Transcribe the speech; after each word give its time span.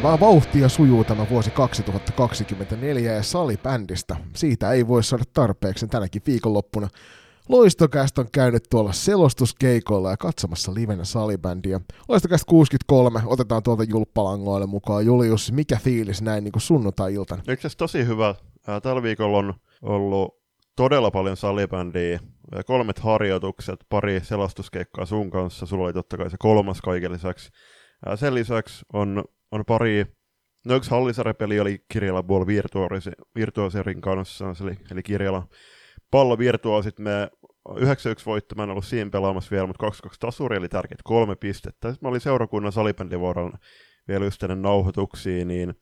Hirvittävää 0.00 0.28
vauhtia 0.28 0.68
sujuu 0.68 1.04
tämä 1.04 1.26
vuosi 1.30 1.50
2024 1.50 3.12
ja 3.12 3.22
salibändistä. 3.22 4.16
Siitä 4.36 4.72
ei 4.72 4.88
voi 4.88 5.04
saada 5.04 5.24
tarpeeksi 5.34 5.86
tänäkin 5.86 6.22
viikonloppuna. 6.26 6.88
Loistokäst 7.48 8.18
on 8.18 8.26
käynyt 8.32 8.62
tuolla 8.70 8.92
selostuskeikoilla 8.92 10.10
ja 10.10 10.16
katsomassa 10.16 10.74
livenä 10.74 11.04
salibändiä. 11.04 11.80
Loistokäst 12.08 12.44
63, 12.44 13.22
otetaan 13.26 13.62
tuolta 13.62 13.84
julppalangoille 13.84 14.66
mukaan. 14.66 15.06
Julius, 15.06 15.52
mikä 15.52 15.76
fiilis 15.76 16.22
näin 16.22 16.44
niin 16.44 16.52
sunnuntai-iltana? 16.56 17.42
Eikö 17.48 17.68
se 17.68 17.76
tosi 17.76 18.06
hyvä? 18.06 18.34
Tällä 18.82 19.02
viikolla 19.02 19.38
on 19.38 19.54
ollut 19.82 20.40
todella 20.76 21.10
paljon 21.10 21.36
salibändiä, 21.36 22.20
kolmet 22.66 22.98
harjoitukset, 22.98 23.84
pari 23.88 24.20
selastuskeikkaa 24.24 25.06
sun 25.06 25.30
kanssa, 25.30 25.66
sulla 25.66 25.84
oli 25.84 25.92
totta 25.92 26.16
kai 26.16 26.30
se 26.30 26.36
kolmas 26.38 26.80
kaiken 26.80 27.12
lisäksi. 27.12 27.50
Sen 28.14 28.34
lisäksi 28.34 28.84
on 28.92 29.24
on 29.50 29.64
pari, 29.64 30.06
no 30.66 30.74
yksi 30.74 30.90
hallisarepeli 30.90 31.60
oli 31.60 31.84
Kirjala 31.92 32.22
Ball 32.22 32.46
Virtuoserin 33.34 34.00
kanssa, 34.00 34.44
eli, 34.64 34.76
eli 34.90 35.02
Kirjala 35.02 35.48
pallo 36.10 36.38
Virtuosit, 36.38 36.98
me 36.98 37.30
9-1 37.70 37.76
voitto, 38.26 38.54
mä 38.54 38.62
en 38.62 38.70
ollut 38.70 38.84
siinä 38.84 39.10
pelaamassa 39.10 39.50
vielä, 39.50 39.66
mutta 39.66 39.86
2-2 39.86 39.90
tasuri 40.20 40.58
oli 40.58 40.68
tärkeät 40.68 41.02
kolme 41.04 41.36
pistettä. 41.36 41.92
Sitten 41.92 42.06
mä 42.06 42.10
olin 42.10 42.20
seurakunnan 42.20 42.72
salibändivuorolla 42.72 43.58
vielä 44.08 44.24
just 44.24 44.42
nauhoituksiin, 44.42 45.48
niin 45.48 45.74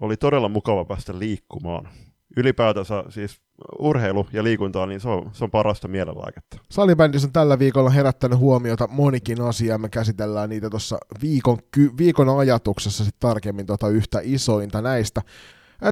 oli 0.00 0.16
todella 0.16 0.48
mukava 0.48 0.84
päästä 0.84 1.18
liikkumaan 1.18 1.88
ylipäätänsä 2.36 3.04
siis 3.08 3.40
urheilu 3.78 4.26
ja 4.32 4.44
liikunta, 4.44 4.86
niin 4.86 5.00
se 5.00 5.08
on, 5.08 5.30
se 5.32 5.44
on 5.44 5.50
parasta 5.50 5.88
mielenlääkettä. 5.88 6.56
Salibändissä 6.70 7.28
on 7.28 7.32
tällä 7.32 7.58
viikolla 7.58 7.90
herättänyt 7.90 8.38
huomiota 8.38 8.88
monikin 8.90 9.40
asia, 9.40 9.78
me 9.78 9.88
käsitellään 9.88 10.50
niitä 10.50 10.70
tuossa 10.70 10.98
viikon, 11.22 11.58
viikon 11.98 12.38
ajatuksessa 12.38 13.04
sitten 13.04 13.20
tarkemmin 13.28 13.66
tota 13.66 13.88
yhtä 13.88 14.20
isointa 14.22 14.82
näistä. 14.82 15.22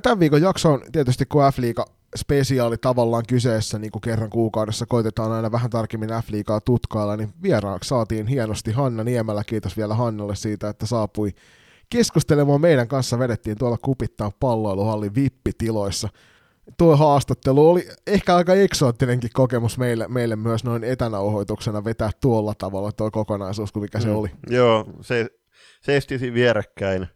Tämän 0.03 0.21
viikon 0.21 0.43
jakso 0.43 0.73
on 0.73 0.83
tietysti, 0.93 1.27
kun 1.27 1.43
F-liiga 1.43 1.85
spesiaali 2.17 2.77
tavallaan 2.79 3.25
kyseessä, 3.29 3.79
niin 3.79 3.91
kuin 3.91 4.03
kerran 4.03 4.31
kuukaudessa 4.31 4.87
koitetaan 4.87 5.33
aina 5.33 5.53
vähän 5.53 5.71
tarkemmin 5.71 6.11
F-liigaa 6.11 6.61
tutkailla, 6.61 7.17
niin 7.17 7.33
vieraaksi 7.43 7.89
saatiin 7.89 8.27
hienosti 8.27 8.73
Hanna 8.73 9.05
Niemelä, 9.05 9.45
kiitos 9.45 9.77
vielä 9.77 9.95
Hannalle 9.95 10.37
siitä, 10.37 10.69
että 10.69 10.87
saapui 10.87 11.33
keskustelemaan 11.91 12.61
meidän 12.61 12.89
kanssa, 12.89 13.19
vedettiin 13.19 13.59
tuolla 13.59 13.79
kupittaan 13.83 14.33
palloiluhallin 14.41 15.15
vippitiloissa– 15.15 16.09
tuo 16.79 16.97
haastattelu 16.97 17.71
oli 17.71 17.89
ehkä 18.07 18.37
aika 18.37 18.55
eksoottinenkin 18.55 19.31
kokemus 19.33 19.79
meille, 19.79 20.09
meille 20.09 20.37
myös 20.37 20.65
noin 20.65 20.85
etänauhoituksena 20.85 21.85
vetää 21.85 22.11
tuolla 22.21 22.55
tavalla 22.55 22.93
tuo 22.93 23.11
kokonaisuus 23.11 23.73
kuin 23.73 23.83
mikä 23.83 23.99
mm. 23.99 24.03
se 24.03 24.11
oli. 24.11 24.29
Joo, 24.51 24.87
se, 25.01 25.27
seistisi 25.83 26.35
vierekkäin 26.35 27.07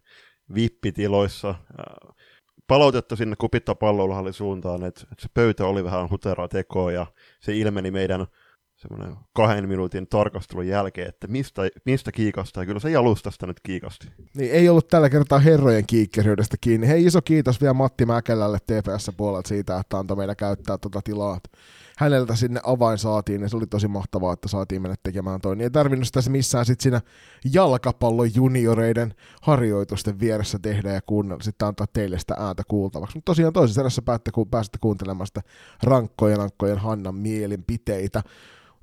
vippitiloissa. 0.55 1.55
Palautetta 2.67 3.17
sinne 3.17 3.37
kupittaa 3.37 3.75
palloiluhallin 3.75 4.33
suuntaan, 4.33 4.85
että, 4.85 5.01
että 5.13 5.23
se 5.23 5.29
pöytä 5.35 5.67
oli 5.67 5.85
vähän 5.85 6.11
huteraa 6.11 6.49
tekoa 6.49 6.93
ja 6.93 7.07
se 7.41 7.57
ilmeni 7.57 7.91
meidän 7.91 8.27
semmoinen 8.89 9.17
kahden 9.33 9.69
minuutin 9.69 10.07
tarkastelun 10.07 10.67
jälkeen, 10.67 11.09
että 11.09 11.27
mistä, 11.27 11.63
mistä 11.85 12.13
kiikastaa. 12.13 12.63
Ja 12.63 12.67
kyllä 12.67 12.81
se 12.81 12.91
jalustasta 12.91 13.47
nyt 13.47 13.61
kiikasti. 13.63 14.09
Niin, 14.35 14.53
ei 14.53 14.69
ollut 14.69 14.89
tällä 14.89 15.11
kertaa 15.11 15.39
herrojen 15.39 15.87
kiikkeryydestä 15.87 16.57
kiinni. 16.61 16.89
Hei, 16.89 17.05
iso 17.05 17.23
kiitos 17.23 17.61
vielä 17.61 17.75
Matti 17.75 18.07
Mäkelälle 18.07 18.59
TPS-puolelta 18.59 19.49
siitä, 19.49 19.79
että 19.79 19.99
antoi 19.99 20.17
meidän 20.17 20.37
käyttää 20.37 20.79
tuota 20.79 21.01
tilaa. 21.05 21.41
Häneltä 21.99 22.37
sinne 22.37 22.61
avain 22.65 22.99
saatiin, 22.99 23.43
ja 23.43 23.49
se 23.49 23.57
oli 23.57 23.67
tosi 23.67 23.89
mahtavaa, 23.89 24.33
että 24.33 24.49
saatiin 24.49 24.83
mennä 24.83 24.97
tekemään 25.03 25.41
toi. 25.41 25.57
Niin 25.57 25.63
ei 25.63 25.71
tarvinnut 25.71 26.07
sitä 26.07 26.31
missään 26.31 26.67
sitten 26.67 26.83
siinä 26.83 27.01
jalkapallon 27.53 28.35
junioreiden 28.35 29.15
harjoitusten 29.43 30.21
vieressä 30.21 30.59
tehdä 30.59 30.93
ja 30.93 31.01
kuunnella, 31.07 31.43
sitten 31.43 31.69
antaa 31.69 31.87
teille 31.93 32.19
sitä 32.19 32.35
ääntä 32.39 32.63
kuultavaksi. 32.69 33.17
Mutta 33.17 33.31
tosiaan 33.31 33.53
toisessa 33.53 33.81
erässä 33.81 34.03
päätte, 34.03 34.31
kun 34.31 34.49
pääsette 34.49 34.79
kuuntelemaan 34.81 35.27
sitä 35.27 35.43
rankkojen, 35.83 36.39
rankkojen 36.39 36.79
Hannan 36.79 37.15
mielinpiteitä. 37.15 38.23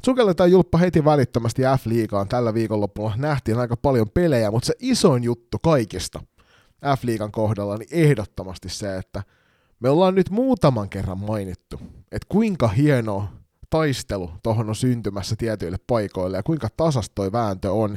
Sukelletaan 0.06 0.52
Julppa 0.52 0.78
heti 0.78 1.06
välittömästi 1.06 1.62
F-liigaan 1.62 2.28
tällä 2.28 2.54
viikonloppuna. 2.54 3.16
Nähtiin 3.18 3.60
aika 3.60 3.78
paljon 3.78 4.10
pelejä, 4.10 4.52
mutta 4.52 4.68
se 4.68 4.74
isoin 4.80 5.24
juttu 5.24 5.58
kaikista 5.64 6.20
F-liigan 6.86 7.32
kohdalla 7.32 7.78
niin 7.78 7.90
ehdottomasti 7.92 8.70
se, 8.70 8.98
että 8.98 9.24
me 9.80 9.90
ollaan 9.90 10.16
nyt 10.16 10.30
muutaman 10.30 10.90
kerran 10.90 11.18
mainittu, 11.18 11.80
että 12.12 12.28
kuinka 12.30 12.68
hieno 12.68 13.28
taistelu 13.70 14.32
tuohon 14.44 14.70
on 14.70 14.76
syntymässä 14.76 15.36
tietyille 15.36 15.78
paikoille 15.88 16.38
ja 16.38 16.44
kuinka 16.44 16.68
tasastoi 16.78 17.32
vääntö 17.32 17.72
on, 17.72 17.90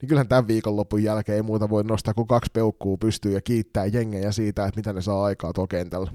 niin 0.00 0.08
kyllähän 0.08 0.28
tämän 0.28 0.48
viikonlopun 0.48 1.02
jälkeen 1.02 1.36
ei 1.36 1.42
muuta 1.42 1.70
voi 1.70 1.84
nostaa 1.84 2.14
kuin 2.14 2.28
kaksi 2.28 2.50
peukkuu 2.52 2.98
pystyy 2.98 3.32
ja 3.32 3.40
kiittää 3.40 3.86
jengejä 3.86 4.32
siitä, 4.32 4.66
että 4.66 4.78
mitä 4.78 4.92
ne 4.92 5.02
saa 5.02 5.24
aikaa 5.24 5.52
tuolla 5.52 5.68
kentällä. 5.68 6.10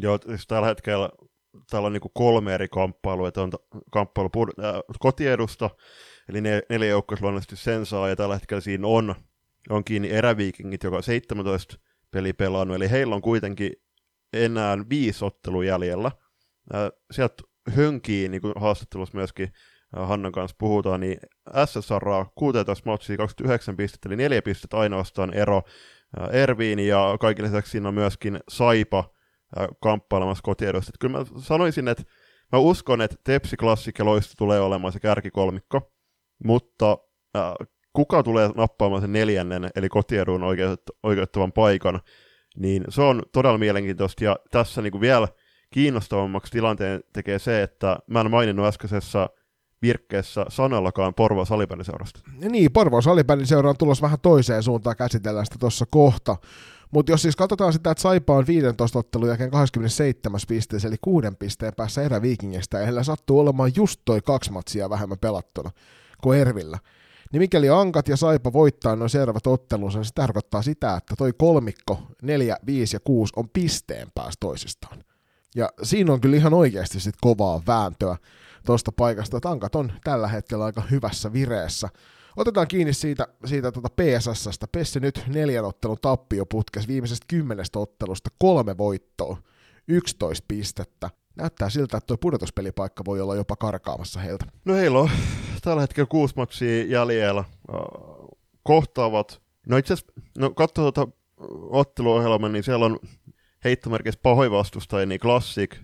Joo, 0.00 0.18
siis 0.26 0.46
tällä 0.46 0.68
hetkellä 0.68 1.10
täällä 1.70 1.86
on 1.86 1.92
niin 1.92 2.10
kolme 2.14 2.54
eri 2.54 2.68
kamppailua, 2.68 3.28
että 3.28 3.42
on 3.42 3.52
kamppailu 3.90 4.28
pud- 4.28 4.64
äh, 4.64 4.74
kotiedusta, 4.98 5.70
eli 6.28 6.40
ne, 6.40 6.62
neljä 6.68 6.88
joukkoa 6.88 7.18
luonnollisesti 7.20 7.56
sen 7.56 7.86
saa, 7.86 8.08
ja 8.08 8.16
tällä 8.16 8.34
hetkellä 8.34 8.60
siinä 8.60 8.86
on, 8.86 9.14
on 9.70 9.84
kiinni 9.84 10.10
eräviikingit, 10.10 10.82
joka 10.82 10.96
on 10.96 11.02
17 11.02 11.76
peli 12.10 12.32
pelannut, 12.32 12.76
eli 12.76 12.90
heillä 12.90 13.14
on 13.14 13.22
kuitenkin 13.22 13.72
enää 14.32 14.78
viisi 14.90 15.24
ottelua 15.24 15.64
jäljellä. 15.64 16.10
Äh, 16.74 16.90
sieltä 17.10 17.42
hönkii, 17.70 18.28
niin 18.28 18.40
kuin 18.40 18.54
haastattelussa 18.56 19.18
myöskin 19.18 19.52
äh, 19.98 20.08
Hannan 20.08 20.32
kanssa 20.32 20.56
puhutaan, 20.58 21.00
niin 21.00 21.18
SSR 21.66 22.26
16 22.34 22.90
matsia 22.90 23.16
29 23.16 23.76
pistettä, 23.76 24.08
eli 24.08 24.16
neljä 24.16 24.42
pistettä 24.42 24.76
ainoastaan 24.76 25.34
ero 25.34 25.62
äh, 26.20 26.28
Erviin, 26.34 26.78
ja 26.78 27.16
kaikille 27.20 27.48
lisäksi 27.48 27.70
siinä 27.70 27.88
on 27.88 27.94
myöskin 27.94 28.40
Saipa, 28.48 29.19
kamppailemassa 29.82 30.42
kotiedosta. 30.42 30.92
Kyllä 31.00 31.18
mä 31.18 31.24
sanoisin, 31.38 31.88
että 31.88 32.02
mä 32.52 32.58
uskon, 32.58 33.00
että 33.00 33.16
Tepsi 33.24 33.56
Loisto 34.00 34.34
tulee 34.38 34.60
olemaan 34.60 34.92
se 34.92 35.00
kärkikolmikko, 35.00 35.92
mutta 36.44 36.98
äh, 37.36 37.52
kuka 37.92 38.22
tulee 38.22 38.50
nappaamaan 38.56 39.02
sen 39.02 39.12
neljännen, 39.12 39.70
eli 39.76 39.88
kotiedun 39.88 40.42
oikeuttavan 41.02 41.52
paikan, 41.52 42.00
niin 42.56 42.84
se 42.88 43.02
on 43.02 43.22
todella 43.32 43.58
mielenkiintoista, 43.58 44.24
ja 44.24 44.36
tässä 44.50 44.82
niin 44.82 44.92
kuin 44.92 45.00
vielä 45.00 45.28
kiinnostavammaksi 45.70 46.52
tilanteen 46.52 47.00
tekee 47.12 47.38
se, 47.38 47.62
että 47.62 47.98
mä 48.06 48.20
en 48.20 48.30
maininnut 48.30 48.66
äskeisessä 48.66 49.28
virkkeessä 49.82 50.46
sanallakaan 50.48 51.14
Porvo 51.14 51.44
salibändiseurasta. 51.44 52.20
Niin, 52.50 52.72
Porvo 52.72 53.00
salibändiseura 53.00 53.70
on 53.70 53.76
tulossa 53.78 54.02
vähän 54.02 54.18
toiseen 54.22 54.62
suuntaan, 54.62 54.96
käsitellään 54.96 55.46
sitä 55.46 55.56
tuossa 55.58 55.84
kohta. 55.90 56.36
Mutta 56.90 57.12
jos 57.12 57.22
siis 57.22 57.36
katsotaan 57.36 57.72
sitä, 57.72 57.90
että 57.90 58.02
Saipa 58.02 58.36
on 58.36 58.46
15 58.46 58.98
ottelun 58.98 59.28
jälkeen 59.28 59.50
27 59.50 60.40
pisteessä, 60.48 60.88
eli 60.88 60.96
kuuden 61.00 61.36
pisteen 61.36 61.72
päässä 61.76 62.02
eräviikingistä, 62.02 62.78
ja 62.78 62.84
heillä 62.84 63.02
sattuu 63.02 63.38
olemaan 63.40 63.72
just 63.76 64.00
toi 64.04 64.20
kaksi 64.20 64.52
matsia 64.52 64.90
vähemmän 64.90 65.18
pelattuna 65.18 65.70
kuin 66.22 66.38
Ervillä. 66.38 66.78
Niin 67.32 67.40
mikäli 67.40 67.68
Ankat 67.68 68.08
ja 68.08 68.16
Saipa 68.16 68.52
voittaa 68.52 68.96
noin 68.96 69.10
seuraavat 69.10 69.46
ottelunsa, 69.46 69.98
niin 69.98 70.04
se 70.04 70.14
tarkoittaa 70.14 70.62
sitä, 70.62 70.96
että 70.96 71.14
toi 71.18 71.32
kolmikko 71.38 72.02
4, 72.22 72.56
5 72.66 72.96
ja 72.96 73.00
6 73.00 73.32
on 73.36 73.48
pisteen 73.48 74.08
päässä 74.14 74.38
toisistaan. 74.40 75.04
Ja 75.54 75.68
siinä 75.82 76.12
on 76.12 76.20
kyllä 76.20 76.36
ihan 76.36 76.54
oikeasti 76.54 77.00
sit 77.00 77.14
kovaa 77.20 77.62
vääntöä 77.66 78.16
tuosta 78.66 78.92
paikasta, 78.92 79.36
että 79.36 79.50
Ankat 79.50 79.74
on 79.74 79.92
tällä 80.04 80.28
hetkellä 80.28 80.64
aika 80.64 80.82
hyvässä 80.90 81.32
vireessä. 81.32 81.88
Otetaan 82.36 82.68
kiinni 82.68 82.92
siitä, 82.92 83.28
siitä 83.44 83.72
tuota 83.72 83.88
PSSstä. 83.88 84.66
Pessi 84.72 85.00
nyt 85.00 85.24
neljän 85.26 85.64
ottelun 85.64 85.98
tappioputkes 86.02 86.88
viimeisestä 86.88 87.26
kymmenestä 87.28 87.78
ottelusta 87.78 88.30
kolme 88.38 88.78
voittoa, 88.78 89.36
11 89.88 90.44
pistettä. 90.48 91.10
Näyttää 91.36 91.70
siltä, 91.70 91.96
että 91.96 92.06
tuo 92.06 92.16
pudotuspelipaikka 92.16 93.04
voi 93.04 93.20
olla 93.20 93.36
jopa 93.36 93.56
karkaamassa 93.56 94.20
heiltä. 94.20 94.44
No 94.64 94.74
heillä 94.74 94.98
on 94.98 95.10
tällä 95.62 95.80
hetkellä 95.80 96.06
kuusi 96.06 96.34
matsia 96.36 96.84
jäljellä. 96.84 97.44
Kohtaavat, 98.62 99.42
no 99.66 99.76
itse 99.76 99.94
asiassa, 99.94 100.12
no 100.38 100.50
katso 100.50 100.92
tuota 100.92 101.08
otteluohjelman, 101.70 102.52
niin 102.52 102.64
siellä 102.64 102.86
on 102.86 102.98
heittomerkissä 103.64 104.20
pahoin 104.22 104.50
vastustajia, 104.50 105.06
niin 105.06 105.20
Classic, 105.20 105.76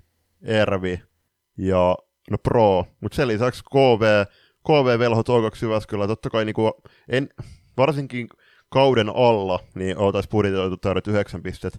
Ervi 0.42 1.02
ja 1.58 1.96
no 2.30 2.38
Pro, 2.38 2.84
mutta 3.00 3.16
sen 3.16 3.28
lisäksi 3.28 3.62
KV, 3.64 4.24
KV 4.66 4.98
Velho 4.98 5.22
Toikaksi 5.22 5.66
Jyväskylä, 5.66 6.06
totta 6.06 6.30
kai 6.30 6.44
niin 6.44 6.54
kuin, 6.54 6.72
en, 7.08 7.28
varsinkin 7.76 8.28
kauden 8.68 9.08
alla, 9.14 9.60
niin 9.74 9.98
oltaisiin 9.98 10.30
budjetoitu 10.30 10.76
täydet 10.76 11.06
9 11.06 11.42
pistet 11.42 11.78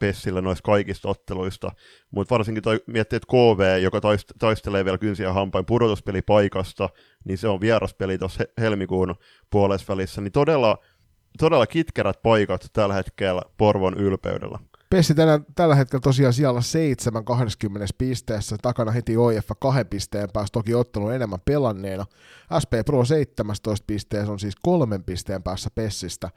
Pessillä 0.00 0.40
noista 0.40 0.62
kaikista 0.62 1.08
otteluista, 1.08 1.72
mutta 2.10 2.34
varsinkin 2.34 2.62
toi, 2.62 2.80
miettii, 2.86 3.16
että 3.16 3.26
KV, 3.26 3.82
joka 3.82 4.00
taist, 4.00 4.32
taistelee 4.38 4.84
vielä 4.84 4.98
kynsiä 4.98 5.32
hampain 5.32 5.66
pudotuspelipaikasta, 5.66 6.88
niin 7.24 7.38
se 7.38 7.48
on 7.48 7.60
vieraspeli 7.60 8.18
tuossa 8.18 8.44
helmikuun 8.60 9.14
puolessa 9.50 9.92
välissä, 9.92 10.20
niin 10.20 10.32
todella, 10.32 10.78
todella 11.38 11.66
kitkerät 11.66 12.22
paikat 12.22 12.66
tällä 12.72 12.94
hetkellä 12.94 13.42
Porvon 13.56 13.94
ylpeydellä. 13.94 14.58
Pessi 14.92 15.14
tänä, 15.14 15.40
tällä 15.54 15.74
hetkellä 15.74 16.00
tosiaan 16.00 16.32
siellä 16.32 16.60
7 16.60 17.24
20 17.24 17.86
pisteessä, 17.98 18.56
takana 18.62 18.90
heti 18.90 19.16
OIF 19.16 19.48
kahden 19.60 19.86
pisteen 19.86 20.28
päässä, 20.32 20.52
toki 20.52 20.74
ottelun 20.74 21.14
enemmän 21.14 21.38
pelanneena. 21.44 22.04
SP 22.62 22.72
Pro 22.86 23.04
17 23.04 23.84
pisteessä 23.86 24.32
on 24.32 24.38
siis 24.38 24.54
kolmen 24.62 25.04
pisteen 25.04 25.42
päässä 25.42 25.70
Pessistä. 25.74 26.30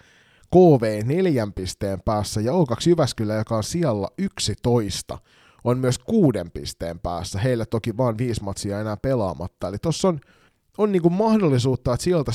KV 0.51 1.01
neljän 1.05 1.53
pisteen 1.53 2.01
päässä 2.01 2.41
ja 2.41 2.51
O2 2.51 2.89
Jyväskylä, 2.89 3.33
joka 3.33 3.57
on 3.57 3.63
siellä 3.63 4.07
11, 4.17 5.17
on 5.63 5.77
myös 5.77 5.99
kuuden 5.99 6.51
pisteen 6.51 6.99
päässä. 6.99 7.39
Heillä 7.39 7.65
toki 7.65 7.97
vain 7.97 8.17
viisi 8.17 8.43
matsia 8.43 8.81
enää 8.81 8.97
pelaamatta. 8.97 9.67
Eli 9.67 9.77
tuossa 9.77 10.07
on, 10.07 10.19
on 10.77 10.91
niinku 10.91 11.09
mahdollisuutta, 11.09 11.93
että 11.93 12.03
sieltä 12.03 12.31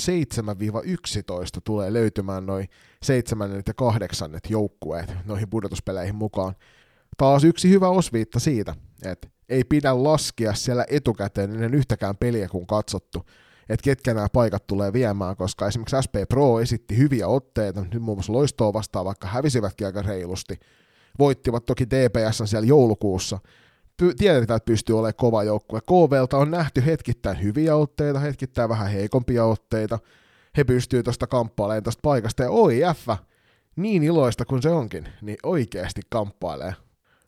7-11 1.56 1.60
tulee 1.64 1.92
löytymään 1.92 2.46
noin 2.46 2.68
seitsemännet 3.02 3.68
ja 3.68 3.74
kahdeksannet 3.74 4.50
joukkueet 4.50 5.14
noihin 5.24 5.50
pudotuspeleihin 5.50 6.14
mukaan. 6.14 6.54
Taas 7.16 7.44
yksi 7.44 7.70
hyvä 7.70 7.88
osviitta 7.88 8.40
siitä, 8.40 8.74
että 9.04 9.28
ei 9.48 9.64
pidä 9.64 10.02
laskea 10.04 10.54
siellä 10.54 10.84
etukäteen 10.90 11.50
ennen 11.50 11.74
yhtäkään 11.74 12.16
peliä 12.16 12.48
kun 12.48 12.66
katsottu, 12.66 13.26
että 13.68 13.84
ketkä 13.84 14.14
nämä 14.14 14.28
paikat 14.32 14.66
tulee 14.66 14.92
viemään, 14.92 15.36
koska 15.36 15.66
esimerkiksi 15.66 15.96
SP 16.06 16.14
Pro 16.28 16.60
esitti 16.60 16.96
hyviä 16.96 17.28
otteita, 17.28 17.80
nyt 17.80 18.02
muun 18.02 18.18
muassa 18.18 18.32
loistoa 18.32 18.72
vastaan, 18.72 19.04
vaikka 19.04 19.28
hävisivätkin 19.28 19.86
aika 19.86 20.02
reilusti, 20.02 20.60
voittivat 21.18 21.66
toki 21.66 21.86
TPS 21.86 22.42
siellä 22.44 22.66
joulukuussa, 22.66 23.38
tiedetään, 24.18 24.56
että 24.56 24.66
pystyy 24.66 24.98
olemaan 24.98 25.14
kova 25.16 25.44
joukkue. 25.44 25.80
KVlta 25.80 26.38
on 26.38 26.50
nähty 26.50 26.86
hetkittäin 26.86 27.42
hyviä 27.42 27.76
otteita, 27.76 28.18
hetkittäin 28.18 28.68
vähän 28.68 28.88
heikompia 28.88 29.44
otteita, 29.44 29.98
he 30.56 30.64
pystyy 30.64 31.02
tuosta 31.02 31.26
kamppailemaan 31.26 31.82
tuosta 31.82 32.00
paikasta, 32.02 32.42
ja 32.42 32.50
OIF, 32.50 33.08
niin 33.76 34.02
iloista 34.02 34.44
kuin 34.44 34.62
se 34.62 34.70
onkin, 34.70 35.08
niin 35.22 35.38
oikeasti 35.42 36.00
kamppailee 36.10 36.74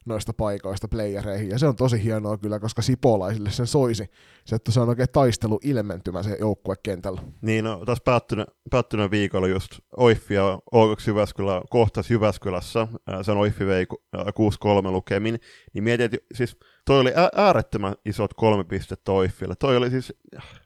noista 0.04 0.32
paikoista 0.32 0.88
playereihin, 0.88 1.48
ja 1.48 1.58
se 1.58 1.66
on 1.66 1.76
tosi 1.76 2.04
hienoa 2.04 2.38
kyllä, 2.38 2.58
koska 2.58 2.82
sipolaisille 2.82 3.50
sen 3.50 3.66
soisi, 3.66 4.10
se, 4.44 4.56
että 4.56 4.72
se 4.72 4.80
on 4.80 4.88
oikein 4.88 5.08
taistelu 5.12 5.60
ilmentymä 5.64 6.22
se 6.22 6.36
joukkue 6.40 6.74
kentällä. 6.82 7.20
Niin, 7.42 7.64
no, 7.64 7.84
tässä 7.86 8.04
päättyneen, 8.04 8.48
päättyneen 8.70 9.10
viikolla 9.10 9.48
just 9.48 9.72
Oiffi 9.96 10.34
ja 10.34 10.58
O2 10.74 11.02
Jyväskylä 11.06 11.62
kohtas 11.70 12.10
Jyväskylässä, 12.10 12.88
sen 13.22 13.36
Oiffi 13.36 13.66
vei 13.66 13.86
6-3 14.16 14.90
lukemin, 14.90 15.40
niin 15.74 15.84
mietin, 15.84 16.04
että 16.04 16.18
siis 16.34 16.56
toi 16.84 17.00
oli 17.00 17.12
äärettömän 17.36 17.94
isot 18.04 18.34
kolme 18.34 18.64
pistettä 18.64 19.12
Oiffille. 19.12 19.54
Toi 19.56 19.76
oli 19.76 19.90
siis 19.90 20.12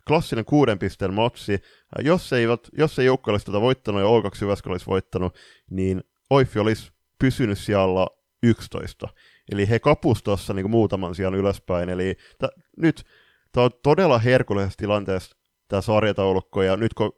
klassinen 0.07 0.45
kuuden 0.45 0.79
pisteen 0.79 1.15
matsi. 1.15 1.59
Jos, 1.99 2.33
eivät, 2.33 2.61
jos 2.79 2.99
ei 2.99 3.07
joukko 3.07 3.31
olisi 3.31 3.47
tätä 3.47 3.61
voittanut 3.61 4.01
ja 4.01 4.07
O2 4.07 4.39
Jyväskylä 4.43 4.73
olisi 4.73 4.87
voittanut, 4.87 5.35
niin 5.71 6.03
Oiffi 6.31 6.59
olisi 6.59 6.93
pysynyt 7.19 7.59
siellä 7.59 8.07
11. 8.49 9.09
Eli 9.53 9.69
he 9.69 9.79
kapus 9.79 10.23
tuossa 10.23 10.55
niin 10.55 10.71
muutaman 10.71 11.15
sijaan 11.15 11.35
ylöspäin. 11.35 11.89
Eli 11.89 12.15
t- 12.15 12.61
nyt 12.77 13.05
tämä 13.53 13.65
on 13.65 13.71
todella 13.83 14.19
herkullisessa 14.19 14.79
tilanteessa 14.79 15.37
tämä 15.69 15.83
sarjataulukko, 15.83 16.63
ja 16.63 16.77
nyt 16.77 16.95
kun 16.95 17.13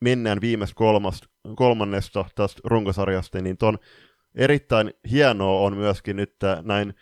mennään 0.00 0.40
viimeistä 0.40 0.74
kolmasta, 0.74 1.28
kolmannesta 1.56 2.24
tästä 2.34 2.60
runkosarjasta, 2.64 3.42
niin 3.42 3.56
ton 3.56 3.78
erittäin 4.34 4.94
hienoa 5.10 5.60
on 5.60 5.76
myöskin 5.76 6.16
nyt 6.16 6.34
näin 6.62 6.94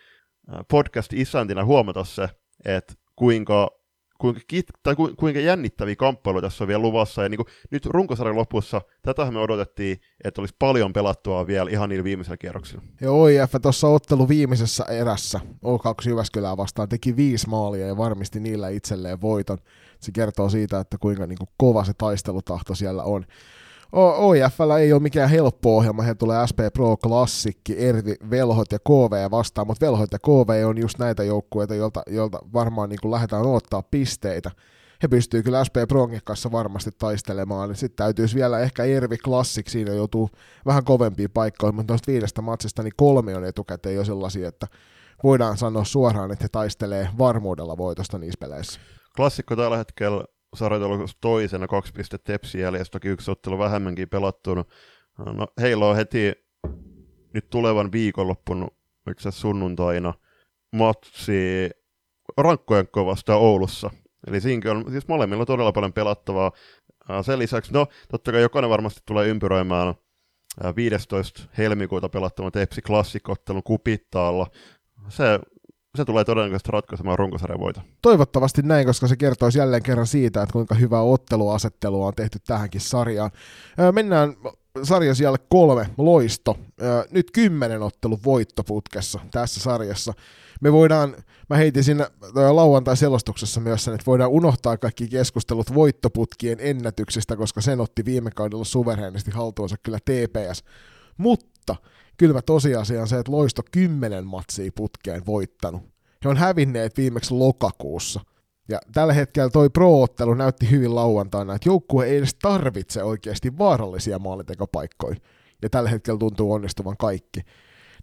podcast-isäntinä 0.71 1.65
huomata 1.65 2.05
se, 2.05 2.29
että 2.65 2.95
kuinka 3.17 3.71
kuinka, 4.19 4.41
kit, 4.47 4.67
tai 4.83 4.97
ku, 4.97 5.11
kuinka 5.17 5.41
jännittäviä 5.41 5.97
kamppailuja 5.97 6.43
tässä 6.43 6.65
on 6.65 6.69
vielä 6.69 6.83
luvassa. 6.83 7.23
Ja 7.23 7.29
niin 7.29 7.37
kuin, 7.37 7.47
nyt 7.71 7.87
runkosarjan 7.87 8.37
lopussa 8.37 8.81
tätä 9.03 9.31
me 9.31 9.39
odotettiin, 9.39 10.01
että 10.25 10.41
olisi 10.41 10.55
paljon 10.59 10.93
pelattua 10.93 11.47
vielä 11.47 11.71
ihan 11.71 11.89
niillä 11.89 12.05
viimeisillä 12.05 12.37
kierroksilla. 12.37 12.83
Ja 13.01 13.11
OIF 13.11 13.55
tuossa 13.63 13.89
ottelu 13.89 14.29
viimeisessä 14.29 14.85
erässä 14.85 15.41
O2 15.65 16.09
Jyväskylää 16.09 16.57
vastaan 16.57 16.89
teki 16.89 17.17
viisi 17.17 17.49
maalia 17.49 17.87
ja 17.87 17.97
varmisti 17.97 18.41
niillä 18.41 18.69
itselleen 18.69 19.21
voiton. 19.21 19.59
Se 20.01 20.13
kertoo 20.13 20.49
siitä, 20.49 20.81
että 20.81 20.99
kuinka 20.99 21.27
niin 21.27 21.39
kuin 21.39 21.49
kova 21.57 21.85
se 21.85 21.93
taistelutahto 21.99 22.75
siellä 22.75 23.03
on. 23.03 23.27
OIFllä 23.93 24.79
ei 24.79 24.93
ole 24.93 25.03
mikään 25.03 25.31
helppo 25.31 25.77
ohjelma, 25.77 26.03
he 26.03 26.15
tulee 26.15 26.47
SP 26.51 26.61
Pro 26.73 26.97
Klassikki, 26.97 27.79
Ervi, 27.79 28.15
Velhot 28.31 28.73
ja 28.73 28.79
KV 28.79 29.31
vastaan, 29.31 29.67
mutta 29.67 29.87
Velhot 29.87 30.13
ja 30.13 30.19
KV 30.19 30.67
on 30.67 30.79
just 30.79 30.99
näitä 30.99 31.25
joukkueita, 31.25 31.75
joilta, 31.75 32.03
joilta 32.07 32.39
varmaan 32.53 32.89
niin 32.89 33.11
lähdetään 33.11 33.47
ottaa 33.47 33.83
pisteitä. 33.83 34.51
He 35.03 35.09
pystyy 35.09 35.43
kyllä 35.43 35.65
SP 35.69 35.77
Pronkin 35.89 36.21
kanssa 36.25 36.53
varmasti 36.53 36.91
taistelemaan, 36.99 37.69
niin 37.69 37.77
sitten 37.77 38.05
täytyisi 38.05 38.35
vielä 38.35 38.61
ehkä 38.61 38.85
Ervi 38.85 39.17
Classic, 39.17 39.69
siinä 39.69 39.93
joutuu 39.95 40.31
vähän 40.67 40.85
kovempiin 40.85 41.31
paikkoihin, 41.31 41.75
mutta 41.75 41.93
noista 41.93 42.13
viidestä 42.13 42.43
matsista 42.43 42.83
niin 42.83 42.93
kolme 42.97 43.37
on 43.37 43.45
etukäteen 43.45 43.95
jo 43.95 44.05
sellaisia, 44.05 44.49
että 44.49 44.67
voidaan 45.25 45.57
sanoa 45.57 45.85
suoraan, 45.85 46.33
että 46.33 46.45
he 46.45 46.49
taistelee 46.53 47.09
varmuudella 47.19 47.77
voitosta 47.77 48.19
niissä 48.19 48.39
peleissä. 48.41 48.81
Klassikko 49.17 49.57
tällä 49.57 49.77
hetkellä 49.77 50.25
sarjataulukossa 50.55 51.19
toisena, 51.21 51.67
kaksi 51.67 51.93
pistettä 51.93 52.33
Tepsi 52.33 52.61
jäljessä, 52.61 52.91
toki 52.91 53.09
yksi 53.09 53.31
ottelu 53.31 53.59
vähemmänkin 53.59 54.09
pelattuna. 54.09 54.65
No, 55.19 55.47
heillä 55.61 55.87
on 55.87 55.97
heti 55.97 56.33
nyt 57.35 57.51
tulevan 57.51 57.93
viikonloppun, 57.93 58.71
itse 59.11 59.31
sunnuntaina, 59.31 60.15
matsi 60.77 61.71
rankkojen 62.37 62.89
kovasta 62.89 63.37
Oulussa. 63.37 63.91
Eli 64.27 64.41
siinäkin 64.41 64.71
on 64.71 64.85
siis 64.91 65.09
molemmilla 65.09 65.47
todella 65.47 65.73
paljon 65.73 65.93
pelattavaa. 65.93 66.53
Sen 67.23 67.39
lisäksi, 67.39 67.73
no 67.73 67.87
totta 68.11 68.33
kai 68.33 68.43
jokainen 68.43 68.71
varmasti 68.71 69.01
tulee 69.07 69.29
ympyröimään 69.29 69.95
15. 70.77 71.43
helmikuuta 71.59 72.09
pelattavan 72.09 72.53
Tepsi 72.53 72.83
klassikottelun 72.83 73.63
kupittaalla. 73.63 74.47
Se 75.09 75.41
se 75.97 76.05
tulee 76.05 76.25
todennäköisesti 76.25 76.73
ratkaisemaan 76.73 77.19
runkosarjan 77.19 77.61
voita. 77.61 77.81
Toivottavasti 78.03 78.63
näin, 78.63 78.87
koska 78.87 79.09
se 79.09 79.17
kertoisi 79.17 79.59
jälleen 79.59 79.83
kerran 79.83 80.07
siitä, 80.07 80.43
että 80.43 80.53
kuinka 80.53 80.75
hyvää 80.75 81.03
otteluasettelua 81.03 82.07
on 82.07 82.15
tehty 82.15 82.39
tähänkin 82.47 82.81
sarjaan. 82.81 83.31
Mennään 83.93 84.37
sarjan 84.83 85.17
siellä 85.17 85.39
kolme, 85.49 85.91
loisto. 85.99 86.59
Nyt 87.11 87.31
kymmenen 87.31 87.83
ottelun 87.83 88.19
voittoputkessa 88.25 89.21
tässä 89.31 89.61
sarjassa. 89.61 90.13
Me 90.61 90.73
voidaan, 90.73 91.17
mä 91.51 91.57
heitin 91.57 91.85
siinä 91.85 92.11
lauantai-selostuksessa 92.51 93.61
myös 93.61 93.85
sen, 93.85 93.95
että 93.95 94.07
voidaan 94.07 94.31
unohtaa 94.31 94.77
kaikki 94.77 95.09
keskustelut 95.09 95.75
voittoputkien 95.75 96.59
ennätyksistä, 96.61 97.37
koska 97.37 97.61
sen 97.61 97.81
otti 97.81 98.05
viime 98.05 98.31
kaudella 98.31 98.65
suvereenisti 98.65 99.31
haltuunsa 99.31 99.77
kyllä 99.83 99.99
TPS. 99.99 100.65
Mutta 101.17 101.56
kylmä 102.17 102.43
tosiasia 102.43 103.01
on 103.01 103.09
se, 103.09 103.19
että 103.19 103.33
Loisto 103.33 103.63
kymmenen 103.73 104.27
matsia 104.27 104.71
putkeen 104.75 105.27
voittanut. 105.27 105.83
He 106.25 106.29
on 106.29 106.37
hävinneet 106.37 106.97
viimeksi 106.97 107.35
lokakuussa. 107.35 108.21
Ja 108.69 108.79
tällä 108.93 109.13
hetkellä 109.13 109.51
toi 109.51 109.71
pro-ottelu 109.71 110.35
näytti 110.35 110.71
hyvin 110.71 110.95
lauantaina, 110.95 111.55
että 111.55 111.69
joukkue 111.69 112.07
ei 112.07 112.17
edes 112.17 112.35
tarvitse 112.35 113.03
oikeasti 113.03 113.59
vaarallisia 113.59 114.19
maalintekopaikkoja. 114.19 115.17
Ja 115.63 115.71
tällä 115.71 115.91
hetkellä 115.91 116.19
tuntuu 116.19 116.53
onnistuvan 116.53 116.97
kaikki. 116.97 117.41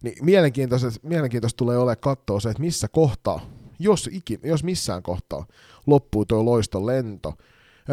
Niin 0.03 0.25
mielenkiintoista, 0.25 0.87
mielenkiintoista 1.03 1.57
tulee 1.57 1.77
ole 1.77 1.95
katsoa 1.95 2.39
se, 2.39 2.49
että 2.49 2.61
missä 2.61 2.87
kohtaa, 2.87 3.41
jos, 3.79 4.09
ikin, 4.11 4.39
jos 4.43 4.63
missään 4.63 5.03
kohtaa, 5.03 5.45
loppuu 5.87 6.25
tuo 6.25 6.45
loiston 6.45 6.85
lento. 6.85 7.33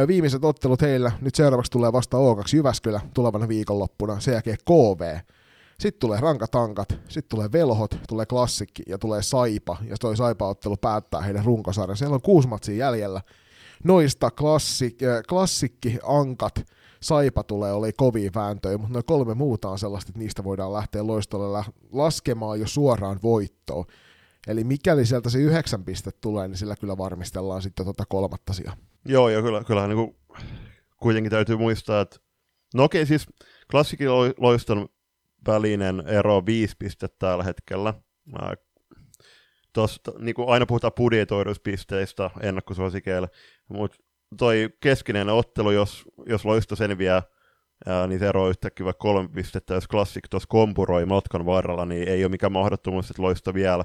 Viimeiset 0.06 0.44
ottelut 0.44 0.82
heillä, 0.82 1.12
nyt 1.20 1.34
seuraavaksi 1.34 1.72
tulee 1.72 1.92
vasta 1.92 2.16
O2 2.16 2.56
Jyväskylä 2.56 3.00
tulevana 3.14 3.48
viikonloppuna, 3.48 4.20
sen 4.20 4.32
jälkeen 4.32 4.56
KV, 4.64 5.18
sitten 5.80 6.00
tulee 6.00 6.20
rankatankat, 6.20 6.88
sitten 6.88 7.28
tulee 7.28 7.52
velhot, 7.52 7.98
tulee 8.08 8.26
klassikki 8.26 8.82
ja 8.86 8.98
tulee 8.98 9.22
saipa, 9.22 9.76
ja 9.88 9.96
toi 10.00 10.16
saipa-ottelu 10.16 10.76
päättää 10.76 11.20
heidän 11.20 11.44
runkosarjan. 11.44 11.96
Siellä 11.96 12.14
on 12.14 12.22
kuusi 12.22 12.48
matsia 12.48 12.76
jäljellä. 12.76 13.20
Noista 13.84 14.30
klassik, 14.30 15.02
äh, 15.02 15.22
klassikki, 15.28 15.98
ankat, 16.02 16.66
saipa 17.02 17.42
tulee 17.42 17.72
oli 17.72 17.92
kovia 17.92 18.30
vääntöjä, 18.34 18.78
mutta 18.78 18.92
noin 18.92 19.04
kolme 19.04 19.34
muuta 19.34 19.68
on 19.68 19.78
sellaista, 19.78 20.10
että 20.10 20.18
niistä 20.18 20.44
voidaan 20.44 20.72
lähteä 20.72 21.06
loistolle 21.06 21.64
laskemaan 21.92 22.60
jo 22.60 22.66
suoraan 22.66 23.20
voittoon. 23.22 23.84
Eli 24.46 24.64
mikäli 24.64 25.06
sieltä 25.06 25.30
se 25.30 25.38
yhdeksän 25.38 25.84
pistet 25.84 26.20
tulee, 26.20 26.48
niin 26.48 26.58
sillä 26.58 26.76
kyllä 26.76 26.98
varmistellaan 26.98 27.62
sitten 27.62 27.86
tota 27.86 28.04
kolmatta 28.08 28.52
sijaa. 28.52 28.76
Joo, 29.04 29.28
ja 29.28 29.42
kyllä, 29.42 29.64
kyllähän 29.64 29.90
niin 29.90 29.96
kuin, 30.06 30.16
kuitenkin 30.96 31.30
täytyy 31.30 31.56
muistaa, 31.56 32.00
että 32.00 32.16
no 32.74 32.84
okei, 32.84 33.06
siis 33.06 33.26
klassikin 33.70 34.08
loiston 34.38 34.88
välinen 35.46 36.02
ero 36.06 36.46
viisi 36.46 36.76
pistettä 36.78 37.16
tällä 37.18 37.44
hetkellä. 37.44 37.94
Tosta, 39.72 40.12
niin 40.18 40.34
kuin 40.34 40.48
aina 40.48 40.66
puhutaan 40.66 40.92
budjetoiduspisteistä 40.92 42.30
ennakkosuosikeille, 42.42 43.28
mutta 43.68 43.96
toi 44.38 44.70
keskinen 44.80 45.28
ottelu, 45.28 45.70
jos, 45.70 46.04
jos 46.26 46.44
loisto 46.44 46.76
selviää, 46.76 47.22
ää, 47.86 48.06
niin 48.06 48.18
se 48.18 48.28
ero 48.28 48.48
yhtäkkiä 48.48 48.84
vaikka 48.84 49.02
kolme 49.02 49.28
pistettä, 49.28 49.74
jos 49.74 49.88
Classic 49.88 50.24
tuossa 50.30 50.46
kompuroi 50.48 51.06
matkan 51.06 51.46
varrella, 51.46 51.84
niin 51.84 52.08
ei 52.08 52.24
ole 52.24 52.30
mikään 52.30 52.52
mahdottomuus, 52.52 53.10
että 53.10 53.22
loisto 53.22 53.54
vielä 53.54 53.84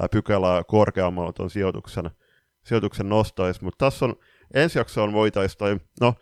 ää, 0.00 0.08
pykälää 0.08 0.64
korkeammalla 0.64 1.32
tuon 1.32 1.50
sijoituksen, 1.50 2.10
sijoituksen 2.64 3.08
nostaisi, 3.08 3.64
mutta 3.64 3.86
tässä 3.86 4.04
on 4.04 4.16
ensi 4.54 4.78
jaksoon 4.78 5.12
voitaisiin, 5.12 5.58
tai 5.58 5.76
no 6.00 6.14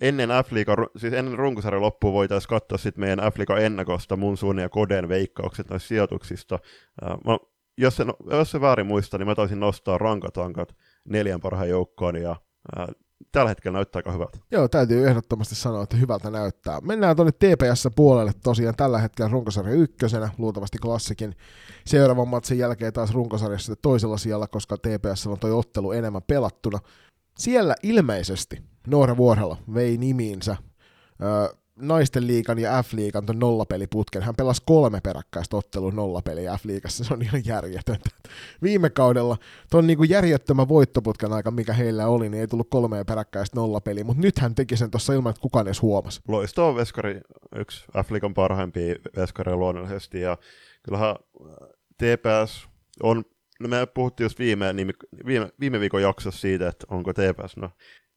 ennen 0.00 0.30
f 0.46 0.50
siis 0.96 1.12
ennen 1.12 1.38
runkosarjan 1.38 1.82
loppua 1.82 2.12
voitaisiin 2.12 2.48
katsoa 2.48 2.78
sitten 2.78 3.00
meidän 3.00 3.32
f 3.32 3.36
ennakosta 3.60 4.16
mun 4.16 4.36
suun 4.36 4.58
ja 4.58 4.68
Koden 4.68 5.08
veikkaukset 5.08 5.70
noista 5.70 5.88
sijoituksista. 5.88 6.58
mä, 7.02 7.38
jos, 7.78 7.96
se, 7.96 8.04
jos 8.30 8.50
se 8.50 8.60
väärin 8.60 8.86
muista, 8.86 9.18
niin 9.18 9.26
mä 9.26 9.34
taisin 9.34 9.60
nostaa 9.60 9.98
rankatankat 9.98 10.76
neljän 11.04 11.40
parhaan 11.40 11.68
joukkoon 11.68 12.16
ja 12.16 12.36
ää, 12.76 12.88
tällä 13.32 13.48
hetkellä 13.48 13.76
näyttää 13.76 13.98
aika 13.98 14.12
hyvältä. 14.12 14.38
Joo, 14.50 14.68
täytyy 14.68 15.08
ehdottomasti 15.08 15.54
sanoa, 15.54 15.82
että 15.82 15.96
hyvältä 15.96 16.30
näyttää. 16.30 16.80
Mennään 16.80 17.16
tuonne 17.16 17.32
TPS-puolelle 17.32 18.32
tosiaan 18.42 18.76
tällä 18.76 18.98
hetkellä 18.98 19.30
runkosarja 19.30 19.74
ykkösenä, 19.74 20.30
luultavasti 20.38 20.78
klassikin. 20.78 21.34
Seuraavan 21.86 22.28
matsin 22.28 22.58
jälkeen 22.58 22.92
taas 22.92 23.14
runkosarjassa 23.14 23.76
toisella 23.76 24.16
sijalla, 24.16 24.48
koska 24.48 24.76
TPS 24.76 25.26
on 25.26 25.38
toi 25.38 25.52
ottelu 25.52 25.92
enemmän 25.92 26.22
pelattuna. 26.26 26.78
Siellä 27.38 27.74
ilmeisesti 27.82 28.69
Noora 28.86 29.16
Vuorhela 29.16 29.56
vei 29.74 29.96
nimiinsä 29.96 30.56
öö, 31.22 31.60
naisten 31.80 32.26
liikan 32.26 32.58
ja 32.58 32.82
F-liigan 32.82 33.26
ton 33.26 33.38
nollapeliputken. 33.38 34.22
Hän 34.22 34.36
pelasi 34.36 34.62
kolme 34.66 35.00
peräkkäistä 35.00 35.56
ottelua 35.56 35.90
nollapeliä 35.90 36.56
F-liigassa, 36.56 37.04
se 37.04 37.14
on 37.14 37.22
ihan 37.22 37.42
järjetöntä. 37.44 38.10
Viime 38.62 38.90
kaudella 38.90 39.36
ton 39.70 39.86
niinku 39.86 40.04
järjettömän 40.04 40.68
voittoputken 40.68 41.32
aika, 41.32 41.50
mikä 41.50 41.72
heillä 41.72 42.06
oli, 42.06 42.28
niin 42.28 42.40
ei 42.40 42.46
tullut 42.46 42.70
kolmea 42.70 43.04
peräkkäistä 43.04 43.56
nollapeliä, 43.56 44.04
mutta 44.04 44.22
nyt 44.22 44.38
hän 44.38 44.54
teki 44.54 44.76
sen 44.76 44.90
tuossa 44.90 45.12
ilman, 45.12 45.30
että 45.30 45.40
kukaan 45.40 45.66
edes 45.66 45.82
huomasi. 45.82 46.20
Loistava 46.28 46.74
veskari, 46.74 47.20
yksi 47.56 47.84
F-liigan 47.84 48.34
parhaimpia 48.34 48.94
veskareja 49.16 49.56
luonnollisesti, 49.56 50.20
ja 50.20 50.38
kyllähän 50.82 51.16
TPS 51.98 52.68
on, 53.02 53.24
no 53.60 53.68
me 53.68 53.86
puhuttiin 53.86 54.24
just 54.24 54.38
viime, 54.38 54.74
viime, 55.26 55.50
viime 55.60 55.80
viikon 55.80 56.02
jaksossa 56.02 56.40
siitä, 56.40 56.68
että 56.68 56.86
onko 56.90 57.12
TPS, 57.12 57.56
no 57.56 57.70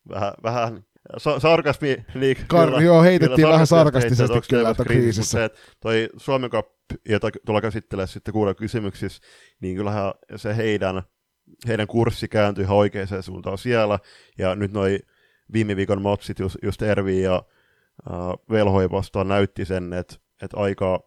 vähän, 0.09 0.33
vähän 0.43 0.83
Sa- 1.17 1.39
sarkasmi 1.39 1.97
liik- 2.13 2.45
Kar- 2.53 2.81
joo, 2.81 3.03
heitettiin 3.03 3.47
vähän 3.47 3.67
sarkastisesti 3.67 4.39
kyllä, 4.49 4.69
että 4.69 4.83
kriisissä. 4.83 5.37
Se, 5.37 5.45
että 5.45 5.59
toi 5.79 6.09
Suomen 6.17 6.49
Cup, 6.49 6.67
jota 7.09 7.29
tullaan 7.45 7.61
käsittelemään 7.61 8.07
sitten 8.07 8.33
kuulla 8.33 8.53
kysymyksissä, 8.53 9.21
niin 9.61 9.75
kyllähän 9.75 10.13
se 10.35 10.57
heidän, 10.57 11.03
heidän 11.67 11.87
kurssi 11.87 12.27
kääntyi 12.27 12.63
ihan 12.63 12.77
oikeaan 12.77 13.23
suuntaan 13.23 13.57
siellä, 13.57 13.99
ja 14.37 14.55
nyt 14.55 14.71
noi 14.73 14.99
viime 15.53 15.75
viikon 15.75 16.01
matsit 16.01 16.39
just, 16.39 16.55
just 16.63 16.81
Ervi 16.81 17.21
ja 17.21 17.43
uh, 18.09 18.45
Velhoi 18.51 18.91
vastaan 18.91 19.27
näytti 19.27 19.65
sen, 19.65 19.93
että, 19.93 20.15
että 20.41 20.57
aika, 20.57 20.99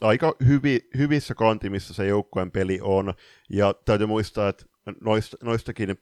aika 0.00 0.34
hyvi, 0.46 0.80
hyvissä 0.98 1.34
kantimissa 1.34 1.94
se 1.94 2.06
joukkueen 2.06 2.50
peli 2.50 2.78
on, 2.82 3.14
ja 3.50 3.74
täytyy 3.84 4.06
muistaa, 4.06 4.48
että 4.48 4.64
noista, 5.00 5.36
noistakin 5.42 5.96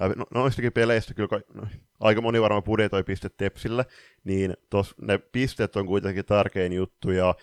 No, 0.00 0.26
noistakin 0.34 0.72
peleistä 0.72 1.14
kyllä 1.14 1.40
no, 1.54 1.62
aika 2.00 2.20
moni 2.20 2.40
varmaan 2.40 2.62
budjetoi 2.62 3.04
pistet 3.04 3.36
Tepsille, 3.36 3.86
niin 4.24 4.56
tos, 4.70 4.94
ne 5.00 5.18
pisteet 5.18 5.76
on 5.76 5.86
kuitenkin 5.86 6.24
tärkein 6.24 6.72
juttu, 6.72 7.10
ja 7.10 7.34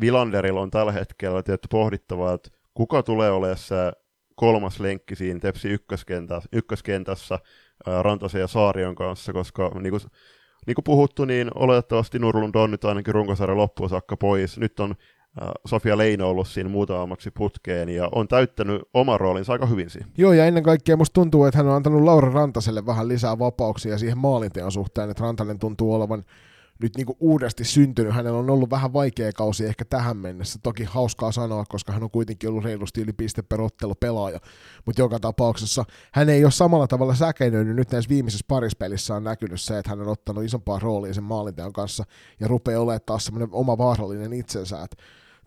Vilanderilla 0.00 0.60
on 0.60 0.70
tällä 0.70 0.92
hetkellä 0.92 1.42
tietty 1.42 1.68
pohdittavaa, 1.70 2.34
että 2.34 2.50
kuka 2.74 3.02
tulee 3.02 3.30
olemaan 3.30 3.58
se 3.58 3.92
kolmas 4.34 4.80
lenkki 4.80 5.16
siinä 5.16 5.40
Tepsi 5.40 5.68
ykköskentässä, 5.68 6.48
ykköskentässä 6.52 7.38
Rantasen 8.02 8.40
ja 8.40 8.46
Saarion 8.46 8.94
kanssa, 8.94 9.32
koska 9.32 9.70
niin 9.80 9.90
kuin, 9.90 10.00
niin 10.66 10.74
kuin 10.74 10.84
puhuttu, 10.84 11.24
niin 11.24 11.50
oletettavasti 11.54 12.18
Nurlund 12.18 12.54
on 12.54 12.70
nyt 12.70 12.84
ainakin 12.84 13.14
runkosarjan 13.14 13.58
loppuun 13.58 13.90
saakka 13.90 14.16
pois. 14.16 14.58
Nyt 14.58 14.80
on 14.80 14.94
Sofia 15.66 15.98
Leino 15.98 16.28
ollut 16.28 16.48
siinä 16.48 16.70
muutamaksi 16.70 17.30
putkeen 17.30 17.88
ja 17.88 18.08
on 18.12 18.28
täyttänyt 18.28 18.82
oman 18.94 19.20
roolinsa 19.20 19.52
aika 19.52 19.66
hyvin 19.66 19.90
siinä. 19.90 20.06
Joo, 20.18 20.32
ja 20.32 20.46
ennen 20.46 20.62
kaikkea 20.62 20.96
musta 20.96 21.14
tuntuu, 21.14 21.44
että 21.44 21.58
hän 21.58 21.66
on 21.66 21.74
antanut 21.74 22.02
Laura 22.02 22.32
Rantaselle 22.32 22.86
vähän 22.86 23.08
lisää 23.08 23.38
vapauksia 23.38 23.98
siihen 23.98 24.18
maalinteon 24.18 24.72
suhteen, 24.72 25.10
että 25.10 25.22
Rantanen 25.22 25.58
tuntuu 25.58 25.94
olevan 25.94 26.24
nyt 26.82 26.96
niin 26.96 27.06
uudesti 27.20 27.64
syntynyt. 27.64 28.14
Hänellä 28.14 28.38
on 28.38 28.50
ollut 28.50 28.70
vähän 28.70 28.92
vaikea 28.92 29.32
kausi 29.32 29.66
ehkä 29.66 29.84
tähän 29.84 30.16
mennessä. 30.16 30.58
Toki 30.62 30.84
hauskaa 30.84 31.32
sanoa, 31.32 31.64
koska 31.68 31.92
hän 31.92 32.02
on 32.02 32.10
kuitenkin 32.10 32.50
ollut 32.50 32.64
reilusti 32.64 33.00
yli 33.00 33.12
piste 33.12 33.42
per 33.42 33.60
ottelu 33.60 33.94
pelaaja. 33.94 34.38
Mutta 34.86 35.02
joka 35.02 35.20
tapauksessa 35.20 35.84
hän 36.12 36.28
ei 36.28 36.44
ole 36.44 36.52
samalla 36.52 36.86
tavalla 36.86 37.14
säkeinyt. 37.14 37.76
Nyt 37.76 37.90
näissä 37.92 38.08
viimeisessä 38.08 38.44
parispelissä 38.48 39.14
on 39.14 39.24
näkynyt 39.24 39.60
se, 39.60 39.78
että 39.78 39.90
hän 39.90 40.00
on 40.00 40.08
ottanut 40.08 40.44
isompaa 40.44 40.78
roolia 40.78 41.14
sen 41.14 41.24
maalinteon 41.24 41.72
kanssa 41.72 42.04
ja 42.40 42.48
rupeaa 42.48 42.82
olemaan 42.82 43.00
taas 43.06 43.24
semmoinen 43.24 43.48
oma 43.52 43.78
vaarallinen 43.78 44.32
itsensä. 44.32 44.82
Et 44.82 44.96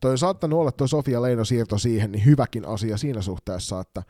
toi 0.04 0.12
on 0.12 0.18
saattanut 0.18 0.60
olla 0.60 0.72
tuo 0.72 0.88
Sofia 0.88 1.22
Leino 1.22 1.46
siirto 1.46 1.78
siihen, 1.78 2.12
niin 2.12 2.26
hyväkin 2.26 2.68
asia 2.68 2.98
siinä 2.98 3.22
suhteessa, 3.22 3.80
että 3.80 4.04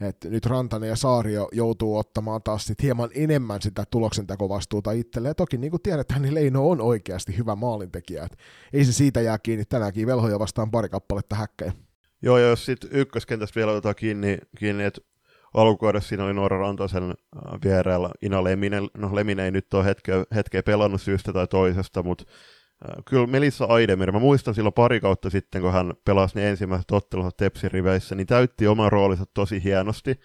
että 0.00 0.28
nyt 0.28 0.46
Rantanen 0.46 0.88
ja 0.88 0.96
Saario 0.96 1.48
joutuu 1.52 1.96
ottamaan 1.96 2.42
taas 2.42 2.64
sit 2.64 2.82
hieman 2.82 3.10
enemmän 3.14 3.62
sitä 3.62 3.84
tuloksentekovastuuta 3.90 4.92
itselleen. 4.92 5.30
Ja 5.30 5.34
toki 5.34 5.56
niin 5.56 5.70
kuin 5.70 5.82
tiedetään, 5.82 6.22
niin 6.22 6.34
Leino 6.34 6.68
on 6.68 6.80
oikeasti 6.80 7.38
hyvä 7.38 7.54
maalintekijä. 7.54 8.24
Et 8.24 8.38
ei 8.72 8.84
se 8.84 8.92
siitä 8.92 9.20
jää 9.20 9.38
kiinni 9.38 9.64
tänäänkin 9.64 10.06
velhoja 10.06 10.38
vastaan 10.38 10.70
pari 10.70 10.88
kappaletta 10.88 11.36
häkkejä. 11.36 11.72
Joo, 12.22 12.38
ja 12.38 12.48
jos 12.48 12.64
sitten 12.64 12.90
ykköskentästä 12.92 13.56
vielä 13.56 13.72
otetaan 13.72 13.94
kiinni, 13.94 14.38
kiinni 14.58 14.84
että 14.84 15.00
alkukaudessa 15.54 16.08
siinä 16.08 16.24
oli 16.24 16.34
Noora 16.34 16.58
Rantasen 16.58 17.02
äh, 17.02 17.14
vierellä 17.64 18.10
Ina 18.22 18.44
Leminen. 18.44 18.88
No 18.98 19.14
Leminen 19.14 19.44
ei 19.44 19.50
nyt 19.50 19.74
ole 19.74 19.84
hetkeä, 19.84 20.24
hetkeä 20.34 20.62
pelannut 20.62 21.02
syystä 21.02 21.32
tai 21.32 21.46
toisesta, 21.46 22.02
mutta 22.02 22.24
kyllä 23.04 23.26
Melissa 23.26 23.64
Aidemir, 23.64 24.12
mä 24.12 24.18
muistan 24.18 24.54
silloin 24.54 24.72
pari 24.72 25.00
kautta 25.00 25.30
sitten, 25.30 25.62
kun 25.62 25.72
hän 25.72 25.94
pelasi 26.04 26.38
ne 26.38 26.50
ensimmäiset 26.50 26.90
ottelut 26.90 27.36
Tepsin 27.36 27.70
riveissä, 27.70 28.14
niin 28.14 28.26
täytti 28.26 28.66
oman 28.66 28.92
roolinsa 28.92 29.24
tosi 29.34 29.64
hienosti. 29.64 30.20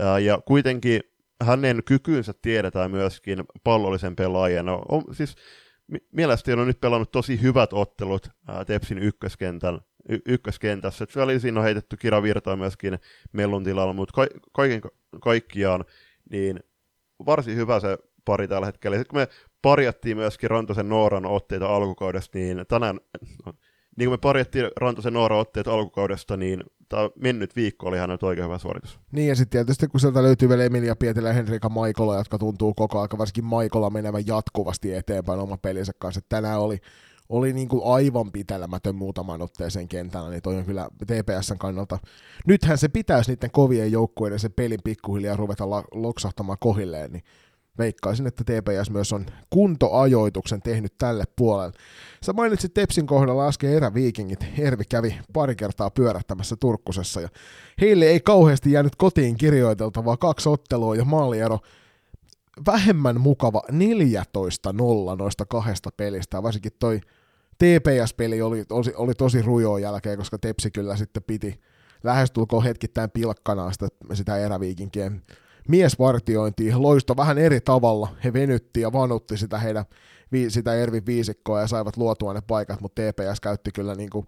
Äh, 0.00 0.22
ja 0.22 0.40
kuitenkin 0.46 1.00
hänen 1.42 1.84
kykynsä 1.84 2.32
tiedetään 2.42 2.90
myöskin 2.90 3.44
pallollisen 3.64 4.16
pelaajana. 4.16 4.78
On, 4.88 5.04
siis 5.12 5.34
mielestäni 6.12 6.60
on 6.60 6.66
nyt 6.66 6.80
pelannut 6.80 7.10
tosi 7.10 7.42
hyvät 7.42 7.72
ottelut 7.72 8.28
ää, 8.48 8.58
äh, 8.58 8.66
Tepsin 8.66 8.98
ykköskentän, 8.98 9.80
y- 10.08 10.22
ykköskentässä. 10.26 11.04
Et 11.04 11.16
väliin 11.16 11.58
on 11.58 11.64
heitetty 11.64 11.96
Kira 11.96 12.22
Virtaa 12.22 12.56
myöskin 12.56 12.98
Mellun 13.32 13.64
tilalla, 13.64 13.92
mutta 13.92 14.12
ka- 14.14 14.40
kaiken 14.52 14.80
kaikkiaan 15.20 15.84
niin 16.30 16.60
varsin 17.26 17.56
hyvä 17.56 17.80
se 17.80 17.98
pari 18.24 18.48
tällä 18.48 18.66
hetkellä. 18.66 18.96
Sitten 18.96 19.10
kun 19.10 19.20
me 19.20 19.28
parjattiin 19.62 20.16
myöskin 20.16 20.50
Rantasen 20.50 20.88
Nooran 20.88 21.26
otteita 21.26 21.66
alkukaudesta, 21.76 22.38
niin 22.38 22.64
tänään, 22.68 23.00
niin 23.96 24.08
kuin 24.08 24.10
me 24.10 24.18
parjattiin 24.18 24.70
Rantasen 24.76 25.12
Nooran 25.12 25.38
otteita 25.38 25.72
alkukaudesta, 25.72 26.36
niin 26.36 26.64
tämä 26.88 27.10
mennyt 27.16 27.56
viikko 27.56 27.88
oli 27.88 27.98
hänen 27.98 28.18
oikein 28.22 28.44
hyvä 28.44 28.58
suoritus. 28.58 28.98
Niin 29.12 29.28
ja 29.28 29.34
sitten 29.36 29.50
tietysti 29.50 29.88
kun 29.88 30.00
sieltä 30.00 30.22
löytyy 30.22 30.48
vielä 30.48 30.64
Emilia 30.64 30.96
Pietilä 30.96 31.28
ja 31.28 31.34
Henrika 31.34 31.68
Maikola, 31.68 32.16
jotka 32.16 32.38
tuntuu 32.38 32.74
koko 32.74 32.98
ajan, 32.98 33.18
varsinkin 33.18 33.44
Maikola 33.44 33.90
menevän 33.90 34.26
jatkuvasti 34.26 34.94
eteenpäin 34.94 35.40
oma 35.40 35.56
pelinsä 35.56 35.92
kanssa. 35.98 36.18
Että 36.18 36.36
tänään 36.36 36.60
oli, 36.60 36.78
oli 37.28 37.52
niin 37.52 37.68
kuin 37.68 37.82
aivan 37.84 38.32
pitelemätön 38.32 38.94
muutaman 38.94 39.42
otteeseen 39.42 39.88
kentällä, 39.88 40.30
niin 40.30 40.42
toi 40.42 40.56
on 40.56 40.64
kyllä 40.64 40.88
TPSn 41.06 41.58
kannalta. 41.58 41.98
Nythän 42.46 42.78
se 42.78 42.88
pitäisi 42.88 43.30
niiden 43.30 43.50
kovien 43.50 43.92
joukkueiden 43.92 44.38
se 44.38 44.48
pelin 44.48 44.80
pikkuhiljaa 44.84 45.36
ruveta 45.36 45.64
loksahtamaan 45.94 46.58
kohilleen, 46.60 47.12
niin 47.12 47.22
veikkaisin, 47.78 48.26
että 48.26 48.44
TPS 48.44 48.90
myös 48.90 49.12
on 49.12 49.26
kuntoajoituksen 49.50 50.62
tehnyt 50.62 50.94
tälle 50.98 51.24
puolelle. 51.36 51.72
Sä 52.24 52.32
mainitsit 52.32 52.74
Tepsin 52.74 53.06
kohdalla 53.06 53.48
äsken 53.48 53.72
eräviikingit. 53.72 54.46
Ervi 54.58 54.84
kävi 54.84 55.18
pari 55.32 55.56
kertaa 55.56 55.90
pyörähtämässä 55.90 56.56
Turkkusessa 56.60 57.20
ja 57.20 57.28
heille 57.80 58.04
ei 58.04 58.20
kauheasti 58.20 58.72
jäänyt 58.72 58.96
kotiin 58.96 59.36
kirjoiteltavaa 59.36 60.16
kaksi 60.16 60.48
ottelua 60.48 60.96
ja 60.96 61.04
maaliero 61.04 61.58
vähemmän 62.66 63.20
mukava 63.20 63.62
14-0 63.70 63.74
noista 65.18 65.46
kahdesta 65.46 65.90
pelistä, 65.96 66.42
varsinkin 66.42 66.72
toi 66.78 67.00
TPS-peli 67.58 68.42
oli, 68.42 68.64
oli, 68.70 68.92
oli 68.96 69.14
tosi 69.14 69.42
rujoa 69.42 69.78
jälkeen, 69.78 70.18
koska 70.18 70.38
Tepsi 70.38 70.70
kyllä 70.70 70.96
sitten 70.96 71.22
piti 71.22 71.60
lähestulkoon 72.04 72.64
hetkittäin 72.64 73.10
pilkkanaa 73.10 73.72
sitä, 73.72 73.88
sitä 74.12 74.36
eräviikinkien 74.36 75.22
miesvartiointi 75.70 76.74
loisto 76.74 77.16
vähän 77.16 77.38
eri 77.38 77.60
tavalla. 77.60 78.08
He 78.24 78.32
venytti 78.32 78.80
ja 78.80 78.92
vanutti 78.92 79.36
sitä 79.36 79.58
heidän 79.58 79.84
sitä 80.48 80.74
Ervin 80.74 81.06
viisikkoa 81.06 81.60
ja 81.60 81.66
saivat 81.66 81.96
luotua 81.96 82.34
ne 82.34 82.40
paikat, 82.46 82.80
mutta 82.80 83.02
TPS 83.02 83.40
käytti 83.40 83.70
kyllä 83.72 83.94
niin 83.94 84.10
kuin, 84.10 84.26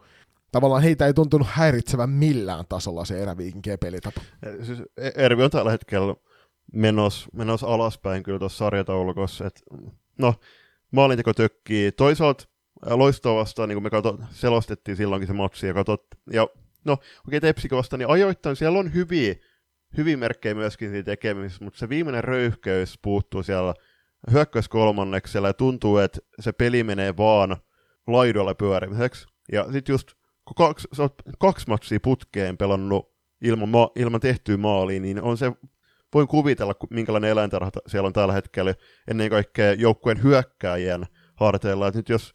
tavallaan 0.53 0.83
heitä 0.83 1.07
ei 1.07 1.15
tuntunut 1.15 1.49
häiritsevän 1.51 2.11
millään 2.11 2.65
tasolla 2.69 3.05
se 3.05 3.23
eräviikinkien 3.23 3.79
pelitapa. 3.79 4.21
Siis 4.63 4.83
e- 4.97 5.11
Ervi 5.17 5.43
on 5.43 5.51
tällä 5.51 5.71
hetkellä 5.71 6.15
menos, 6.73 7.29
menos 7.33 7.65
alaspäin 7.65 8.23
kyllä 8.23 8.39
tuossa 8.39 8.59
sarjataulukossa. 8.59 9.47
Et, 9.47 9.63
no, 10.19 10.35
maalinteko 10.91 11.35
tökkii. 11.35 11.93
Toisaalta 11.93 12.45
loistoa 12.91 13.41
vastaan, 13.41 13.69
niin 13.69 13.77
kuin 13.77 13.83
me 13.83 13.91
katsot, 13.91 14.21
selostettiin 14.31 14.97
silloinkin 14.97 15.27
se 15.27 15.33
matsi, 15.33 15.67
ja 15.67 15.75
katsot, 15.75 16.05
ja 16.33 16.49
no, 16.85 16.93
okei, 16.93 17.09
okay, 17.27 17.41
Tepsikö 17.41 17.77
vastaan, 17.77 17.99
niin 17.99 18.11
ajoittain 18.11 18.57
siellä 18.57 18.79
on 18.79 18.95
hyviä 18.95 19.35
hyvin 19.97 20.19
merkkejä 20.19 20.55
myöskin 20.55 20.91
siinä 20.91 21.03
tekemisessä, 21.03 21.65
mutta 21.65 21.79
se 21.79 21.89
viimeinen 21.89 22.25
röyhkeys 22.25 22.99
puuttuu 23.03 23.43
siellä 23.43 23.75
hyökkäys 24.31 24.69
kolmanneksella 24.69 25.49
ja 25.49 25.55
tuntuu, 25.55 25.99
että 25.99 26.19
se 26.41 26.53
peli 26.53 26.85
menee 26.85 27.17
vaan 27.17 27.57
laidolle 28.07 28.55
pyörimiseksi. 28.55 29.27
Ja 29.53 29.73
sitten 29.73 29.93
just 29.93 30.13
kun 30.45 30.55
kaksi, 30.55 30.89
sä 30.93 31.03
oot 31.03 31.15
kaksi 31.39 31.69
matsia 31.69 32.01
putkeen 32.01 32.59
pelannut 32.59 33.13
ilman, 33.41 33.69
ma- 33.69 33.91
ilman 33.97 34.21
tehtyä 34.21 34.57
maaliin, 34.57 35.03
niin 35.03 35.23
on 35.23 35.39
se, 35.39 35.53
voin 36.15 36.29
kuvitella, 36.29 36.75
minkälainen 36.91 37.31
eläintarha 37.31 37.71
siellä 37.87 38.07
on 38.07 38.13
tällä 38.13 38.35
hetkellä 38.35 38.75
ennen 39.09 39.31
kaikkea 39.31 39.73
joukkueen 39.73 40.23
hyökkääjien 40.23 41.07
harteilla. 41.37 41.89
Et 41.89 41.95
nyt 41.95 42.09
jos 42.09 42.35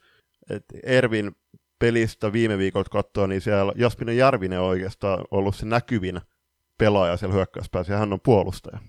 et 0.50 0.66
Ervin 0.84 1.32
pelistä 1.80 2.34
viime 2.34 2.58
viikolta 2.58 2.90
katsoo, 2.90 3.28
niin 3.28 3.42
siellä 3.42 3.74
Jaspinen 3.76 4.18
Järvinen 4.18 4.60
on 4.60 4.68
oikeastaan 4.68 5.26
ollut 5.32 5.56
se 5.56 5.66
näkyvin 5.66 6.22
pelaaja 6.78 7.18
siellä 7.18 7.36
hyökkäyspäässä, 7.36 7.94
ja 7.94 8.00
hän 8.00 8.14
on 8.14 8.20
puolustaja. 8.22 8.80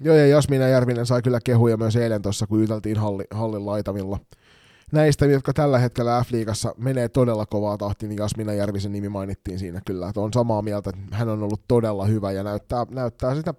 Joo, 0.00 0.16
ja 0.16 0.26
Jasmina 0.26 0.68
Järvinen 0.68 1.06
sai 1.06 1.22
kyllä 1.22 1.38
kehuja 1.44 1.76
myös 1.76 1.96
eilen 1.96 2.22
tuossa, 2.22 2.46
kun 2.46 2.62
yteltiin 2.62 2.96
halli, 2.96 3.24
hallin 3.30 3.66
laitamilla. 3.66 4.18
Näistä, 4.92 5.26
jotka 5.26 5.52
tällä 5.52 5.78
hetkellä 5.78 6.24
F-liigassa 6.26 6.74
menee 6.78 7.08
todella 7.08 7.46
kovaa 7.46 7.78
tahtia, 7.78 8.08
niin 8.08 8.18
Jasmina 8.18 8.52
Järvisen 8.52 8.92
nimi 8.92 9.08
mainittiin 9.08 9.58
siinä 9.58 9.80
kyllä. 9.86 10.08
Että 10.08 10.20
on 10.20 10.32
samaa 10.32 10.62
mieltä, 10.62 10.90
että 10.90 11.16
hän 11.16 11.28
on 11.28 11.42
ollut 11.42 11.62
todella 11.68 12.04
hyvä 12.04 12.32
ja 12.32 12.42
näyttää, 12.42 12.86
näyttää 12.90 13.34
sitä 13.34 13.54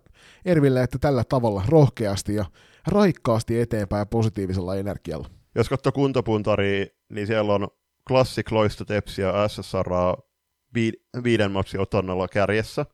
Erville, 0.45 0.83
että 0.83 0.97
tällä 0.99 1.23
tavalla 1.23 1.63
rohkeasti 1.67 2.35
ja 2.35 2.45
raikkaasti 2.87 3.59
eteenpäin 3.59 4.07
positiivisella 4.07 4.75
energialla. 4.75 5.29
Jos 5.55 5.69
katsoo 5.69 5.91
kuntapuntaria, 5.91 6.85
niin 7.09 7.27
siellä 7.27 7.53
on 7.53 7.67
Classic, 8.07 8.51
Loisto, 8.51 8.85
Tepsi 8.85 9.21
ja 9.21 9.47
SSR 9.47 9.89
viiden 11.23 11.51
matsin 11.51 11.79
otannalla 11.79 12.27
kärjessä. 12.27 12.85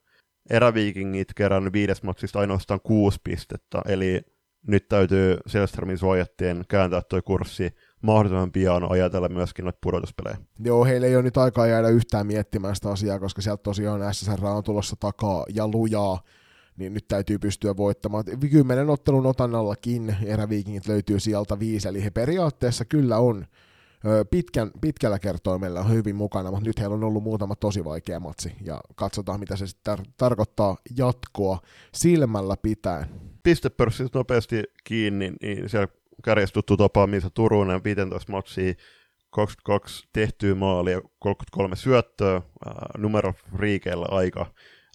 Eräviikingit 0.50 1.34
kerännyt 1.34 1.74
viides 1.74 2.04
matsista 2.04 2.39
ainoastaan 2.39 2.80
kuusi 2.84 3.20
pistettä, 3.24 3.82
eli 3.88 4.22
nyt 4.68 4.88
täytyy 4.88 5.38
Selströmin 5.48 5.98
suojattien 5.98 6.66
kääntää 6.68 7.01
tuo 7.01 7.22
kurssi 7.22 7.70
mahdollisimman 8.01 8.51
pian 8.51 8.92
ajatella 8.92 9.30
myöskin 9.30 9.66
noita 9.66 9.80
pudotuspelejä. 9.84 10.38
Joo, 10.60 10.86
heillä 10.86 11.08
ei 11.08 11.16
ole 11.16 11.24
nyt 11.24 11.38
aikaa 11.38 11.68
jäädä 11.68 11.89
yhtään 11.89 12.27
miettimään 12.27 12.75
sitä 12.75 12.89
asiaa, 12.89 13.20
koska 13.20 13.42
sieltä 13.42 13.63
tosiaan 13.63 14.13
SSR 14.13 14.46
on 14.46 14.63
tulossa 14.63 14.96
takaa 15.00 15.46
ja 15.54 15.68
lujaa, 15.68 16.22
niin 16.77 16.94
nyt 16.94 17.08
täytyy 17.08 17.39
pystyä 17.39 17.77
voittamaan. 17.77 18.24
Kymmenen 18.51 18.89
ottelun 18.89 19.25
otannallakin 19.25 20.16
eräviikingit 20.25 20.88
löytyy 20.88 21.20
sieltä 21.20 21.60
viisi, 21.60 21.88
eli 21.88 22.04
he 22.04 22.10
periaatteessa 22.10 22.86
kyllä 22.86 23.18
on 23.18 23.46
pitkän, 24.32 24.72
pitkällä 24.82 25.20
kertoimella 25.20 25.80
on 25.80 25.92
hyvin 25.92 26.16
mukana, 26.16 26.51
mutta 26.51 26.66
nyt 26.66 26.80
heillä 26.80 26.94
on 26.96 27.04
ollut 27.04 27.24
muutama 27.24 27.56
tosi 27.56 27.86
vaikea 27.86 28.20
matsi, 28.20 28.56
ja 28.62 28.82
katsotaan 28.96 29.39
mitä 29.39 29.56
se 29.56 29.68
sitten 29.68 29.98
tar- 30.00 30.06
tarkoittaa 30.18 30.77
jatkoa 30.98 31.60
silmällä 31.94 32.56
pitäen. 32.62 33.06
Pistepörssissä 33.44 34.18
nopeasti 34.20 34.63
kiinni, 34.84 35.34
niin 35.42 35.70
siellä 35.70 35.88
kärjessä 36.24 36.54
tuttu 36.54 36.77
tapa, 36.77 37.08
missä 37.08 37.30
Turunen 37.30 37.84
15 37.84 38.32
matsia, 38.32 38.74
22 39.30 40.08
tehtyä 40.13 40.56
maalia, 40.56 41.01
33 41.20 41.75
syöttöä, 41.75 42.42
numero 42.98 43.34
friikeillä 43.58 44.06
aika 44.10 44.46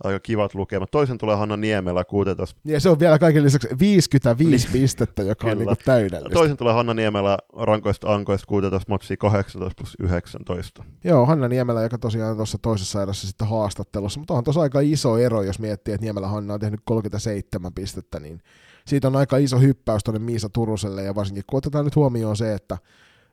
aika 0.05 0.21
kivat 0.21 0.55
lukemat. 0.55 0.91
Toisen 0.91 1.19
tulee 1.19 1.37
Hanna 1.37 1.57
Niemelä 1.57 2.05
16. 2.05 2.61
Ja 2.65 2.81
se 2.81 2.89
on 2.91 3.01
vielä 3.01 3.19
kaiken 3.19 3.45
lisäksi 3.45 3.69
55 3.79 4.67
niin. 4.67 4.73
pistettä, 4.73 5.23
joka 5.23 5.47
on 5.47 5.59
niinku 5.59 5.75
täydellistä. 5.85 6.35
Toisen 6.35 6.57
tulee 6.57 6.75
Hanna 6.75 6.95
Niemelä 6.95 7.39
rankoista 7.57 8.15
ankoista 8.15 8.47
16 8.47 8.93
matsia 8.93 9.17
18 9.17 9.83
plus 9.83 9.97
19. 10.01 10.85
Joo, 11.05 11.27
Hanna 11.27 11.49
Niemelä, 11.49 11.83
joka 11.83 11.99
tosiaan 11.99 12.37
tuossa 12.37 12.59
toisessa 12.59 13.03
erässä 13.03 13.27
sitten 13.27 13.49
haastattelussa, 13.49 14.21
mutta 14.21 14.35
on 14.35 14.45
tuossa 14.45 14.61
aika 14.61 14.81
iso 14.81 15.19
ero, 15.19 15.43
jos 15.43 15.59
miettii, 15.59 15.95
että 15.95 16.05
Niemelä 16.05 16.29
Hanna 16.29 16.55
on 16.55 16.61
tehnyt 16.61 16.81
37 16.85 17.73
pistettä, 17.75 18.21
niin 18.21 18.41
siitä 18.87 19.09
on 19.09 19.17
aika 19.17 19.37
iso 19.37 19.59
hyppäys 19.59 20.05
tuonne 20.05 20.19
Miisa 20.19 20.49
Turuselle, 20.49 21.03
ja 21.03 21.15
varsinkin 21.15 21.45
kun 21.47 21.59
otetaan 21.59 21.85
nyt 21.85 21.97
huomioon 21.97 22.37
se, 22.37 22.55
että 22.55 22.79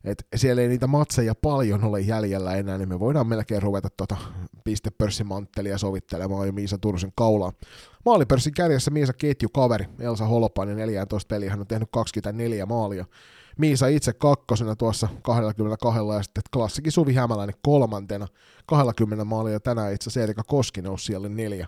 et 0.03 0.27
siellä 0.35 0.61
ei 0.61 0.67
niitä 0.67 0.87
matseja 0.87 1.35
paljon 1.35 1.83
ole 1.83 2.01
jäljellä 2.01 2.55
enää, 2.55 2.77
niin 2.77 2.89
me 2.89 2.99
voidaan 2.99 3.27
melkein 3.27 3.61
ruveta 3.61 3.89
tuota 3.97 4.17
pistepörssimanttelia 4.63 5.77
sovittelemaan 5.77 6.47
jo 6.47 6.53
Miisa 6.53 6.77
Turusen 6.77 7.11
kaulaa. 7.15 7.53
Maalipörssin 8.05 8.53
kärjessä 8.53 8.91
Miisa 8.91 9.13
kaveri 9.53 9.85
Elsa 9.99 10.25
Holopainen 10.25 10.77
14 10.77 11.27
peliä, 11.27 11.49
hän 11.49 11.59
on 11.59 11.67
tehnyt 11.67 11.89
24 11.91 12.65
maalia. 12.65 13.05
Miisa 13.57 13.87
itse 13.87 14.13
kakkosena 14.13 14.75
tuossa 14.75 15.07
22 15.21 15.99
ja 16.15 16.23
sitten 16.23 16.43
klassikin 16.53 16.91
Suvi 16.91 17.13
Hämäläinen 17.13 17.55
kolmantena 17.61 18.27
20 18.65 19.25
maalia. 19.25 19.59
Tänään 19.59 19.93
itse 19.93 20.09
asiassa 20.09 20.23
Erika 20.23 20.43
Koski 20.43 20.81
nousi 20.81 21.05
siellä 21.05 21.29
neljä 21.29 21.67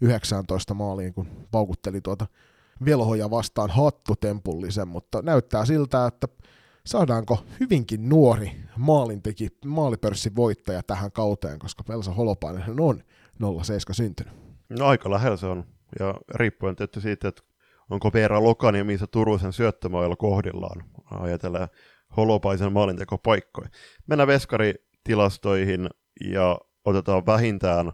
19 0.00 0.74
maaliin, 0.74 1.14
kun 1.14 1.26
paukutteli 1.50 2.00
tuota 2.00 2.26
velhoja 2.84 3.30
vastaan 3.30 3.70
hattutempullisen, 3.70 4.88
mutta 4.88 5.22
näyttää 5.22 5.64
siltä, 5.64 6.06
että 6.06 6.28
saadaanko 6.86 7.44
hyvinkin 7.60 8.08
nuori 8.08 8.52
maalinteki, 8.76 9.48
maalipörssin 9.64 10.36
voittaja 10.36 10.82
tähän 10.82 11.12
kauteen, 11.12 11.58
koska 11.58 11.84
Pelsa 11.84 12.12
Holopainen 12.12 12.80
on 12.80 13.02
07 13.62 13.94
syntynyt. 13.94 14.34
No 14.68 14.86
aika 14.86 15.10
lähellä 15.10 15.36
se 15.36 15.46
on, 15.46 15.64
ja 16.00 16.14
riippuen 16.34 16.76
tietysti 16.76 17.00
siitä, 17.00 17.28
että 17.28 17.42
onko 17.90 18.10
Veera 18.12 18.42
Lokan 18.42 18.74
ja 18.74 18.84
Miisa 18.84 19.06
Turusen 19.06 19.52
syöttömailla 19.52 20.16
kohdillaan, 20.16 20.84
ajatellaan 21.10 21.68
Holopaisen 22.16 22.72
maalintekopaikkoja. 22.72 23.68
Mennään 24.06 24.26
veskaritilastoihin 24.26 25.88
ja 26.24 26.58
otetaan 26.84 27.26
vähintään 27.26 27.92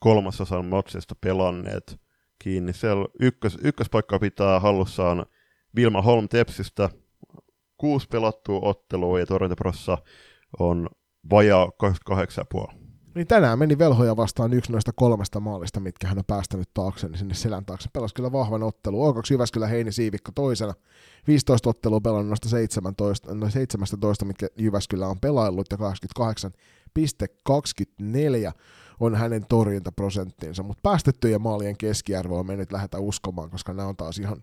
kolmasosan 0.00 0.64
matsista 0.64 1.14
pelanneet 1.20 2.00
kiinni. 2.38 2.72
Siellä 2.72 3.06
ykkös, 3.20 3.58
ykköspaikka 3.62 4.18
pitää 4.18 4.60
hallussaan 4.60 5.26
Vilma 5.76 6.02
Holm 6.02 6.28
Tepsistä, 6.28 6.90
kuusi 7.80 8.08
pelattua 8.08 8.60
ottelua 8.62 9.20
ja 9.20 9.26
Torrente 9.26 9.56
on 10.58 10.88
vajaa 11.30 11.70
28,5. 12.68 12.74
Niin 13.14 13.26
tänään 13.26 13.58
meni 13.58 13.78
velhoja 13.78 14.16
vastaan 14.16 14.52
yksi 14.52 14.72
noista 14.72 14.92
kolmesta 14.92 15.40
maalista, 15.40 15.80
mitkä 15.80 16.06
hän 16.06 16.18
on 16.18 16.24
päästänyt 16.26 16.68
taakse, 16.74 17.08
niin 17.08 17.18
sinne 17.18 17.34
selän 17.34 17.64
taakse. 17.64 17.88
Pelasi 17.92 18.14
kyllä 18.14 18.32
vahvan 18.32 18.62
ottelu. 18.62 19.12
O2 19.12 19.22
Jyväskylä 19.30 19.66
Heini 19.66 19.92
Siivikko 19.92 20.32
toisena. 20.34 20.74
15 21.26 21.70
ottelua 21.70 22.00
pelannut 22.00 22.28
noista 22.28 22.48
17, 22.48 23.34
no 23.34 23.50
17, 23.50 24.24
mitkä 24.24 24.48
Jyväskylä 24.56 25.06
on 25.06 25.20
pelaillut, 25.20 25.66
ja 25.70 25.76
28,24 25.76 25.82
on 29.00 29.14
hänen 29.14 29.46
torjuntaprosenttinsa. 29.48 30.62
Mutta 30.62 30.80
päästettyjen 30.82 31.42
maalien 31.42 31.76
keskiarvoa 31.76 32.42
me 32.42 32.56
nyt 32.56 32.72
lähdetään 32.72 33.02
uskomaan, 33.02 33.50
koska 33.50 33.72
nämä 33.72 33.88
on 33.88 33.96
taas 33.96 34.18
ihan 34.18 34.42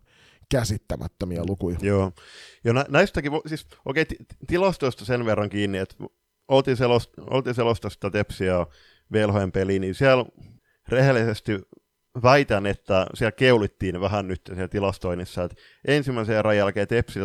käsittämättömiä 0.51 1.41
lukuja. 1.45 1.77
Joo, 1.81 2.11
ja 2.63 2.73
nä- 2.73 2.85
näistäkin, 2.89 3.31
siis 3.45 3.67
okei, 3.85 4.01
okay, 4.01 4.15
t- 4.15 4.47
tilastoista 4.47 5.05
sen 5.05 5.25
verran 5.25 5.49
kiinni, 5.49 5.77
että 5.77 5.95
oltiin, 6.47 6.77
selost, 6.77 7.11
oltiin 7.19 7.55
selostaa 7.55 7.89
sitä 7.89 8.09
Tepsiä 8.09 8.65
velhojen 9.11 9.51
peliä, 9.51 9.79
niin 9.79 9.95
siellä 9.95 10.25
rehellisesti 10.89 11.51
väitän, 12.23 12.65
että 12.65 13.07
siellä 13.13 13.31
keulittiin 13.31 14.01
vähän 14.01 14.27
nyt 14.27 14.41
siellä 14.45 14.67
tilastoinnissa, 14.67 15.43
että 15.43 15.57
ensimmäisen 15.87 16.37
erän 16.37 16.57
jälkeen 16.57 16.87
Tepsi 16.87 17.19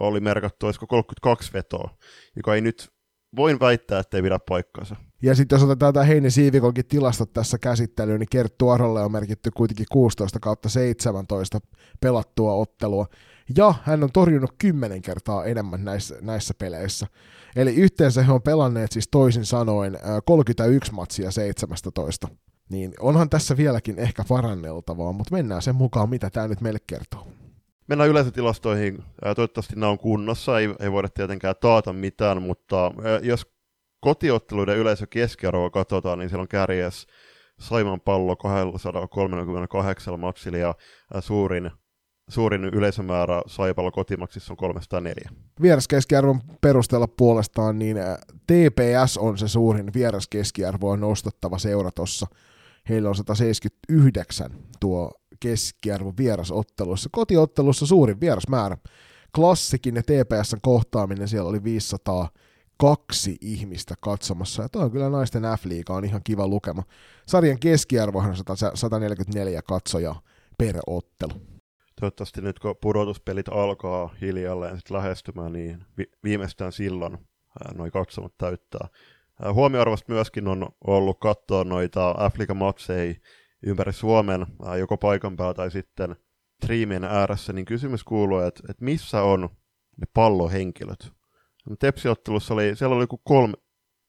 oli 0.00 0.20
merkattu, 0.20 0.66
olisiko 0.66 0.86
32 0.86 1.52
vetoa, 1.52 1.98
joka 2.36 2.54
ei 2.54 2.60
nyt 2.60 2.90
voin 3.36 3.60
väittää, 3.60 4.00
että 4.00 4.16
ei 4.16 4.22
pidä 4.22 4.38
paikkansa. 4.48 4.96
Ja 5.22 5.34
sitten 5.34 5.56
jos 5.56 5.62
otetaan 5.62 5.94
tämä 5.94 6.04
Heini 6.04 6.30
Siivikonkin 6.30 6.86
tilastot 6.86 7.32
tässä 7.32 7.58
käsittelyyn, 7.58 8.20
niin 8.20 8.28
Kerttu 8.30 8.68
Arolle 8.68 9.02
on 9.02 9.12
merkitty 9.12 9.50
kuitenkin 9.50 9.86
16 9.92 10.40
kautta 10.40 10.68
17 10.68 11.60
pelattua 12.00 12.54
ottelua. 12.54 13.06
Ja 13.56 13.74
hän 13.82 14.04
on 14.04 14.12
torjunut 14.12 14.54
10 14.58 15.02
kertaa 15.02 15.44
enemmän 15.44 15.84
näissä, 15.84 16.16
näissä 16.20 16.54
peleissä. 16.58 17.06
Eli 17.56 17.74
yhteensä 17.74 18.22
he 18.22 18.32
on 18.32 18.42
pelanneet 18.42 18.92
siis 18.92 19.08
toisin 19.10 19.44
sanoen 19.44 19.98
31 20.24 20.92
matsia 20.92 21.30
17. 21.30 22.28
Niin 22.68 22.94
onhan 23.00 23.30
tässä 23.30 23.56
vieläkin 23.56 23.98
ehkä 23.98 24.24
paranneltavaa, 24.28 25.12
mutta 25.12 25.34
mennään 25.34 25.62
sen 25.62 25.74
mukaan, 25.74 26.10
mitä 26.10 26.30
tämä 26.30 26.48
nyt 26.48 26.60
meille 26.60 26.78
kertoo. 26.86 27.28
Mennään 27.86 28.10
yleisötilastoihin. 28.10 29.04
Toivottavasti 29.36 29.74
nämä 29.76 29.90
on 29.90 29.98
kunnossa, 29.98 30.58
ei, 30.58 30.74
ei 30.80 30.92
voida 30.92 31.08
tietenkään 31.08 31.54
taata 31.60 31.92
mitään, 31.92 32.42
mutta 32.42 32.92
jos 33.22 33.46
kotiotteluiden 34.00 34.78
yleisö 34.78 35.06
keskiarvoa 35.10 35.70
katsotaan, 35.70 36.18
niin 36.18 36.28
siellä 36.28 36.42
on 36.42 36.48
kärjessä 36.48 37.08
Saiman 37.60 38.00
pallo 38.00 38.36
238 38.36 40.20
matsilla 40.20 40.58
ja 40.58 40.74
suurin, 41.20 41.70
suurin 42.28 42.64
yleisömäärä 42.64 43.42
Saipalla 43.46 43.90
kotimaksissa 43.90 44.52
on 44.52 44.56
304. 44.56 45.30
Vieraskeskiarvon 45.62 46.40
perusteella 46.60 47.08
puolestaan 47.08 47.78
niin 47.78 47.96
TPS 48.46 49.18
on 49.18 49.38
se 49.38 49.48
suurin 49.48 49.92
vieraskeskiarvoa 49.94 50.96
nostettava 50.96 51.58
seura 51.58 51.90
tuossa. 51.90 52.26
Heillä 52.88 53.08
on 53.08 53.14
179 53.14 54.50
tuo 54.80 55.12
keskiarvo 55.40 56.12
vierasotteluissa. 56.18 57.08
Kotiottelussa 57.12 57.86
suurin 57.86 58.20
vierasmäärä. 58.20 58.76
Klassikin 59.34 59.96
ja 59.96 60.02
TPSn 60.02 60.58
kohtaaminen 60.62 61.28
siellä 61.28 61.50
oli 61.50 61.64
500 61.64 62.28
kaksi 62.80 63.36
ihmistä 63.40 63.94
katsomassa. 64.00 64.62
Ja 64.62 64.68
toi 64.68 64.82
on 64.82 64.90
kyllä 64.90 65.10
naisten 65.10 65.42
F-liiga 65.42 65.94
on 65.94 66.04
ihan 66.04 66.20
kiva 66.24 66.48
lukema. 66.48 66.82
Sarjan 67.26 67.58
keskiarvohan 67.58 68.30
on 68.30 68.56
144 68.74 69.62
katsojaa 69.62 70.20
per 70.58 70.76
ottelu. 70.86 71.32
Toivottavasti 72.00 72.40
nyt 72.40 72.58
kun 72.58 72.76
pudotuspelit 72.80 73.48
alkaa 73.48 74.14
hiljalleen 74.20 74.76
sit 74.76 74.90
lähestymään, 74.90 75.52
niin 75.52 75.84
vi- 75.98 76.10
viimeistään 76.24 76.72
silloin 76.72 77.18
noin 77.74 77.90
katsomot 77.90 78.34
täyttää. 78.38 78.88
Huomioarvosta 79.52 80.12
myöskin 80.12 80.48
on 80.48 80.68
ollut 80.86 81.20
katsoa 81.20 81.64
noita 81.64 82.14
F-liiga-matseja 82.32 83.14
ympäri 83.62 83.92
Suomen, 83.92 84.46
joko 84.78 84.96
paikan 84.96 85.36
päällä 85.36 85.54
tai 85.54 85.70
sitten 85.70 86.16
striimien 86.62 87.04
ääressä, 87.04 87.52
niin 87.52 87.64
kysymys 87.64 88.04
kuuluu, 88.04 88.38
että, 88.38 88.62
että 88.68 88.84
missä 88.84 89.22
on 89.22 89.48
ne 89.96 90.06
pallohenkilöt? 90.14 91.19
Tepsiottelussa 91.78 92.54
oli, 92.54 92.76
siellä 92.76 92.96
oli 92.96 93.02
joku 93.02 93.20
kolme, 93.24 93.54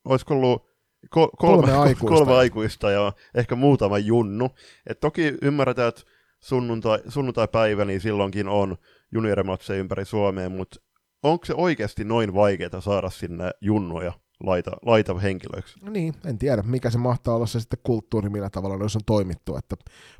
olisiko 0.05 0.33
ollut 0.33 0.65
ko, 1.09 1.29
kolme, 1.37 1.67
kolme, 1.67 1.77
aikuista. 1.87 2.17
kolme 2.17 2.33
aikuista 2.35 2.91
ja 2.91 3.13
ehkä 3.35 3.55
muutama 3.55 3.97
junnu. 3.97 4.49
Et 4.87 4.99
toki 4.99 5.37
ymmärretään, 5.41 5.89
että 5.89 6.01
sunnuntai, 6.39 6.99
sunnuntai-päivä, 7.07 7.85
niin 7.85 8.01
silloinkin 8.01 8.47
on 8.47 8.77
juniorimatseja 9.11 9.79
ympäri 9.79 10.05
Suomeen, 10.05 10.51
mutta 10.51 10.79
onko 11.23 11.45
se 11.45 11.53
oikeasti 11.53 12.03
noin 12.03 12.33
vaikeaa 12.33 12.81
saada 12.81 13.09
sinne 13.09 13.51
junnoja 13.61 14.13
laita, 14.43 14.71
laita 14.85 15.19
henkilöiksi? 15.19 15.79
No 15.81 15.91
niin, 15.91 16.13
en 16.25 16.37
tiedä, 16.37 16.61
mikä 16.61 16.89
se 16.89 16.97
mahtaa 16.97 17.35
olla 17.35 17.45
se 17.45 17.59
sitten 17.59 17.79
kulttuuri, 17.83 18.29
millä 18.29 18.49
tavalla 18.49 18.77
noissa 18.77 18.99
on 18.99 19.05
toimittu, 19.05 19.57
että 19.57 19.75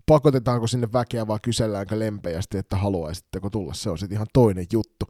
pakotetaanko 0.06 0.68
sinne 0.68 0.88
väkeä 0.94 1.28
vai 1.28 1.40
kyselläänkö 1.42 2.00
lempeästi, 2.00 2.58
että 2.58 2.76
haluaisitteko 2.76 3.50
tulla, 3.50 3.74
se 3.74 3.90
on 3.90 3.98
sitten 3.98 4.16
ihan 4.16 4.28
toinen 4.34 4.66
juttu. 4.74 5.06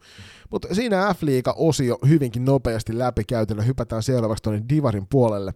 Mutta 0.52 0.76
siinä 0.76 1.14
F-liiga-osio 1.14 1.98
hyvinkin 2.08 2.46
nopeasti 2.46 2.98
läpi 2.98 3.24
käytynä, 3.24 3.62
hypätään 3.62 4.04
seuraavaksi 4.04 4.44
tuonne 4.44 4.64
Divarin 4.70 5.08
puolelle. 5.10 5.54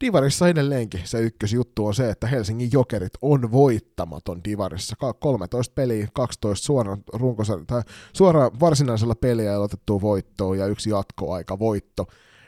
Divarissa 0.00 0.48
edelleenkin 0.48 1.00
se 1.04 1.20
ykkösjuttu 1.20 1.86
on 1.86 1.94
se, 1.94 2.10
että 2.10 2.26
Helsingin 2.26 2.72
Jokerit 2.72 3.12
on 3.22 3.52
voittamaton 3.52 4.44
Divarissa. 4.44 4.96
13 5.20 5.72
peliä, 5.74 6.08
12 6.12 6.66
suoraan, 6.66 6.98
runkosar- 7.14 7.64
tai 7.66 7.82
suoraan 8.12 8.50
varsinaisella 8.60 9.14
peliä 9.14 9.60
otettu 9.60 10.00
voittoa 10.00 10.56
ja 10.56 10.66
yksi 10.66 10.90
jatkoaika 10.90 11.58
voitto. 11.58 12.06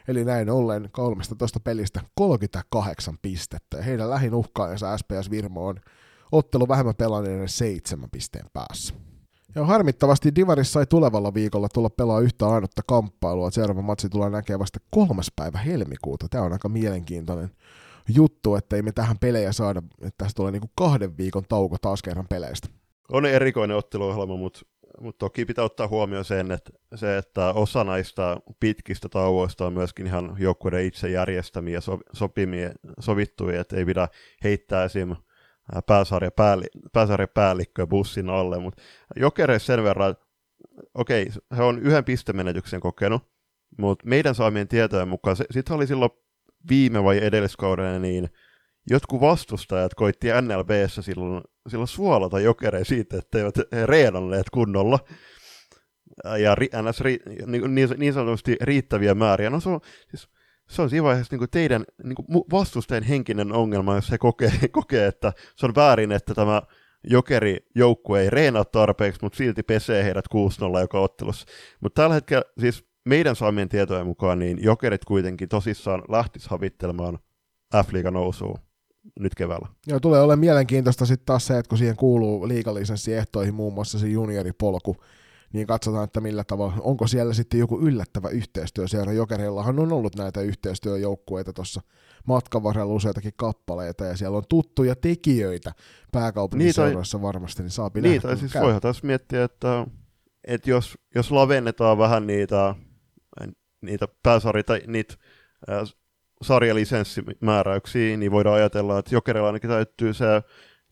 Eli 0.08 0.24
näin 0.24 0.50
ollen 0.50 0.88
13 0.92 1.60
pelistä 1.60 2.00
38 2.14 3.14
pistettä. 3.22 3.76
Ja 3.76 3.82
heidän 3.82 4.10
lähin 4.10 4.34
uhkaajansa 4.34 4.98
SPS 4.98 5.30
Virmo 5.30 5.66
on 5.66 5.76
ottelu 6.32 6.68
vähemmän 6.68 6.94
pelanneiden 6.94 7.48
seitsemän 7.48 8.10
pisteen 8.10 8.46
päässä. 8.52 8.94
Ja 9.54 9.64
harmittavasti 9.64 10.34
Divarissa 10.34 10.80
ei 10.80 10.86
tulevalla 10.86 11.34
viikolla 11.34 11.68
tulla 11.74 11.90
pelaa 11.90 12.20
yhtä 12.20 12.48
ainutta 12.48 12.82
kamppailua. 12.86 13.50
Seuraava 13.50 13.82
matsi 13.82 14.08
tulee 14.08 14.30
näkemään 14.30 14.60
vasta 14.60 14.78
kolmas 14.90 15.32
päivä 15.36 15.58
helmikuuta. 15.58 16.26
Tämä 16.30 16.44
on 16.44 16.52
aika 16.52 16.68
mielenkiintoinen 16.68 17.50
juttu, 18.14 18.54
että 18.54 18.76
ei 18.76 18.82
me 18.82 18.92
tähän 18.92 19.18
pelejä 19.18 19.52
saada, 19.52 19.82
että 20.00 20.14
tässä 20.18 20.34
tulee 20.34 20.52
niinku 20.52 20.70
kahden 20.76 21.16
viikon 21.16 21.44
tauko 21.48 21.76
taas 21.80 22.02
kerran 22.02 22.26
peleistä. 22.28 22.68
On 23.12 23.26
erikoinen 23.26 23.76
otteluohjelma, 23.76 24.36
mutta, 24.36 24.60
mutta 25.00 25.18
toki 25.18 25.44
pitää 25.44 25.64
ottaa 25.64 25.88
huomioon 25.88 26.24
sen, 26.24 26.52
että, 26.52 26.70
se, 26.94 27.18
että 27.18 27.48
osa 27.48 27.84
näistä 27.84 28.36
pitkistä 28.60 29.08
tauoista 29.08 29.66
on 29.66 29.72
myöskin 29.72 30.06
ihan 30.06 30.36
joukkueiden 30.38 30.84
itse 30.84 31.08
järjestämiä, 31.08 31.78
sopimia, 32.12 32.70
sovittuja, 33.00 33.60
että 33.60 33.76
ei 33.76 33.84
pidä 33.84 34.08
heittää 34.44 34.84
esim. 34.84 35.16
pääsarjapäällikköä 36.92 37.86
bussin 37.86 38.30
alle, 38.30 38.58
mutta 38.58 38.82
Jokereissa 39.16 39.66
sen 39.66 39.84
verran, 39.84 40.16
okei, 40.94 41.28
he 41.56 41.62
on 41.62 41.78
yhden 41.78 42.04
pistemenetyksen 42.04 42.80
kokenut, 42.80 43.22
mutta 43.78 44.08
meidän 44.08 44.34
saamien 44.34 44.68
tietojen 44.68 45.08
mukaan, 45.08 45.36
sitten 45.50 45.76
oli 45.76 45.86
silloin 45.86 46.10
viime 46.68 47.04
vai 47.04 47.24
edelliskaudella, 47.24 47.98
niin 47.98 48.28
jotkut 48.90 49.20
vastustajat 49.20 49.94
koitti 49.94 50.28
NLBssä 50.40 51.02
silloin, 51.02 51.42
silloin 51.68 51.88
suolata 51.88 52.40
jokereen 52.40 52.84
siitä, 52.84 53.18
että 53.18 53.38
eivät 53.38 53.56
he 53.72 53.86
reenanneet 53.86 54.50
kunnolla 54.50 54.98
ja 56.38 56.54
ri, 56.54 56.68
ns, 56.82 57.00
ri, 57.00 57.18
niin, 57.46 57.74
niin, 57.98 58.12
sanotusti 58.12 58.56
riittäviä 58.60 59.14
määriä. 59.14 59.50
No 59.50 59.60
se 59.60 59.68
on, 59.68 59.80
siis 60.08 60.28
se 60.68 60.82
on 60.82 60.90
siinä 60.90 61.04
vaiheessa 61.04 61.36
niin 61.36 61.50
teidän 61.50 61.84
niin 62.04 62.44
vastustajien 62.50 63.02
henkinen 63.02 63.52
ongelma, 63.52 63.94
jos 63.94 64.10
he 64.10 64.18
kokee, 64.18 64.52
kokee, 64.72 65.06
että 65.06 65.32
se 65.56 65.66
on 65.66 65.74
väärin, 65.74 66.12
että 66.12 66.34
tämä 66.34 66.62
jokeri 67.04 67.56
joukkue 67.74 68.20
ei 68.20 68.30
reenaa 68.30 68.64
tarpeeksi, 68.64 69.20
mutta 69.22 69.36
silti 69.36 69.62
pesee 69.62 70.04
heidät 70.04 70.24
6-0 70.76 70.80
joka 70.80 71.00
ottelussa. 71.00 71.46
Mutta 71.80 72.02
tällä 72.02 72.14
hetkellä 72.14 72.44
siis 72.60 72.84
meidän 73.04 73.36
saamien 73.36 73.68
tietojen 73.68 74.06
mukaan 74.06 74.38
niin 74.38 74.62
jokerit 74.62 75.04
kuitenkin 75.04 75.48
tosissaan 75.48 76.02
lähtis 76.08 76.48
havittelemaan 76.48 77.18
F-liiga 77.76 78.10
nousuun 78.10 78.58
nyt 79.20 79.34
keväällä. 79.34 79.68
Joo, 79.86 80.00
tulee 80.00 80.20
olemaan 80.20 80.38
mielenkiintoista 80.38 81.06
sitten 81.06 81.26
taas 81.26 81.46
se, 81.46 81.58
että 81.58 81.68
kun 81.68 81.78
siihen 81.78 81.96
kuuluu 81.96 82.48
liikalisenssiehtoihin 82.48 83.54
muun 83.54 83.74
muassa 83.74 83.98
se 83.98 84.08
junioripolku, 84.08 84.96
niin 85.52 85.66
katsotaan, 85.66 86.04
että 86.04 86.20
millä 86.20 86.44
tavalla, 86.44 86.74
onko 86.80 87.06
siellä 87.06 87.34
sitten 87.34 87.60
joku 87.60 87.80
yllättävä 87.80 88.28
yhteistyö. 88.28 88.88
Siellä 88.88 89.12
Jokereillahan 89.12 89.78
on 89.78 89.92
ollut 89.92 90.16
näitä 90.16 90.40
yhteistyöjoukkueita 90.40 91.52
tuossa 91.52 91.80
matkan 92.26 92.62
varrella 92.62 92.94
useitakin 92.94 93.32
kappaleita, 93.36 94.04
ja 94.04 94.16
siellä 94.16 94.36
on 94.36 94.44
tuttuja 94.48 94.96
tekijöitä 94.96 95.72
pääkaupunkiseuroissa 96.12 97.22
varmasti, 97.22 97.62
niin 97.62 97.70
saa 97.70 97.90
Niin, 97.94 98.22
tai 98.22 98.36
siis 98.36 98.54
voihan 98.54 98.80
tässä 98.80 99.06
miettiä, 99.06 99.44
että, 99.44 99.86
että 100.44 100.70
jos, 100.70 100.98
jos 101.14 101.32
lavennetaan 101.32 101.98
vähän 101.98 102.26
niitä, 102.26 102.74
niitä 103.82 104.08
pääsarja 104.22 104.64
tai 104.64 104.80
niitä 104.86 105.14
sarjalisenssimääräyksiä, 106.42 108.16
niin 108.16 108.32
voidaan 108.32 108.56
ajatella, 108.56 108.98
että 108.98 109.14
Jokerilla 109.14 109.46
ainakin 109.46 109.70
täyttyy 109.70 110.14
se 110.14 110.24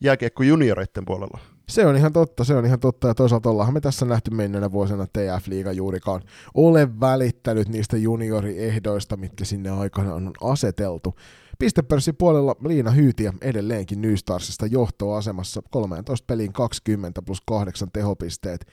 jääkiekko 0.01 0.43
junioreiden 0.43 1.05
puolella. 1.05 1.39
Se 1.69 1.85
on 1.85 1.95
ihan 1.95 2.13
totta, 2.13 2.43
se 2.43 2.55
on 2.55 2.65
ihan 2.65 2.79
totta, 2.79 3.07
ja 3.07 3.13
toisaalta 3.13 3.49
ollaanhan 3.49 3.73
me 3.73 3.81
tässä 3.81 4.05
nähty 4.05 4.31
menneenä 4.31 4.71
vuosina 4.71 5.07
TF-liiga 5.07 5.71
juurikaan 5.71 6.21
ole 6.53 6.99
välittänyt 6.99 7.69
niistä 7.69 7.97
junioriehdoista, 7.97 9.17
mitkä 9.17 9.45
sinne 9.45 9.69
aikana 9.69 10.13
on 10.13 10.33
aseteltu. 10.41 11.15
Pistepörssin 11.59 12.15
puolella 12.15 12.55
Liina 12.67 12.91
Hyytiä 12.91 13.33
edelleenkin 13.41 14.01
Nystarsista 14.01 14.65
johtoasemassa 14.65 15.61
13 15.71 16.25
peliin 16.27 16.53
20 16.53 17.21
plus 17.21 17.41
8 17.47 17.89
tehopisteet. 17.93 18.65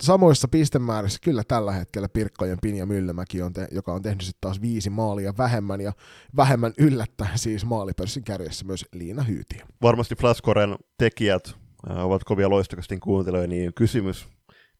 Samoissa 0.00 0.48
pistemäärissä 0.48 1.18
kyllä 1.22 1.42
tällä 1.48 1.72
hetkellä 1.72 2.08
Pirkkojen 2.08 2.58
Pinja 2.62 2.86
Myllymäki, 2.86 3.42
on 3.42 3.52
te, 3.52 3.68
joka 3.70 3.92
on 3.92 4.02
tehnyt 4.02 4.20
sitten 4.20 4.40
taas 4.40 4.60
viisi 4.60 4.90
maalia 4.90 5.34
vähemmän 5.38 5.80
ja 5.80 5.92
vähemmän 6.36 6.72
yllättäen 6.78 7.38
siis 7.38 7.64
maalipörssin 7.64 8.24
kärjessä 8.24 8.64
myös 8.64 8.84
Liina 8.92 9.22
Hyytiä. 9.22 9.66
Varmasti 9.82 10.14
Flaskoren 10.14 10.76
tekijät 10.98 11.54
äh, 11.90 12.04
ovat 12.04 12.24
kovia 12.24 12.50
loistokastin 12.50 13.00
kuuntelijoita, 13.00 13.50
niin 13.50 13.74
kysymys, 13.74 14.28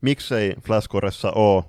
miksei 0.00 0.54
Flaskoressa 0.60 1.30
ole 1.30 1.64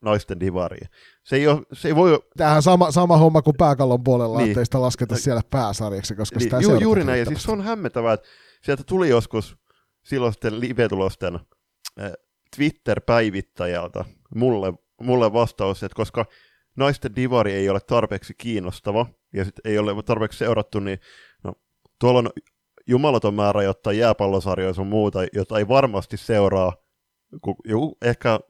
naisten 0.00 0.40
divari. 0.40 0.78
Se 1.24 1.36
ei, 1.36 1.48
ole, 1.48 1.62
se 1.72 1.88
ei 1.88 1.96
voi... 1.96 2.20
Tämähän 2.36 2.62
sama, 2.62 2.90
sama 2.90 3.16
homma 3.16 3.42
kuin 3.42 3.56
pääkallon 3.56 4.04
puolella, 4.04 4.38
niin. 4.38 4.50
ettei 4.50 4.64
sitä 4.64 4.80
lasketa 4.80 5.16
siellä 5.16 5.42
pääsarjaksi, 5.50 6.14
koska 6.14 6.38
niin, 6.38 6.42
sitä 6.42 6.60
ju, 6.60 6.78
Juuri 6.80 7.04
näin, 7.04 7.18
ja 7.18 7.24
siis 7.24 7.42
se 7.42 7.52
on 7.52 7.62
hämmentävää, 7.62 8.12
että 8.12 8.28
sieltä 8.62 8.82
tuli 8.86 9.08
joskus 9.08 9.56
silloisten 10.04 10.60
live-tulosten 10.60 11.34
äh, 12.00 12.12
Twitter-päivittäjältä 12.56 14.04
mulle, 14.34 14.72
mulle 15.00 15.32
vastaus, 15.32 15.82
että 15.82 15.96
koska 15.96 16.24
naisten 16.76 17.16
divari 17.16 17.52
ei 17.52 17.68
ole 17.68 17.80
tarpeeksi 17.80 18.34
kiinnostava, 18.38 19.06
ja 19.32 19.44
sit 19.44 19.54
ei 19.64 19.78
ole 19.78 20.02
tarpeeksi 20.02 20.38
seurattu, 20.38 20.80
niin 20.80 20.98
no, 21.44 21.52
tuolla 22.00 22.18
on 22.18 22.30
jumalaton 22.86 23.34
määrä 23.34 23.62
jotain 23.62 23.98
jääpallosarjoja 23.98 24.74
sun 24.74 24.86
muuta, 24.86 25.18
jota 25.32 25.58
ei 25.58 25.68
varmasti 25.68 26.16
seuraa 26.16 26.72
joku 27.64 27.96
ehkä 28.02 28.40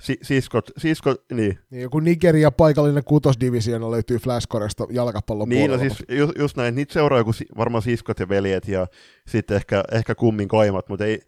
si- 0.00 0.18
siskot, 0.22 0.70
siskot, 0.78 1.24
niin. 1.32 1.58
niin. 1.70 1.82
Joku 1.82 2.00
Nigeria 2.00 2.50
paikallinen 2.50 3.04
kutosdivisioona 3.04 3.90
löytyy 3.90 4.18
Flashcoresta 4.18 4.86
jalkapallon 4.90 5.48
niin, 5.48 5.70
no 5.70 5.76
puolella. 5.76 5.94
No 5.94 5.96
siis 5.96 6.18
just, 6.18 6.38
just 6.38 6.56
näin, 6.56 6.74
niitä 6.74 6.92
seuraa 6.92 7.18
joku 7.18 7.30
varmaan 7.56 7.82
siskot 7.82 8.20
ja 8.20 8.28
veljet 8.28 8.68
ja 8.68 8.86
sitten 9.28 9.56
ehkä, 9.56 9.84
ehkä 9.92 10.14
kummin 10.14 10.48
kaimat, 10.48 10.88
mutta 10.88 11.04
ei, 11.04 11.20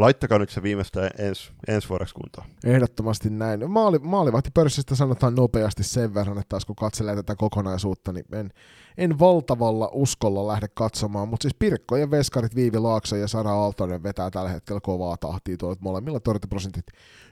Laittakaa 0.00 0.38
nyt 0.38 0.50
se 0.50 0.62
viimeistä 0.62 1.10
ens, 1.18 1.52
ensi 1.68 1.88
vuodeksi 1.88 2.14
kuntoon. 2.14 2.46
Ehdottomasti 2.64 3.30
näin. 3.30 3.70
Maali, 3.70 3.98
maalivahtipörssistä 3.98 4.94
sanotaan 4.94 5.34
nopeasti 5.34 5.84
sen 5.84 6.14
verran, 6.14 6.38
että 6.38 6.48
taas 6.48 6.64
kun 6.64 6.76
katselee 6.76 7.16
tätä 7.16 7.36
kokonaisuutta, 7.36 8.12
niin 8.12 8.24
en, 8.32 8.50
en 8.98 9.18
valtavalla 9.18 9.90
uskolla 9.92 10.46
lähde 10.46 10.66
katsomaan, 10.74 11.28
mutta 11.28 11.42
siis 11.42 11.54
Pirkko 11.58 11.96
ja 11.96 12.10
Veskarit, 12.10 12.54
Viivi 12.54 12.78
Laakso 12.78 13.16
ja 13.16 13.28
Sara 13.28 13.50
Aaltonen 13.50 14.02
vetää 14.02 14.30
tällä 14.30 14.50
hetkellä 14.50 14.80
kovaa 14.80 15.16
tahtia 15.16 15.56
tuolla 15.56 15.76
molemmilla 15.80 16.20
torjuntaprosentit 16.20 16.86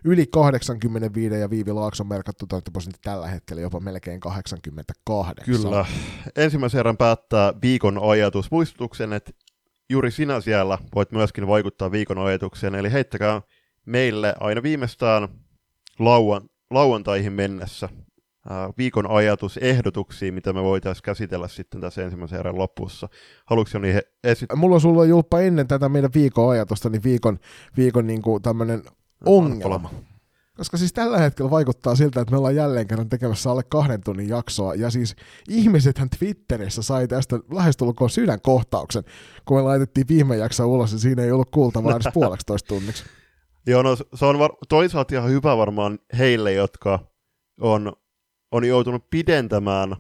yli 0.05 0.27
85 0.27 1.35
ja 1.35 1.51
Viivi 1.51 1.73
Laakson 1.73 2.09
merkattu 2.09 2.47
torjuntaprosentti 2.47 3.01
tällä 3.03 3.27
hetkellä 3.27 3.63
jopa 3.63 3.81
melkein 3.81 4.21
88. 4.21 5.45
Kyllä. 5.45 5.87
Ensimmäisen 6.37 6.79
erän 6.79 6.97
päättää 6.97 7.53
viikon 7.63 7.99
ajatus. 8.11 8.51
Muistutuksen, 8.51 9.13
että 9.13 9.33
juuri 9.91 10.11
sinä 10.11 10.41
siellä 10.41 10.79
voit 10.95 11.13
myöskin 11.13 11.47
vaikuttaa 11.47 11.93
viikon 11.93 12.19
ajatukseen, 12.19 12.75
eli 12.75 12.93
heittäkää 12.93 13.43
meille 13.87 14.35
aina 14.41 14.63
viimeistään 14.63 15.29
lauan, 15.99 16.43
lauantaihin 16.71 17.33
mennessä 17.33 17.89
ää, 18.49 18.71
viikon 18.79 19.11
ajatusehdotuksia, 19.11 20.33
mitä 20.33 20.53
me 20.53 20.63
voitaisiin 20.63 21.03
käsitellä 21.03 21.49
sitten 21.49 21.81
tässä 21.81 22.05
ensimmäisen 22.05 22.41
erän 22.41 22.59
lopussa. 22.59 23.09
Haluatko 23.47 23.71
Joni 23.79 24.01
esittää? 24.25 24.57
Mulla 24.57 24.75
on 24.75 24.81
sulla 24.81 25.05
Julppa 25.05 25.41
ennen 25.41 25.69
tätä 25.69 25.89
meidän 25.89 26.11
viikon 26.15 26.51
ajatusta, 26.51 26.89
niin 26.89 27.03
viikon, 27.03 27.39
viikon 27.77 28.07
niin 28.07 28.23
kuin 28.23 28.43
tämmöinen 28.43 28.83
ongelma. 29.27 29.91
Koska 30.59 30.77
siis 30.77 30.93
tällä 30.93 31.19
hetkellä 31.19 31.51
vaikuttaa 31.51 31.95
siltä, 31.95 32.21
että 32.21 32.33
me 32.33 32.39
ollaan 32.39 32.57
jälleen 32.57 32.89
kerran 32.89 33.09
tekemässä 33.09 33.51
alle 33.51 33.63
kahden 33.63 34.01
tunnin 34.01 34.29
jaksoa, 34.29 34.75
ja 34.75 34.91
siis 34.91 35.17
ihmisethän 35.49 36.11
Twitterissä 36.19 36.83
sai 36.83 37.09
tästä 37.09 37.39
lähestulkoon 37.53 38.11
sydänkohtauksen, 38.11 39.05
kun 39.45 39.57
me 39.57 39.63
laitettiin 39.63 40.09
viime 40.09 40.37
jakso 40.37 40.67
ulos, 40.67 40.93
ja 40.93 40.99
siinä 40.99 41.23
ei 41.23 41.33
ollut 41.33 41.51
kuultavaa 41.51 41.93
edes 41.93 42.13
puoleksitoista 42.15 42.69
tunniksi. 42.69 43.05
Joo, 43.67 43.83
no 43.83 43.97
se 44.15 44.25
on 44.25 44.39
var- 44.39 44.57
toisaalta 44.69 45.15
ihan 45.15 45.31
hyvä 45.31 45.57
varmaan 45.57 45.99
heille, 46.19 46.53
jotka 46.53 46.99
on, 47.61 47.93
on 48.53 48.65
joutunut 48.65 49.11
pidentämään 49.11 49.97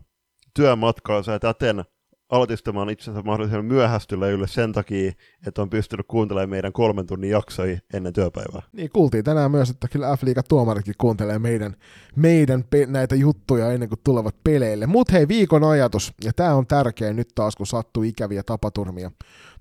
työmatkaansa 0.54 1.32
ja 1.32 1.38
täten 1.38 1.84
altistamaan 2.28 2.90
itsensä 2.90 3.22
mahdollisimman 3.22 3.64
myöhästyleille 3.64 4.48
sen 4.48 4.72
takia, 4.72 5.12
että 5.46 5.62
on 5.62 5.70
pystynyt 5.70 6.06
kuuntelemaan 6.08 6.50
meidän 6.50 6.72
kolmen 6.72 7.06
tunnin 7.06 7.30
jaksoja 7.30 7.78
ennen 7.92 8.12
työpäivää. 8.12 8.62
Niin, 8.72 8.90
kuultiin 8.90 9.24
tänään 9.24 9.50
myös, 9.50 9.70
että 9.70 9.88
kyllä 9.88 10.16
f 10.16 10.20
tuomaritkin 10.48 10.94
kuuntelee 10.98 11.38
meidän, 11.38 11.76
meidän 12.16 12.64
pe- 12.70 12.86
näitä 12.86 13.14
juttuja 13.14 13.72
ennen 13.72 13.88
kuin 13.88 14.00
tulevat 14.04 14.36
peleille. 14.44 14.86
Mutta 14.86 15.12
hei, 15.12 15.28
viikon 15.28 15.64
ajatus, 15.64 16.12
ja 16.24 16.32
tämä 16.32 16.54
on 16.54 16.66
tärkeä 16.66 17.12
nyt 17.12 17.28
taas, 17.34 17.56
kun 17.56 17.66
sattuu 17.66 18.02
ikäviä 18.02 18.42
tapaturmia 18.42 19.10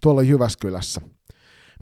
tuolla 0.02 0.22
Jyväskylässä. 0.22 1.02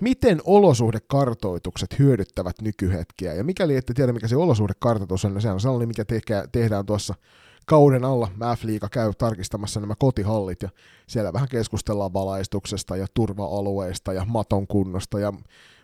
Miten 0.01 0.41
olosuhdekartoitukset 0.43 1.99
hyödyttävät 1.99 2.55
nykyhetkiä? 2.61 3.33
Ja 3.33 3.43
mikäli 3.43 3.75
ette 3.75 3.93
tiedä, 3.93 4.13
mikä 4.13 4.27
se 4.27 4.35
olosuhdekartoitus 4.35 5.25
on, 5.25 5.33
niin 5.33 5.41
se 5.41 5.51
on 5.51 5.59
sellainen, 5.59 5.87
mikä 5.87 6.05
teke, 6.05 6.43
tehdään 6.51 6.85
tuossa 6.85 7.13
kauden 7.65 8.05
alla 8.05 8.31
F-liiga 8.57 8.89
käy 8.89 9.13
tarkistamassa 9.17 9.79
nämä 9.79 9.93
kotihallit 9.99 10.61
ja 10.61 10.69
siellä 11.07 11.33
vähän 11.33 11.47
keskustellaan 11.49 12.13
valaistuksesta 12.13 12.97
ja 12.97 13.07
turva-alueista 13.13 14.13
ja 14.13 14.25
maton 14.25 14.67
kunnosta 14.67 15.19
ja 15.19 15.33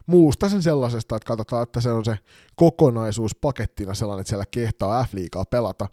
muusta 0.05 0.49
sen 0.49 0.63
sellaisesta, 0.63 1.15
että 1.15 1.27
katsotaan, 1.27 1.63
että 1.63 1.81
se 1.81 1.91
on 1.91 2.05
se 2.05 2.17
kokonaisuus 2.55 3.35
pakettina 3.35 3.93
sellainen, 3.93 4.21
että 4.21 4.29
siellä 4.29 4.45
kehtaa 4.51 5.03
F-liigaa 5.03 5.45
pelata. 5.49 5.87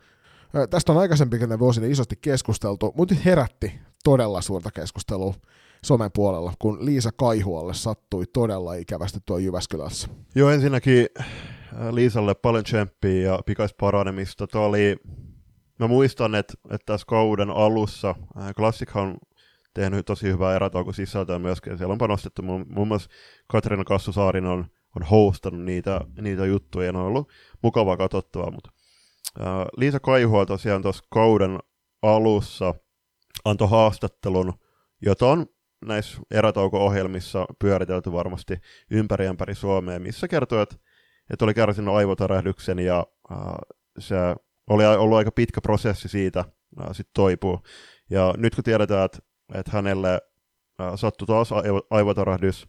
Tästä 0.71 0.93
on 0.93 0.99
aikaisempikin 0.99 1.59
vuosina 1.59 1.87
isosti 1.87 2.17
keskusteltu, 2.21 2.93
mutta 2.97 3.15
herätti 3.25 3.81
todella 4.05 4.41
suurta 4.41 4.71
keskustelua 4.71 5.35
somen 5.85 6.11
puolella, 6.15 6.53
kun 6.59 6.85
Liisa 6.85 7.11
Kaihualle 7.17 7.75
sattui 7.75 8.25
todella 8.33 8.75
ikävästi 8.75 9.19
tuo 9.27 9.39
Jyväskylässä. 9.39 10.09
Joo, 10.35 10.51
ensinnäkin 10.51 11.07
Liisalle 11.91 12.35
paljon 12.35 12.65
tsemppiä 12.65 13.23
ja 13.23 13.39
pikaista 13.47 13.77
paranemista. 13.81 14.47
Tuo 14.47 14.63
oli 14.63 14.97
Mä 15.79 15.87
muistan, 15.87 16.35
että, 16.35 16.55
että 16.71 16.93
tässä 16.93 17.07
kauden 17.07 17.51
alussa 17.51 18.15
äh, 18.41 18.55
Classic 18.55 18.97
on 18.97 19.19
tehnyt 19.75 20.07
tosi 20.07 20.27
hyvää 20.27 20.57
erätauko 20.57 20.93
sisältöä 20.93 21.39
myöskin. 21.39 21.79
Siellä 21.79 21.93
on 21.93 21.99
panostettu, 21.99 22.43
muun, 22.43 22.67
muun 22.69 22.89
muassa 22.89 23.11
Katriina 23.49 23.85
Kassusaarin 23.85 24.47
on, 24.47 24.67
on 24.97 25.03
hostannut 25.03 25.65
niitä, 25.65 26.01
niitä 26.21 26.47
juttuja, 26.47 26.87
ja 26.87 26.93
ne 26.93 26.99
on 26.99 27.05
ollut 27.05 27.33
mukavaa 27.63 27.97
katsottavaa, 27.97 28.51
mutta 28.51 28.71
äh, 29.41 29.47
Liisa 29.77 30.01
Kaihua 30.01 30.47
tosiaan 30.47 30.83
tuossa 30.83 31.05
kauden 31.11 31.59
alussa 32.03 32.75
antoi 33.45 33.69
haastattelun, 33.69 34.53
jota 35.03 35.27
on 35.27 35.47
näissä 35.87 36.19
erätauko-ohjelmissa 36.31 37.47
pyöritelty 37.59 38.13
varmasti 38.13 38.55
ympäri 38.91 39.27
ympäri 39.27 39.55
Suomea, 39.55 40.01
missä 40.01 40.29
kertoo, 40.29 40.63
että, 40.63 40.77
että 41.31 41.45
oli 41.45 41.55
kärsinyt 41.55 41.95
aivotärähdyksen 41.95 42.79
ja 42.79 43.07
äh, 43.33 43.39
se 43.99 44.17
oli 44.69 44.87
ollut 44.87 45.19
aika 45.19 45.33
pitkä 45.33 45.61
prosessi 45.61 46.09
siitä 46.09 46.45
sitten 46.93 47.13
toipuu. 47.15 47.61
Ja 48.11 48.35
nyt 48.37 48.55
kun 48.55 48.65
tiedetään, 48.65 49.05
että, 49.05 49.19
että 49.55 49.73
hänelle 49.73 50.21
sattui 50.97 51.27
taas 51.27 51.51
aivotorahdys 51.91 52.67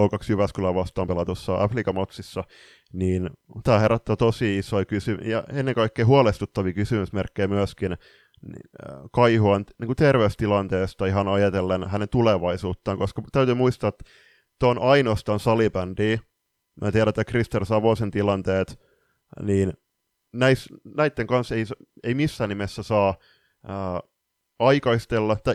O2 0.00 0.28
Jyväskylän 0.28 0.74
vastaan 0.74 1.08
pelatussa 1.08 1.62
Afrika-motsissa, 1.62 2.44
niin 2.92 3.30
tämä 3.64 3.78
herättää 3.78 4.16
tosi 4.16 4.58
isoja 4.58 4.84
kysymyksiä 4.84 5.30
ja 5.30 5.44
ennen 5.52 5.74
kaikkea 5.74 6.06
huolestuttavia 6.06 6.72
kysymysmerkkejä 6.72 7.48
myöskin 7.48 7.96
niin, 8.42 8.70
Kaihuan 9.12 9.64
niin 9.80 9.96
terveystilanteesta 9.96 11.06
ihan 11.06 11.28
ajatellen 11.28 11.88
hänen 11.88 12.08
tulevaisuuttaan, 12.08 12.98
koska 12.98 13.22
täytyy 13.32 13.54
muistaa, 13.54 13.88
että 13.88 14.04
tuo 14.58 14.70
on 14.70 14.82
ainoastaan 14.82 15.40
salibändi. 15.40 16.18
Mä 16.80 16.92
tiedän, 16.92 17.08
että 17.08 17.24
Krister 17.24 17.64
Savosen 17.64 18.10
tilanteet, 18.10 18.80
niin 19.42 19.72
näis, 20.32 20.68
näiden 20.96 21.26
kanssa 21.26 21.54
ei, 21.54 21.64
ei 22.04 22.14
missään 22.14 22.48
nimessä 22.48 22.82
saa 22.82 23.14
ää, 23.66 24.00
aikaistella, 24.58 25.36
tai 25.36 25.54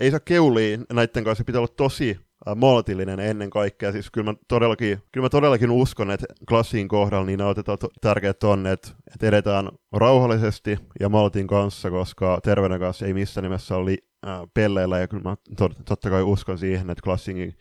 ei 0.00 0.10
saa 0.10 0.20
keuliin 0.20 0.84
näiden 0.92 1.24
kanssa, 1.24 1.44
pitää 1.44 1.60
olla 1.60 1.74
tosi 1.76 2.18
ää, 2.46 2.54
maltillinen 2.54 3.20
ennen 3.20 3.50
kaikkea. 3.50 3.92
Siis 3.92 4.10
kyllä 4.10 4.32
mä 4.32 4.38
todellakin, 4.48 5.02
kyllä 5.12 5.24
mä 5.24 5.28
todellakin 5.28 5.70
uskon, 5.70 6.10
että 6.10 6.26
klassiin 6.48 6.88
kohdalla 6.88 7.26
niin 7.26 7.42
otetaan 7.42 7.78
to- 7.78 7.90
tärkeät 8.00 8.44
on, 8.44 8.66
että, 8.66 8.88
että 9.14 9.26
edetään 9.26 9.68
rauhallisesti 9.92 10.78
ja 11.00 11.08
maltin 11.08 11.46
kanssa, 11.46 11.90
koska 11.90 12.40
terveyden 12.42 12.80
kanssa 12.80 13.06
ei 13.06 13.14
missään 13.14 13.42
nimessä 13.42 13.76
ole 13.76 13.90
li- 13.90 14.08
pelleillä, 14.54 14.98
ja 14.98 15.08
kyllä 15.08 15.22
mä 15.22 15.36
tot- 15.60 15.82
totta 15.84 16.10
kai 16.10 16.22
uskon 16.22 16.58
siihen, 16.58 16.90
että 16.90 17.02
klassingin 17.04 17.54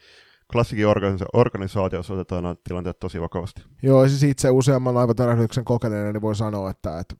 klassikin 0.51 0.87
organisa- 0.87 1.25
organisaatiossa 1.33 2.13
otetaan 2.13 2.43
nämä 2.43 2.55
tilanteet 2.67 2.99
tosi 2.99 3.21
vakavasti. 3.21 3.61
Joo, 3.83 4.07
siis 4.07 4.23
itse 4.23 4.49
useamman 4.49 4.95
laivatärähdyksen 4.95 5.65
kokeneena 5.65 6.11
niin 6.11 6.21
voi 6.21 6.35
sanoa, 6.35 6.69
että, 6.69 6.99
että 6.99 7.15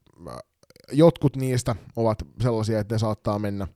jotkut 0.91 1.35
niistä 1.35 1.75
ovat 1.95 2.19
sellaisia, 2.41 2.79
että 2.79 2.95
ne 2.95 2.99
saattaa 2.99 3.39
mennä 3.39 3.67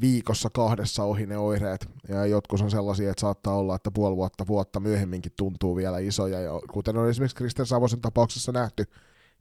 viikossa 0.00 0.50
kahdessa 0.50 1.04
ohi 1.04 1.26
ne 1.26 1.38
oireet, 1.38 1.88
ja 2.08 2.26
jotkut 2.26 2.60
on 2.60 2.70
sellaisia, 2.70 3.10
että 3.10 3.20
saattaa 3.20 3.56
olla, 3.56 3.74
että 3.74 3.90
puoli 3.90 4.16
vuotta, 4.16 4.46
vuotta 4.46 4.80
myöhemminkin 4.80 5.32
tuntuu 5.36 5.76
vielä 5.76 5.98
isoja, 5.98 6.40
ja 6.40 6.52
kuten 6.72 6.96
on 6.96 7.08
esimerkiksi 7.08 7.36
Kristen 7.36 7.66
Savosen 7.66 8.00
tapauksessa 8.00 8.52
nähty, 8.52 8.84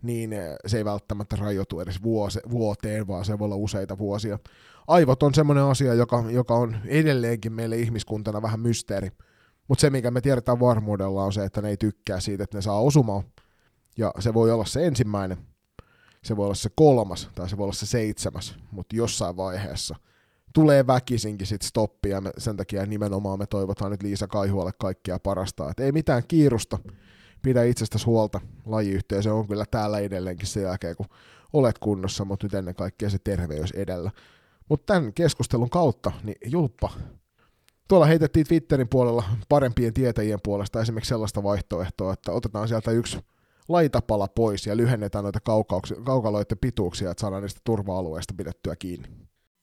niin 0.01 0.31
se 0.65 0.77
ei 0.77 0.85
välttämättä 0.85 1.35
rajoitu 1.35 1.79
edes 1.79 2.03
vuose, 2.03 2.41
vuoteen, 2.51 3.07
vaan 3.07 3.25
se 3.25 3.39
voi 3.39 3.45
olla 3.45 3.55
useita 3.55 3.97
vuosia. 3.97 4.39
Aivot 4.87 5.23
on 5.23 5.33
semmoinen 5.33 5.63
asia, 5.63 5.93
joka, 5.93 6.23
joka 6.29 6.53
on 6.53 6.77
edelleenkin 6.85 7.53
meille 7.53 7.77
ihmiskuntana 7.77 8.41
vähän 8.41 8.59
mysteeri. 8.59 9.09
Mutta 9.69 9.81
se, 9.81 9.89
mikä 9.89 10.11
me 10.11 10.21
tiedetään 10.21 10.59
varmuudella, 10.59 11.23
on 11.23 11.33
se, 11.33 11.43
että 11.43 11.61
ne 11.61 11.69
ei 11.69 11.77
tykkää 11.77 12.19
siitä, 12.19 12.43
että 12.43 12.57
ne 12.57 12.61
saa 12.61 12.81
osumaan. 12.81 13.23
Ja 13.97 14.13
se 14.19 14.33
voi 14.33 14.51
olla 14.51 14.65
se 14.65 14.87
ensimmäinen, 14.87 15.37
se 16.23 16.37
voi 16.37 16.45
olla 16.45 16.55
se 16.55 16.69
kolmas 16.75 17.29
tai 17.35 17.49
se 17.49 17.57
voi 17.57 17.63
olla 17.63 17.73
se 17.73 17.85
seitsemäs, 17.85 18.55
mutta 18.71 18.95
jossain 18.95 19.37
vaiheessa 19.37 19.95
tulee 20.53 20.87
väkisinkin 20.87 21.47
sit 21.47 21.61
stoppi 21.61 22.09
ja 22.09 22.21
me, 22.21 22.31
sen 22.37 22.57
takia 22.57 22.85
nimenomaan 22.85 23.39
me 23.39 23.45
toivotaan 23.45 23.91
nyt 23.91 24.03
Liisa 24.03 24.27
Kaihualle 24.27 24.71
kaikkia 24.79 25.19
parasta. 25.19 25.69
Et 25.71 25.79
ei 25.79 25.91
mitään 25.91 26.23
kiirusta, 26.27 26.79
pidä 27.41 27.63
itsestäsi 27.63 28.05
huolta. 28.05 28.41
Lajiyhteisö 28.65 29.33
on 29.33 29.47
kyllä 29.47 29.65
täällä 29.71 29.99
edelleenkin 29.99 30.47
sen 30.47 30.63
jälkeen, 30.63 30.95
kun 30.95 31.05
olet 31.53 31.79
kunnossa, 31.79 32.25
mutta 32.25 32.45
nyt 32.45 32.53
ennen 32.53 32.75
kaikkea 32.75 33.09
se 33.09 33.17
terveys 33.23 33.71
edellä. 33.71 34.11
Mutta 34.69 34.93
tämän 34.93 35.13
keskustelun 35.13 35.69
kautta, 35.69 36.11
niin 36.23 36.37
julppa, 36.45 36.93
tuolla 37.89 38.05
heitettiin 38.05 38.47
Twitterin 38.47 38.89
puolella 38.89 39.23
parempien 39.49 39.93
tietäjien 39.93 40.39
puolesta 40.43 40.81
esimerkiksi 40.81 41.09
sellaista 41.09 41.43
vaihtoehtoa, 41.43 42.13
että 42.13 42.31
otetaan 42.31 42.67
sieltä 42.67 42.91
yksi 42.91 43.19
laitapala 43.67 44.27
pois 44.27 44.67
ja 44.67 44.77
lyhennetään 44.77 45.23
noita 45.23 45.39
kaukaloiden 46.03 46.57
pituuksia, 46.61 47.11
että 47.11 47.21
saadaan 47.21 47.41
niistä 47.41 47.61
turva-alueista 47.63 48.33
pidettyä 48.37 48.75
kiinni. 48.75 49.07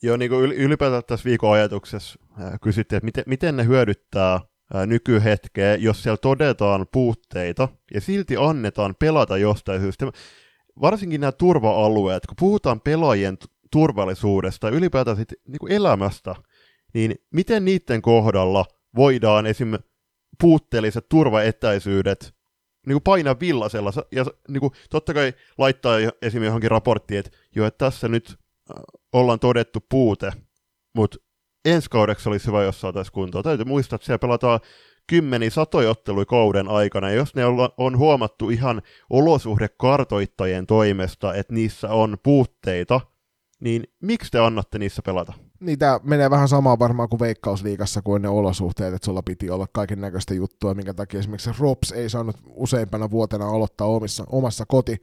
Joo, 0.03 0.17
niin 0.17 0.31
kuin 0.31 0.53
ylipäätään 0.53 1.03
tässä 1.07 1.25
viikon 1.25 1.53
ajatuksessa 1.53 2.19
kysyttiin, 2.63 2.97
että 2.97 3.05
miten, 3.05 3.25
miten 3.27 3.57
ne 3.57 3.65
hyödyttää 3.65 4.41
nykyhetkeä, 4.87 5.75
jos 5.75 6.03
siellä 6.03 6.17
todetaan 6.17 6.87
puutteita 6.93 7.69
ja 7.95 8.01
silti 8.01 8.37
annetaan 8.37 8.95
pelata 8.99 9.37
jostain 9.37 9.81
syystä. 9.81 10.07
Varsinkin 10.81 11.21
nämä 11.21 11.33
turva-alueet, 11.33 12.27
kun 12.27 12.37
puhutaan 12.39 12.81
pelaajien 12.81 13.39
turvallisuudesta 13.73 14.67
ja 14.67 14.77
ylipäätään 14.77 15.17
sit, 15.17 15.33
niin 15.49 15.59
kuin 15.59 15.73
elämästä, 15.73 16.35
niin 16.97 17.15
miten 17.31 17.65
niiden 17.65 18.03
kohdalla 18.03 18.65
voidaan 18.95 19.47
esim. 19.47 19.73
puutteelliset 20.41 21.09
turvaetäisyydet 21.09 22.35
niin 22.87 22.95
kuin 22.95 23.03
painaa 23.03 23.41
villasella 23.41 23.93
ja 24.13 24.25
niin 24.49 24.61
kuin, 24.61 24.73
totta 24.91 25.15
kai 25.15 25.33
laittaa 25.59 25.97
esim. 26.23 26.43
johonkin 26.43 26.71
raporttiin, 26.71 27.19
että 27.19 27.31
jo, 27.57 27.67
että 27.67 27.85
tässä 27.85 28.09
nyt 28.09 28.29
äh, 28.31 28.83
ollaan 29.13 29.39
todettu 29.39 29.79
puute, 29.91 30.33
mutta 30.95 31.17
ensi 31.65 31.91
kaudeksi 31.91 32.29
olisi 32.29 32.47
hyvä, 32.47 32.63
jos 32.63 32.81
saataisiin 32.81 33.13
kuntoon. 33.13 33.45
Täytyy 33.45 33.65
muistaa, 33.65 33.97
että 33.97 34.07
siellä 34.07 34.19
pelataan 34.19 34.61
kymmeni 35.07 35.51
satoja 35.51 35.91
ottelui 35.91 36.27
kauden 36.27 36.69
aikana, 36.69 37.11
ja 37.11 37.17
jos 37.17 37.35
ne 37.35 37.43
on 37.77 37.99
huomattu 37.99 38.51
ihan 38.51 38.83
olosuhdekartoittajien 39.11 40.67
toimesta, 40.67 41.35
että 41.35 41.55
niissä 41.55 41.89
on 41.89 42.17
puutteita, 42.23 43.01
niin 43.61 43.85
miksi 44.03 44.31
te 44.31 44.39
annatte 44.39 44.79
niissä 44.79 45.03
pelata? 45.03 45.33
Niitä 45.61 46.01
menee 46.05 46.31
vähän 46.31 46.49
samaa 46.49 46.79
varmaan 46.79 47.09
kuin 47.09 47.21
Veikkausliigassa 47.21 48.03
kuin 48.03 48.23
ne 48.23 48.29
olosuhteet, 48.29 48.95
että 48.95 49.07
sulla 49.07 49.23
piti 49.23 49.51
olla 49.51 49.67
kaiken 49.73 50.01
näköistä 50.01 50.35
juttua, 50.35 50.75
minkä 50.75 50.95
takia 50.95 51.21
esimerkiksi 51.21 51.51
Rops 51.59 51.93
ei 51.93 52.11
saanut 52.11 52.37
useimpana 52.47 53.11
vuotena 53.11 53.49
aloittaa 53.49 53.87
omissa, 53.87 54.25
omassa 54.29 54.65
koti, 54.69 54.97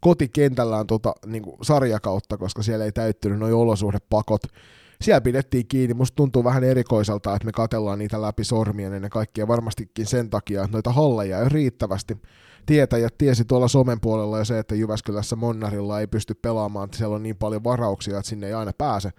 kotikentällään 0.00 0.86
tuota, 0.86 1.14
niin 1.26 1.42
sarjakautta, 1.62 2.36
koska 2.36 2.62
siellä 2.62 2.84
ei 2.84 2.92
täyttynyt 2.92 3.38
nuo 3.38 3.60
olosuhdepakot. 3.60 4.42
Siellä 5.00 5.20
pidettiin 5.20 5.66
kiinni, 5.66 5.94
musta 5.94 6.16
tuntuu 6.16 6.44
vähän 6.44 6.64
erikoiselta, 6.64 7.34
että 7.34 7.46
me 7.46 7.52
katellaan 7.52 7.98
niitä 7.98 8.22
läpi 8.22 8.44
sormien 8.44 8.92
ennen 8.92 9.10
kaikkea 9.10 9.48
varmastikin 9.48 10.06
sen 10.06 10.30
takia, 10.30 10.64
että 10.64 10.72
noita 10.72 10.92
halleja 10.92 11.38
ei 11.38 11.48
riittävästi 11.48 12.16
tietäjät 12.66 13.18
tiesi 13.18 13.44
tuolla 13.44 13.68
somen 13.68 14.00
puolella 14.00 14.38
jo 14.38 14.44
se, 14.44 14.58
että 14.58 14.74
Jyväskylässä 14.74 15.36
Monnarilla 15.36 16.00
ei 16.00 16.06
pysty 16.06 16.34
pelaamaan, 16.34 16.84
että 16.84 16.96
siellä 16.96 17.16
on 17.16 17.22
niin 17.22 17.36
paljon 17.36 17.64
varauksia, 17.64 18.18
että 18.18 18.28
sinne 18.28 18.46
ei 18.46 18.52
aina 18.52 18.72
pääse. 18.78 19.10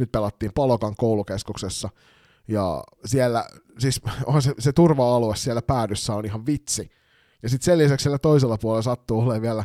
Nyt 0.00 0.12
pelattiin 0.12 0.52
Palokan 0.54 0.94
koulukeskuksessa, 0.98 1.88
ja 2.48 2.84
siellä, 3.04 3.44
siis 3.78 4.00
on 4.26 4.42
se, 4.42 4.54
se 4.58 4.72
turva-alue 4.72 5.36
siellä 5.36 5.62
päädyssä 5.62 6.14
on 6.14 6.24
ihan 6.24 6.46
vitsi. 6.46 6.90
Ja 7.42 7.48
sitten 7.48 7.64
sen 7.64 7.78
lisäksi 7.78 8.02
siellä 8.02 8.18
toisella 8.18 8.58
puolella 8.58 8.82
sattuu 8.82 9.20
olemaan 9.20 9.42
vielä 9.42 9.64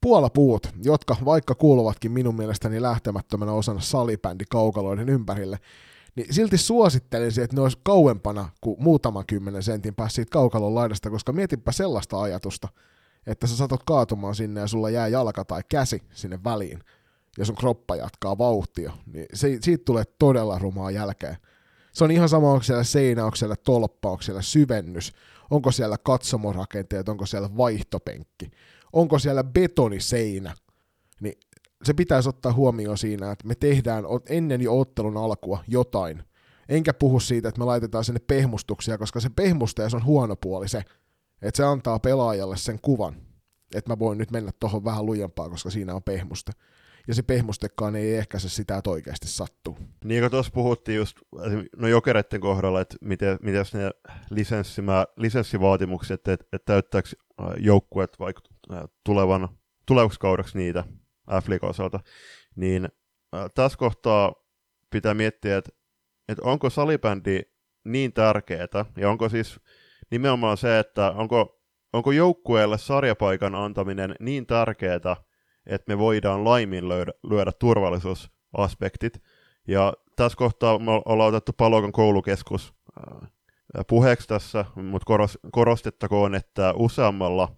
puolapuut, 0.00 0.66
jotka 0.82 1.16
vaikka 1.24 1.54
kuuluvatkin 1.54 2.12
minun 2.12 2.36
mielestäni 2.36 2.82
lähtemättömänä 2.82 3.52
osana 3.52 3.80
salibändi 3.80 4.44
kaukaloiden 4.50 5.08
ympärille, 5.08 5.58
niin 6.16 6.34
silti 6.34 6.58
suosittelisin, 6.58 7.44
että 7.44 7.56
ne 7.56 7.62
olisi 7.62 7.78
kauempana 7.82 8.48
kuin 8.60 8.82
muutaman 8.82 9.26
kymmenen 9.26 9.62
sentin 9.62 9.94
päässä 9.94 10.14
siitä 10.14 10.30
kaukalon 10.30 10.74
laidasta, 10.74 11.10
koska 11.10 11.32
mietipä 11.32 11.72
sellaista 11.72 12.20
ajatusta, 12.20 12.68
että 13.26 13.46
sä 13.46 13.56
satot 13.56 13.82
kaatumaan 13.86 14.34
sinne 14.34 14.60
ja 14.60 14.66
sulla 14.66 14.90
jää 14.90 15.08
jalka 15.08 15.44
tai 15.44 15.62
käsi 15.68 16.02
sinne 16.12 16.38
väliin, 16.44 16.78
ja 17.38 17.44
sun 17.44 17.56
kroppa 17.56 17.96
jatkaa 17.96 18.38
vauhtia, 18.38 18.92
niin 19.06 19.26
se, 19.34 19.58
siitä 19.60 19.84
tulee 19.84 20.04
todella 20.18 20.58
rumaa 20.58 20.90
jälkeen. 20.90 21.36
Se 21.92 22.04
on 22.04 22.10
ihan 22.10 22.28
sama, 22.28 22.52
onko 22.52 22.62
siellä 22.62 22.84
seinä, 22.84 23.24
onko 23.24 23.36
siellä 23.36 23.56
tolppa, 23.56 24.10
onko 24.10 24.22
siellä 24.22 24.42
syvennys, 24.42 25.12
onko 25.50 25.70
siellä 25.70 25.96
katsomorakenteet, 25.98 27.08
onko 27.08 27.26
siellä 27.26 27.56
vaihtopenkki, 27.56 28.50
onko 28.92 29.18
siellä 29.18 29.44
betoniseinä, 29.44 30.54
niin 31.20 31.34
se 31.84 31.94
pitäisi 31.94 32.28
ottaa 32.28 32.52
huomioon 32.52 32.98
siinä, 32.98 33.32
että 33.32 33.48
me 33.48 33.54
tehdään 33.54 34.04
ennen 34.28 34.60
jo 34.60 34.80
ottelun 34.80 35.16
alkua 35.16 35.64
jotain. 35.68 36.22
Enkä 36.68 36.94
puhu 36.94 37.20
siitä, 37.20 37.48
että 37.48 37.58
me 37.58 37.64
laitetaan 37.64 38.04
sinne 38.04 38.20
pehmustuksia, 38.26 38.98
koska 38.98 39.20
se 39.20 39.30
pehmustees 39.36 39.94
on 39.94 40.04
huono 40.04 40.36
puoli 40.36 40.68
se, 40.68 40.82
että 41.42 41.56
se 41.56 41.64
antaa 41.64 41.98
pelaajalle 41.98 42.56
sen 42.56 42.78
kuvan, 42.82 43.16
että 43.74 43.92
mä 43.92 43.98
voin 43.98 44.18
nyt 44.18 44.30
mennä 44.30 44.50
tuohon 44.60 44.84
vähän 44.84 45.06
lujempaa, 45.06 45.48
koska 45.48 45.70
siinä 45.70 45.94
on 45.94 46.02
pehmuste. 46.02 46.52
Ja 47.08 47.14
se 47.14 47.22
pehmustekaan 47.22 47.96
ei 47.96 48.14
ehkäise 48.14 48.48
sitä, 48.48 48.76
että 48.76 48.90
oikeasti 48.90 49.28
sattuu. 49.28 49.78
Niin 50.04 50.22
kuin 50.22 50.30
tuossa 50.30 50.52
puhuttiin 50.52 50.96
just 50.96 51.18
no 51.76 51.88
jokereiden 51.88 52.40
kohdalla, 52.40 52.80
että 52.80 52.96
miten, 53.00 53.38
miten 53.42 53.64
ne 53.72 53.90
lisenssivaatimukset, 55.16 56.28
että, 56.28 56.46
että 56.52 56.72
täyttääkö 56.72 57.08
joukkueet 57.56 58.18
vaikka 58.18 58.42
tulevan, 59.04 59.48
tulevaksi 59.86 60.20
kaudeksi 60.20 60.58
niitä 60.58 60.84
f 61.42 61.46
osalta, 61.62 62.00
niin 62.56 62.88
tässä 63.54 63.78
kohtaa 63.78 64.34
pitää 64.90 65.14
miettiä, 65.14 65.56
että, 65.56 65.70
että 66.28 66.42
onko 66.44 66.70
salibändi 66.70 67.40
niin 67.84 68.12
tärkeää, 68.12 68.84
ja 68.96 69.10
onko 69.10 69.28
siis 69.28 69.60
nimenomaan 70.10 70.56
se, 70.56 70.78
että 70.78 71.10
onko, 71.10 71.60
onko 71.92 72.12
joukkueelle 72.12 72.78
sarjapaikan 72.78 73.54
antaminen 73.54 74.14
niin 74.20 74.46
tärkeää, 74.46 75.16
että 75.66 75.92
me 75.92 75.98
voidaan 75.98 76.44
laimin 76.44 76.88
löydä, 76.88 77.12
lyödä 77.22 77.52
turvallisuusaspektit. 77.52 79.22
Ja 79.68 79.92
tässä 80.16 80.38
kohtaa 80.38 80.78
me 80.78 80.90
ollaan 81.04 81.28
otettu 81.28 81.52
Palokan 81.52 81.92
koulukeskus 81.92 82.74
puheeksi 83.88 84.28
tässä, 84.28 84.64
mutta 84.76 85.28
korostettakoon, 85.52 86.34
että 86.34 86.74
useammalla 86.76 87.48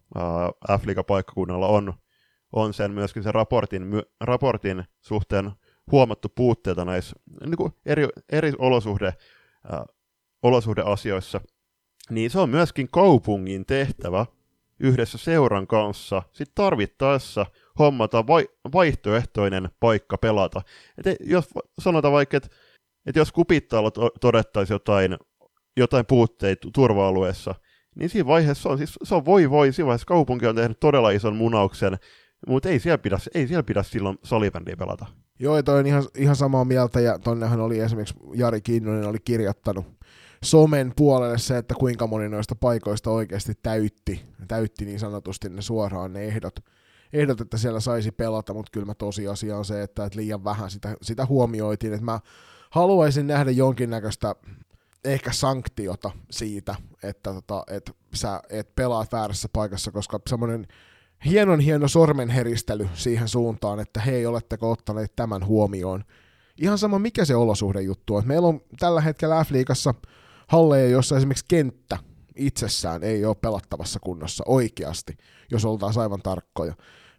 f 0.78 0.82
paikkakunnalla 1.06 1.66
on, 1.66 1.92
on 2.52 2.74
sen 2.74 2.90
myöskin 2.90 3.22
sen 3.22 3.34
raportin, 3.34 3.82
raportin 4.20 4.84
suhteen 5.00 5.50
huomattu 5.92 6.28
puutteita 6.28 6.84
näissä 6.84 7.16
niin 7.44 7.56
kuin 7.56 7.72
eri, 7.86 8.08
eri 8.32 8.52
olosuhde, 8.58 9.14
olosuhdeasioissa, 10.42 11.40
niin 12.10 12.30
se 12.30 12.38
on 12.38 12.50
myöskin 12.50 12.88
kaupungin 12.92 13.66
tehtävä 13.66 14.26
yhdessä 14.80 15.18
seuran 15.18 15.66
kanssa 15.66 16.22
sit 16.32 16.50
tarvittaessa 16.54 17.46
hommata 17.78 18.26
vai, 18.26 18.48
vaihtoehtoinen 18.72 19.68
paikka 19.80 20.18
pelata. 20.18 20.62
Et 20.98 21.16
jos 21.20 21.48
sanotaan 21.78 22.12
vaikka, 22.12 22.36
että 22.36 22.48
et 23.06 23.16
jos 23.16 23.32
kupittaalla 23.32 23.90
todettaisiin 24.20 24.74
jotain 24.74 25.16
jotain 25.76 26.06
puutteita 26.06 26.68
turva-alueessa, 26.74 27.54
niin 27.94 28.10
siinä 28.10 28.26
vaiheessa 28.26 28.68
on, 28.68 28.78
siis, 28.78 28.98
se 29.02 29.14
on 29.14 29.24
voi 29.24 29.50
voi, 29.50 29.72
siinä 29.72 29.86
vaiheessa 29.86 30.06
kaupunki 30.06 30.46
on 30.46 30.56
tehnyt 30.56 30.80
todella 30.80 31.10
ison 31.10 31.36
munauksen, 31.36 31.98
mutta 32.46 32.68
ei 32.68 32.78
siellä 32.78 32.98
pidä, 32.98 33.18
ei 33.34 33.46
siellä 33.46 33.62
pidä 33.62 33.82
silloin 33.82 34.18
salibändiä 34.24 34.76
pelata. 34.76 35.06
Joo, 35.38 35.56
ja 35.56 35.62
toi 35.62 35.78
on 35.78 35.86
ihan, 35.86 36.04
ihan 36.16 36.36
samaa 36.36 36.64
mieltä, 36.64 37.00
ja 37.00 37.18
tonnehan 37.18 37.60
oli 37.60 37.80
esimerkiksi 37.80 38.14
Jari 38.34 38.60
Kinnunen 38.60 39.08
oli 39.08 39.18
kirjoittanut 39.24 39.86
somen 40.44 40.92
puolelle 40.96 41.38
se, 41.38 41.58
että 41.58 41.74
kuinka 41.74 42.06
moni 42.06 42.28
noista 42.28 42.54
paikoista 42.54 43.10
oikeasti 43.10 43.52
täytti, 43.62 44.22
täytti 44.48 44.84
niin 44.84 45.00
sanotusti 45.00 45.48
ne 45.48 45.62
suoraan 45.62 46.12
ne 46.12 46.24
ehdot, 46.24 46.60
ehdot 47.12 47.40
että 47.40 47.58
siellä 47.58 47.80
saisi 47.80 48.12
pelata, 48.12 48.54
mutta 48.54 48.70
kyllä 48.72 48.86
mä 48.86 48.94
tosiasia 48.94 49.58
on 49.58 49.64
se, 49.64 49.82
että, 49.82 50.04
että 50.04 50.18
liian 50.18 50.44
vähän 50.44 50.70
sitä, 50.70 50.96
sitä 51.02 51.26
huomioitiin, 51.26 51.92
että 51.92 52.04
mä 52.04 52.20
haluaisin 52.70 53.26
nähdä 53.26 53.50
jonkinnäköistä 53.50 54.34
ehkä 55.04 55.32
sanktiota 55.32 56.10
siitä, 56.30 56.74
että, 57.02 57.32
tota, 57.32 57.64
että 57.70 57.92
sä 58.14 58.40
et 58.50 58.74
pelaat 58.74 59.12
väärässä 59.12 59.48
paikassa, 59.52 59.92
koska 59.92 60.20
semmoinen 60.28 60.66
hienon 61.24 61.60
hieno 61.60 61.88
sormenheristely 61.88 62.88
siihen 62.94 63.28
suuntaan, 63.28 63.80
että 63.80 64.00
hei, 64.00 64.26
oletteko 64.26 64.70
ottaneet 64.70 65.16
tämän 65.16 65.46
huomioon. 65.46 66.04
Ihan 66.56 66.78
sama, 66.78 66.98
mikä 66.98 67.24
se 67.24 67.36
olosuhdejuttu 67.36 68.16
on. 68.16 68.22
Meillä 68.26 68.48
on 68.48 68.60
tällä 68.78 69.00
hetkellä 69.00 69.44
F-liigassa 69.44 69.94
halleja, 70.50 70.88
jossa 70.88 71.16
esimerkiksi 71.16 71.44
kenttä 71.48 71.98
itsessään 72.36 73.02
ei 73.02 73.24
ole 73.24 73.36
pelattavassa 73.40 74.00
kunnossa 74.00 74.44
oikeasti, 74.46 75.16
jos 75.50 75.64
oltaisiin 75.64 76.02
aivan 76.02 76.22
tarkkoja. 76.22 76.74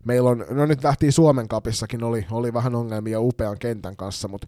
Meillä 0.05 0.29
on, 0.29 0.45
no 0.49 0.65
nyt 0.65 0.83
lähtiin 0.83 1.11
Suomen 1.11 1.47
kapissakin, 1.47 2.03
oli, 2.03 2.25
oli 2.31 2.53
vähän 2.53 2.75
ongelmia 2.75 3.21
upean 3.21 3.59
kentän 3.59 3.95
kanssa, 3.95 4.27
mutta 4.27 4.47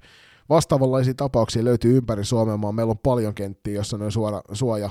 vastaavanlaisia 0.49 1.13
tapauksia 1.13 1.63
löytyy 1.63 1.97
ympäri 1.97 2.25
Suomea. 2.25 2.71
Meillä 2.71 2.91
on 2.91 2.97
paljon 2.97 3.33
kenttiä, 3.33 3.73
jossa 3.73 3.97
noin 3.97 4.11
suora, 4.11 4.41
suoja 4.51 4.89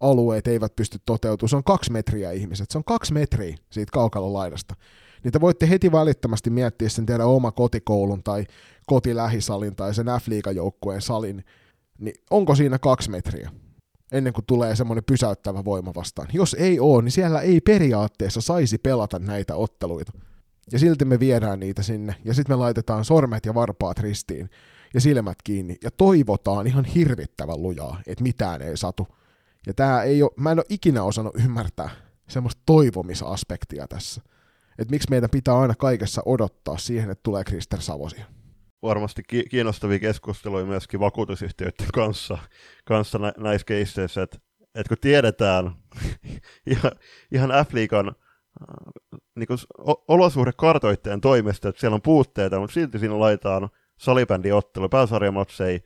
alueet 0.00 0.46
eivät 0.46 0.76
pysty 0.76 0.98
toteutumaan. 1.06 1.48
Se 1.48 1.56
on 1.56 1.64
kaksi 1.64 1.92
metriä 1.92 2.30
ihmiset. 2.30 2.70
Se 2.70 2.78
on 2.78 2.84
kaksi 2.84 3.12
metriä 3.12 3.56
siitä 3.70 3.90
kaukalon 3.92 4.32
laidasta. 4.32 4.74
Niin 5.24 5.32
te 5.32 5.40
voitte 5.40 5.68
heti 5.68 5.92
välittömästi 5.92 6.50
miettiä 6.50 6.88
sen 6.88 7.06
teidän 7.06 7.26
oma 7.26 7.52
kotikoulun 7.52 8.22
tai 8.22 8.44
kotilähisalin 8.86 9.76
tai 9.76 9.94
sen 9.94 10.06
f 10.06 10.54
joukkueen 10.54 11.02
salin, 11.02 11.44
niin 12.00 12.14
onko 12.30 12.54
siinä 12.54 12.78
kaksi 12.78 13.10
metriä? 13.10 13.50
ennen 14.12 14.32
kuin 14.32 14.44
tulee 14.46 14.76
semmoinen 14.76 15.04
pysäyttävä 15.04 15.64
voima 15.64 15.94
vastaan. 15.94 16.28
Jos 16.32 16.56
ei 16.58 16.80
ole, 16.80 17.02
niin 17.02 17.12
siellä 17.12 17.40
ei 17.40 17.60
periaatteessa 17.60 18.40
saisi 18.40 18.78
pelata 18.78 19.18
näitä 19.18 19.56
otteluita. 19.56 20.12
Ja 20.72 20.78
silti 20.78 21.04
me 21.04 21.20
viedään 21.20 21.60
niitä 21.60 21.82
sinne, 21.82 22.14
ja 22.24 22.34
sitten 22.34 22.56
me 22.56 22.58
laitetaan 22.58 23.04
sormet 23.04 23.46
ja 23.46 23.54
varpaat 23.54 23.98
ristiin 23.98 24.50
ja 24.94 25.00
silmät 25.00 25.38
kiinni 25.44 25.76
ja 25.84 25.90
toivotaan 25.90 26.66
ihan 26.66 26.84
hirvittävän 26.84 27.62
lujaa, 27.62 28.00
että 28.06 28.22
mitään 28.22 28.62
ei 28.62 28.76
satu. 28.76 29.08
Ja 29.66 29.74
tää 29.74 30.02
ei 30.02 30.22
ole, 30.22 30.30
mä 30.36 30.52
en 30.52 30.58
ole 30.58 30.66
ikinä 30.68 31.02
osannut 31.02 31.34
ymmärtää 31.44 31.90
semmoista 32.28 32.62
toivomisaspektia 32.66 33.88
tässä. 33.88 34.22
Että 34.78 34.90
miksi 34.92 35.10
meidän 35.10 35.30
pitää 35.30 35.58
aina 35.58 35.74
kaikessa 35.74 36.22
odottaa 36.26 36.78
siihen, 36.78 37.10
että 37.10 37.22
tulee 37.22 37.44
Krister 37.44 37.80
Savosia. 37.80 38.24
Varmasti 38.82 39.22
kiinnostavia 39.50 39.98
keskusteluja 39.98 40.64
myöskin 40.64 41.00
vakuutusyhtiöiden 41.00 41.86
kanssa, 41.94 42.38
kanssa 42.84 43.18
nä- 43.18 43.32
näissä 43.38 43.64
keisseissä, 43.64 44.22
että, 44.22 44.38
että 44.74 44.88
kun 44.88 44.96
tiedetään 45.00 45.72
ihan, 46.72 46.92
ihan 47.32 47.50
F-liigan 47.50 48.08
äh, 48.08 48.14
niin 49.36 49.48
olosuhdekartoitteen 50.08 51.20
toimesta, 51.20 51.68
että 51.68 51.80
siellä 51.80 51.94
on 51.94 52.02
puutteita, 52.02 52.60
mutta 52.60 52.74
silti 52.74 52.98
siinä 52.98 53.20
laitetaan 53.20 53.68
salibändiottelu 54.00 54.88
pääsarjamatseja, 54.88 55.78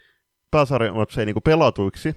pääsarjamatseja 0.51 1.27
niin 1.27 1.43
pelatuiksi. 1.45 2.15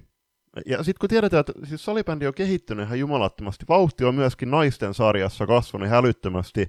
Ja 0.65 0.77
sitten 0.77 0.99
kun 0.99 1.09
tiedetään, 1.09 1.39
että 1.39 1.53
siis 1.63 1.85
salibändi 1.85 2.27
on 2.27 2.33
kehittynyt 2.33 2.85
ihan 2.85 2.99
jumalattomasti, 2.99 3.65
vauhti 3.69 4.05
on 4.05 4.15
myöskin 4.15 4.51
naisten 4.51 4.93
sarjassa 4.93 5.47
kasvanut 5.47 5.89
hälyttömästi 5.89 6.67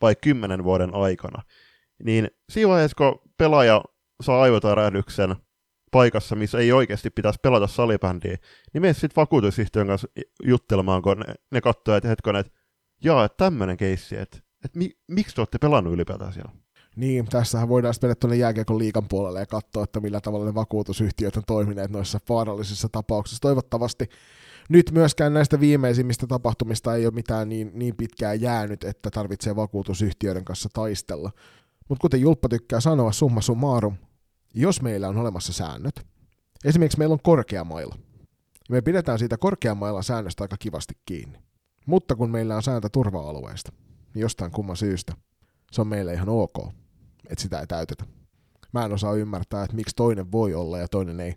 vai 0.00 0.16
kymmenen 0.22 0.64
vuoden 0.64 0.94
aikana, 0.94 1.42
niin 2.04 2.30
siinä 2.50 2.68
vaiheessa, 2.68 2.96
kun 2.96 3.31
pelaaja 3.42 3.82
saa 4.22 4.42
aivotärähdyksen 4.42 5.36
paikassa, 5.92 6.36
missä 6.36 6.58
ei 6.58 6.72
oikeasti 6.72 7.10
pitäisi 7.10 7.38
pelata 7.42 7.66
salibändiä, 7.66 8.36
niin 8.72 8.82
mene 8.82 8.92
sitten 8.92 9.16
vakuutusyhtiön 9.16 9.86
kanssa 9.86 10.08
juttelemaan, 10.44 11.02
kun 11.02 11.18
ne, 11.18 11.34
ne 11.50 11.60
katsoo, 11.60 11.96
että 11.96 12.08
hetkonen, 12.08 12.40
että 12.40 12.52
jaa, 13.04 13.24
että 13.24 13.44
tämmöinen 13.44 13.76
keissi, 13.76 14.16
että, 14.16 14.38
että 14.64 14.78
mi, 14.78 14.90
miksi 15.08 15.34
te 15.34 15.40
olette 15.40 15.58
pelannut 15.58 15.94
ylipäätään 15.94 16.32
siellä? 16.32 16.52
Niin, 16.96 17.26
tässähän 17.26 17.68
voidaan 17.68 17.94
mennä 18.02 18.14
tuonne 18.14 18.36
jääkiekon 18.36 18.78
liikan 18.78 19.08
puolelle 19.08 19.40
ja 19.40 19.46
katsoa, 19.46 19.84
että 19.84 20.00
millä 20.00 20.20
tavalla 20.20 20.46
ne 20.46 20.54
vakuutusyhtiöt 20.54 21.36
on 21.36 21.42
toimineet 21.46 21.90
noissa 21.90 22.18
vaarallisissa 22.28 22.88
tapauksissa. 22.92 23.40
Toivottavasti 23.40 24.08
nyt 24.68 24.90
myöskään 24.92 25.34
näistä 25.34 25.60
viimeisimmistä 25.60 26.26
tapahtumista 26.26 26.94
ei 26.94 27.06
ole 27.06 27.14
mitään 27.14 27.48
niin, 27.48 27.70
niin 27.74 27.96
pitkään 27.96 28.40
jäänyt, 28.40 28.84
että 28.84 29.10
tarvitsee 29.10 29.56
vakuutusyhtiöiden 29.56 30.44
kanssa 30.44 30.68
taistella. 30.72 31.30
Mutta 31.88 32.00
kuten 32.00 32.20
Julppa 32.20 32.48
tykkää 32.48 32.80
sanoa 32.80 33.12
summa 33.12 33.40
summarum, 33.40 33.96
jos 34.54 34.82
meillä 34.82 35.08
on 35.08 35.16
olemassa 35.16 35.52
säännöt, 35.52 36.06
esimerkiksi 36.64 36.98
meillä 36.98 37.12
on 37.12 37.22
korkeamailla, 37.22 37.98
me 38.70 38.80
pidetään 38.80 39.18
siitä 39.18 39.36
korkeamailan 39.36 40.04
säännöstä 40.04 40.44
aika 40.44 40.56
kivasti 40.58 40.94
kiinni. 41.06 41.38
Mutta 41.86 42.16
kun 42.16 42.30
meillä 42.30 42.56
on 42.56 42.62
sääntö 42.62 42.88
turva-alueesta, 42.92 43.72
niin 44.14 44.20
jostain 44.20 44.50
kumman 44.50 44.76
syystä 44.76 45.12
se 45.72 45.80
on 45.80 45.88
meille 45.88 46.12
ihan 46.14 46.28
ok 46.28 46.58
että 47.30 47.42
sitä 47.42 47.60
ei 47.60 47.66
täytetä. 47.66 48.04
Mä 48.72 48.84
en 48.84 48.92
osaa 48.92 49.14
ymmärtää, 49.14 49.64
että 49.64 49.76
miksi 49.76 49.96
toinen 49.96 50.32
voi 50.32 50.54
olla 50.54 50.78
ja 50.78 50.88
toinen 50.88 51.20
ei. 51.20 51.34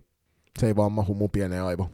Se 0.60 0.68
ei 0.68 0.76
vaan 0.76 0.92
mahu 0.92 1.14
mun 1.14 1.32
pieneen 1.32 1.64
aivo, 1.64 1.90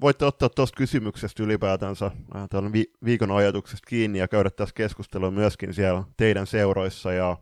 voitte 0.00 0.24
ottaa 0.24 0.48
tuosta 0.48 0.76
kysymyksestä 0.76 1.42
ylipäätänsä 1.42 2.06
äh, 2.06 2.48
tämän 2.50 2.72
vi- 2.72 2.92
viikon 3.04 3.30
ajatuksesta 3.30 3.86
kiinni 3.88 4.18
ja 4.18 4.28
käydä 4.28 4.50
tässä 4.50 4.74
keskustelua 4.74 5.30
myöskin 5.30 5.74
siellä 5.74 6.04
teidän 6.16 6.46
seuroissa 6.46 7.12
ja 7.12 7.36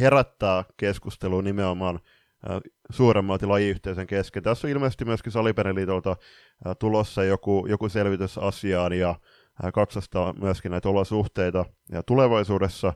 herättää 0.00 0.64
keskustelua 0.76 1.42
nimenomaan 1.42 2.00
äh, 2.50 2.60
suuremmalti 2.90 3.46
lajiyhteisön 3.46 4.06
kesken. 4.06 4.42
Tässä 4.42 4.66
on 4.66 4.70
ilmeisesti 4.70 5.04
myöskin 5.04 5.32
Salipeneliitolta 5.32 6.10
äh, 6.10 6.76
tulossa 6.78 7.24
joku, 7.24 7.66
joku 7.68 7.88
selvitys 7.88 8.38
asiaan 8.38 8.92
ja 8.92 9.10
äh, 9.10 9.72
katsastaa 9.72 10.34
myöskin 10.40 10.70
näitä 10.70 10.88
olosuhteita 10.88 11.64
ja 11.92 12.02
tulevaisuudessa, 12.02 12.92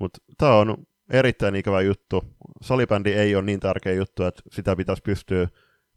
mutta 0.00 0.18
tämä 0.38 0.54
on 0.54 0.76
erittäin 1.10 1.56
ikävä 1.56 1.80
juttu. 1.80 2.24
Salibändi 2.62 3.12
ei 3.12 3.36
ole 3.36 3.44
niin 3.44 3.60
tärkeä 3.60 3.92
juttu, 3.92 4.24
että 4.24 4.42
sitä 4.52 4.76
pitäisi 4.76 5.02
pystyä, 5.02 5.48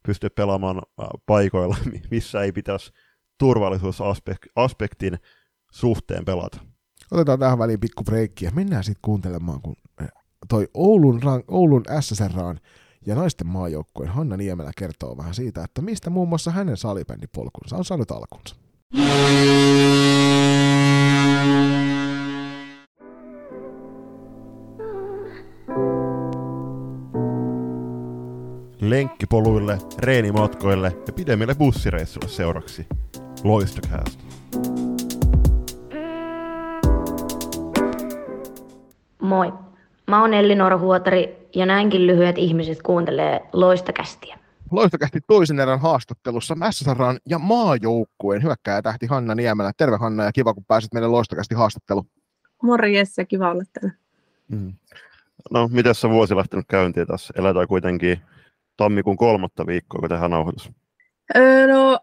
pystyä 0.04 0.30
pelaamaan 0.30 0.82
paikoilla, 1.26 1.78
missä 2.12 2.42
ei 2.42 2.52
pitäisi 2.52 2.92
turvallisuusaspektin 3.40 5.20
suhteen 5.72 6.26
pelata. 6.26 6.60
Otetaan 7.12 7.40
tähän 7.40 7.60
väliin 7.60 7.80
pikku 7.80 8.04
breikki 8.04 8.46
ja 8.46 8.52
mennään 8.52 8.84
sitten 8.84 9.02
kuuntelemaan, 9.02 9.62
kun 9.62 9.76
toi 10.48 10.68
Oulun, 10.74 11.22
Oulun 11.48 11.84
SSRaan 12.00 12.60
ja 13.06 13.16
naisten 13.16 13.48
maajoukkueen 13.48 14.12
Hanna 14.12 14.38
Niemelä 14.38 14.72
kertoo 14.78 15.18
vähän 15.18 15.34
siitä, 15.34 15.64
että 15.64 15.82
mistä 15.82 16.10
muun 16.10 16.30
muassa 16.30 16.52
hänen 16.52 16.78
salibändipolkunsa 16.78 17.78
on 17.78 17.86
saanut 17.86 18.12
alkunsa. 18.12 18.56
Lenkkipoluille, 28.82 29.78
reenimatkoille 30.00 30.98
ja 31.08 31.14
pidemmille 31.14 31.56
bussireissuille 31.56 32.30
seuraksi. 32.30 32.88
Loistokäästä. 33.44 34.24
Moi. 39.22 39.69
Mä 40.10 40.22
oon 40.22 40.34
Elli 40.34 40.56
Huotari 40.80 41.50
ja 41.56 41.66
näinkin 41.66 42.08
lyhyet 42.08 42.38
ihmiset 42.38 42.82
kuuntelee 42.82 43.42
loistakästiä. 43.54 44.38
Loistakästi 44.72 45.20
toisen 45.28 45.60
erän 45.60 45.80
haastattelussa 45.80 46.56
SSRan 46.72 47.20
ja 47.26 47.40
maajoukkueen 47.40 48.44
hyökkääjä 48.44 48.82
tähti 48.82 49.06
Hanna 49.06 49.36
Niemelä. 49.36 49.72
Terve 49.78 49.98
Hanna 49.98 50.24
ja 50.24 50.32
kiva 50.32 50.54
kun 50.54 50.66
pääsit 50.68 50.94
meille 50.94 51.08
loistakästi 51.08 51.56
haastattelu. 51.56 52.06
Morjes 52.64 53.18
ja 53.18 53.26
kiva 53.26 53.52
olla 53.52 53.64
täällä. 53.74 53.98
Mm. 54.48 54.74
No, 55.52 55.68
miten 55.68 55.96
se 55.96 56.10
vuosi 56.10 56.36
lähtenyt 56.36 56.66
käyntiin 56.68 57.08
tässä? 57.08 57.34
Eletään 57.38 57.68
kuitenkin 57.68 58.22
tammikuun 58.78 59.18
kolmatta 59.18 59.68
viikkoa, 59.68 60.00
kun 60.00 60.10
tehdään 60.10 60.32
nauhoitus. 60.32 60.72
Öö, 61.36 61.68
no, 61.68 62.00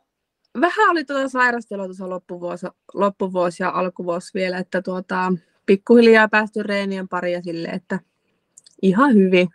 vähän 0.60 0.90
oli 0.90 1.04
tuota 1.04 1.28
sairastelua 1.28 1.84
tuossa 1.84 2.10
loppuvuosi, 2.10 2.66
loppuvuosi 2.94 3.62
ja 3.62 3.70
alkuvuosi 3.70 4.30
vielä, 4.34 4.58
että 4.58 4.82
tuota, 4.82 5.32
pikkuhiljaa 5.66 6.28
päästy 6.28 6.62
reenien 6.62 7.08
pari 7.08 7.42
sille, 7.42 7.68
että 7.68 8.00
ihan 8.82 9.14
hyvin. 9.14 9.48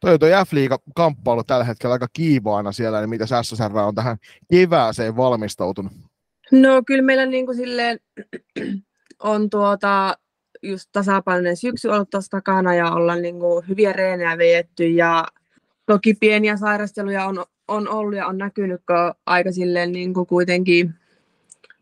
Toi, 0.00 0.18
toi 0.18 0.30
F-liiga-kamppailu 0.30 1.44
tällä 1.44 1.64
hetkellä 1.64 1.92
aika 1.92 2.08
kiivaana 2.12 2.72
siellä, 2.72 3.00
niin 3.00 3.10
mitä 3.10 3.26
SSR 3.42 3.78
on 3.78 3.94
tähän 3.94 4.16
kevääseen 4.50 5.16
valmistautunut? 5.16 5.92
No 6.52 6.82
kyllä 6.86 7.02
meillä 7.02 7.26
niin 7.26 7.46
kuin 7.46 7.56
silleen 7.56 7.98
on 9.22 9.50
tuota, 9.50 10.18
just 10.62 10.88
tasapainoinen 10.92 11.56
syksy 11.56 11.88
ollut 11.88 12.10
tuossa 12.10 12.30
takana 12.30 12.74
ja 12.74 12.92
ollaan 12.92 13.22
niin 13.22 13.40
kuin 13.40 13.68
hyviä 13.68 13.92
reenejä 13.92 14.38
vejetty 14.38 14.88
ja 14.88 15.26
toki 15.86 16.14
pieniä 16.14 16.56
sairasteluja 16.56 17.26
on, 17.26 17.44
on 17.68 17.88
ollut 17.88 18.16
ja 18.16 18.26
on 18.26 18.38
näkynyt 18.38 18.82
aika 19.26 19.52
silleen 19.52 19.92
niin 19.92 20.14
kuin 20.14 20.26
kuitenkin 20.26 20.94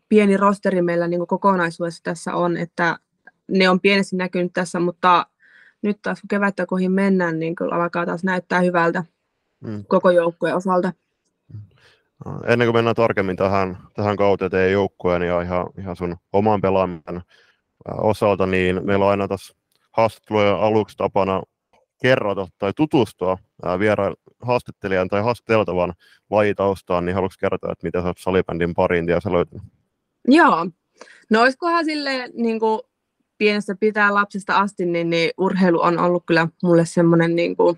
pieni 0.09 0.37
rosteri 0.37 0.81
meillä 0.81 1.07
niin 1.07 1.19
kuin 1.19 1.27
kokonaisuudessa 1.27 2.03
tässä 2.03 2.35
on, 2.35 2.57
että 2.57 2.99
ne 3.47 3.69
on 3.69 3.79
pienesti 3.79 4.15
näkynyt 4.15 4.53
tässä, 4.53 4.79
mutta 4.79 5.25
nyt 5.81 6.01
taas 6.01 6.21
kun 6.21 6.27
kevättä 6.27 6.65
kohin 6.65 6.91
mennään, 6.91 7.39
niin 7.39 7.55
kyllä 7.55 7.75
alkaa 7.75 8.05
taas 8.05 8.23
näyttää 8.23 8.59
hyvältä 8.59 9.03
mm. 9.61 9.83
koko 9.87 10.11
joukkueen 10.11 10.55
osalta. 10.55 10.93
No, 12.25 12.41
ennen 12.47 12.67
kuin 12.67 12.75
mennään 12.75 12.95
tarkemmin 12.95 13.35
tähän, 13.35 13.77
tähän 13.93 14.15
kauteen 14.15 14.51
teidän 14.51 14.71
joukkueen 14.71 15.21
ja 15.21 15.41
ihan, 15.41 15.67
ihan 15.79 15.95
sun 15.95 16.15
oman 16.33 16.61
pelaamisen 16.61 17.21
osalta, 17.97 18.45
niin 18.45 18.85
meillä 18.85 19.05
on 19.05 19.11
aina 19.11 19.27
tässä 19.27 19.55
haastattelujen 19.91 20.55
aluksi 20.55 20.97
tapana 20.97 21.41
kerrata 22.01 22.47
tai 22.57 22.73
tutustua 22.75 23.37
vieraan 23.79 24.15
haastattelijan 24.41 25.07
tai 25.07 25.21
haastateltavan 25.21 25.93
lajitaustaan, 26.29 27.05
niin 27.05 27.15
haluatko 27.15 27.37
kertoa, 27.39 27.71
että 27.71 27.85
mitä 27.87 28.01
sä 28.01 28.07
oot 28.07 28.17
salibändin 28.17 28.73
pariin 28.73 29.05
tiessä 29.05 29.31
löytynyt? 29.31 29.63
Joo. 30.27 30.67
No 31.29 31.41
olisikohan 31.41 31.85
silleen 31.85 32.31
niin 32.33 32.59
kuin 32.59 32.79
pienestä 33.37 33.75
pitää 33.79 34.13
lapsesta 34.13 34.57
asti, 34.57 34.85
niin, 34.85 35.09
niin 35.09 35.31
urheilu 35.37 35.81
on 35.81 35.99
ollut 35.99 36.23
kyllä 36.25 36.47
mulle 36.63 36.85
semmoinen 36.85 37.35
niin 37.35 37.55
kuin 37.55 37.77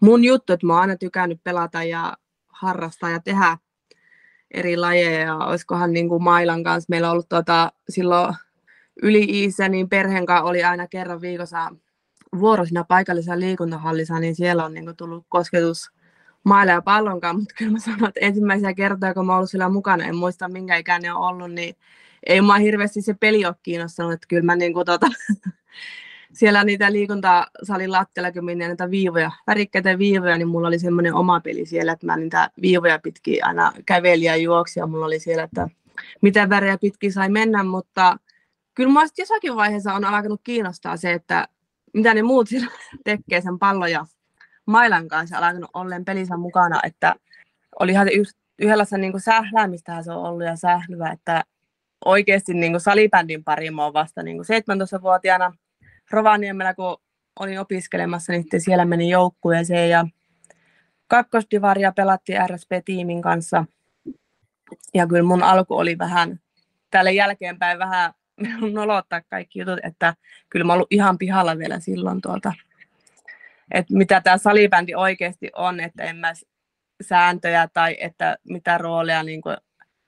mun 0.00 0.24
juttu, 0.24 0.52
että 0.52 0.66
mä 0.66 0.72
oon 0.72 0.80
aina 0.80 0.96
tykännyt 0.96 1.40
pelata 1.44 1.82
ja 1.82 2.16
harrastaa 2.48 3.10
ja 3.10 3.20
tehdä 3.20 3.58
eri 4.50 4.76
lajeja. 4.76 5.20
Ja 5.20 5.36
olisikohan 5.36 5.92
niin 5.92 6.08
kuin 6.08 6.22
Mailan 6.22 6.64
kanssa, 6.64 6.86
meillä 6.88 7.08
on 7.08 7.12
ollut 7.12 7.28
tuota, 7.28 7.72
silloin 7.88 8.34
yli-iissä, 9.02 9.68
niin 9.68 9.88
perheen 9.88 10.26
kanssa 10.26 10.44
oli 10.44 10.64
aina 10.64 10.86
kerran 10.86 11.20
viikossa 11.20 11.70
vuoro 12.40 12.64
siinä 12.64 12.84
paikallisessa 12.84 13.40
liikuntahallissa, 13.40 14.18
niin 14.18 14.34
siellä 14.34 14.64
on 14.64 14.74
niin 14.74 14.84
kuin 14.84 14.96
tullut 14.96 15.26
kosketus 15.28 15.90
mailla 16.44 16.72
ja 16.72 16.82
pallonkaan, 16.82 17.36
mutta 17.36 17.54
kyllä 17.58 17.72
mä 17.72 17.78
sanon, 17.78 18.08
että 18.08 18.20
ensimmäisiä 18.20 18.74
kertoja, 18.74 19.14
kun 19.14 19.26
mä 19.26 19.36
ollut 19.36 19.50
siellä 19.50 19.68
mukana, 19.68 20.04
en 20.04 20.16
muista 20.16 20.48
minkä 20.48 20.76
ikäinen 20.76 21.14
on 21.14 21.22
ollut, 21.22 21.52
niin 21.52 21.76
ei 22.26 22.40
mua 22.40 22.54
hirveästi 22.54 23.02
se 23.02 23.14
peli 23.14 23.46
ole 23.46 23.54
kiinnostanut, 23.62 24.12
että 24.12 24.26
kyllä 24.28 24.42
mä 24.42 24.56
niin 24.56 24.74
kuin, 24.74 24.86
tota, 24.86 25.06
siellä 26.32 26.64
niitä 26.64 26.92
liikuntasalin 26.92 27.92
lattialla, 27.92 28.32
kun 28.32 28.44
minne 28.44 28.66
näitä 28.66 28.90
viivoja, 28.90 29.30
värikkäitä 29.46 29.98
viivoja, 29.98 30.36
niin 30.36 30.48
mulla 30.48 30.68
oli 30.68 30.78
semmoinen 30.78 31.14
oma 31.14 31.40
peli 31.40 31.66
siellä, 31.66 31.92
että 31.92 32.06
mä 32.06 32.16
niitä 32.16 32.50
viivoja 32.62 32.98
pitkin 32.98 33.44
aina 33.44 33.72
käveli 33.86 34.24
ja 34.24 34.36
juoksi 34.36 34.80
ja 34.80 34.86
mulla 34.86 35.06
oli 35.06 35.18
siellä, 35.18 35.42
että 35.42 35.68
mitä 36.20 36.48
värejä 36.48 36.78
pitkin 36.78 37.12
sai 37.12 37.28
mennä, 37.28 37.64
mutta 37.64 38.16
kyllä 38.74 38.92
mua 38.92 39.02
jossakin 39.18 39.56
vaiheessa 39.56 39.94
on 39.94 40.04
alkanut 40.04 40.40
kiinnostaa 40.44 40.96
se, 40.96 41.12
että 41.12 41.48
mitä 41.94 42.14
ne 42.14 42.22
muut 42.22 42.48
siellä 42.48 42.70
tekee 43.04 43.40
sen 43.40 43.58
pallon 43.58 43.90
ja 43.90 44.06
mailan 44.66 45.08
kanssa 45.08 45.38
alkanut 45.38 45.70
ollen 45.74 46.04
pelissä 46.04 46.36
mukana, 46.36 46.80
että 46.84 47.14
olihan 47.80 48.06
se 48.06 48.12
yhdellä 48.58 48.84
niin 48.98 49.20
sähläämistähän 49.20 50.04
se 50.04 50.12
on 50.12 50.24
ollut 50.24 50.46
ja 50.46 50.56
sählyä, 50.56 51.10
että 51.10 51.44
oikeasti 52.04 52.54
niin 52.54 52.72
kuin 52.72 52.80
salibändin 52.80 53.44
pariin 53.44 53.74
mä 53.74 53.92
vasta 53.92 54.22
niin 54.22 54.36
kuin 54.36 54.46
17-vuotiaana 54.96 55.52
Rovaniemellä, 56.10 56.74
kun 56.74 56.96
olin 57.40 57.60
opiskelemassa, 57.60 58.32
niin 58.32 58.42
sitten 58.42 58.60
siellä 58.60 58.84
meni 58.84 59.10
joukkueeseen 59.10 59.90
ja 59.90 60.06
kakkosdivaria 61.06 61.92
pelattiin 61.92 62.38
RSP-tiimin 62.50 63.22
kanssa. 63.22 63.64
Ja 64.94 65.06
kyllä 65.06 65.22
mun 65.22 65.42
alku 65.42 65.76
oli 65.76 65.98
vähän 65.98 66.40
tälle 66.90 67.12
jälkeenpäin 67.12 67.78
vähän 67.78 68.12
nolottaa 68.72 69.20
kaikki 69.30 69.58
jutut, 69.58 69.78
että 69.82 70.14
kyllä 70.50 70.64
mä 70.64 70.72
ollut 70.72 70.92
ihan 70.92 71.18
pihalla 71.18 71.58
vielä 71.58 71.80
silloin 71.80 72.20
tuolta, 72.20 72.52
että 73.70 73.94
mitä 73.94 74.20
tämä 74.20 74.38
salibändi 74.38 74.94
oikeasti 74.94 75.50
on, 75.56 75.80
että 75.80 76.04
en 76.04 76.16
mä 76.16 76.32
sääntöjä 77.02 77.68
tai 77.72 77.96
että 78.00 78.36
mitä 78.48 78.78
rooleja 78.78 79.22
niin 79.22 79.42
kuin 79.42 79.56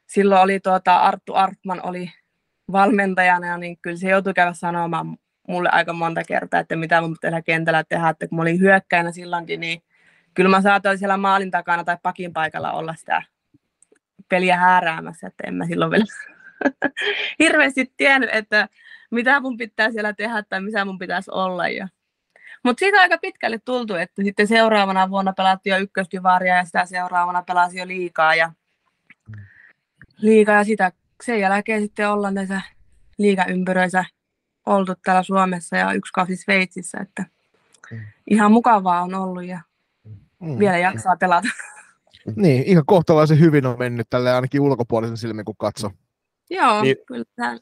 silloin 0.06 0.42
oli 0.42 0.60
tuota, 0.60 0.96
Arttu 0.96 1.34
Artman 1.34 1.80
oli 1.82 2.12
valmentajana, 2.72 3.58
niin 3.58 3.78
kyllä 3.82 3.96
se 3.96 4.10
joutui 4.10 4.34
käydä 4.34 4.52
sanomaan 4.52 5.18
mulle 5.48 5.68
aika 5.72 5.92
monta 5.92 6.24
kertaa, 6.24 6.60
että 6.60 6.76
mitä 6.76 7.00
mun 7.00 7.16
pitää 7.22 7.42
kentällä 7.42 7.84
tehdä, 7.84 8.08
että 8.08 8.28
kun 8.28 8.36
mä 8.36 8.42
olin 8.42 8.60
hyökkäinä 8.60 9.12
silloinkin, 9.12 9.60
niin 9.60 9.82
kyllä 10.34 10.50
mä 10.50 10.62
saatoin 10.62 10.98
siellä 10.98 11.16
maalin 11.16 11.50
takana 11.50 11.84
tai 11.84 11.96
pakin 12.02 12.32
paikalla 12.32 12.72
olla 12.72 12.94
sitä 12.94 13.22
peliä 14.28 14.56
hääräämässä, 14.56 15.26
että 15.26 15.44
en 15.46 15.54
mä 15.54 15.66
silloin 15.66 15.90
vielä 15.90 16.04
hirveästi 17.38 17.92
tiennyt, 17.96 18.30
että 18.32 18.68
mitä 19.10 19.40
mun 19.40 19.56
pitää 19.56 19.90
siellä 19.90 20.12
tehdä 20.12 20.42
tai 20.42 20.60
missä 20.60 20.84
mun 20.84 20.98
pitäisi 20.98 21.30
olla. 21.30 21.68
Ja... 21.68 21.88
Mutta 22.64 22.78
siitä 22.78 23.00
aika 23.00 23.18
pitkälle 23.18 23.58
tultu, 23.64 23.94
että 23.94 24.22
sitten 24.22 24.46
seuraavana 24.46 25.10
vuonna 25.10 25.32
pelattiin 25.32 25.72
jo 25.72 25.78
ykkösdivaria 25.78 26.56
ja 26.56 26.64
sitä 26.64 26.86
seuraavana 26.86 27.42
pelasi 27.42 27.78
jo 27.78 27.86
liikaa 27.86 28.34
ja 28.34 28.52
liiga 30.16 30.52
ja 30.52 30.64
sitä, 30.64 30.92
sen 31.24 31.40
jälkeen 31.40 31.82
sitten 31.82 32.10
ollaan 32.10 32.34
näissä 32.34 32.60
liigaympyröissä 33.18 34.04
oltu 34.66 34.94
täällä 35.04 35.22
Suomessa 35.22 35.76
ja 35.76 35.92
yksi 35.92 36.12
kausi 36.12 36.36
Sveitsissä, 36.36 36.98
että 37.00 37.24
mm. 37.90 38.00
ihan 38.30 38.52
mukavaa 38.52 39.02
on 39.02 39.14
ollut 39.14 39.44
ja 39.44 39.60
mm. 40.40 40.58
vielä 40.58 40.78
jaksaa 40.78 41.16
pelata. 41.16 41.48
Niin, 42.36 42.62
ihan 42.62 42.86
kohtalaisen 42.86 43.40
hyvin 43.40 43.66
on 43.66 43.78
mennyt 43.78 44.06
tälle 44.10 44.32
ainakin 44.32 44.60
ulkopuolisen 44.60 45.16
silmin, 45.16 45.44
kun 45.44 45.54
katso. 45.58 45.90
Joo, 46.50 46.82
niin. 46.82 46.96
kyllä. 47.06 47.58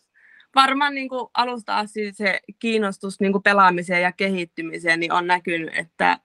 Varmaan 0.55 0.95
niin 0.95 1.09
kuin 1.09 1.29
alusta 1.35 1.79
asti 1.79 2.13
se 2.13 2.41
kiinnostus 2.59 3.21
niin 3.21 3.33
kuin 3.33 3.43
pelaamiseen 3.43 4.03
ja 4.03 4.13
kehittymiseen 4.13 5.01
niin 5.01 5.13
on 5.13 5.27
näkynyt, 5.27 5.71
että 5.77 6.19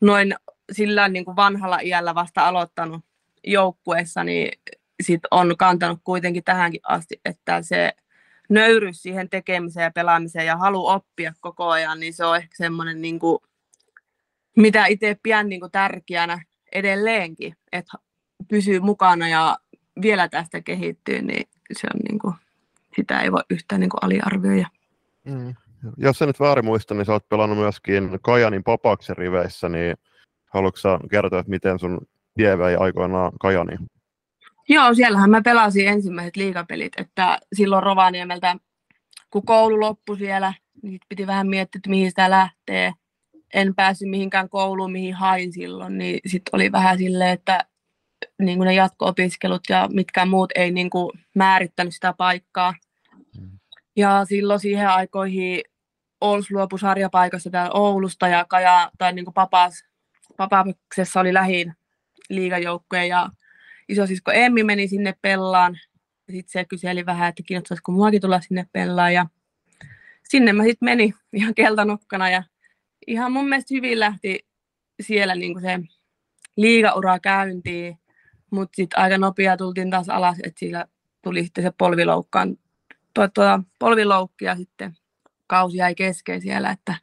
noin 0.00 0.34
sillä 0.72 1.08
niin 1.08 1.24
kuin 1.24 1.36
vanhalla 1.36 1.78
iällä 1.82 2.14
vasta 2.14 2.48
aloittanut 2.48 3.04
joukkueessa, 3.44 4.24
niin 4.24 4.52
sit 5.00 5.20
on 5.30 5.54
kantanut 5.58 6.00
kuitenkin 6.04 6.44
tähänkin 6.44 6.80
asti, 6.88 7.20
että 7.24 7.62
se 7.62 7.92
nöyrys 8.48 9.02
siihen 9.02 9.28
tekemiseen 9.30 9.84
ja 9.84 9.90
pelaamiseen 9.90 10.46
ja 10.46 10.56
halu 10.56 10.86
oppia 10.86 11.32
koko 11.40 11.68
ajan, 11.68 12.00
niin 12.00 12.14
se 12.14 12.24
on 12.24 12.36
ehkä 12.36 12.54
semmoinen, 12.56 13.00
niin 13.00 13.18
kuin, 13.18 13.38
mitä 14.56 14.86
itse 14.86 15.16
pidän 15.22 15.48
niin 15.48 15.60
kuin 15.60 15.72
tärkeänä 15.72 16.42
edelleenkin, 16.72 17.56
että 17.72 17.98
pysyy 18.48 18.80
mukana 18.80 19.28
ja 19.28 19.58
vielä 20.02 20.28
tästä 20.28 20.60
kehittyy, 20.60 21.22
niin 21.22 21.48
se 21.72 21.86
on 21.94 22.00
niin 22.08 22.18
kuin, 22.18 22.34
sitä 22.96 23.20
ei 23.20 23.32
voi 23.32 23.42
yhtään 23.50 23.80
niin 23.80 23.90
kuin 23.90 24.04
aliarvioida. 24.04 24.66
Mm. 25.24 25.54
Jos 25.96 26.18
sä 26.18 26.26
nyt 26.26 26.40
väärin 26.40 26.64
muista, 26.64 26.94
niin 26.94 27.06
sä 27.06 27.12
oot 27.12 27.28
pelannut 27.28 27.58
myöskin 27.58 28.18
Kajanin 28.22 28.64
Popaksen 28.64 29.16
riveissä, 29.16 29.68
niin 29.68 29.96
haluatko 30.46 30.80
kertoa, 31.10 31.40
että 31.40 31.50
miten 31.50 31.78
sun 31.78 32.00
tie 32.34 32.58
vei 32.58 32.76
aikoinaan 32.76 33.32
Kajaniin? 33.40 33.78
Joo, 34.72 34.94
siellähän 34.94 35.30
mä 35.30 35.42
pelasin 35.42 35.88
ensimmäiset 35.88 36.36
liikapelit, 36.36 36.92
että 36.96 37.38
silloin 37.52 37.82
Rovaniemeltä, 37.82 38.56
kun 39.30 39.44
koulu 39.44 39.80
loppui 39.80 40.18
siellä, 40.18 40.54
niin 40.82 41.00
piti 41.08 41.26
vähän 41.26 41.48
miettiä, 41.48 41.78
että 41.78 41.90
mihin 41.90 42.10
sitä 42.10 42.30
lähtee. 42.30 42.92
En 43.54 43.74
päässyt 43.74 44.10
mihinkään 44.10 44.48
kouluun, 44.48 44.92
mihin 44.92 45.14
hain 45.14 45.52
silloin, 45.52 45.98
niin 45.98 46.20
sitten 46.26 46.50
oli 46.52 46.72
vähän 46.72 46.98
silleen, 46.98 47.30
että 47.30 47.64
niin 48.42 48.58
kuin 48.58 48.66
ne 48.66 48.74
jatko-opiskelut 48.74 49.60
ja 49.68 49.88
mitkään 49.92 50.28
muut 50.28 50.52
ei 50.54 50.70
niin 50.70 50.90
kuin 50.90 51.10
määrittänyt 51.34 51.94
sitä 51.94 52.12
paikkaa. 52.12 52.74
Mm. 53.40 53.50
Ja 53.96 54.24
silloin 54.24 54.60
siihen 54.60 54.88
aikoihin 54.88 55.60
Ols 56.20 56.50
luopui 56.50 56.78
sarjapaikassa 56.78 57.50
täällä 57.50 57.72
Oulusta 57.72 58.28
ja 58.28 58.44
Kaja, 58.48 58.90
tai 58.98 59.12
niin 59.12 59.24
kuin 59.24 59.34
Papas, 59.34 59.84
Papaksessa 60.36 61.20
oli 61.20 61.34
lähin 61.34 61.74
liigajoukkue 62.28 63.06
ja 63.06 63.30
isosisko 63.90 64.30
Emmi 64.30 64.64
meni 64.64 64.88
sinne 64.88 65.14
pellaan. 65.22 65.78
Ja 66.28 66.32
sitten 66.32 66.52
se 66.52 66.64
kyseli 66.64 67.06
vähän, 67.06 67.28
että 67.28 67.42
kiinnostaisiko 67.42 67.92
muakin 67.92 68.20
tulla 68.20 68.40
sinne 68.40 68.66
pellaan. 68.72 69.14
Ja 69.14 69.26
sinne 70.28 70.52
mä 70.52 70.62
sitten 70.62 70.86
menin 70.86 71.14
ihan 71.32 71.54
keltanokkana 71.54 72.30
ja 72.30 72.42
ihan 73.06 73.32
mun 73.32 73.48
mielestä 73.48 73.74
hyvin 73.74 74.00
lähti 74.00 74.46
siellä 75.00 75.34
niin 75.34 75.52
kuin 75.52 75.62
se 75.62 75.80
liigaura 76.56 77.18
käyntiin, 77.18 77.98
mutta 78.50 78.76
sitten 78.76 78.98
aika 78.98 79.18
nopea 79.18 79.56
tultiin 79.56 79.90
taas 79.90 80.08
alas, 80.08 80.36
että 80.42 80.58
siellä 80.58 80.86
tuli 81.22 81.44
sitten 81.44 81.64
se 81.64 81.72
polviloukkaan, 81.78 82.56
tuo, 83.14 83.28
tuo, 83.28 83.60
polviloukki 83.78 84.44
ja 84.44 84.56
sitten 84.56 84.96
kausi 85.46 85.76
jäi 85.76 85.94
kesken 85.94 86.40
siellä, 86.40 86.70
että 86.70 86.94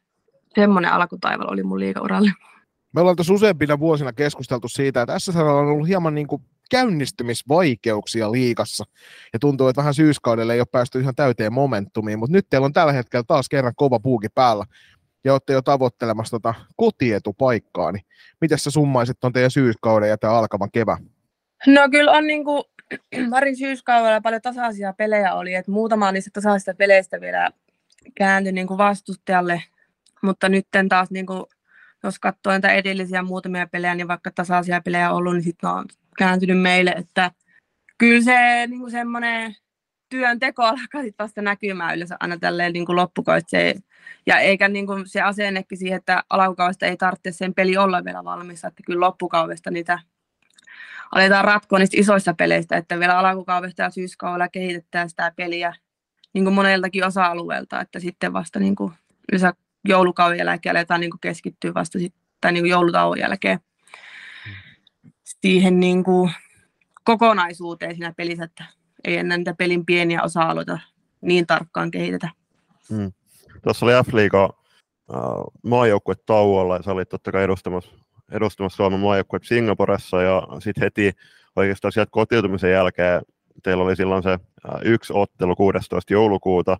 semmoinen 0.54 0.92
alkutaival 0.92 1.46
oli 1.50 1.62
mun 1.62 1.80
liigauralle. 1.80 2.30
Me 2.92 3.00
ollaan 3.00 3.16
tuossa 3.16 3.34
useampina 3.34 3.78
vuosina 3.78 4.12
keskusteltu 4.12 4.68
siitä, 4.68 5.02
että 5.02 5.18
SSR 5.18 5.44
on 5.44 5.68
ollut 5.68 5.88
hieman 5.88 6.14
niin 6.14 6.26
kuin 6.26 6.42
käynnistymisvaikeuksia 6.68 8.32
liikassa. 8.32 8.84
Ja 9.32 9.38
tuntuu, 9.38 9.68
että 9.68 9.80
vähän 9.80 9.94
syyskaudelle 9.94 10.54
ei 10.54 10.60
ole 10.60 10.66
päästy 10.72 11.00
ihan 11.00 11.14
täyteen 11.14 11.52
momentumiin, 11.52 12.18
mutta 12.18 12.32
nyt 12.32 12.46
teillä 12.50 12.64
on 12.64 12.72
tällä 12.72 12.92
hetkellä 12.92 13.24
taas 13.28 13.48
kerran 13.48 13.74
kova 13.76 14.00
puuki 14.00 14.28
päällä 14.28 14.64
ja 15.24 15.32
olette 15.32 15.52
jo 15.52 15.62
tavoittelemassa 15.62 16.30
tota 16.30 16.54
kotietupaikkaa, 16.76 17.92
niin 17.92 18.04
miten 18.40 18.58
sä 18.58 18.70
summaisit 18.70 19.24
on 19.24 19.32
teidän 19.32 19.50
syyskauden 19.50 20.08
ja 20.08 20.18
tämän 20.18 20.36
alkavan 20.36 20.70
kevään? 20.70 20.98
No 21.66 21.88
kyllä 21.90 22.12
on 22.12 22.26
niin 22.26 22.44
kuin, 22.44 22.64
pari 23.30 23.56
syyskaudella 23.56 24.20
paljon 24.20 24.42
tasaisia 24.42 24.92
pelejä 24.92 25.34
oli, 25.34 25.54
että 25.54 25.70
muutama 25.70 26.12
niistä 26.12 26.30
tasaisista 26.32 26.74
peleistä 26.74 27.20
vielä 27.20 27.50
kääntyi 28.14 28.52
niin 28.52 28.66
kuin 28.66 28.78
vastustajalle, 28.78 29.62
mutta 30.22 30.48
nyt 30.48 30.66
taas 30.88 31.10
niin 31.10 31.26
kuin, 31.26 31.44
jos 32.02 32.18
katsoo 32.18 32.52
näitä 32.52 32.72
edellisiä 32.72 33.22
muutamia 33.22 33.66
pelejä, 33.66 33.94
niin 33.94 34.08
vaikka 34.08 34.30
tasaisia 34.30 34.80
pelejä 34.80 35.10
on 35.10 35.16
ollut, 35.16 35.34
niin 35.34 35.42
sitten 35.42 35.70
on 35.70 35.86
kääntynyt 36.18 36.60
meille, 36.60 36.90
että 36.90 37.30
kyllä 37.98 38.24
se 38.24 38.66
niin 38.66 38.80
kuin 38.80 38.90
semmoinen 38.90 39.56
työnteko 40.08 40.62
alkaa 40.62 41.02
sitten 41.02 41.24
vasta 41.24 41.42
näkymään 41.42 41.96
yleensä 41.96 42.16
aina 42.20 42.38
tälleen 42.38 42.72
niin 42.72 42.84
loppukaudesta. 42.88 43.56
Ja 44.26 44.38
eikä 44.38 44.68
niin 44.68 44.86
kuin 44.86 45.06
se 45.06 45.22
asennekin 45.22 45.78
siihen, 45.78 45.98
että 45.98 46.24
alkukaudesta 46.30 46.86
ei 46.86 46.96
tarvitse 46.96 47.32
sen 47.32 47.54
peli 47.54 47.76
olla 47.76 48.04
vielä 48.04 48.24
valmissa, 48.24 48.68
että 48.68 48.82
kyllä 48.86 49.06
loppukaudesta 49.06 49.70
niitä 49.70 49.98
aletaan 51.12 51.44
ratkoa 51.44 51.78
niistä 51.78 52.00
isoista 52.00 52.34
peleistä, 52.34 52.76
että 52.76 52.98
vielä 52.98 53.18
alkukaudesta 53.18 53.82
ja 53.82 53.90
syyskaudella 53.90 54.48
kehitetään 54.48 55.10
sitä 55.10 55.32
peliä 55.36 55.74
niin 56.32 56.44
kuin 56.44 56.54
moneltakin 56.54 57.04
osa-alueelta, 57.04 57.80
että 57.80 58.00
sitten 58.00 58.32
vasta 58.32 58.58
niin 58.58 58.76
kuin 58.76 58.92
joulukauden 59.88 60.38
jälkeen 60.38 60.76
aletaan 60.76 61.00
niin 61.00 61.10
kuin 61.10 61.20
keskittyä 61.20 61.74
vasta 61.74 61.98
sitten, 61.98 62.22
tai 62.40 62.52
niin 62.52 62.62
kuin 62.62 62.70
joulutauon 62.70 63.18
jälkeen 63.18 63.60
siihen 65.42 65.80
niin 65.80 66.04
kuin 66.04 66.30
kokonaisuuteen 67.04 67.94
siinä 67.94 68.12
pelissä, 68.16 68.44
että 68.44 68.64
ei 69.04 69.16
enää 69.16 69.36
niitä 69.36 69.54
pelin 69.54 69.86
pieniä 69.86 70.22
osa-alueita 70.22 70.78
niin 71.20 71.46
tarkkaan 71.46 71.90
kehitetä. 71.90 72.28
Hmm. 72.90 73.12
Tuossa 73.62 73.86
oli 73.86 73.92
F-liiga 73.92 74.44
äh, 74.44 75.20
maajoukkue 75.62 76.14
tauolla 76.26 76.76
ja 76.76 76.82
sä 76.82 76.92
olit 76.92 77.08
totta 77.08 77.32
kai 77.32 77.44
edustamassa, 77.44 77.90
edustamassa 78.32 78.76
Suomen 78.76 79.00
maajoukkuet 79.00 79.44
Singaporessa 79.44 80.22
ja 80.22 80.42
sitten 80.60 80.82
heti 80.82 81.12
oikeastaan 81.56 81.92
sieltä 81.92 82.10
kotiutumisen 82.10 82.72
jälkeen 82.72 83.22
teillä 83.62 83.84
oli 83.84 83.96
silloin 83.96 84.22
se 84.22 84.30
äh, 84.32 84.80
yksi 84.84 85.12
ottelu 85.16 85.56
16. 85.56 86.12
joulukuuta, 86.12 86.76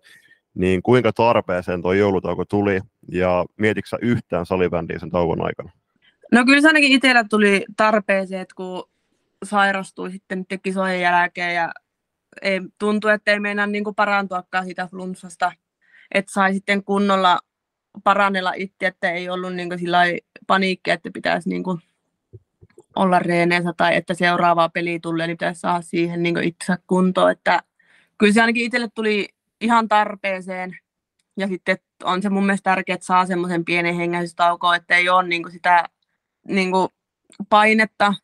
niin 0.54 0.82
kuinka 0.82 1.12
tarpeeseen 1.12 1.82
tuo 1.82 1.92
joulutauko 1.92 2.44
tuli 2.44 2.80
ja 3.12 3.44
mietitkö 3.56 3.96
yhtään 4.02 4.46
salibändiä 4.46 4.98
sen 4.98 5.10
tauon 5.10 5.44
aikana? 5.44 5.70
No 6.32 6.44
kyllä 6.44 6.60
se 6.60 6.66
ainakin 6.66 6.92
itsellä 6.92 7.24
tuli 7.24 7.64
tarpeeseen, 7.76 8.40
että 8.40 8.54
kun 8.54 8.90
sairastui 9.44 10.10
sitten 10.10 10.46
nyt 10.50 10.60
kisojen 10.62 11.00
jälkeen 11.00 11.54
ja 11.54 11.72
ei, 12.42 12.60
tuntui, 12.78 13.12
että 13.12 13.32
ei 13.32 13.40
meinaa 13.40 13.66
niin 13.66 13.84
parantuakaan 13.96 14.64
siitä 14.64 14.86
flunssasta, 14.86 15.52
että 16.14 16.32
sai 16.32 16.54
sitten 16.54 16.84
kunnolla 16.84 17.40
parannella 18.04 18.52
itse, 18.56 18.86
että 18.86 19.10
ei 19.10 19.28
ollut 19.28 19.54
niin 19.54 19.78
sillä 19.78 20.02
paniikki, 20.46 20.90
että 20.90 21.10
pitäisi 21.14 21.48
niin 21.48 21.62
olla 22.96 23.18
reeneensä 23.18 23.72
tai 23.76 23.96
että 23.96 24.14
seuraavaa 24.14 24.68
peli 24.68 25.00
tulee, 25.00 25.26
niin 25.26 25.36
pitäisi 25.36 25.60
saada 25.60 25.82
siihen 25.82 26.22
niin 26.22 26.42
itse 26.42 26.74
kuntoon. 26.86 27.30
Että 27.30 27.62
kyllä 28.18 28.32
se 28.32 28.40
ainakin 28.40 28.64
itselle 28.64 28.88
tuli 28.94 29.28
ihan 29.60 29.88
tarpeeseen. 29.88 30.78
Ja 31.36 31.48
sitten 31.48 31.78
on 32.04 32.22
se 32.22 32.30
mun 32.30 32.46
mielestä 32.46 32.70
tärkeää, 32.70 32.94
että 32.94 33.06
saa 33.06 33.26
semmoisen 33.26 33.64
pienen 33.64 33.94
hengähdystaukoon, 33.94 34.76
että 34.76 34.96
ei 34.96 35.08
ole 35.08 35.28
niin 35.28 35.50
sitä 35.50 35.84
niin 36.48 36.70
kuin 36.70 36.88
painetta 37.48 38.14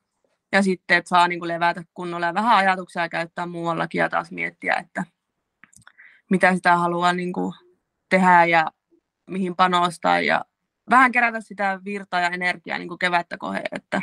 ja 0.53 0.63
sitten, 0.63 0.97
että 0.97 1.09
saa 1.09 1.29
niin 1.29 1.39
kuin 1.39 1.49
levätä 1.49 1.85
kunnolla 1.95 2.27
ja 2.27 2.35
vähän 2.35 2.57
ajatuksia 2.57 3.09
käyttää 3.09 3.47
muuallakin 3.47 3.99
ja 3.99 4.09
taas 4.09 4.31
miettiä, 4.31 4.75
että 4.75 5.05
mitä 6.31 6.55
sitä 6.55 6.77
haluaa 6.77 7.13
niin 7.13 7.33
kuin 7.33 7.55
tehdä 8.09 8.45
ja 8.45 8.71
mihin 9.27 9.57
panostaa 9.57 10.21
ja 10.21 10.45
vähän 10.91 11.13
kerätä 11.13 11.41
sitä 11.41 11.81
virtaa 11.85 12.21
ja 12.21 12.29
energiaa 12.29 12.79
niin 12.79 12.89
kuin 12.89 12.99
kevättä 12.99 13.39
kohde, 13.39 13.63
että 13.73 14.03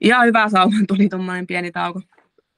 ihan 0.00 0.26
hyvä 0.26 0.48
sauman 0.48 0.86
tuli 0.86 1.08
tuommoinen 1.08 1.46
pieni 1.46 1.72
tauko. 1.72 2.00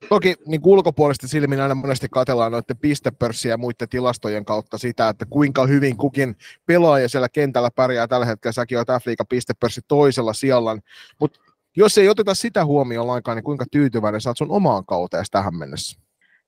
Toki 0.09 0.35
niin 0.47 0.61
ulkopuolista 0.65 1.29
silmin 1.29 1.61
aina 1.61 1.75
monesti 1.75 2.09
katellaan 2.11 2.53
noiden 2.53 2.77
pistepörssiä 2.77 3.51
ja 3.51 3.59
muiden 3.59 3.89
tilastojen 3.89 4.45
kautta 4.45 4.79
sitä, 4.79 5.09
että 5.09 5.27
kuinka 5.27 5.67
hyvin 5.67 5.97
kukin 5.97 6.37
pelaaja 6.67 7.09
siellä 7.09 7.29
kentällä 7.29 7.71
pärjää 7.71 8.09
tällä 8.09 8.27
hetkellä. 8.27 8.53
Säkin 8.53 8.79
olet 8.79 8.89
f 9.03 9.07
pistepörssi 9.29 9.81
toisella 9.89 10.33
sijalla. 10.33 10.77
Mutta 11.21 11.41
jos 11.77 11.99
ei 11.99 12.09
oteta 12.09 12.35
sitä 12.35 12.65
huomioon 12.65 13.07
lainkaan, 13.07 13.37
niin 13.37 13.45
kuinka 13.45 13.65
tyytyväinen 13.71 14.21
saat 14.21 14.37
sun 14.37 14.51
omaan 14.51 14.87
kauteen 14.87 15.25
tähän 15.31 15.57
mennessä? 15.57 16.01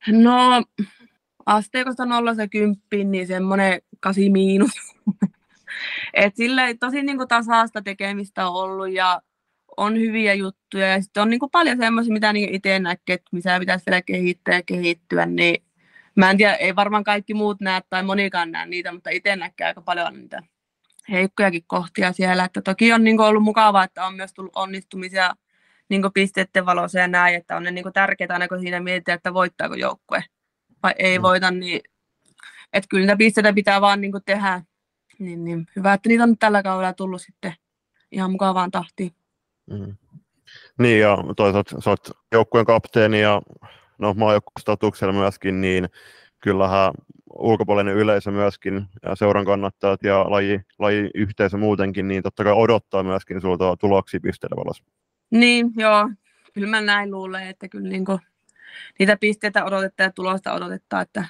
No, 0.08 0.62
asteikosta 1.46 2.04
se 2.36 2.48
kymppi, 2.48 3.04
niin 3.04 3.26
semmoinen 3.26 3.82
kasi 4.00 4.30
miinus. 4.30 4.70
Et 6.14 6.36
sille 6.36 6.74
tosi 6.80 7.02
niin 7.02 7.16
kuin 7.16 7.28
tasaista 7.28 7.82
tekemistä 7.82 8.48
ollut 8.48 8.92
ja 8.92 9.22
on 9.78 9.98
hyviä 9.98 10.34
juttuja 10.34 10.88
ja 10.88 11.02
sitten 11.02 11.22
on 11.22 11.30
niin 11.30 11.40
kuin 11.40 11.50
paljon 11.50 11.78
semmoisia, 11.78 12.12
mitä 12.12 12.32
niin 12.32 12.54
itse 12.54 12.78
näkee, 12.78 13.14
että 13.14 13.28
missä 13.32 13.58
pitäisi 13.58 13.86
vielä 13.86 14.02
kehittää 14.02 14.54
ja 14.54 14.62
kehittyä, 14.62 15.26
niin 15.26 15.64
mä 16.14 16.30
en 16.30 16.36
tiedä, 16.36 16.54
ei 16.54 16.76
varmaan 16.76 17.04
kaikki 17.04 17.34
muut 17.34 17.60
näe 17.60 17.80
tai 17.90 18.02
monikaan 18.02 18.50
näe 18.50 18.66
niitä, 18.66 18.92
mutta 18.92 19.10
itse 19.10 19.36
näkee 19.36 19.66
aika 19.66 19.80
paljon 19.80 20.14
niitä 20.14 20.42
heikkojakin 21.10 21.64
kohtia 21.66 22.12
siellä. 22.12 22.44
Että 22.44 22.62
toki 22.62 22.92
on 22.92 23.04
niin 23.04 23.16
kuin 23.16 23.26
ollut 23.26 23.42
mukavaa, 23.42 23.84
että 23.84 24.06
on 24.06 24.14
myös 24.14 24.32
tullut 24.32 24.56
onnistumisia 24.56 25.34
niin 25.88 26.02
kuin 26.02 26.12
pisteiden 26.12 26.66
valossa 26.66 26.98
ja 26.98 27.08
näin, 27.08 27.34
että 27.34 27.56
on 27.56 27.62
ne 27.62 27.70
niin 27.70 27.82
kuin 27.82 27.92
tärkeää 27.92 28.32
aina, 28.32 28.48
kun 28.48 28.60
siinä 28.60 28.80
mietitään, 28.80 29.16
että 29.16 29.34
voittaako 29.34 29.74
joukkue 29.74 30.24
vai 30.82 30.94
ei 30.98 31.18
mm. 31.18 31.22
voita, 31.22 31.50
niin 31.50 31.80
että 32.72 32.88
kyllä 32.88 33.02
niitä 33.02 33.16
pisteitä 33.16 33.52
pitää 33.52 33.80
vaan 33.80 34.00
niin 34.00 34.12
kuin 34.12 34.24
tehdä. 34.26 34.62
Niin, 35.18 35.44
niin 35.44 35.66
hyvä, 35.76 35.92
että 35.92 36.08
niitä 36.08 36.24
on 36.24 36.38
tällä 36.38 36.62
kaudella 36.62 36.92
tullut 36.92 37.22
sitten 37.22 37.54
ihan 38.12 38.30
mukavaan 38.30 38.70
tahtiin. 38.70 39.12
Mm. 39.70 39.96
Niin, 40.78 41.00
ja 41.00 41.18
toisaalta 41.36 41.80
sä 41.80 41.90
oot 41.90 42.10
joukkueen 42.32 42.66
kapteeni 42.66 43.20
ja 43.20 43.42
no, 43.98 44.14
maajoukkuestatuksella 44.14 45.12
myöskin, 45.12 45.60
niin 45.60 45.88
kyllähän 46.40 46.92
ulkopuolinen 47.38 47.94
yleisö 47.94 48.30
myöskin 48.30 48.86
ja 49.02 49.16
seuran 49.16 49.44
kannattajat 49.44 50.02
ja 50.02 50.30
laji, 50.30 50.60
laji 50.78 51.10
yhteisö 51.14 51.56
muutenkin, 51.56 52.08
niin 52.08 52.22
totta 52.22 52.44
kai 52.44 52.52
odottaa 52.52 53.02
myöskin 53.02 53.40
sulta 53.40 53.76
tuloksia 53.76 54.20
pisteiden 54.20 54.56
valossa. 54.56 54.84
Niin, 55.30 55.70
joo. 55.76 56.10
Kyllä 56.52 56.68
mä 56.68 56.80
näin 56.80 57.10
luulen, 57.10 57.48
että 57.48 57.68
kyllä 57.68 57.88
niin 57.88 58.04
kuin, 58.04 58.18
niitä 58.98 59.16
pisteitä 59.16 59.64
odotetta 59.64 60.02
ja 60.02 60.12
tulosta 60.12 60.52
odotetta. 60.52 61.00
Että, 61.00 61.24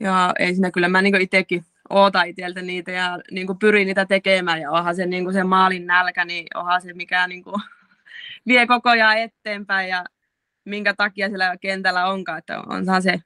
ja 0.00 0.32
ei 0.38 0.54
siinä 0.54 0.70
kyllä 0.70 0.88
mä 0.88 1.02
niin 1.02 1.20
itsekin 1.20 1.64
oota 1.92 2.22
itseltä 2.22 2.62
niitä 2.62 2.92
ja 2.92 3.18
niin 3.30 3.46
kuin 3.46 3.58
pyrin 3.58 3.86
niitä 3.86 4.06
tekemään 4.06 4.60
ja 4.60 4.70
onhan 4.70 4.96
se, 4.96 5.06
niin 5.06 5.24
kuin 5.24 5.34
se 5.34 5.44
maalin 5.44 5.86
nälkä, 5.86 6.24
niin 6.24 6.46
onhan 6.54 6.82
se 6.82 6.92
mikä 6.92 7.26
niin 7.26 7.44
kuin, 7.44 7.62
vie 8.46 8.66
koko 8.66 8.88
ajan 8.90 9.18
eteenpäin 9.18 9.88
ja 9.88 10.04
minkä 10.64 10.94
takia 10.94 11.28
siellä 11.28 11.56
kentällä 11.56 12.06
onkaan, 12.06 12.38
että 12.38 12.60
onhan 12.60 13.02
se, 13.02 13.20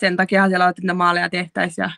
sen 0.00 0.16
takia 0.16 0.48
siellä 0.48 0.68
että 0.68 0.82
ne 0.84 0.92
maaleja 0.92 1.30
tehtäisiin 1.30 1.82
ja 1.82 1.90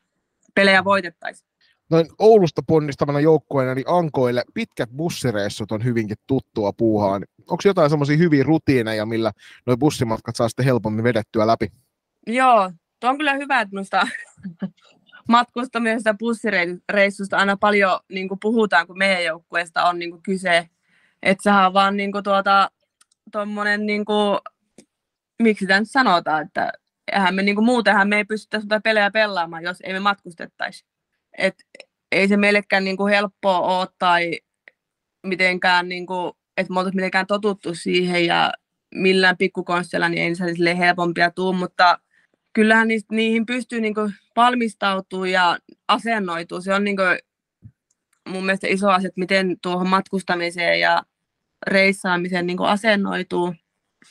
pelejä 0.55 0.85
voitettaisiin. 0.85 1.49
Noin 1.91 2.07
Oulusta 2.19 2.63
ponnistavana 2.67 3.21
joukkueena, 3.21 3.75
niin 3.75 3.89
Ankoille 3.89 4.45
pitkät 4.55 4.91
bussireissut 4.97 5.73
on 5.73 5.85
hyvinkin 5.85 6.17
tuttua 6.27 6.73
puuhaa. 6.73 7.21
Onko 7.51 7.63
jotain 7.65 7.91
semmoisia 7.91 8.17
hyviä 8.17 8.43
rutiineja, 8.43 9.07
millä 9.07 9.33
nuo 9.67 9.77
bussimatkat 9.77 10.37
saa 10.37 10.49
sitten 10.49 10.65
helpommin 10.65 11.05
vedettyä 11.05 11.47
läpi? 11.47 11.69
Joo, 12.27 12.73
tuo 13.01 13.11
on 13.11 13.19
kyllä 13.19 13.35
hyvä, 13.35 13.61
että 13.61 13.75
minusta 13.75 14.07
matkustamista 15.29 16.15
bussireissusta 16.15 17.37
aina 17.37 17.57
paljon 17.57 18.01
niin 18.13 18.29
kuin 18.29 18.41
puhutaan, 18.41 18.87
kun 18.87 18.99
meidän 18.99 19.25
joukkueesta 19.25 19.85
on 19.85 19.99
niin 19.99 20.11
kuin 20.11 20.23
kyse. 20.23 20.69
Että 21.23 21.43
sehän 21.43 21.67
on 21.67 21.73
vaan 21.73 21.97
niin 21.97 22.13
kuin 22.13 22.25
tuota, 22.25 22.71
tommonen, 23.33 23.87
niin 23.87 24.05
kuin, 24.05 24.39
miksi 25.43 25.67
tämä 25.67 25.81
nyt 25.81 25.91
sanotaan, 25.91 26.47
että 26.47 26.73
eihän 27.13 27.35
me 27.35 27.43
niin 27.43 27.55
kuin, 27.55 27.65
muutenhan 27.65 28.09
me 28.09 28.17
ei 28.17 28.25
pystytä 28.25 28.81
pelejä 28.85 29.11
pelaamaan, 29.11 29.63
jos 29.63 29.81
ei 29.81 29.93
me 29.93 30.01
matkustettaisi. 30.01 30.85
Et 31.39 31.55
ei 32.13 32.29
se 32.29 32.37
meillekään 32.37 32.85
niin 32.85 32.97
kuin 32.97 33.13
helppoa 33.13 33.59
ole 33.61 33.89
tai 33.99 34.41
mitenkään, 35.27 35.89
niin 35.89 36.07
kuin, 36.07 36.33
että 36.57 36.73
me 36.73 36.79
oltaisiin 36.79 36.97
mitenkään 36.97 37.27
totuttu 37.27 37.75
siihen 37.75 38.27
ja 38.27 38.53
millään 38.95 39.37
pikkukonstilla 39.37 40.09
niin 40.09 40.23
ei 40.23 40.35
se 40.35 40.79
helpompia 40.79 41.31
tuu, 41.31 41.53
mutta 41.53 41.99
kyllähän 42.55 42.89
niistä, 42.89 43.15
niihin 43.15 43.47
pystyy 43.47 43.81
niin 43.81 43.95
valmistautumaan 44.37 45.31
ja 45.31 45.59
asennoituu. 45.89 46.61
Se 46.61 46.75
on 46.75 46.85
niin 46.85 46.97
kuin 46.97 47.19
mun 48.29 48.45
mielestä 48.45 48.67
iso 48.67 48.91
asia, 48.91 49.09
että 49.09 49.21
miten 49.21 49.57
tuohon 49.63 49.89
matkustamiseen 49.89 50.81
ja 50.81 51.03
reissaamiseen 51.67 52.47
niin 52.47 52.61
asennoituu, 52.61 53.55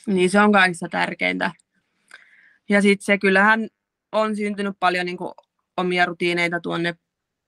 niin 0.06 0.30
se 0.30 0.40
on 0.40 0.52
kaikista 0.52 0.88
tärkeintä. 0.88 1.50
Ja 2.68 2.82
sitten 2.82 3.04
se 3.04 3.18
kyllähän 3.18 3.68
on 4.12 4.36
syntynyt 4.36 4.76
paljon 4.80 5.06
niin 5.06 5.18
omia 5.76 6.06
rutiineita 6.06 6.60
tuonne 6.60 6.94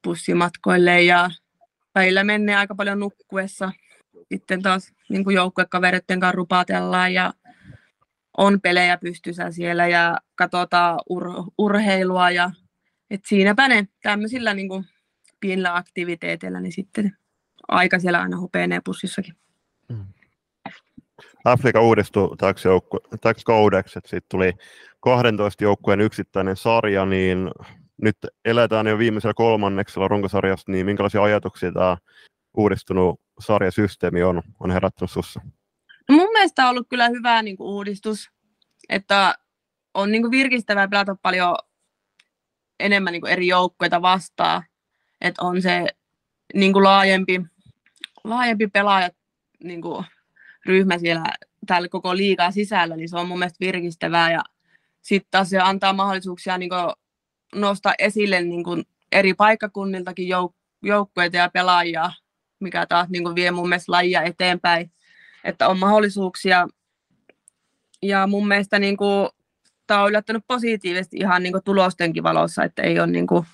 bussimatkoille 0.05 1.03
ja 1.03 1.30
välillä 1.94 2.24
menee 2.24 2.57
aika 2.57 2.74
paljon 2.74 3.01
nukkuessa. 3.01 3.72
Sitten 4.32 4.62
taas 4.62 4.92
niin 5.09 5.24
joukkuekavereiden 5.34 6.20
kanssa 6.20 6.36
rupatellaan 6.36 7.14
ja 7.14 7.34
on 8.37 8.61
pelejä 8.61 8.97
pystyssä 8.97 9.51
siellä 9.51 9.87
ja 9.87 10.18
katsotaan 10.34 10.99
ur- 11.12 11.53
urheilua 11.59 12.30
ja 12.30 12.51
et 13.11 13.20
siinäpä 13.26 13.68
ne 13.68 13.89
tämmöisillä 14.03 14.55
niin 14.55 14.68
kuin 14.68 14.84
pienillä 15.41 15.76
aktiviteeteilla, 15.76 16.61
niin 16.61 16.72
sitten 16.72 17.16
aika 17.68 17.99
siellä 17.99 18.20
aina 18.20 18.41
hupenee 18.41 18.80
bussissakin. 18.84 19.34
Mm. 19.89 20.07
Afrika 21.45 21.80
uudistui 21.80 22.37
täksi, 22.37 22.68
joukku- 22.68 23.01
täksi 23.20 23.45
kaudeksi, 23.45 23.99
että 23.99 24.11
siitä 24.11 24.26
tuli 24.30 24.53
12 25.01 25.64
joukkueen 25.64 26.01
yksittäinen 26.01 26.57
sarja, 26.57 27.07
niin 27.07 27.51
nyt 28.03 28.16
eletään 28.45 28.87
jo 28.87 28.99
viimeisellä 28.99 29.34
kolmanneksella 29.34 30.09
runkosarjasta, 30.09 30.72
niin 30.72 30.87
minkälaisia 30.87 31.22
ajatuksia 31.22 31.72
tämä 31.72 31.97
uudistunut 32.57 33.20
sarjasysteemi 33.41 34.22
on, 34.22 34.43
on 34.61 34.70
herättänyt 34.70 35.11
sinussa? 35.11 35.41
Mun 36.11 36.32
mielestä 36.32 36.64
on 36.64 36.70
ollut 36.70 36.86
kyllä 36.88 37.09
hyvä 37.09 37.42
niin 37.42 37.57
kuin, 37.57 37.68
uudistus, 37.68 38.30
että 38.88 39.34
on 39.94 40.12
niin 40.12 40.22
kuin, 40.22 40.30
virkistävää 40.30 40.88
pelata 40.88 41.16
paljon 41.22 41.57
enemmän 42.80 43.12
niin 43.12 43.20
kuin, 43.20 43.32
eri 43.32 43.46
joukkueita 43.46 44.02
vastaan, 44.02 44.62
että 45.20 45.42
on 45.42 45.62
se 45.62 45.86
niin 46.54 46.72
kuin, 46.72 46.82
laajempi, 46.82 47.40
laajempi 48.24 48.66
pelaaja 48.66 49.11
niin 49.64 49.82
kuin, 49.82 50.04
ryhmä 50.66 50.98
siellä 50.98 51.24
täällä 51.66 51.88
koko 51.88 52.16
liigaa 52.16 52.50
sisällä, 52.50 52.96
niin 52.96 53.09
se 53.09 53.16
on 53.16 53.28
mun 53.28 53.38
mielestä 53.38 53.64
virkistävää. 53.66 54.32
Ja 54.32 54.42
sitten 55.02 55.30
taas 55.30 55.50
se 55.50 55.59
antaa 55.59 55.92
mahdollisuuksia 55.92 56.59
niin 56.59 56.70
kuin, 56.70 56.92
nostaa 57.54 57.94
esille 57.98 58.40
niin 58.40 58.64
kuin, 58.64 58.84
eri 59.12 59.34
paikkakunniltakin 59.34 60.28
jouk- 60.28 60.57
joukkueita 60.82 61.36
ja 61.36 61.50
pelaajia, 61.50 62.12
mikä 62.61 62.86
taas 62.86 63.09
niin 63.09 63.24
kuin, 63.24 63.34
vie 63.34 63.50
mun 63.50 63.68
mielestä 63.68 63.92
lajia 63.92 64.22
eteenpäin 64.22 64.92
että 65.47 65.68
on 65.68 65.78
mahdollisuuksia. 65.78 66.68
Ja 68.03 68.26
mun 68.26 68.49
mielestä 68.49 68.78
niin 68.78 68.97
kuin, 68.97 69.28
tämä 69.86 70.03
on 70.03 70.09
yllättänyt 70.09 70.44
positiivisesti 70.47 71.16
ihan 71.16 71.42
niin 71.42 71.53
kuin, 71.53 71.64
tulostenkin 71.64 72.22
valossa, 72.22 72.64
että 72.64 72.82
ei 72.82 73.01
ole 73.01 73.07
niin, 73.07 73.26
kuin, 73.26 73.47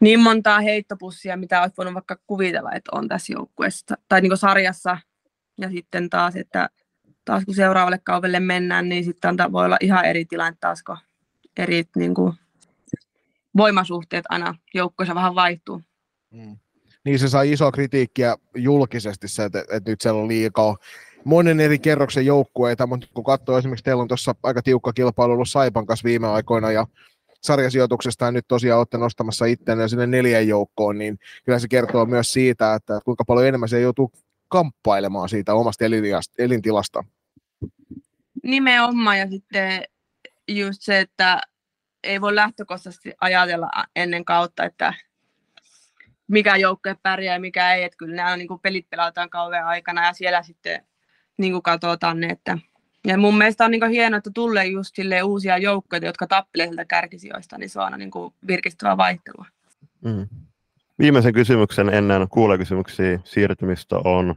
niin 0.00 0.20
montaa 0.20 0.60
heittopussia, 0.60 1.36
mitä 1.36 1.62
olisi 1.62 1.76
voinut 1.76 1.94
vaikka 1.94 2.16
kuvitella, 2.26 2.72
että 2.72 2.90
on 2.94 3.08
tässä 3.08 3.32
joukkueessa 3.32 3.96
tai 4.08 4.20
niin 4.20 4.30
kuin 4.30 4.38
sarjassa. 4.38 4.98
Ja 5.58 5.70
sitten 5.70 6.10
taas, 6.10 6.36
että 6.36 6.68
taas 7.24 7.44
kun 7.44 7.54
seuraavalle 7.54 7.98
kaudelle 8.04 8.40
mennään, 8.40 8.88
niin 8.88 9.04
sitten 9.04 9.36
voi 9.52 9.64
olla 9.64 9.76
ihan 9.80 10.04
eri 10.04 10.24
tilanne 10.24 10.56
taas, 10.60 10.82
kun 10.82 10.96
eri 11.56 11.84
niin 11.96 12.14
kuin, 12.14 12.34
voimasuhteet 13.56 14.24
aina 14.28 14.54
joukkueessa 14.74 15.14
vähän 15.14 15.34
vaihtuu. 15.34 15.82
Mm 16.30 16.56
niin 17.04 17.18
se 17.18 17.28
sai 17.28 17.52
isoa 17.52 17.72
kritiikkiä 17.72 18.36
julkisesti 18.54 19.28
se, 19.28 19.44
että, 19.44 19.60
että 19.60 19.90
nyt 19.90 20.00
siellä 20.00 20.20
on 20.20 20.28
liikaa 20.28 20.76
monen 21.24 21.60
eri 21.60 21.78
kerroksen 21.78 22.26
joukkueita, 22.26 22.86
mutta 22.86 23.06
kun 23.14 23.24
katsoo 23.24 23.58
esimerkiksi, 23.58 23.84
teillä 23.84 24.02
on 24.02 24.08
tuossa 24.08 24.34
aika 24.42 24.62
tiukka 24.62 24.92
kilpailu 24.92 25.32
ollut 25.32 25.48
Saipan 25.48 25.86
kanssa 25.86 26.04
viime 26.04 26.28
aikoina 26.28 26.72
ja 26.72 26.86
sarjasijoituksesta 27.42 28.30
nyt 28.30 28.44
tosiaan 28.48 28.78
olette 28.78 28.98
nostamassa 28.98 29.44
itseänne 29.44 29.88
sinne 29.88 30.06
neljän 30.06 30.48
joukkoon, 30.48 30.98
niin 30.98 31.18
kyllä 31.44 31.58
se 31.58 31.68
kertoo 31.68 32.06
myös 32.06 32.32
siitä, 32.32 32.74
että 32.74 33.00
kuinka 33.04 33.24
paljon 33.24 33.46
enemmän 33.46 33.68
se 33.68 33.80
joutuu 33.80 34.12
kamppailemaan 34.48 35.28
siitä 35.28 35.54
omasta 35.54 35.84
elintilasta. 36.38 37.04
Nimenomaan 38.42 39.18
ja 39.18 39.30
sitten 39.30 39.84
just 40.48 40.82
se, 40.82 41.00
että 41.00 41.40
ei 42.02 42.20
voi 42.20 42.34
lähtökohtaisesti 42.34 43.12
ajatella 43.20 43.70
ennen 43.96 44.24
kautta, 44.24 44.64
että 44.64 44.94
mikä 46.32 46.56
joukkue 46.56 46.96
pärjää 47.02 47.34
ja 47.34 47.40
mikä 47.40 47.74
ei. 47.74 47.84
Että 47.84 47.96
kyllä 47.96 48.16
nämä 48.16 48.32
on, 48.32 48.38
niin 48.38 48.48
kuin 48.48 48.60
pelit 48.60 48.90
pelataan 48.90 49.30
kauan 49.30 49.64
aikana 49.64 50.06
ja 50.06 50.12
siellä 50.12 50.42
sitten 50.42 50.82
niin 51.36 51.52
kuin 51.52 51.62
katsotaan 51.62 52.20
ne. 52.20 52.26
Että 52.26 52.58
ja 53.06 53.18
mun 53.18 53.38
mielestä 53.38 53.64
on 53.64 53.70
niin 53.70 53.90
hienoa, 53.90 54.18
että 54.18 54.30
tulee 54.34 54.66
just 54.66 54.94
uusia 55.24 55.58
joukkoja, 55.58 56.06
jotka 56.06 56.26
tappelee 56.26 56.66
sieltä 56.66 56.84
kärkisijoista, 56.84 57.58
niin 57.58 57.70
se 57.70 57.80
on 57.80 57.92
niin 57.98 58.10
kuin 58.10 58.34
virkistävää 58.46 58.96
vaihtelua. 58.96 59.46
Mm. 60.04 60.28
Viimeisen 60.98 61.32
kysymyksen 61.32 61.88
ennen 61.88 62.28
kuulekysymyksiä 62.28 63.18
siirtymistä 63.24 63.96
on, 64.04 64.34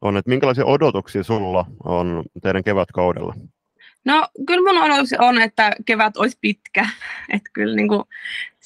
on, 0.00 0.16
että 0.16 0.28
minkälaisia 0.28 0.64
odotuksia 0.64 1.22
sulla 1.22 1.66
on 1.84 2.22
teidän 2.42 2.64
kevätkaudella? 2.64 3.34
No 4.04 4.28
kyllä 4.46 4.72
mun 4.72 4.82
odotus 4.82 5.14
on, 5.18 5.42
että 5.42 5.72
kevät 5.84 6.16
olisi 6.16 6.38
pitkä. 6.40 6.88
Että 7.34 7.50
kyllä 7.52 7.76
niin 7.76 7.88
kuin 7.88 8.02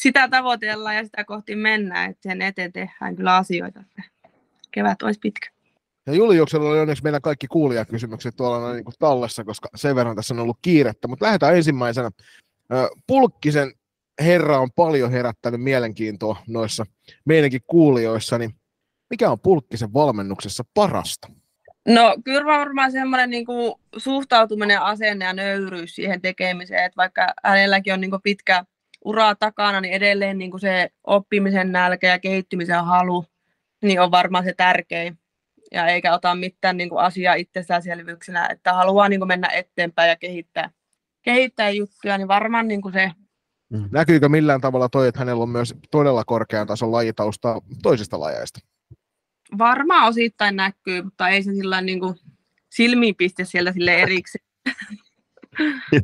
sitä 0.02 0.28
tavoitellaan 0.28 0.96
ja 0.96 1.04
sitä 1.04 1.24
kohti 1.24 1.56
mennään, 1.56 2.10
että 2.10 2.22
sen 2.22 2.42
eteen 2.42 2.72
tehdään 2.72 3.16
kyllä 3.16 3.36
asioita, 3.36 3.80
että 3.80 4.02
kevät 4.70 5.02
olisi 5.02 5.20
pitkä. 5.20 5.50
Ja 6.06 6.14
Juliuksella 6.14 6.70
oli 6.70 6.80
onneksi 6.80 7.02
meidän 7.02 7.22
kaikki 7.22 7.46
kuulijakysymykset 7.46 8.36
tuolla 8.36 8.72
niin 8.72 8.84
kuin 8.84 8.94
tallessa, 8.98 9.44
koska 9.44 9.68
sen 9.74 9.96
verran 9.96 10.16
tässä 10.16 10.34
on 10.34 10.40
ollut 10.40 10.58
kiirettä. 10.62 11.08
Mutta 11.08 11.26
lähdetään 11.26 11.56
ensimmäisenä. 11.56 12.10
Pulkkisen 13.06 13.72
herra 14.20 14.58
on 14.58 14.72
paljon 14.72 15.10
herättänyt 15.10 15.62
mielenkiintoa 15.62 16.36
noissa 16.48 16.86
meidänkin 17.24 17.60
kuulijoissa, 17.66 18.38
niin 18.38 18.54
mikä 19.10 19.30
on 19.30 19.40
Pulkkisen 19.40 19.92
valmennuksessa 19.94 20.64
parasta? 20.74 21.28
No 21.88 22.16
kyllä 22.24 22.44
varmaan 22.44 22.92
semmoinen 22.92 23.30
niin 23.30 23.46
kuin, 23.46 23.74
suhtautuminen, 23.96 24.80
asenne 24.80 25.24
ja 25.24 25.32
nöyryys 25.32 25.94
siihen 25.94 26.20
tekemiseen, 26.20 26.84
että 26.84 26.96
vaikka 26.96 27.26
hänelläkin 27.44 27.92
on 27.92 28.00
niin 28.00 28.10
kuin, 28.10 28.22
pitkä 28.22 28.64
ura 29.04 29.34
takana, 29.34 29.80
niin 29.80 29.94
edelleen 29.94 30.38
niin 30.38 30.50
kuin 30.50 30.60
se 30.60 30.90
oppimisen 31.04 31.72
nälkä 31.72 32.06
ja 32.06 32.18
kehittymisen 32.18 32.84
halu 32.84 33.24
niin 33.82 34.00
on 34.00 34.10
varmaan 34.10 34.44
se 34.44 34.54
tärkein. 34.56 35.18
Ja 35.72 35.86
eikä 35.86 36.14
ota 36.14 36.34
mitään 36.34 36.76
niin 36.76 36.88
kuin, 36.88 37.00
asiaa 37.00 37.34
itsestäänselvyyksenä, 37.34 38.48
että 38.50 38.72
haluaa 38.72 39.08
niin 39.08 39.20
kuin, 39.20 39.28
mennä 39.28 39.48
eteenpäin 39.48 40.08
ja 40.08 40.16
kehittää, 40.16 40.70
kehittää 41.22 41.70
juttuja, 41.70 42.18
niin 42.18 42.28
varmaan 42.28 42.68
niin 42.68 42.82
kuin 42.82 42.92
se 42.92 43.12
mm. 43.68 43.88
Näkyykö 43.90 44.28
millään 44.28 44.60
tavalla 44.60 44.88
toi, 44.88 45.08
että 45.08 45.18
hänellä 45.18 45.42
on 45.42 45.48
myös 45.48 45.74
todella 45.90 46.24
korkean 46.24 46.66
tason 46.66 46.92
lajitausta 46.92 47.62
toisista 47.82 48.20
lajeista? 48.20 48.60
varmaan 49.58 50.08
osittain 50.08 50.56
näkyy, 50.56 51.02
mutta 51.02 51.28
ei 51.28 51.42
se 51.42 51.52
sillä 51.52 51.80
niin 51.80 52.00
kuin 52.00 52.14
silmiin 52.70 53.14
piste 53.14 53.44
sieltä 53.44 53.72
sille 53.72 53.94
erikseen. 53.94 54.44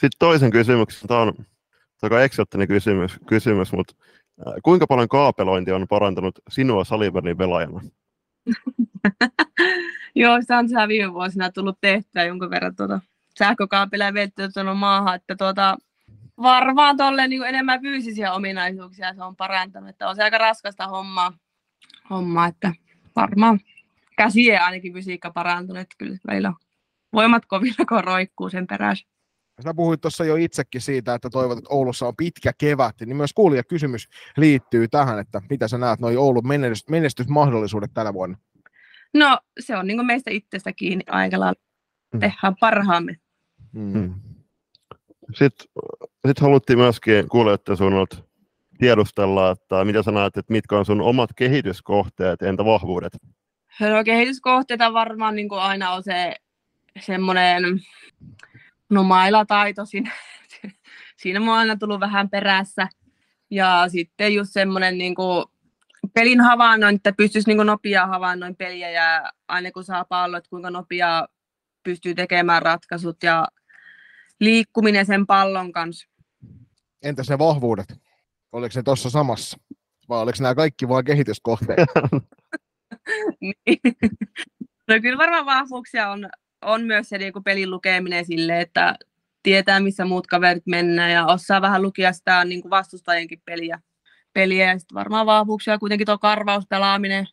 Sitten 0.00 0.18
toisen 0.18 0.50
kysymyksen, 0.50 1.08
tämä 1.08 1.20
on 1.20 1.34
aika 2.02 2.22
eksoottinen 2.22 2.68
kysymys, 2.68 3.18
kysymys 3.26 3.72
mutta 3.72 3.94
kuinka 4.62 4.86
paljon 4.86 5.08
kaapelointi 5.08 5.72
on 5.72 5.88
parantanut 5.88 6.38
sinua 6.50 6.84
Salibernin 6.84 7.36
pelaajana? 7.36 7.80
Joo, 10.14 10.40
sitä 10.40 10.58
on 10.58 10.88
viime 10.88 11.12
vuosina 11.12 11.52
tullut 11.52 11.78
tehtyä 11.80 12.24
jonkun 12.24 12.50
verran 12.50 12.76
tuota 12.76 13.00
sähkökaapilla 13.38 14.14
vedetty 14.14 14.52
tuonne 14.52 14.74
maahan, 14.74 15.14
että 15.14 15.36
tuota, 15.36 15.76
varmaan 16.42 16.96
tolle 16.96 17.28
niin 17.28 17.42
enemmän 17.42 17.80
fyysisiä 17.80 18.32
ominaisuuksia 18.32 19.14
se 19.14 19.22
on 19.22 19.36
parantanut, 19.36 19.88
että 19.88 20.08
on 20.08 20.16
se 20.16 20.22
aika 20.22 20.38
raskasta 20.38 20.88
hommaa, 20.88 21.32
hommaa 22.10 22.46
että 22.46 22.72
varmaan 23.16 23.60
käsien 24.16 24.62
ainakin 24.62 24.92
fysiikka 24.92 25.30
parantunut, 25.30 25.80
että 25.80 25.96
kyllä 25.98 26.48
on 26.48 26.54
voimat 27.12 27.46
kovilla, 27.46 27.84
kun 27.88 28.04
roikkuu 28.04 28.50
sen 28.50 28.66
perässä. 28.66 29.06
Sä 29.64 29.74
puhuit 29.74 30.00
tuossa 30.00 30.24
jo 30.24 30.36
itsekin 30.36 30.80
siitä, 30.80 31.14
että 31.14 31.30
toivot, 31.30 31.58
että 31.58 31.74
Oulussa 31.74 32.06
on 32.06 32.16
pitkä 32.16 32.52
kevät, 32.58 32.94
niin 33.00 33.16
myös 33.16 33.32
kuulija 33.32 33.64
kysymys 33.64 34.08
liittyy 34.36 34.88
tähän, 34.88 35.18
että 35.18 35.42
mitä 35.50 35.68
sä 35.68 35.78
näet 35.78 36.00
noin 36.00 36.18
Oulun 36.18 36.48
menestysmahdollisuudet 36.90 37.90
tänä 37.94 38.14
vuonna? 38.14 38.38
No 39.14 39.38
se 39.60 39.76
on 39.76 39.86
niin 39.86 40.06
meistä 40.06 40.30
itsestä 40.30 40.72
kiinni 40.72 41.04
aika 41.08 41.40
lailla. 41.40 41.60
Mm. 42.12 42.20
Tehdään 42.20 42.56
parhaamme. 42.60 43.16
Mm. 43.72 44.14
Sitten 45.34 45.66
sit 46.26 46.40
haluttiin 46.40 46.78
myöskin 46.78 47.28
kuulijoiden 47.28 47.76
suunnalta 47.76 48.16
tiedustella, 48.78 49.50
että 49.50 49.84
mitä 49.84 50.02
sä 50.02 50.10
näet, 50.10 50.36
että 50.36 50.52
mitkä 50.52 50.78
on 50.78 50.86
sun 50.86 51.00
omat 51.00 51.30
kehityskohteet, 51.36 52.42
entä 52.42 52.64
vahvuudet? 52.64 53.12
No 53.80 54.04
kehityskohteita 54.04 54.92
varmaan 54.92 55.36
niin 55.36 55.48
kuin 55.48 55.60
aina 55.60 55.90
on 55.90 56.02
se 56.02 56.36
semmoinen 57.00 57.62
no 58.90 59.02
mailataito 59.04 59.84
siinä, 59.86 60.12
siinä 61.16 61.40
on 61.40 61.48
aina 61.48 61.76
tullut 61.76 62.00
vähän 62.00 62.30
perässä. 62.30 62.88
Ja 63.50 63.84
sitten 63.88 64.34
just 64.34 64.52
semmoinen 64.52 64.98
niin 64.98 65.14
kuin 65.14 65.44
pelin 66.14 66.40
havainnoin, 66.40 66.96
että 66.96 67.12
pystyisi 67.12 67.54
niin 67.54 67.66
nopeaa 67.66 68.06
havainnoin 68.06 68.56
peliä 68.56 68.90
ja 68.90 69.32
aina 69.48 69.70
kun 69.72 69.84
saa 69.84 70.04
pallot, 70.04 70.48
kuinka 70.48 70.70
nopeaa 70.70 71.28
pystyy 71.82 72.14
tekemään 72.14 72.62
ratkaisut 72.62 73.22
ja 73.22 73.48
liikkuminen 74.40 75.06
sen 75.06 75.26
pallon 75.26 75.72
kanssa. 75.72 76.08
Entä 77.02 77.24
se 77.24 77.38
vahvuudet? 77.38 78.00
Oliko 78.52 78.72
se 78.72 78.82
tuossa 78.82 79.10
samassa? 79.10 79.58
Vai 80.08 80.22
oliko 80.22 80.38
nämä 80.40 80.54
kaikki 80.54 80.88
vain 80.88 81.04
kehityskohteet? 81.04 81.78
niin. 83.40 83.54
no 84.88 85.00
kyllä 85.02 85.18
varmaan 85.18 85.46
vahvuuksia 85.46 86.10
on, 86.10 86.28
on 86.62 86.84
myös 86.84 87.08
se 87.08 87.18
niin 87.18 87.32
pelin 87.44 87.70
lukeminen 87.70 88.24
sille, 88.24 88.60
että 88.60 88.94
tietää, 89.42 89.80
missä 89.80 90.04
muut 90.04 90.26
kaverit 90.26 90.66
mennään 90.66 91.12
ja 91.12 91.26
osaa 91.26 91.62
vähän 91.62 91.82
lukia 91.82 92.12
sitä 92.12 92.44
niin 92.44 92.62
kuin 92.62 92.70
vastustajienkin 92.70 93.42
peliä. 93.44 93.80
peliä. 94.32 94.66
Ja 94.66 94.78
sitten 94.78 94.94
varmaan 94.94 95.26
vahvuuksia 95.26 95.78
kuitenkin 95.78 96.06
tuo 96.06 96.18
karvauspelaaminen, 96.18 97.26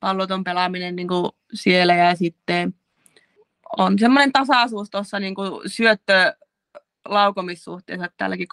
palloton 0.00 0.44
pelaaminen 0.44 0.96
niin 0.96 1.08
kuin 1.08 1.30
siellä 1.54 1.94
ja 1.94 2.16
sitten 2.16 2.74
on 3.78 3.98
semmoinen 3.98 4.32
tasaisuus 4.32 4.90
tuossa 4.90 5.20
niin 5.20 5.34
syöttö 5.66 6.34
laukomissuhteessa, 7.04 8.08
tälläkin, 8.16 8.46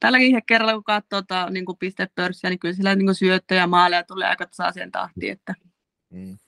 tälläkin 0.00 0.42
kerralla 0.46 0.74
kun 0.74 0.84
katsoo 0.84 1.22
tota, 1.22 1.50
niin 1.50 1.64
kuin 1.64 1.78
pistepörssiä, 1.78 2.50
niin 2.50 2.58
kyllä 2.58 2.74
sillä 2.74 2.94
niin 2.94 3.14
syöttöjä 3.14 3.60
ja 3.60 3.66
maaleja 3.66 4.04
tulee 4.04 4.28
aika 4.28 4.46
tasaiseen 4.46 4.90
tahtiin. 4.90 5.32
Että... 5.32 5.54
Mm. 6.10 6.38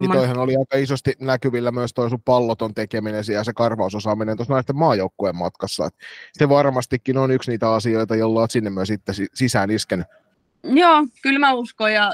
Niin 0.00 0.12
toihan 0.12 0.38
oli 0.38 0.56
aika 0.56 0.76
isosti 0.76 1.12
näkyvillä 1.20 1.70
myös 1.70 1.94
toi 1.94 2.10
sun 2.10 2.22
palloton 2.22 2.74
tekeminen 2.74 3.24
ja 3.32 3.44
se 3.44 3.52
karvausosaaminen 3.52 4.36
tuossa 4.36 4.54
naisten 4.54 4.76
maajoukkueen 4.76 5.36
matkassa. 5.36 5.86
Et 5.86 5.94
se 6.32 6.48
varmastikin 6.48 7.18
on 7.18 7.30
yksi 7.30 7.50
niitä 7.50 7.72
asioita, 7.72 8.16
jolla 8.16 8.40
olet 8.40 8.50
sinne 8.50 8.70
myös 8.70 8.88
sitten 8.88 9.14
sisään 9.34 9.70
iskenyt. 9.70 10.06
Joo, 10.62 11.06
kyllä 11.22 11.38
mä 11.38 11.52
uskon 11.52 11.92
ja 11.92 12.12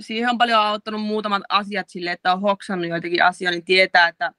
siihen 0.00 0.30
on 0.30 0.38
paljon 0.38 0.60
auttanut 0.60 1.02
muutamat 1.02 1.42
asiat 1.48 1.88
sille, 1.88 2.12
että 2.12 2.32
on 2.32 2.40
hoksannut 2.40 2.88
joitakin 2.88 3.24
asioita, 3.24 3.56
niin 3.56 3.64
tietää, 3.64 4.08
että 4.08 4.32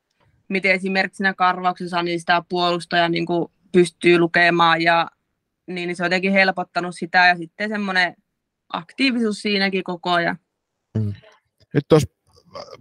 miten 0.47 0.71
esimerkiksi 0.71 1.17
siinä 1.17 1.33
karvauksessa 1.33 2.03
niin 2.03 2.19
sitä 2.19 2.43
puolustaja 2.49 3.09
niin 3.09 3.25
kuin 3.25 3.51
pystyy 3.71 4.19
lukemaan 4.19 4.81
ja 4.81 5.07
niin, 5.67 5.87
niin 5.87 5.95
se 5.95 6.03
on 6.03 6.05
jotenkin 6.05 6.31
helpottanut 6.31 6.95
sitä 6.95 7.27
ja 7.27 7.37
sitten 7.37 7.69
semmoinen 7.69 8.15
aktiivisuus 8.73 9.41
siinäkin 9.41 9.83
koko 9.83 10.11
ajan. 10.11 10.37
Mm. 10.97 11.13
Nyt 11.73 11.85
jos 11.91 12.03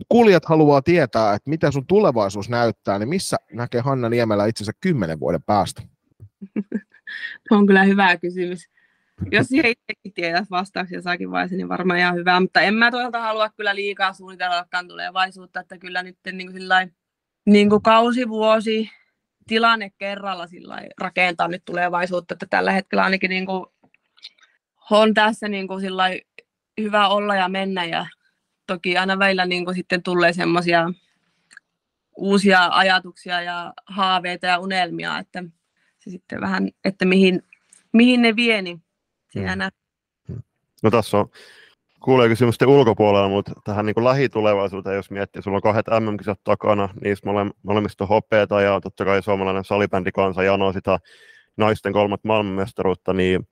kuulijat 0.09 0.45
haluaa 0.45 0.83
tietää, 0.83 1.35
että 1.35 1.51
mitä 1.51 1.71
sun 1.71 1.87
tulevaisuus 1.87 2.49
näyttää, 2.49 2.99
niin 2.99 3.09
missä 3.09 3.37
näkee 3.53 3.81
Hanna 3.81 4.09
Niemelä 4.09 4.47
itsensä 4.47 4.73
kymmenen 4.81 5.21
vuoden 5.21 5.43
päästä? 5.43 5.83
on 7.51 7.67
kyllä 7.67 7.85
hyvä 7.85 8.17
kysymys. 8.17 8.69
Jos 9.31 9.47
siihen 9.47 9.71
itsekin 9.71 10.13
tietäisi 10.15 10.51
vastauksia 10.51 10.99
jossakin 10.99 11.31
vaiheessa, 11.31 11.57
niin 11.57 11.69
varmaan 11.69 11.99
ihan 11.99 12.15
hyvä. 12.15 12.41
Mutta 12.41 12.61
en 12.61 12.75
mä 12.75 12.91
toisaalta 12.91 13.21
halua 13.21 13.51
kyllä 13.51 13.75
liikaa 13.75 14.13
suunnitellakaan 14.13 14.89
tulevaisuutta, 14.89 15.61
että 15.61 15.79
kyllä 15.79 16.03
nyt 16.03 16.19
niin 16.33 16.47
kuin 16.47 16.61
sillain, 16.61 16.95
niin 17.47 17.71
kuin 17.71 17.83
kausi, 17.83 18.29
vuosi, 18.29 18.91
tilanne 19.47 19.91
kerralla 19.99 20.47
rakentaa 21.01 21.49
nyt 21.49 21.63
tulevaisuutta, 21.65 22.35
että 22.35 22.47
tällä 22.51 22.73
hetkellä 22.73 23.05
ainakin 23.05 23.31
niin 23.31 23.47
kuin 23.47 23.67
on 24.91 25.15
tässä 25.15 25.49
niin 25.49 25.69
kuin 25.69 25.83
hyvä 26.81 27.09
olla 27.09 27.37
ja 27.37 27.49
mennä 27.49 27.85
ja 27.85 28.07
toki 28.67 28.99
aina 28.99 29.19
välillä 29.19 29.47
niin 29.47 29.65
kuin 29.65 29.75
sitten 29.75 30.03
tulee 30.03 30.33
semmoisia 30.33 30.91
uusia 32.17 32.69
ajatuksia 32.73 33.43
ja 33.43 33.73
haaveita 33.87 34.47
ja 34.47 34.59
unelmia, 34.59 35.19
että 35.19 35.45
se 35.99 36.11
sitten 36.11 36.41
vähän, 36.41 36.69
että 36.85 37.05
mihin, 37.05 37.43
mihin 37.93 38.23
ne 38.23 38.37
vie, 38.37 38.63
niin 38.63 38.83
se 39.31 39.41
hmm. 39.41 40.43
No 40.83 40.91
tässä 40.91 41.17
on 41.17 41.29
kuulee 42.01 42.29
kysymysten 42.29 42.69
ulkopuolella, 42.69 43.29
mutta 43.29 43.53
tähän 43.65 43.87
niin 43.87 43.95
kuin 43.95 44.05
lähitulevaisuuteen, 44.05 44.97
jos 44.97 45.11
miettii, 45.11 45.43
sulla 45.43 45.57
on 45.57 45.63
kahdet 45.63 45.87
MM-kisat 46.01 46.41
takana, 46.45 46.89
niistä 47.05 47.29
mole, 47.29 47.51
molemmista 47.63 48.07
hopeeta 48.07 48.61
ja 48.61 48.81
totta 48.81 49.05
kai 49.05 49.23
suomalainen 49.23 49.65
salibändikansa 49.65 50.43
janoo 50.43 50.73
sitä 50.73 50.99
naisten 51.57 51.93
kolmat 51.93 52.25
maailmanmestaruutta, 52.25 53.13
niin 53.13 53.49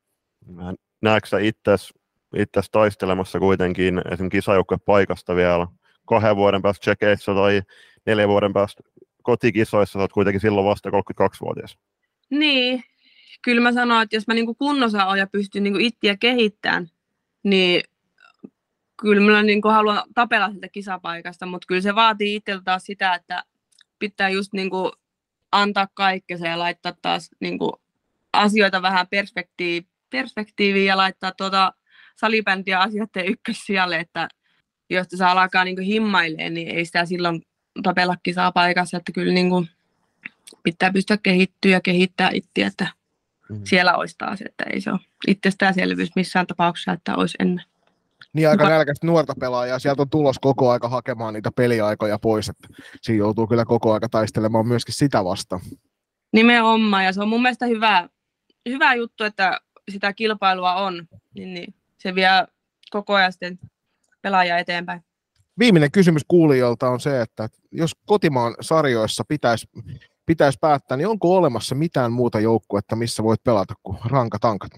näetkö 1.02 1.28
sä 1.28 1.38
itses, 1.38 1.94
itses 2.36 2.70
taistelemassa 2.70 3.38
kuitenkin 3.38 3.98
esimerkiksi 3.98 4.38
kisajoukkojen 4.38 4.80
paikasta 4.80 5.36
vielä. 5.36 5.66
Kahden 6.08 6.36
vuoden 6.36 6.62
päästä 6.62 6.80
tsekeissä 6.80 7.34
tai 7.34 7.62
neljän 8.06 8.28
vuoden 8.28 8.52
päästä 8.52 8.82
kotikisoissa, 9.22 9.92
sä 9.92 9.98
oot 9.98 10.12
kuitenkin 10.12 10.40
silloin 10.40 10.66
vasta 10.66 10.90
32-vuotias. 10.90 11.78
Niin, 12.30 12.84
kyllä 13.42 13.62
mä 13.62 13.72
sanoin, 13.72 14.02
että 14.02 14.16
jos 14.16 14.26
mä 14.26 14.34
niinku 14.34 14.54
kunnossa 14.54 15.06
olen 15.06 15.18
ja 15.18 15.26
pystyn 15.26 15.62
niinku 15.62 15.78
ittiä 15.78 16.16
kehittämään, 16.16 16.88
niin 17.42 17.82
kyllä 18.96 19.32
mä 19.32 19.42
niin 19.42 19.62
kuin 19.62 19.74
haluan 19.74 20.02
tapella 20.14 20.52
sitä 20.52 20.68
kisapaikasta, 20.68 21.46
mutta 21.46 21.66
kyllä 21.66 21.80
se 21.80 21.94
vaatii 21.94 22.34
itseltä 22.34 22.62
taas 22.64 22.84
sitä, 22.84 23.14
että 23.14 23.44
pitää 23.98 24.28
just 24.28 24.52
niin 24.52 24.70
kuin 24.70 24.92
antaa 25.52 25.88
kaikkensa 25.94 26.46
ja 26.46 26.58
laittaa 26.58 26.92
taas 27.02 27.30
niin 27.40 27.58
kuin 27.58 27.72
asioita 28.32 28.82
vähän 28.82 29.06
perspektiiviin 30.10 30.86
ja 30.86 30.96
laittaa 30.96 31.32
tuota 31.32 31.72
salibändiä 32.16 32.80
asioiden 32.80 33.26
ykkössijalle, 33.26 33.98
että 33.98 34.28
jos 34.90 35.06
se 35.14 35.24
alkaa 35.24 35.64
niin 35.64 35.80
himmailemaan, 35.80 36.54
niin 36.54 36.68
ei 36.68 36.84
sitä 36.84 37.06
silloin 37.06 37.42
tapella 37.82 38.16
kisaa 38.22 38.52
paikassa, 38.52 38.96
että 38.96 39.12
kyllä 39.12 39.32
niin 39.32 39.50
kuin 39.50 39.68
pitää 40.62 40.92
pystyä 40.92 41.18
kehittyä 41.22 41.70
ja 41.70 41.80
kehittää 41.80 42.30
itseä, 42.34 42.66
että 42.66 42.84
mm-hmm. 42.84 43.64
siellä 43.66 43.96
olisi 43.96 44.14
taas, 44.18 44.42
että 44.42 44.64
ei 44.72 44.80
se 44.80 44.90
ole 44.90 45.00
itsestäänselvyys 45.26 46.10
missään 46.16 46.46
tapauksessa, 46.46 46.92
että 46.92 47.16
olisi 47.16 47.36
ennen 47.40 47.64
niin 48.32 48.48
aika 48.48 48.68
nälkäistä 48.68 49.06
nuorta 49.06 49.34
pelaajaa. 49.40 49.78
Sieltä 49.78 50.02
on 50.02 50.10
tulos 50.10 50.38
koko 50.38 50.70
aika 50.70 50.88
hakemaan 50.88 51.34
niitä 51.34 51.50
peliaikoja 51.56 52.18
pois. 52.18 52.48
Että 52.48 52.68
siinä 53.00 53.18
joutuu 53.18 53.46
kyllä 53.46 53.64
koko 53.64 53.92
aika 53.92 54.08
taistelemaan 54.08 54.68
myöskin 54.68 54.94
sitä 54.94 55.24
vasta. 55.24 55.60
Nimenomaan, 56.32 57.04
ja 57.04 57.12
se 57.12 57.22
on 57.22 57.28
mun 57.28 57.42
mielestä 57.42 57.66
hyvä, 57.66 58.08
hyvä 58.68 58.94
juttu, 58.94 59.24
että 59.24 59.60
sitä 59.90 60.12
kilpailua 60.12 60.74
on, 60.74 61.08
niin, 61.34 61.54
niin 61.54 61.74
se 62.02 62.14
vie 62.14 62.28
koko 62.90 63.14
ajan 63.14 63.32
sitten 63.32 63.58
pelaajaa 64.22 64.58
eteenpäin. 64.58 65.04
Viimeinen 65.58 65.90
kysymys 65.90 66.22
kuulijoilta 66.28 66.88
on 66.88 67.00
se, 67.00 67.20
että 67.20 67.48
jos 67.72 67.92
kotimaan 68.06 68.54
sarjoissa 68.60 69.24
pitäisi 69.28 69.68
pitäisi 70.26 70.58
päättää, 70.60 70.96
niin 70.96 71.08
onko 71.08 71.36
olemassa 71.36 71.74
mitään 71.74 72.12
muuta 72.12 72.40
joukkuetta, 72.40 72.96
missä 72.96 73.22
voit 73.22 73.44
pelata 73.44 73.74
kuin 73.82 73.98
rankatankat? 74.04 74.72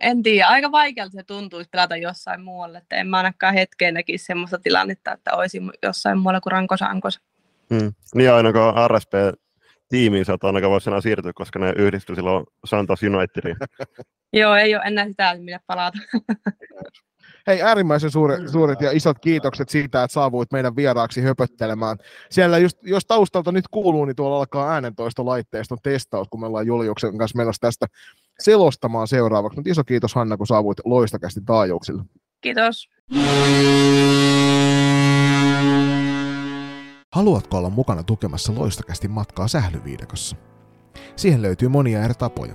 en 0.00 0.22
tiedä, 0.22 0.46
aika 0.46 0.72
vaikealta 0.72 1.12
se 1.12 1.22
tuntuisi 1.22 1.70
pelata 1.70 1.96
jossain 1.96 2.40
muualle, 2.40 2.78
että 2.78 2.96
en 2.96 3.06
mä 3.06 3.16
ainakaan 3.16 3.54
hetkeen 3.54 3.94
näkisi 3.94 4.24
semmoista 4.24 4.58
tilannetta, 4.58 5.12
että 5.12 5.34
olisi 5.34 5.60
jossain 5.82 6.18
muualla 6.18 6.40
kuin 6.40 6.52
Rankosa 6.52 6.86
Ankosa. 6.86 7.20
Hmm. 7.74 7.92
Niin 8.14 8.32
ainakaan 8.32 8.90
RSP 8.90 9.12
tiimiin 9.88 10.24
saattaa 10.24 10.48
ainakaan 10.48 10.70
voisi 10.70 10.90
siirtyä, 11.02 11.32
koska 11.34 11.58
ne 11.58 11.72
yhdistyi 11.76 12.16
silloin 12.16 12.46
Santos 12.64 13.00
Unitediin. 13.02 13.56
Joo, 14.34 14.54
ei 14.54 14.74
ole 14.74 14.82
enää 14.84 15.06
sitä, 15.08 15.34
minne 15.36 15.60
palata. 15.66 15.98
Hei, 17.46 17.62
äärimmäisen 17.62 18.10
suuri, 18.10 18.48
suuret 18.48 18.80
ja 18.80 18.90
isot 18.92 19.18
kiitokset 19.18 19.68
siitä, 19.68 20.02
että 20.02 20.12
saavuit 20.12 20.52
meidän 20.52 20.76
vieraaksi 20.76 21.20
höpöttelemään. 21.20 21.98
Siellä 22.30 22.58
just, 22.58 22.78
jos 22.82 23.06
taustalta 23.06 23.52
nyt 23.52 23.68
kuuluu, 23.70 24.04
niin 24.04 24.16
tuolla 24.16 24.38
alkaa 24.38 24.72
äänentoistolaitteiston 24.72 25.78
testaus, 25.82 26.28
kun 26.28 26.40
me 26.40 26.46
ollaan 26.46 26.66
Juliuksen 26.66 27.18
kanssa 27.18 27.36
menossa 27.36 27.60
tästä 27.60 27.86
selostamaan 28.38 29.08
seuraavaksi. 29.08 29.56
Mutta 29.56 29.70
iso 29.70 29.84
kiitos 29.84 30.14
Hanna, 30.14 30.36
kun 30.36 30.46
saavuit 30.46 30.78
loistakästi 30.84 31.40
taajuuksille. 31.46 32.02
Kiitos. 32.40 32.88
Haluatko 37.12 37.58
olla 37.58 37.70
mukana 37.70 38.02
tukemassa 38.02 38.52
loistakästi 38.56 39.08
matkaa 39.08 39.48
sählyviidakossa? 39.48 40.36
Siihen 41.16 41.42
löytyy 41.42 41.68
monia 41.68 42.02
eri 42.02 42.14
tapoja, 42.14 42.54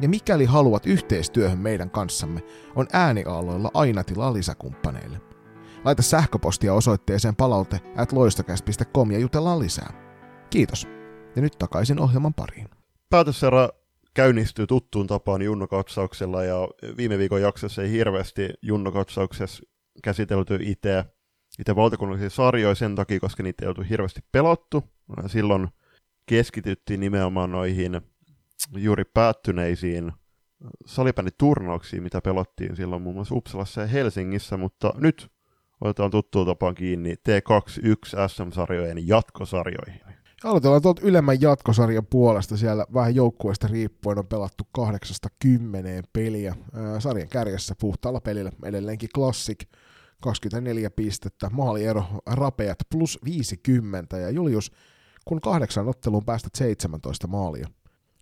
Ja 0.00 0.08
mikäli 0.08 0.44
haluat 0.44 0.86
yhteistyöhön 0.86 1.58
meidän 1.58 1.90
kanssamme, 1.90 2.42
on 2.74 2.86
ääniaaloilla 2.92 3.70
aina 3.74 4.04
tilaa 4.04 4.32
lisäkumppaneille. 4.32 5.20
Laita 5.84 6.02
sähköpostia 6.02 6.74
osoitteeseen 6.74 7.36
palaute 7.36 7.80
at 7.96 8.12
ja 9.12 9.18
jutellaan 9.18 9.58
lisää. 9.58 9.92
Kiitos. 10.50 10.88
Ja 11.36 11.42
nyt 11.42 11.52
takaisin 11.58 12.00
ohjelman 12.00 12.34
pariin. 12.34 12.68
Päätösserä 13.10 13.68
käynnistyy 14.14 14.66
tuttuun 14.66 15.06
tapaan 15.06 15.42
Junno-katsauksella 15.42 16.44
ja 16.44 16.68
viime 16.96 17.18
viikon 17.18 17.42
jaksossa 17.42 17.82
ei 17.82 17.90
hirveästi 17.90 18.50
Junno-katsauksessa 18.62 19.62
käsitelty 20.02 20.58
itse, 20.60 21.04
itse 21.58 21.76
valtakunnallisia 21.76 22.30
sarjoja 22.30 22.74
sen 22.74 22.94
takia, 22.94 23.20
koska 23.20 23.42
niitä 23.42 23.64
ei 23.64 23.68
oltu 23.68 23.82
hirveästi 23.90 24.20
pelattu. 24.32 24.84
Silloin 25.26 25.68
keskityttiin 26.26 27.00
nimenomaan 27.00 27.50
noihin 27.50 28.00
juuri 28.76 29.04
päättyneisiin 29.04 30.12
salibänditurnauksiin, 30.86 32.02
mitä 32.02 32.20
pelattiin 32.20 32.76
silloin 32.76 33.02
muun 33.02 33.14
muassa 33.14 33.34
Uppsalassa 33.34 33.80
ja 33.80 33.86
Helsingissä, 33.86 34.56
mutta 34.56 34.92
nyt 34.96 35.30
otetaan 35.80 36.10
tuttuun 36.10 36.46
tapaan 36.46 36.74
kiinni 36.74 37.14
T21 37.14 38.28
SM-sarjojen 38.28 39.08
jatkosarjoihin. 39.08 40.00
Aloitellaan 40.44 40.82
tuolta 40.82 41.02
ylemmän 41.04 41.40
jatkosarjan 41.40 42.06
puolesta. 42.06 42.56
Siellä 42.56 42.86
vähän 42.94 43.14
joukkueesta 43.14 43.68
riippuen 43.68 44.18
on 44.18 44.26
pelattu 44.26 44.64
8-10 44.78 44.82
peliä. 46.12 46.54
Sarjan 46.98 47.28
kärjessä 47.28 47.74
puhtaalla 47.80 48.20
pelillä 48.20 48.52
edelleenkin 48.64 49.08
Classic 49.14 49.58
24 50.22 50.90
pistettä, 50.90 51.50
maaliero 51.52 52.04
rapeat 52.26 52.78
plus 52.90 53.18
50 53.24 54.18
ja 54.18 54.30
Julius, 54.30 54.72
kun 55.24 55.40
kahdeksan 55.40 55.88
otteluun 55.88 56.24
päästä 56.24 56.48
17 56.54 57.26
maalia, 57.26 57.68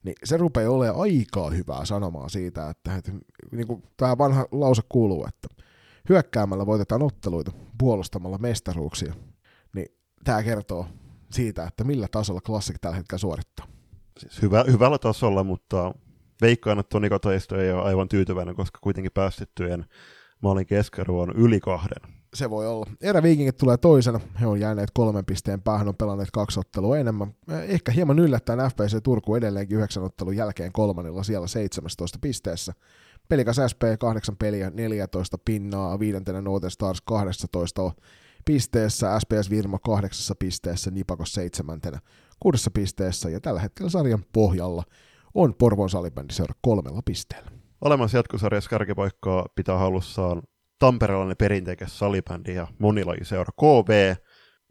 niin 0.04 0.14
se 0.24 0.36
rupeaa 0.36 0.70
olemaan 0.70 1.00
aikaa 1.00 1.50
hyvää 1.50 1.84
sanomaa 1.84 2.28
siitä, 2.28 2.70
että, 2.70 2.96
että 2.96 3.12
niin 3.52 3.66
kuin 3.66 3.82
tämä 3.96 4.18
vanha 4.18 4.46
lause 4.52 4.82
kuuluu, 4.88 5.26
että 5.28 5.64
hyökkäämällä 6.08 6.66
voitetaan 6.66 7.02
otteluita, 7.02 7.52
puolustamalla 7.78 8.38
mestaruuksia, 8.38 9.14
niin 9.74 9.86
tämä 10.24 10.42
kertoo 10.42 10.86
siitä, 11.30 11.64
että 11.64 11.84
millä 11.84 12.08
tasolla 12.10 12.40
Classic 12.40 12.76
tällä 12.80 12.96
hetkellä 12.96 13.18
suorittaa. 13.18 13.66
Siis 14.18 14.42
hyvä, 14.42 14.64
hyvällä 14.70 14.98
tasolla, 14.98 15.44
mutta 15.44 15.94
veikkaan, 16.40 16.78
että 16.78 16.90
Toni 16.90 17.08
Katoisto 17.08 17.60
ei 17.60 17.72
ole 17.72 17.82
aivan 17.82 18.08
tyytyväinen, 18.08 18.54
koska 18.54 18.78
kuitenkin 18.82 19.12
päästettyjen 19.12 19.84
maalin 20.42 20.66
keskiarvo 20.66 21.20
on 21.20 21.32
yli 21.36 21.60
kahden. 21.60 22.14
Se 22.34 22.50
voi 22.50 22.66
olla. 22.66 22.86
Eräviikingit 23.00 23.56
tulee 23.56 23.76
toisena. 23.76 24.20
He 24.40 24.46
on 24.46 24.60
jääneet 24.60 24.90
kolmen 24.94 25.24
pisteen 25.24 25.62
päähän, 25.62 25.88
on 25.88 25.96
pelanneet 25.96 26.30
kaksi 26.30 26.60
ottelua 26.60 26.98
enemmän. 26.98 27.34
Ehkä 27.48 27.92
hieman 27.92 28.18
yllättäen 28.18 28.58
FPC 28.58 29.02
Turku 29.02 29.34
edelleenkin 29.34 29.76
yhdeksän 29.76 30.02
ottelun 30.02 30.36
jälkeen 30.36 30.72
kolmannella 30.72 31.22
siellä 31.22 31.46
17 31.46 32.18
pisteessä. 32.20 32.72
Pelikas 33.28 33.56
SP 33.72 33.82
8 33.98 34.36
peliä, 34.36 34.70
14 34.70 35.38
pinnaa, 35.44 35.98
viidentenä 35.98 36.40
Northern 36.40 36.70
Stars 36.70 37.00
12 37.00 37.92
pisteessä, 38.44 39.20
SPS 39.20 39.50
Virmo 39.50 39.78
kahdeksassa 39.78 40.34
pisteessä, 40.38 40.90
Nipakos 40.90 41.34
seitsemäntenä 41.34 41.98
kuudessa 42.40 42.70
pisteessä 42.70 43.30
ja 43.30 43.40
tällä 43.40 43.60
hetkellä 43.60 43.90
sarjan 43.90 44.24
pohjalla 44.32 44.82
on 45.34 45.54
Porvoon 45.54 45.90
salibändiseura 45.90 46.54
kolmella 46.60 47.00
pisteellä. 47.04 47.50
Olemassa 47.80 48.18
jatkosarjassa 48.18 48.70
kärkipaikkaa 48.70 49.46
pitää 49.54 49.78
halussaan 49.78 50.42
tamperelainen 50.78 51.36
perinteikäs 51.36 51.98
salibändi 51.98 52.54
ja 52.54 52.66
monilajiseura 52.78 53.52
KV, 53.60 54.14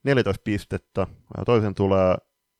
14 0.04 0.42
pistettä. 0.44 1.08
Toisen 1.46 1.74
tulee 1.74 2.16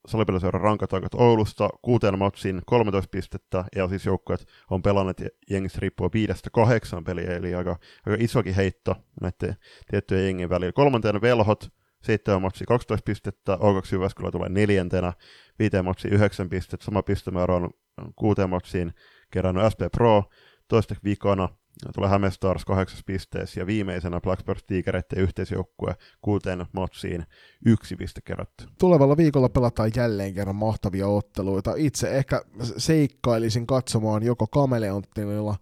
salipeliseura 0.08 0.60
Rankatankat 0.60 1.14
Oulusta 1.14 1.70
kuuteen 1.82 2.20
matsiin 2.20 2.62
13 2.66 3.10
pistettä, 3.10 3.66
ja 3.76 3.88
siis 3.88 4.06
joukkueet 4.06 4.48
on 4.70 4.82
pelanneet 4.82 5.22
jengistä 5.50 5.80
riippuen 5.82 6.12
viidestä 6.14 6.50
kahdeksan 6.50 7.04
peliä, 7.04 7.36
eli 7.36 7.56
aika, 7.56 7.80
aika 8.06 8.24
isokin 8.24 8.56
heitto 8.56 8.96
näiden 9.22 9.56
tiettyjen 9.90 10.26
jengin 10.26 10.50
välillä. 10.50 10.72
Kolmantena 10.72 11.22
Velhot, 11.22 11.70
7 12.04 12.42
matsi 12.42 12.66
12 12.66 13.06
pistettä, 13.06 13.56
O2 13.56 13.90
Jyväskylä 13.92 14.32
tulee 14.32 14.50
neljäntenä, 14.50 15.14
viiteen 15.60 15.86
matsi 15.86 16.08
9 16.08 16.50
pistettä, 16.50 16.86
sama 16.86 17.04
pistemäärä 17.04 17.56
on 17.56 17.70
kuuteen 18.16 18.50
matsiin 18.50 18.94
kerännyt 19.32 19.64
SP 19.74 19.82
Pro, 19.92 20.24
toista 20.68 20.96
viikona 21.04 21.50
tulee 21.96 22.10
Häme 22.10 22.32
Stars 22.32 22.66
kahdeksas 22.66 23.04
pisteessä 23.06 23.60
ja 23.60 23.68
viimeisenä 23.68 24.22
Blackbird 24.22 24.60
Tigereiden 24.68 25.20
yhteisjoukkue 25.20 25.96
kuuteen 26.22 26.66
matsiin 26.72 27.26
yksi 27.66 27.96
piste 27.96 28.22
kerätty. 28.22 28.66
Tulevalla 28.80 29.18
viikolla 29.18 29.50
pelataan 29.50 29.92
jälleen 29.96 30.34
kerran 30.34 30.56
mahtavia 30.56 31.08
otteluita. 31.08 31.74
Itse 31.78 32.18
ehkä 32.18 32.42
seikkailisin 32.78 33.68
katsomaan 33.68 34.24
joko 34.24 34.48
Kameleontilla 34.48 35.56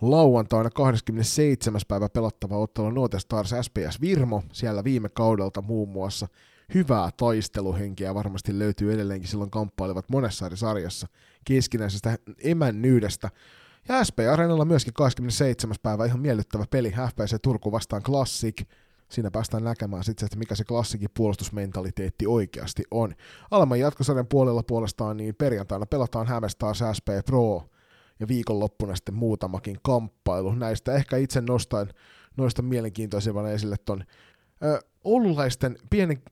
lauantaina 0.00 0.70
27. 0.70 1.80
päivä 1.88 2.08
pelattava 2.08 2.58
ottelu 2.58 2.90
Nuote 2.90 3.18
Stars 3.18 3.50
SPS 3.62 4.00
Virmo, 4.00 4.42
siellä 4.52 4.84
viime 4.84 5.08
kaudelta 5.08 5.62
muun 5.62 5.88
muassa 5.88 6.28
hyvää 6.74 7.10
taisteluhenkeä 7.16 8.14
varmasti 8.14 8.58
löytyy 8.58 8.92
edelleenkin 8.92 9.28
silloin 9.28 9.50
kamppailevat 9.50 10.08
monessa 10.08 10.46
eri 10.46 10.56
sarjassa 10.56 11.06
keskinäisestä 11.44 12.18
emännyydestä. 12.38 13.30
Ja 13.88 14.04
SP 14.08 14.18
Areenalla 14.32 14.64
myöskin 14.64 14.94
27. 14.94 15.76
päivä 15.82 16.04
ihan 16.04 16.20
miellyttävä 16.20 16.64
peli 16.70 16.90
FPC 16.90 17.36
Turku 17.42 17.72
vastaan 17.72 18.02
Classic. 18.02 18.62
Siinä 19.08 19.30
päästään 19.30 19.64
näkemään 19.64 20.04
sitten, 20.04 20.26
että 20.26 20.38
mikä 20.38 20.54
se 20.54 20.64
klassikin 20.64 21.08
puolustusmentaliteetti 21.16 22.26
oikeasti 22.26 22.82
on. 22.90 23.14
Alman 23.50 23.80
jatkosarjan 23.80 24.26
puolella 24.26 24.62
puolestaan 24.62 25.16
niin 25.16 25.34
perjantaina 25.34 25.86
pelataan 25.86 26.26
Hämestars 26.26 26.78
SP 26.96 27.08
Pro 27.26 27.62
ja 28.20 28.28
viikonloppuna 28.28 28.96
sitten 28.96 29.14
muutamakin 29.14 29.76
kamppailu. 29.82 30.54
Näistä 30.54 30.94
ehkä 30.94 31.16
itse 31.16 31.40
nostan 31.40 31.90
noista 32.36 32.62
mielenkiintoisemman 32.62 33.52
esille 33.52 33.76
ton 33.84 34.04
Oululaisten 35.04 35.78
pienen 35.90 36.22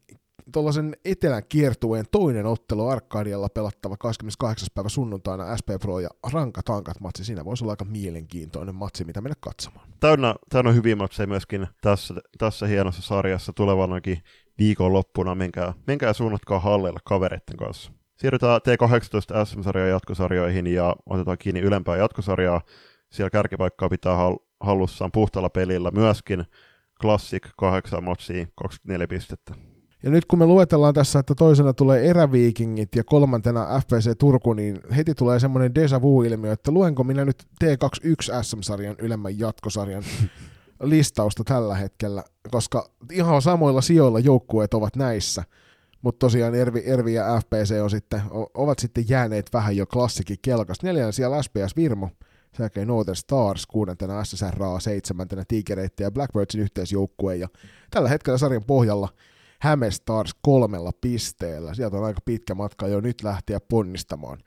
tuollaisen 0.53 0.97
etelän 1.05 1.43
kiertueen 1.49 2.05
toinen 2.11 2.47
ottelu 2.47 2.89
Arkadialla 2.89 3.49
pelattava 3.49 3.97
28. 3.97 4.69
päivä 4.75 4.89
sunnuntaina 4.89 5.57
SP 5.59 5.69
Pro 5.81 6.01
ja 6.01 6.09
Ranka 6.33 6.63
Tankat 6.63 7.01
matsi. 7.01 7.25
Siinä 7.25 7.45
voisi 7.45 7.65
olla 7.65 7.73
aika 7.73 7.85
mielenkiintoinen 7.85 8.75
matsi, 8.75 9.05
mitä 9.05 9.21
mennä 9.21 9.35
katsomaan. 9.41 9.89
Täynnä, 10.01 10.35
täynnä 10.49 10.73
hyviä 10.73 10.97
matseja 10.97 11.27
myöskin 11.27 11.67
tässä, 11.81 12.15
tässä 12.39 12.67
hienossa 12.67 13.03
sarjassa 13.03 13.53
tulevanakin 13.53 14.19
viikonloppuna. 14.59 15.35
Menkää, 15.35 15.75
menkää 15.87 16.13
suunnatkaa 16.13 16.59
halleilla 16.59 17.01
kavereiden 17.05 17.57
kanssa. 17.57 17.93
Siirrytään 18.17 18.61
T18 18.61 19.47
SM-sarjan 19.47 19.89
jatkosarjoihin 19.89 20.67
ja 20.67 20.97
otetaan 21.07 21.39
kiinni 21.39 21.61
ylempää 21.61 21.97
jatkosarjaa. 21.97 22.61
Siellä 23.13 23.31
kärkipaikkaa 23.31 23.89
pitää 23.89 24.17
hallussaan 24.61 25.13
puhtaalla 25.13 25.51
pelillä 25.51 25.91
myöskin 25.91 26.45
Classic 27.01 27.49
8 27.57 28.05
matsia 28.05 28.47
24 28.57 29.07
pistettä. 29.09 29.78
Ja 30.03 30.11
nyt 30.11 30.25
kun 30.25 30.39
me 30.39 30.47
luetellaan 30.47 30.95
tässä, 30.95 31.19
että 31.19 31.35
toisena 31.35 31.73
tulee 31.73 32.11
eräviikingit 32.11 32.95
ja 32.97 33.05
kolmantena 33.05 33.81
FPC 33.81 34.19
Turku, 34.19 34.53
niin 34.53 34.81
heti 34.97 35.15
tulee 35.15 35.41
semmoinen 35.41 35.75
deja 35.75 36.03
vu-ilmiö, 36.03 36.53
että 36.53 36.71
luenko 36.71 37.05
minä 37.05 37.25
nyt 37.25 37.47
T21 37.65 38.43
SM-sarjan 38.43 38.97
ylemmän 38.99 39.39
jatkosarjan 39.39 40.03
listausta 40.83 41.45
tällä 41.45 41.75
hetkellä, 41.75 42.25
koska 42.51 42.91
ihan 43.13 43.43
samoilla 43.43 43.81
sijoilla 43.81 44.19
joukkueet 44.19 44.75
ovat 44.75 44.97
näissä, 44.97 45.45
mutta 46.03 46.19
tosiaan 46.19 46.55
Ervi, 46.55 46.83
Ervi 46.87 47.15
ja 47.15 47.41
FPC 47.41 47.75
on 47.83 47.91
sitten, 47.91 48.23
ovat 48.55 48.79
sitten 48.79 49.05
jääneet 49.09 49.51
vähän 49.53 49.77
jo 49.77 49.87
klassikin 49.87 50.37
kelkasta. 50.43 50.87
Neljänä 50.87 51.13
siellä 51.13 51.43
SPS 51.43 51.77
Virmo, 51.77 52.09
sen 52.57 52.65
jälkeen 52.65 52.89
Northern 52.89 53.17
Stars, 53.17 53.67
kuudentena 53.67 54.25
SSRA, 54.25 54.81
seitsemäntenä 54.81 55.45
Tigereitten 55.49 56.05
ja 56.05 56.11
Blackbirdsin 56.11 56.61
yhteisjoukkue, 56.61 57.37
ja 57.37 57.49
tällä 57.91 58.09
hetkellä 58.09 58.39
sarjan 58.39 58.65
pohjalla– 58.65 59.09
Häme 59.61 59.91
Stars 59.91 60.31
kolmella 60.43 60.91
pisteellä. 61.01 61.75
Sieltä 61.75 61.97
on 61.97 62.05
aika 62.05 62.21
pitkä 62.25 62.55
matka 62.55 62.89
jo 62.89 63.01
nyt 63.01 63.23
lähteä 63.23 63.61
ponnistamaan 63.61 64.39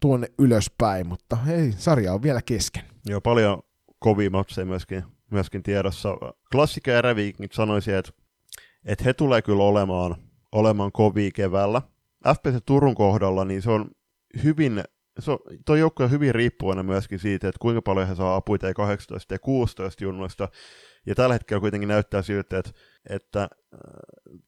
tuonne 0.00 0.28
ylöspäin, 0.38 1.06
mutta 1.06 1.36
hei, 1.36 1.72
sarja 1.72 2.12
on 2.12 2.22
vielä 2.22 2.42
kesken. 2.42 2.84
Joo, 3.06 3.20
paljon 3.20 3.62
kovia 3.98 4.30
matseja 4.30 4.66
myöskin, 4.66 5.04
myöskin 5.30 5.62
tiedossa. 5.62 6.08
Klassikko 6.52 6.90
ja 6.90 7.02
Revikingit 7.02 7.52
sanoisi, 7.52 7.92
että, 7.92 8.12
että 8.84 9.04
he 9.04 9.14
tulee 9.14 9.42
kyllä 9.42 9.62
olemaan, 9.62 10.16
olemaan 10.52 10.92
kovia 10.92 11.30
keväällä. 11.34 11.82
FPC 12.34 12.64
Turun 12.66 12.94
kohdalla, 12.94 13.44
niin 13.44 13.62
se 13.62 13.70
on 13.70 13.90
hyvin 14.42 14.82
se 15.18 15.30
on, 15.30 15.38
toi 15.66 15.78
joukko 15.78 16.04
on 16.04 16.10
hyvin 16.10 16.34
riippuvainen 16.34 16.86
myöskin 16.86 17.18
siitä, 17.18 17.48
että 17.48 17.58
kuinka 17.58 17.82
paljon 17.82 18.08
he 18.08 18.14
saa 18.14 18.36
apuja 18.36 18.74
18 18.74 19.34
ja 19.34 19.38
16 19.38 20.04
junnoista. 20.04 20.48
Ja 21.06 21.14
tällä 21.14 21.32
hetkellä 21.32 21.60
kuitenkin 21.60 21.88
näyttää 21.88 22.22
siltä, 22.22 22.58
että, 22.58 22.72
että 23.10 23.42
äh, 23.42 23.48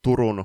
Turun 0.02 0.44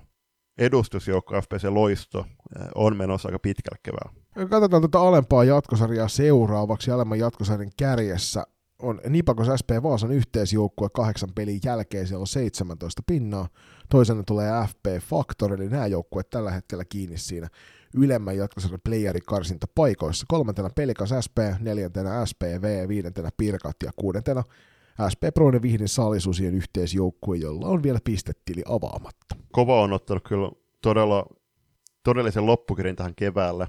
edustusjoukko 0.58 1.42
FPC 1.42 1.64
Loisto 1.70 2.20
äh, 2.20 2.68
on 2.76 2.98
menossa 2.98 3.28
aika 3.30 3.40
pitkälle 3.40 3.80
keväällä. 3.84 4.50
Katsotaan 4.50 4.82
tuota 4.82 5.08
alempaa 5.08 5.44
jatkosarjaa 5.44 6.08
seuraavaksi. 6.08 6.92
Alemman 6.92 7.20
jatkosarjan 7.20 7.72
kärjessä 7.78 8.44
on 8.80 9.02
Nipakos 9.10 9.48
SP 9.62 9.70
Vaasan 9.84 10.12
yhteisjoukkue 10.12 10.90
kahdeksan 10.94 11.30
pelin 11.36 11.60
jälkeen, 11.66 12.08
siellä 12.08 12.22
on 12.22 12.28
17 12.28 13.02
pinnaa. 13.08 13.48
Toisena 13.90 14.24
tulee 14.24 14.52
FP 14.68 15.04
Factor, 15.10 15.54
eli 15.54 15.70
nämä 15.70 15.88
joukkueet 15.88 16.30
tällä 16.30 16.52
hetkellä 16.52 16.86
kiinni 16.86 17.18
siinä 17.18 17.48
ylemmän 17.96 18.38
jatkosarjan 18.38 18.80
playerikarsinta 18.84 19.68
paikoissa. 19.76 20.26
Kolmantena 20.30 20.70
Pelikas 20.76 21.10
SP, 21.26 21.38
neljäntenä 21.60 22.26
SPV, 22.26 22.88
viidentenä 22.88 23.30
Pirkat 23.38 23.76
ja 23.84 23.92
kuudentena 23.96 24.44
SP 25.12 25.22
Proinen 25.34 25.62
Vihdin 25.62 25.88
saalisuusien 25.88 26.56
yhteisjoukkue, 26.56 27.38
jolla 27.38 27.68
on 27.68 27.84
vielä 27.84 28.00
pistetili 28.04 28.64
avaamatta. 28.70 29.36
Kova 29.52 29.82
on 29.82 29.94
ottanut 29.94 30.24
kyllä 30.28 30.52
todella, 30.82 31.26
todellisen 32.04 32.46
loppukirin 32.46 32.96
tähän 32.96 33.16
keväälle. 33.16 33.68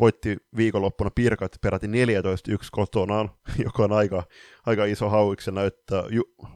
Voitti 0.00 0.36
viikonloppuna 0.56 1.10
Pirkat 1.14 1.56
peräti 1.60 1.86
14-1 1.86 1.90
kotonaan, 2.70 3.30
joka 3.64 3.84
on 3.84 3.92
aika, 3.92 4.22
aika 4.66 4.84
iso 4.84 5.08
hauiksi 5.08 5.50
näyttää, 5.50 6.02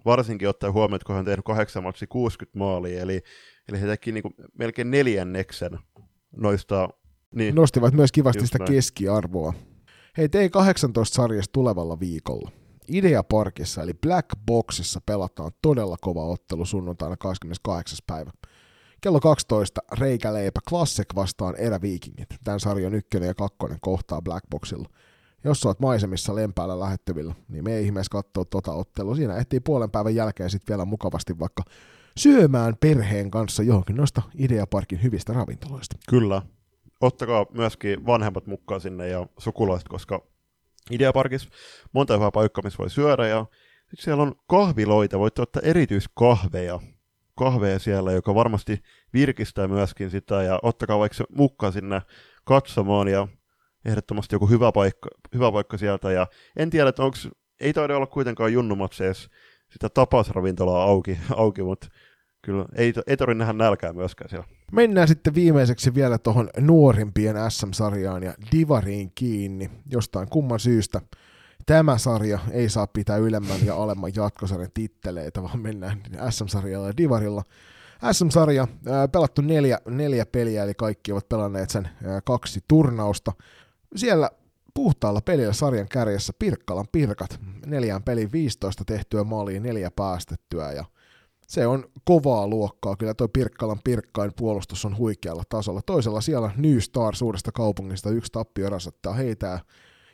varsinkin 0.05 0.49
ottaen 0.49 0.73
huomioon, 0.73 0.97
että 0.97 1.07
kun 1.07 1.15
hän 1.15 1.21
on 1.21 1.25
tehnyt 1.25 1.45
8 1.45 1.83
matsia 1.83 2.09
60 2.09 2.59
maalia, 2.59 3.01
eli, 3.01 3.23
eli 3.69 3.81
he 3.81 3.87
teki 3.87 4.13
niin 4.13 4.23
kuin 4.23 4.35
melkein 4.59 4.91
neljänneksen 4.91 5.79
noista... 6.37 6.89
Niin, 7.35 7.55
Nostivat 7.55 7.95
myös 7.95 8.13
kivasti 8.13 8.47
sitä 8.47 8.59
näin. 8.59 8.73
keskiarvoa. 8.73 9.55
Hei, 10.19 10.27
T18-sarjassa 10.27 11.51
tulevalla 11.53 12.01
viikolla. 12.01 12.51
Idea 12.89 13.23
Parkissa 13.23 13.83
eli 13.83 13.95
Black 13.95 14.27
Boxissa 14.47 15.01
pelataan 15.07 15.53
todella 15.63 15.97
kova 16.01 16.25
ottelu 16.25 16.65
sunnuntaina 16.65 17.17
28. 17.17 17.99
päivä. 18.07 18.31
Kello 19.01 19.21
12 19.21 19.81
Reikäleipä 19.99 20.61
Classic 20.69 21.07
vastaan 21.15 21.57
Eräviikingit. 21.57 22.29
Tämän 22.45 22.61
sarjan 22.61 22.95
ykkönen 22.95 23.27
ja 23.27 23.35
kakkonen 23.35 23.79
kohtaa 23.81 24.23
Black 24.23 24.45
Boxilla. 24.51 24.89
Jos 25.45 25.67
olet 25.67 25.81
maisemissa 25.81 26.35
lempäällä 26.35 26.81
lähettyvillä, 26.81 27.35
niin 27.49 27.65
me 27.65 27.75
ei 27.75 27.85
ihmeessä 27.85 28.11
katsoa 28.11 28.45
tota 28.45 28.73
ottelua. 28.73 29.15
Siinä 29.15 29.37
ehtii 29.37 29.61
puolen 29.61 29.91
päivän 29.91 30.15
jälkeen 30.15 30.51
sitten 30.51 30.75
vielä 30.75 30.85
mukavasti 30.85 31.39
vaikka 31.39 31.63
syömään 32.17 32.77
perheen 32.81 33.31
kanssa 33.31 33.63
johonkin 33.63 33.97
noista 33.97 34.23
Ideaparkin 34.39 35.03
hyvistä 35.03 35.33
ravintoloista. 35.33 35.97
Kyllä. 36.09 36.43
Ottakaa 37.01 37.47
myöskin 37.53 38.07
vanhemmat 38.07 38.47
mukaan 38.47 38.81
sinne 38.81 39.09
ja 39.09 39.27
sukulaiset, 39.39 39.89
koska 39.89 40.23
Ideaparkissa 40.91 41.49
monta 41.93 42.15
hyvää 42.15 42.31
paikkaa, 42.31 42.63
missä 42.65 42.79
voi 42.79 42.91
syödä 42.91 43.27
ja 43.27 43.47
sitten 43.81 44.05
siellä 44.05 44.23
on 44.23 44.35
kahviloita, 44.49 45.19
voitte 45.19 45.43
ottaa 45.43 45.63
erityiskahveja, 45.65 46.81
kahveja 47.35 47.79
siellä, 47.79 48.13
joka 48.13 48.35
varmasti 48.35 48.83
virkistää 49.13 49.69
myöskin 49.69 50.11
sitä 50.11 50.43
ja 50.43 50.59
ottakaa 50.63 50.99
vaikka 50.99 51.25
mukaan 51.31 51.73
sinne 51.73 52.03
katsomaan 52.45 53.09
ja 53.09 53.29
ehdottomasti 53.85 54.35
joku 54.35 54.47
hyvä 54.47 54.73
paikka, 54.73 55.09
hyvä 55.35 55.53
paikka 55.53 55.77
sieltä. 55.77 56.13
Ja 56.13 56.27
en 56.57 56.71
tiedä, 56.71 56.89
että 56.89 57.03
onko, 57.03 57.17
ei 57.61 57.73
taida 57.73 57.97
olla 57.97 58.07
kuitenkaan 58.07 58.53
junnumatseessa 58.53 59.31
sitä 59.73 59.89
tapasravintolaa 59.89 60.83
auki, 60.83 61.19
auki 61.37 61.63
mutta 61.63 61.89
kyllä 62.43 62.65
ei, 62.75 62.93
ei 63.07 63.17
tarvitse 63.17 63.39
nähdä 63.39 63.53
nälkää 63.53 63.93
myöskään 63.93 64.31
siellä. 64.31 64.56
Mennään 64.73 65.09
sitten 65.09 65.35
viimeiseksi 65.35 65.95
vielä 65.95 66.19
tuohon 66.19 66.51
nuorimpien 66.61 67.37
SM-sarjaan 67.49 68.23
ja 68.23 68.35
Divariin 68.53 69.13
kiinni 69.15 69.71
jostain 69.91 70.29
kumman 70.29 70.61
syystä. 70.61 71.01
Tämä 71.67 71.99
sarja 71.99 72.39
ei 72.51 72.69
saa 72.69 72.87
pitää 72.87 73.17
ylemmän 73.17 73.67
ja 73.67 73.77
alemman 73.77 74.13
jatkosarjan 74.17 74.71
titteleitä, 74.75 75.43
vaan 75.43 75.59
mennään 75.59 76.03
SM-sarjalla 76.31 76.87
ja 76.87 76.97
Divarilla. 76.97 77.43
SM-sarja, 78.13 78.69
pelattu 79.13 79.43
neljä, 79.43 79.79
neljä 79.89 80.27
peliä, 80.27 80.63
eli 80.63 80.75
kaikki 80.75 81.13
ovat 81.13 81.29
pelanneet 81.29 81.71
sen 81.71 81.89
kaksi 82.25 82.61
turnausta. 82.69 83.33
Siellä 83.97 84.31
puhtaalla 84.75 85.21
pelillä 85.21 85.53
sarjan 85.53 85.89
kärjessä 85.89 86.33
Pirkkalan 86.39 86.87
Pirkat. 86.93 87.41
Neljään 87.67 88.03
pelin 88.03 88.33
15 88.33 88.85
tehtyä 88.85 89.25
maaliin, 89.25 89.63
neljä 89.63 89.91
päästettyä 89.91 90.73
ja 90.73 90.85
se 91.47 91.67
on 91.67 91.85
kovaa 92.05 92.47
luokkaa. 92.47 92.97
Kyllä 92.97 93.15
tuo 93.15 93.29
Pirkkalan 93.29 93.81
Pirkkain 93.85 94.33
puolustus 94.37 94.85
on 94.85 94.99
huikealla 94.99 95.43
tasolla. 95.49 95.83
Toisella 95.83 96.21
siellä 96.21 96.51
New 96.57 96.79
Star 96.79 97.17
suuresta 97.17 97.53
kaupungista 97.53 98.11
yksi 98.11 98.33
tappio 98.33 98.71
rasittaa 98.71 99.13
heitä 99.13 99.61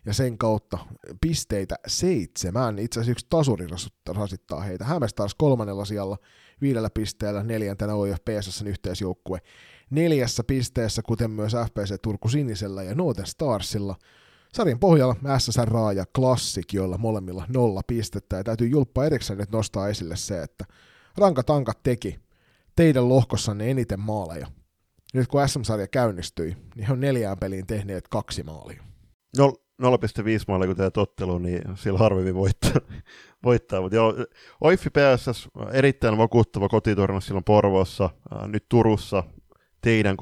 ja 0.06 0.14
sen 0.14 0.38
kautta 0.38 0.78
pisteitä 1.20 1.74
seitsemän. 1.86 2.78
Itse 2.78 3.00
asiassa 3.00 3.12
yksi 3.12 3.26
tasuri 3.30 3.66
rasittaa 4.08 4.60
heitä. 4.60 4.84
Hämestars 4.84 5.34
kolmannella 5.34 5.84
siellä 5.84 6.16
viidellä 6.60 6.90
pisteellä, 6.94 7.42
neljäntenä 7.42 7.94
OIF 7.94 8.18
yhteisjoukkue 8.64 9.38
neljässä 9.90 10.44
pisteessä, 10.44 11.02
kuten 11.02 11.30
myös 11.30 11.52
FPC 11.52 11.94
Turku 12.02 12.28
Sinisellä 12.28 12.82
ja 12.82 12.94
Northern 12.94 13.26
Starsilla– 13.26 13.96
Sarjan 14.54 14.78
pohjalla 14.78 15.16
SSR 15.38 15.70
ja 15.96 16.04
Classic, 16.16 16.72
joilla 16.72 16.98
molemmilla 16.98 17.44
nolla 17.48 17.80
pistettä. 17.86 18.36
Ja 18.36 18.44
täytyy 18.44 18.68
julppa 18.68 19.04
erikseen 19.04 19.38
nyt 19.38 19.50
nostaa 19.50 19.88
esille 19.88 20.16
se, 20.16 20.42
että 20.42 20.64
Ranka 21.18 21.42
Tankat 21.42 21.82
teki 21.82 22.18
teidän 22.76 23.08
lohkossanne 23.08 23.70
eniten 23.70 24.00
maaleja. 24.00 24.46
Nyt 25.14 25.28
kun 25.28 25.48
SM-sarja 25.48 25.86
käynnistyi, 25.88 26.56
niin 26.74 26.86
he 26.86 26.92
on 26.92 27.00
neljään 27.00 27.38
peliin 27.38 27.66
tehneet 27.66 28.08
kaksi 28.08 28.42
maalia. 28.42 28.82
No, 29.38 29.52
0,5 29.82 29.88
maalia, 30.48 30.66
kun 30.66 30.76
teet 30.76 30.96
ottelu, 30.96 31.38
niin 31.38 31.62
sillä 31.74 31.98
harvemmin 31.98 32.34
voittaa. 32.34 32.72
voittaa. 33.44 33.80
Mutta 33.80 33.96
joo, 33.96 34.14
Oiffi 34.60 34.90
PSS, 34.90 35.48
erittäin 35.72 36.18
vakuuttava 36.18 36.68
kotiturnaus 36.68 37.26
silloin 37.26 37.44
Porvoossa, 37.44 38.10
nyt 38.46 38.66
Turussa, 38.68 39.24
teidän 39.80 40.16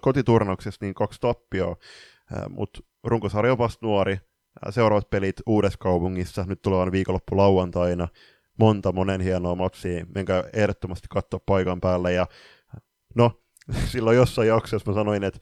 kotiturnauksessa, 0.00 0.78
niin 0.80 0.94
kaksi 0.94 1.20
tappioa 1.20 1.76
mutta 2.50 2.80
runkosarja 3.04 3.52
on 3.52 3.58
vasta 3.58 3.86
nuori. 3.86 4.18
Seuraavat 4.70 5.10
pelit 5.10 5.36
uudessa 5.46 5.78
kaupungissa, 5.78 6.44
nyt 6.48 6.62
tulevan 6.62 6.92
viikonloppu 6.92 7.36
lauantaina. 7.36 8.08
Monta 8.58 8.92
monen 8.92 9.20
hienoa 9.20 9.54
matsia, 9.54 10.06
menkää 10.14 10.44
ehdottomasti 10.52 11.06
katsoa 11.10 11.40
paikan 11.46 11.80
päälle. 11.80 12.12
Ja 12.12 12.26
no, 13.14 13.32
silloin 13.92 14.16
jossain 14.16 14.48
jaksossa 14.48 14.90
mä 14.90 14.94
sanoin, 14.94 15.24
että 15.24 15.40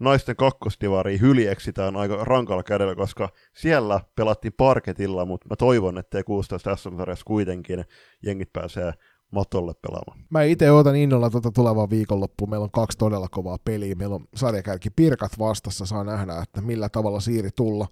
naisten 0.00 0.36
kakkostivari 0.36 1.20
hyljeksitään 1.20 1.96
aika 1.96 2.24
rankalla 2.24 2.62
kädellä, 2.62 2.94
koska 2.94 3.28
siellä 3.56 4.00
pelattiin 4.16 4.52
parketilla, 4.56 5.24
mutta 5.24 5.48
mä 5.50 5.56
toivon, 5.56 5.98
että 5.98 6.24
16 6.24 6.76
SM-sarjassa 6.76 7.24
kuitenkin 7.24 7.84
jengit 8.22 8.52
pääsee 8.52 8.92
matolle 9.34 9.72
pelaamaan. 9.82 10.18
Mä 10.30 10.42
itse 10.42 10.70
odotan 10.70 10.96
innolla 10.96 11.30
tuota 11.30 11.50
tulevaa 11.50 11.90
viikonloppua. 11.90 12.46
Meillä 12.46 12.64
on 12.64 12.70
kaksi 12.70 12.98
todella 12.98 13.28
kovaa 13.30 13.58
peliä. 13.64 13.94
Meillä 13.94 14.14
on 14.14 14.24
sarjakärki 14.36 14.90
Pirkat 14.90 15.38
vastassa. 15.38 15.86
Saa 15.86 16.04
nähdä, 16.04 16.38
että 16.42 16.60
millä 16.60 16.88
tavalla 16.88 17.20
Siiri 17.20 17.50
tulla. 17.56 17.86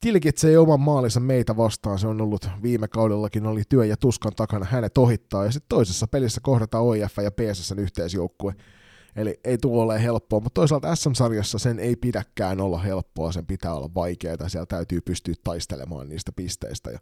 Tilkitsee 0.00 0.58
oman 0.58 0.80
maalinsa 0.80 1.20
meitä 1.20 1.56
vastaan. 1.56 1.98
Se 1.98 2.06
on 2.06 2.20
ollut 2.20 2.48
viime 2.62 2.88
kaudellakin, 2.88 3.46
oli 3.46 3.62
työ 3.68 3.84
ja 3.84 3.96
tuskan 3.96 4.32
takana 4.36 4.66
hänet 4.70 4.98
ohittaa. 4.98 5.44
Ja 5.44 5.50
sitten 5.50 5.68
toisessa 5.68 6.06
pelissä 6.06 6.40
kohdataan 6.42 6.84
OIF 6.84 7.16
ja 7.22 7.30
PSSn 7.30 7.78
yhteisjoukkue. 7.78 8.54
Eli 9.16 9.40
ei 9.44 9.58
tule 9.58 9.82
ole 9.82 10.02
helppoa, 10.02 10.40
mutta 10.40 10.60
toisaalta 10.60 10.96
SM-sarjassa 10.96 11.58
sen 11.58 11.78
ei 11.78 11.96
pidäkään 11.96 12.60
olla 12.60 12.78
helppoa, 12.78 13.32
sen 13.32 13.46
pitää 13.46 13.74
olla 13.74 13.90
vaikeaa, 13.94 14.48
siellä 14.48 14.66
täytyy 14.66 15.00
pystyä 15.00 15.34
taistelemaan 15.44 16.08
niistä 16.08 16.32
pisteistä. 16.36 16.90
Ja 16.90 16.98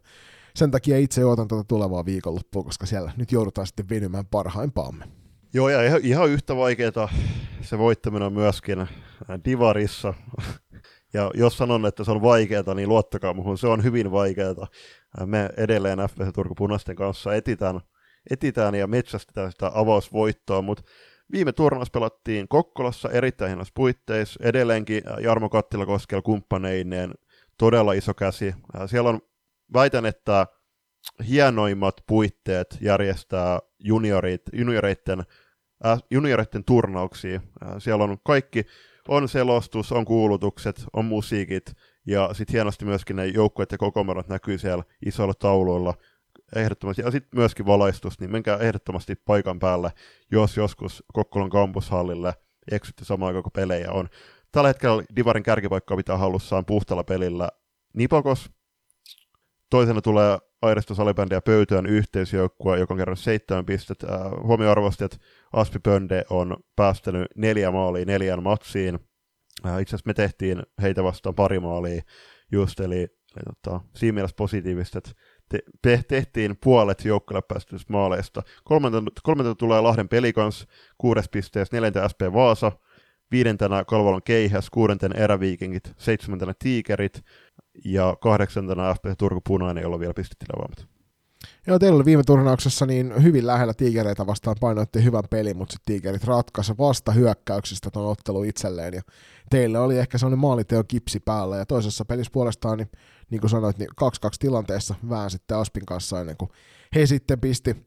sen 0.55 0.71
takia 0.71 0.97
itse 0.97 1.25
odotan 1.25 1.47
tuota 1.47 1.63
tulevaa 1.63 2.05
viikonloppua, 2.05 2.63
koska 2.63 2.85
siellä 2.85 3.11
nyt 3.17 3.31
joudutaan 3.31 3.67
sitten 3.67 3.89
venymään 3.89 4.25
parhaimpaamme. 4.25 5.05
Joo, 5.53 5.69
ja 5.69 5.83
ihan, 5.83 6.01
ihan 6.03 6.29
yhtä 6.29 6.55
vaikeaa 6.55 7.09
se 7.61 7.77
voittaminen 7.77 8.25
on 8.25 8.33
myöskin 8.33 8.87
Divarissa. 9.45 10.13
Ja 11.13 11.31
jos 11.33 11.57
sanon, 11.57 11.85
että 11.85 12.03
se 12.03 12.11
on 12.11 12.21
vaikeaa, 12.21 12.73
niin 12.75 12.89
luottakaa 12.89 13.33
muuhun, 13.33 13.57
se 13.57 13.67
on 13.67 13.83
hyvin 13.83 14.11
vaikeaa. 14.11 14.67
Me 15.25 15.49
edelleen 15.57 15.99
FPC 15.99 16.33
Turku 16.33 16.55
Punaisten 16.55 16.95
kanssa 16.95 17.35
etitään, 17.35 17.79
etitään 18.31 18.75
ja 18.75 18.87
metsästetään 18.87 19.51
sitä 19.51 19.71
avausvoittoa, 19.73 20.61
mutta 20.61 20.83
viime 21.31 21.51
turnaus 21.51 21.91
pelattiin 21.91 22.47
Kokkolassa 22.47 23.09
erittäin 23.09 23.49
hienossa 23.49 23.71
puitteissa. 23.75 24.39
Edelleenkin 24.43 25.03
Jarmo 25.21 25.49
Kattilakoskel 25.49 26.21
kumppaneineen 26.21 27.13
todella 27.57 27.93
iso 27.93 28.13
käsi. 28.13 28.55
Siellä 28.85 29.09
on 29.09 29.21
väitän, 29.73 30.05
että 30.05 30.47
hienoimmat 31.27 31.95
puitteet 32.07 32.77
järjestää 32.81 33.59
juniorit, 33.79 34.41
junioreiden, 34.53 35.23
äh, 35.85 36.03
junioreiden 36.11 36.63
turnauksia. 36.63 37.41
Siellä 37.79 38.03
on 38.03 38.17
kaikki, 38.25 38.65
on 39.09 39.29
selostus, 39.29 39.91
on 39.91 40.05
kuulutukset, 40.05 40.85
on 40.93 41.05
musiikit, 41.05 41.73
ja 42.05 42.29
sitten 42.33 42.53
hienosti 42.53 42.85
myöskin 42.85 43.15
ne 43.15 43.25
joukkueet 43.25 43.71
ja 43.71 43.77
kokomerot 43.77 44.27
näkyy 44.27 44.57
siellä 44.57 44.83
isoilla 45.05 45.33
tauluilla 45.33 45.93
ehdottomasti, 46.55 47.01
ja 47.01 47.11
sitten 47.11 47.39
myöskin 47.39 47.65
valaistus, 47.65 48.19
niin 48.19 48.31
menkää 48.31 48.57
ehdottomasti 48.57 49.15
paikan 49.15 49.59
päälle, 49.59 49.91
jos 50.31 50.57
joskus 50.57 51.03
Kokkolan 51.13 51.49
kampushallille 51.49 52.33
eksytte 52.71 53.05
samaan 53.05 53.27
aikaan, 53.27 53.43
kun 53.43 53.51
pelejä 53.51 53.91
on. 53.91 54.09
tällä 54.51 54.67
hetkellä 54.67 55.03
Divarin 55.15 55.43
kärkipaikkaa 55.43 55.97
pitää 55.97 56.17
hallussaan 56.17 56.65
puhtalla 56.65 57.03
pelillä 57.03 57.49
Nipokos. 57.93 58.51
Toisena 59.69 60.01
tulee 60.01 60.37
Airisto 60.61 60.95
Salibändi 60.95 61.35
ja 61.35 61.41
Pöytyön 61.41 61.85
yhteisjoukkue, 61.85 62.79
joka 62.79 62.93
on 62.93 62.97
kerran 62.97 63.17
seitsemän 63.17 63.65
pistettä. 63.65 64.07
Äh, 64.13 64.21
huomioarvosti, 64.43 65.03
että 65.03 65.17
Aspi 65.53 65.79
Pönde 65.79 66.23
on 66.29 66.57
päästänyt 66.75 67.27
neljä 67.35 67.71
maalia 67.71 68.05
neljän 68.05 68.43
matsiin. 68.43 68.99
Äh, 69.65 69.81
itse 69.81 69.95
asiassa 69.95 70.09
me 70.09 70.13
tehtiin 70.13 70.63
heitä 70.81 71.03
vastaan 71.03 71.35
pari 71.35 71.59
maalia 71.59 72.01
just, 72.51 72.79
eli, 72.79 72.99
eli 72.99 73.55
tota, 73.63 73.81
siinä 73.95 74.13
mielessä 74.13 74.35
positiivista, 74.35 74.97
että 74.97 75.11
te, 75.49 75.59
te, 75.81 76.03
tehtiin 76.07 76.57
puolet 76.63 77.05
joukkueelle 77.05 77.45
päästyistä 77.47 77.93
maaleista. 77.93 78.41
Kolmantena, 78.63 79.55
tulee 79.57 79.81
Lahden 79.81 80.09
pelikans, 80.09 80.67
kuudes 80.97 81.29
pisteessä, 81.29 81.77
neljäntä 81.77 82.07
SP 82.11 82.21
Vaasa, 82.33 82.71
viidentenä 83.31 83.85
Kalvolon 83.85 84.23
Keihäs, 84.23 84.69
kuudentena 84.69 85.15
Eräviikingit, 85.15 85.93
seitsemäntenä 85.97 86.53
Tiikerit 86.59 87.23
ja 87.85 88.17
kahdeksantena 88.21 88.93
FP 88.93 89.05
Turku 89.17 89.41
Punainen, 89.47 89.81
jolla 89.81 89.95
on 89.95 89.99
vielä 89.99 90.13
pistettilevaamat. 90.13 90.87
Joo, 91.67 91.79
teillä 91.79 91.95
oli 91.95 92.05
viime 92.05 92.23
turnauksessa 92.23 92.85
niin 92.85 93.23
hyvin 93.23 93.47
lähellä 93.47 93.73
tiikereitä 93.73 94.27
vastaan 94.27 94.55
painoitte 94.59 95.03
hyvän 95.03 95.23
pelin, 95.29 95.57
mutta 95.57 95.73
sitten 95.73 95.93
tiikerit 95.93 96.23
ratkaisi 96.23 96.73
vasta 96.77 97.11
hyökkäyksistä 97.11 97.91
tuon 97.91 98.11
ottelun 98.11 98.45
itselleen, 98.45 98.93
ja 98.93 99.01
teillä 99.49 99.81
oli 99.81 99.97
ehkä 99.97 100.17
sellainen 100.17 100.39
maaliteon 100.39 100.87
kipsi 100.87 101.19
päällä, 101.19 101.57
ja 101.57 101.65
toisessa 101.65 102.05
pelissä 102.05 102.31
puolestaan, 102.31 102.77
niin, 102.77 102.89
niin 103.29 103.41
kuin 103.41 103.49
sanoit, 103.49 103.77
niin 103.77 103.89
2-2 103.89 104.03
tilanteessa 104.39 104.95
vähän 105.09 105.31
sitten 105.31 105.57
Aspin 105.57 105.85
kanssa 105.85 106.19
ennen 106.19 106.37
kuin 106.37 106.51
he 106.95 107.05
sitten 107.05 107.39
pisti 107.39 107.85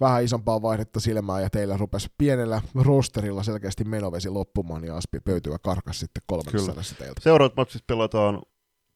vähän 0.00 0.24
isompaa 0.24 0.62
vaihdetta 0.62 1.00
silmään 1.00 1.42
ja 1.42 1.50
teillä 1.50 1.76
rupesi 1.76 2.08
pienellä 2.18 2.62
rosterilla 2.74 3.42
selkeästi 3.42 3.84
menovesi 3.84 4.28
loppumaan 4.28 4.84
ja 4.84 4.96
Aspi 4.96 5.20
pöytyä 5.20 5.56
karkas 5.62 6.00
sitten 6.00 6.22
kolmannessa 6.26 6.94
teiltä. 6.94 7.20
Seuraavat 7.20 7.56
matsit 7.56 7.86
pelataan 7.86 8.42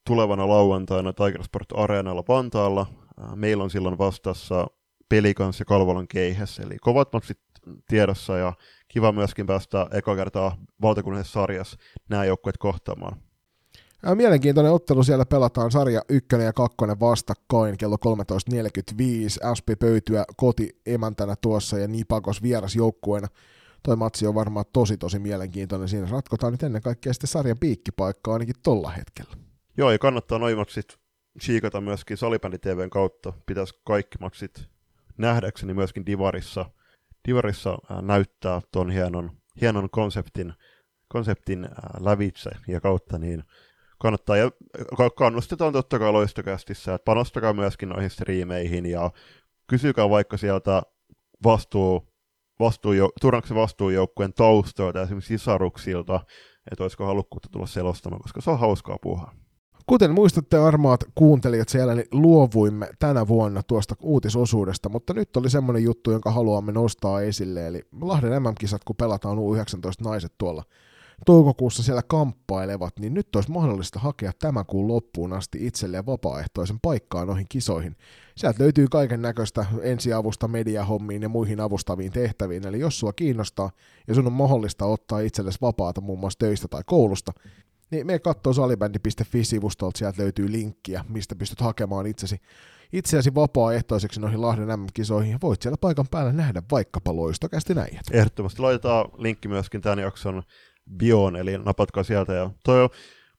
tulevana 0.06 0.48
lauantaina 0.48 1.12
Tiger 1.12 1.42
Sport 1.42 1.68
Areenalla 1.74 2.24
Vantaalla. 2.28 2.86
Meillä 3.34 3.64
on 3.64 3.70
silloin 3.70 3.98
vastassa 3.98 4.66
Pelikans 5.08 5.58
ja 5.58 5.64
Kalvolan 5.64 6.08
keihäs, 6.08 6.58
eli 6.58 6.76
kovat 6.80 7.12
matsit 7.12 7.38
tiedossa 7.88 8.38
ja 8.38 8.52
kiva 8.88 9.12
myöskin 9.12 9.46
päästä 9.46 9.86
eka 9.92 10.16
kertaa 10.16 10.56
valtakunnallisessa 10.82 11.40
sarjassa 11.40 11.78
nämä 12.08 12.24
joukkueet 12.24 12.58
kohtaamaan. 12.58 13.20
Mielenkiintoinen 14.14 14.72
ottelu 14.72 15.02
siellä 15.02 15.26
pelataan 15.26 15.70
sarja 15.70 16.02
1 16.08 16.28
ja 16.44 16.52
2 16.52 16.76
vastakkain 17.00 17.78
kello 17.78 17.96
13.45. 17.96 19.56
SP 19.58 19.68
pöytyä 19.78 20.24
koti 20.36 20.80
emäntänä 20.86 21.34
tuossa 21.40 21.78
ja 21.78 21.88
Nipakos 21.88 22.42
vierasjoukkueena. 22.42 23.28
Toi 23.82 23.96
matsi 23.96 24.26
on 24.26 24.34
varmaan 24.34 24.64
tosi 24.72 24.96
tosi 24.96 25.18
mielenkiintoinen. 25.18 25.88
Siinä 25.88 26.08
ratkotaan 26.10 26.52
nyt 26.52 26.62
ennen 26.62 26.82
kaikkea 26.82 27.12
sitten 27.12 27.28
sarjan 27.28 27.58
piikkipaikkaa 27.58 28.34
ainakin 28.34 28.54
tolla 28.62 28.90
hetkellä. 28.90 29.45
Joo, 29.76 29.90
ja 29.90 29.98
kannattaa 29.98 30.38
noin 30.38 30.56
matsit 30.56 30.98
siikata 31.40 31.80
myöskin 31.80 32.16
Salibändi 32.16 32.58
TVn 32.58 32.90
kautta. 32.90 33.32
Pitäisi 33.46 33.80
kaikki 33.84 34.18
matsit 34.20 34.68
nähdäkseni 35.18 35.74
myöskin 35.74 36.06
Divarissa, 36.06 36.70
Divarissa 37.28 37.78
näyttää 38.02 38.60
tuon 38.72 38.90
hienon, 38.90 39.30
hienon 39.60 39.90
konseptin, 39.90 40.52
konseptin 41.08 41.68
lävitse 42.00 42.50
ja 42.68 42.80
kautta, 42.80 43.18
niin 43.18 43.44
kannattaa, 43.98 44.36
ja 44.36 44.50
kannustetaan 45.16 45.72
totta 45.72 45.98
kai 45.98 46.12
loistokästissä, 46.12 46.94
että 46.94 47.04
panostakaa 47.04 47.52
myöskin 47.52 47.88
noihin 47.88 48.10
striimeihin, 48.10 48.86
ja 48.86 49.10
kysykää 49.66 50.10
vaikka 50.10 50.36
sieltä 50.36 50.82
vastuu, 51.44 52.08
vastuu, 52.60 52.92
Turnauksen 53.20 53.56
vastuujoukkueen 53.56 54.32
taustoilta, 54.32 55.02
esimerkiksi 55.02 55.38
sisaruksilta, 55.38 56.20
että 56.70 56.84
olisiko 56.84 57.06
halukkuutta 57.06 57.48
tulla 57.52 57.66
selostamaan, 57.66 58.22
koska 58.22 58.40
se 58.40 58.50
on 58.50 58.58
hauskaa 58.58 58.98
puhua. 59.02 59.45
Kuten 59.86 60.10
muistatte 60.14 60.58
armaat 60.58 61.04
kuuntelijat 61.14 61.68
siellä, 61.68 61.94
niin 61.94 62.06
luovuimme 62.12 62.90
tänä 62.98 63.28
vuonna 63.28 63.62
tuosta 63.62 63.94
uutisosuudesta, 64.00 64.88
mutta 64.88 65.14
nyt 65.14 65.36
oli 65.36 65.50
semmoinen 65.50 65.82
juttu, 65.82 66.10
jonka 66.10 66.30
haluamme 66.30 66.72
nostaa 66.72 67.20
esille, 67.20 67.66
eli 67.66 67.82
Lahden 68.00 68.42
MM-kisat, 68.42 68.84
kun 68.84 68.96
pelataan 68.96 69.38
U19 69.38 70.04
naiset 70.04 70.32
tuolla 70.38 70.62
toukokuussa 71.26 71.82
siellä 71.82 72.02
kamppailevat, 72.02 72.98
niin 72.98 73.14
nyt 73.14 73.36
olisi 73.36 73.50
mahdollista 73.50 73.98
hakea 73.98 74.32
tämän 74.38 74.66
kuun 74.66 74.88
loppuun 74.88 75.32
asti 75.32 75.66
itselleen 75.66 76.06
vapaaehtoisen 76.06 76.78
paikkaa 76.82 77.24
noihin 77.24 77.46
kisoihin. 77.48 77.96
Sieltä 78.36 78.62
löytyy 78.62 78.86
kaiken 78.90 79.22
näköistä 79.22 79.66
ensiavusta 79.82 80.48
mediahommiin 80.48 81.22
ja 81.22 81.28
muihin 81.28 81.60
avustaviin 81.60 82.12
tehtäviin, 82.12 82.66
eli 82.66 82.80
jos 82.80 82.98
sua 82.98 83.12
kiinnostaa 83.12 83.70
ja 84.08 84.14
sun 84.14 84.26
on 84.26 84.32
mahdollista 84.32 84.86
ottaa 84.86 85.20
itsellesi 85.20 85.58
vapaata 85.60 86.00
muun 86.00 86.18
muassa 86.18 86.38
töistä 86.38 86.68
tai 86.68 86.82
koulusta, 86.86 87.32
niin 87.90 88.06
me 88.06 88.18
katsoo 88.18 88.52
salibändi.fi-sivustolta, 88.52 89.98
sieltä 89.98 90.22
löytyy 90.22 90.52
linkkiä, 90.52 91.04
mistä 91.08 91.36
pystyt 91.36 91.60
hakemaan 91.60 92.06
itsesi, 92.06 92.36
itseäsi 92.92 93.34
vapaaehtoiseksi 93.34 94.20
noihin 94.20 94.42
Lahden 94.42 94.80
MM-kisoihin, 94.80 95.32
ja 95.32 95.38
voit 95.42 95.62
siellä 95.62 95.76
paikan 95.80 96.08
päällä 96.10 96.32
nähdä 96.32 96.62
vaikkapa 96.70 97.16
loistokästi 97.16 97.74
näin. 97.74 97.98
Ehdottomasti 98.12 98.62
laitetaan 98.62 99.08
linkki 99.18 99.48
myöskin 99.48 99.80
tämän 99.80 99.98
jakson 99.98 100.42
bioon, 100.96 101.36
eli 101.36 101.58
napatkaa 101.58 102.02
sieltä. 102.02 102.32
Ja 102.32 102.50
toi 102.64 102.88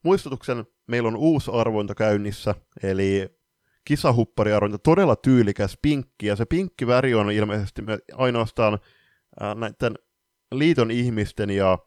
muistutuksen, 0.03 0.65
meillä 0.87 1.07
on 1.07 1.15
uusi 1.15 1.51
arvointa 1.53 1.95
käynnissä, 1.95 2.55
eli 2.83 3.29
kisahuppariarvointa, 3.85 4.77
todella 4.77 5.15
tyylikäs 5.15 5.77
pinkki, 5.81 6.27
ja 6.27 6.35
se 6.35 6.45
pinkki 6.45 6.87
väri 6.87 7.13
on 7.13 7.31
ilmeisesti 7.31 7.81
ainoastaan 8.13 8.79
näiden 9.39 9.93
liiton 10.51 10.91
ihmisten 10.91 11.49
ja 11.49 11.77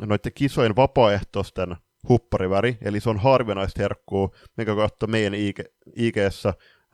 noiden 0.00 0.32
kisojen 0.34 0.76
vapaaehtoisten 0.76 1.76
huppariväri, 2.08 2.78
eli 2.82 3.00
se 3.00 3.10
on 3.10 3.18
harvinaista 3.18 3.82
herkkuu, 3.82 4.34
mikä 4.56 4.74
katsoo 4.74 5.06
meidän 5.06 5.34
IG. 5.34 6.18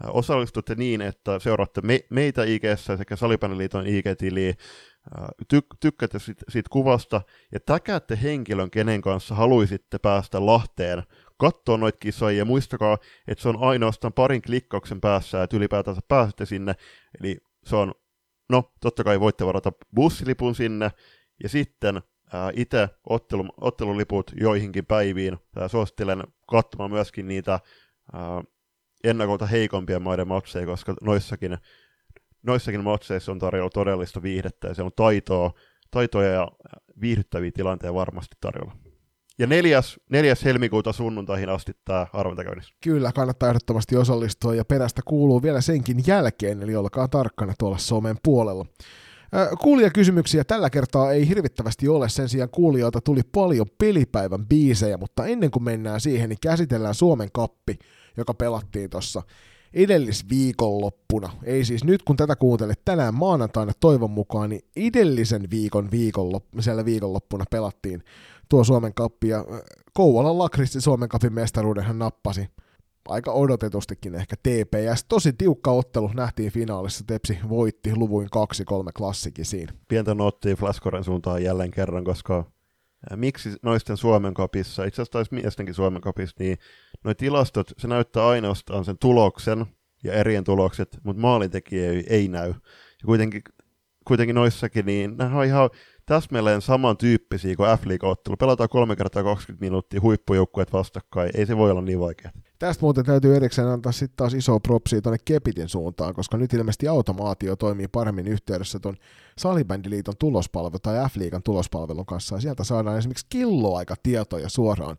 Osallistutte 0.05 0.75
niin, 0.75 1.01
että 1.01 1.39
seuraatte 1.39 1.81
me, 1.81 2.01
meitä 2.11 2.45
ig 2.45 2.63
sekä 2.99 3.17
Salipäniliiton 3.17 3.87
IG-tiliä, 3.87 4.55
tyk- 5.55 5.77
tykkäätte 5.81 6.19
siitä, 6.19 6.45
siitä 6.49 6.69
kuvasta 6.73 7.23
ja 7.53 7.61
täkäätte 7.61 8.19
henkilön, 8.23 8.71
kenen 8.71 9.01
kanssa 9.01 9.35
haluaisitte 9.35 9.99
päästä 9.99 10.47
Lahteen 10.47 11.03
katsoa 11.39 11.77
noita 11.77 11.99
kisoja 11.99 12.39
ja 12.39 12.45
muistakaa, 12.45 12.99
että 13.29 13.43
se 13.43 13.49
on 13.49 13.57
ainoastaan 13.61 14.13
parin 14.13 14.43
klikkauksen 14.43 15.01
päässä, 15.01 15.43
että 15.43 15.57
ylipäätänsä 15.57 16.01
pääsette 16.09 16.47
sinne. 16.47 16.75
Eli 17.21 17.39
se 17.65 17.77
on, 17.77 17.95
no 18.49 18.73
totta 18.81 19.05
kai 19.05 19.21
voitte 19.21 19.47
varata 19.47 19.73
bussilipun 19.95 20.55
sinne 20.55 20.91
ja 21.43 21.49
sitten 21.49 22.03
itse 22.55 22.89
ottelu, 23.09 23.49
otteluliput 23.61 24.31
joihinkin 24.41 24.87
päiviin. 24.87 25.39
Suosittelen 25.67 26.23
katsomaan 26.51 26.91
myöskin 26.91 27.29
niitä 27.29 27.61
ennakolta 29.05 29.47
heikompia 29.47 30.01
maiden 30.01 30.29
matseja, 30.29 30.67
koska 30.67 30.95
noissakin 31.03 31.59
noissakin 32.43 32.85
matseissa 32.85 33.33
on 33.33 33.39
tarjolla 33.39 33.71
todellista 33.71 34.23
viihdettä 34.23 34.69
ja 34.69 34.75
se 34.75 34.83
on 34.83 34.91
taitoa, 34.97 35.53
taitoja 35.91 36.31
ja 36.31 36.49
viihdyttäviä 37.01 37.51
tilanteita 37.55 37.95
varmasti 37.95 38.37
tarjolla. 38.41 38.73
Ja 39.39 39.47
neljäs, 39.47 40.01
neljäs 40.11 40.45
helmikuuta 40.45 40.93
sunnuntaihin 40.93 41.49
asti 41.49 41.73
tämä 41.85 42.07
arvontakäynnissä. 42.13 42.75
Kyllä, 42.83 43.13
kannattaa 43.13 43.49
ehdottomasti 43.49 43.97
osallistua 43.97 44.55
ja 44.55 44.65
perästä 44.65 45.03
kuuluu 45.05 45.43
vielä 45.43 45.61
senkin 45.61 45.97
jälkeen, 46.07 46.63
eli 46.63 46.77
olkaa 46.77 47.09
tarkkana 47.09 47.55
tuolla 47.59 47.79
somen 47.79 48.17
puolella. 48.23 48.67
Kuulijakysymyksiä 49.61 50.45
tällä 50.45 50.71
kertaa 50.71 51.13
ei 51.13 51.29
hirvittävästi 51.29 51.89
ole, 51.89 52.09
sen 52.09 52.29
sijaan 52.29 52.51
kuulijoilta 52.51 53.01
tuli 53.01 53.21
paljon 53.33 53.67
pelipäivän 53.79 54.47
biisejä, 54.47 54.97
mutta 54.97 55.27
ennen 55.27 55.51
kuin 55.51 55.63
mennään 55.63 56.01
siihen, 56.01 56.29
niin 56.29 56.39
käsitellään 56.43 56.95
Suomen 56.95 57.29
kappi, 57.33 57.79
joka 58.17 58.35
pelattiin 58.35 58.91
tuossa 58.91 59.23
edellisviikonloppuna, 59.75 61.33
ei 61.45 61.65
siis 61.65 61.85
nyt 61.85 62.03
kun 62.03 62.17
tätä 62.17 62.37
kuuntelet 62.37 62.81
tänään 62.85 63.15
maanantaina 63.15 63.73
toivon 63.81 64.11
mukaan, 64.11 64.51
niin 64.51 64.63
edellisen 64.77 65.51
viikon 65.51 65.91
viikonloppu, 65.91 66.63
siellä 66.63 66.85
viikonloppuna 66.85 67.45
pelattiin 67.51 68.03
tuo 68.49 68.65
Suomen 68.65 68.95
kappi. 68.95 69.29
Ja 69.29 69.45
Kouvolan 69.95 70.39
Lakristi 70.39 70.81
Suomen 70.81 71.09
kapin 71.09 71.33
mestaruuden 71.33 71.85
hän 71.85 71.99
nappasi 71.99 72.49
aika 73.09 73.33
odotetustikin 73.33 74.15
ehkä 74.15 74.37
TPS. 74.37 75.05
Tosi 75.09 75.33
tiukka 75.33 75.71
ottelu 75.71 76.11
nähtiin 76.15 76.53
finaalissa. 76.53 77.05
Tepsi 77.07 77.39
voitti 77.49 77.97
luvuin 77.97 78.29
2-3 78.29 78.29
klassikin 78.97 79.45
siinä. 79.45 79.73
Pientä 79.89 80.15
nottia 80.15 80.57
Flaskoren 80.57 81.05
suuntaan 81.05 81.43
jälleen 81.43 81.71
kerran, 81.71 82.05
koska 82.05 82.45
miksi 83.17 83.51
noisten 83.63 83.97
Suomen 83.97 84.35
kapissa, 84.35 84.85
itse 84.85 85.03
asiassa 85.03 85.13
taisi 85.13 85.35
miestenkin 85.35 85.75
Suomen 85.75 86.03
kapissa, 86.03 86.37
niin 86.39 86.59
noi 87.05 87.15
tilastot, 87.15 87.73
se 87.79 87.89
näyttää 87.89 88.27
ainoastaan 88.27 88.85
sen 88.85 88.99
tuloksen 88.99 89.67
ja 90.05 90.13
erien 90.13 90.45
tulokset, 90.45 90.99
mutta 91.05 91.23
maalintekijä 91.23 91.91
ei, 91.91 92.05
ei 92.09 92.29
näy. 92.29 92.49
Ja 92.49 93.07
kuitenkin, 93.07 93.43
kuitenkin 94.05 94.35
noissakin, 94.35 94.87
niin 94.87 95.17
nämä 95.17 95.39
on 95.39 95.45
ihan 95.45 95.71
täsmälleen 96.07 96.63
samantyyppisiä 96.63 97.57
kuin 97.57 97.79
f 97.79 97.83
ottelu 98.03 98.37
Pelataan 98.37 98.69
kolme 98.69 98.97
kertaa 98.97 99.23
20 99.23 99.65
minuuttia 99.65 100.01
huippujoukkueet 100.01 100.73
vastakkain, 100.73 101.31
ei 101.35 101.47
se 101.47 101.57
voi 101.57 101.71
olla 101.71 101.83
niin 101.83 102.01
vaikea. 102.01 102.31
Tästä 102.59 102.83
muuten 102.83 103.05
täytyy 103.05 103.37
erikseen 103.37 103.69
antaa 103.69 103.93
sitten 103.93 104.17
taas 104.17 104.35
iso 104.35 104.61
propsia 104.61 105.03
tuonne 105.03 105.19
Kepitin 105.25 105.69
suuntaan, 105.69 106.15
koska 106.15 106.37
nyt 106.37 106.53
ilmeisesti 106.53 106.89
automaatio 106.89 107.57
toimii 107.57 107.89
paremmin 107.89 108.29
yhteydessä 108.29 108.79
tuon 108.79 108.97
Salibändiliiton 109.39 110.15
tulospalvelu 110.19 110.79
tai 110.79 111.09
F-liigan 111.11 111.43
tulospalvelun 111.43 112.07
kanssa, 112.07 112.35
ja 112.35 112.41
sieltä 112.41 112.65
saadaan 112.65 112.99
esimerkiksi 112.99 113.27
kelloaikatietoja 113.29 114.49
suoraan. 114.49 114.97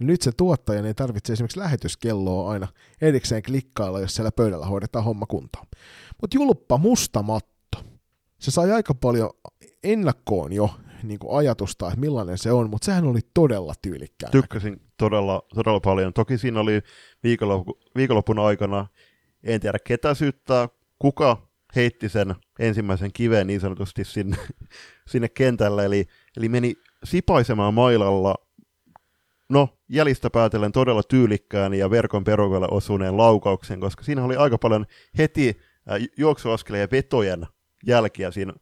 Nyt 0.00 0.22
se 0.22 0.32
tuottaja 0.32 0.86
ei 0.86 0.94
tarvitse 0.94 1.32
esimerkiksi 1.32 1.58
lähetyskelloa 1.58 2.50
aina 2.50 2.68
erikseen 3.00 3.42
klikkailla, 3.42 4.00
jos 4.00 4.14
siellä 4.14 4.32
pöydällä 4.32 4.66
hoidetaan 4.66 5.04
homma 5.04 5.26
kuntoon. 5.26 5.66
Mutta 6.20 6.36
julppa 6.36 6.78
musta 6.78 7.22
matto. 7.22 7.78
Se 8.40 8.50
sai 8.50 8.72
aika 8.72 8.94
paljon 8.94 9.30
ennakkoon 9.84 10.52
jo 10.52 10.70
niin 11.02 11.18
kuin 11.18 11.38
ajatusta, 11.38 11.88
että 11.88 12.00
millainen 12.00 12.38
se 12.38 12.52
on, 12.52 12.70
mutta 12.70 12.84
sehän 12.84 13.04
oli 13.04 13.20
todella 13.34 13.74
tyylikkää. 13.82 14.30
Tykkäsin 14.30 14.80
todella, 14.96 15.42
todella 15.54 15.80
paljon. 15.80 16.12
Toki 16.12 16.38
siinä 16.38 16.60
oli 16.60 16.80
viikonloppu, 17.22 17.78
viikonloppun 17.96 18.38
aikana, 18.38 18.86
en 19.44 19.60
tiedä 19.60 19.78
ketä 19.84 20.14
syyttää, 20.14 20.68
kuka 20.98 21.50
heitti 21.76 22.08
sen 22.08 22.34
ensimmäisen 22.58 23.12
kiven 23.12 23.46
niin 23.46 23.60
sanotusti 23.60 24.04
sinne, 24.04 24.36
sinne 25.10 25.28
kentälle, 25.28 25.84
eli, 25.84 26.06
eli 26.36 26.48
meni 26.48 26.74
sipaisemaan 27.04 27.74
mailalla, 27.74 28.34
no 29.48 29.68
jäljistä 29.88 30.30
päätellen 30.30 30.72
todella 30.72 31.02
tyylikkään 31.02 31.74
ja 31.74 31.90
verkon 31.90 32.24
perukalle 32.24 32.68
osuneen 32.70 33.16
laukauksen, 33.16 33.80
koska 33.80 34.04
siinä 34.04 34.24
oli 34.24 34.36
aika 34.36 34.58
paljon 34.58 34.86
heti 35.18 35.60
äh, 35.90 36.08
juoksuaskeleen 36.16 36.82
ja 36.82 36.88
vetojen 36.92 37.46
jälkiä 37.86 38.30
siinä 38.30 38.52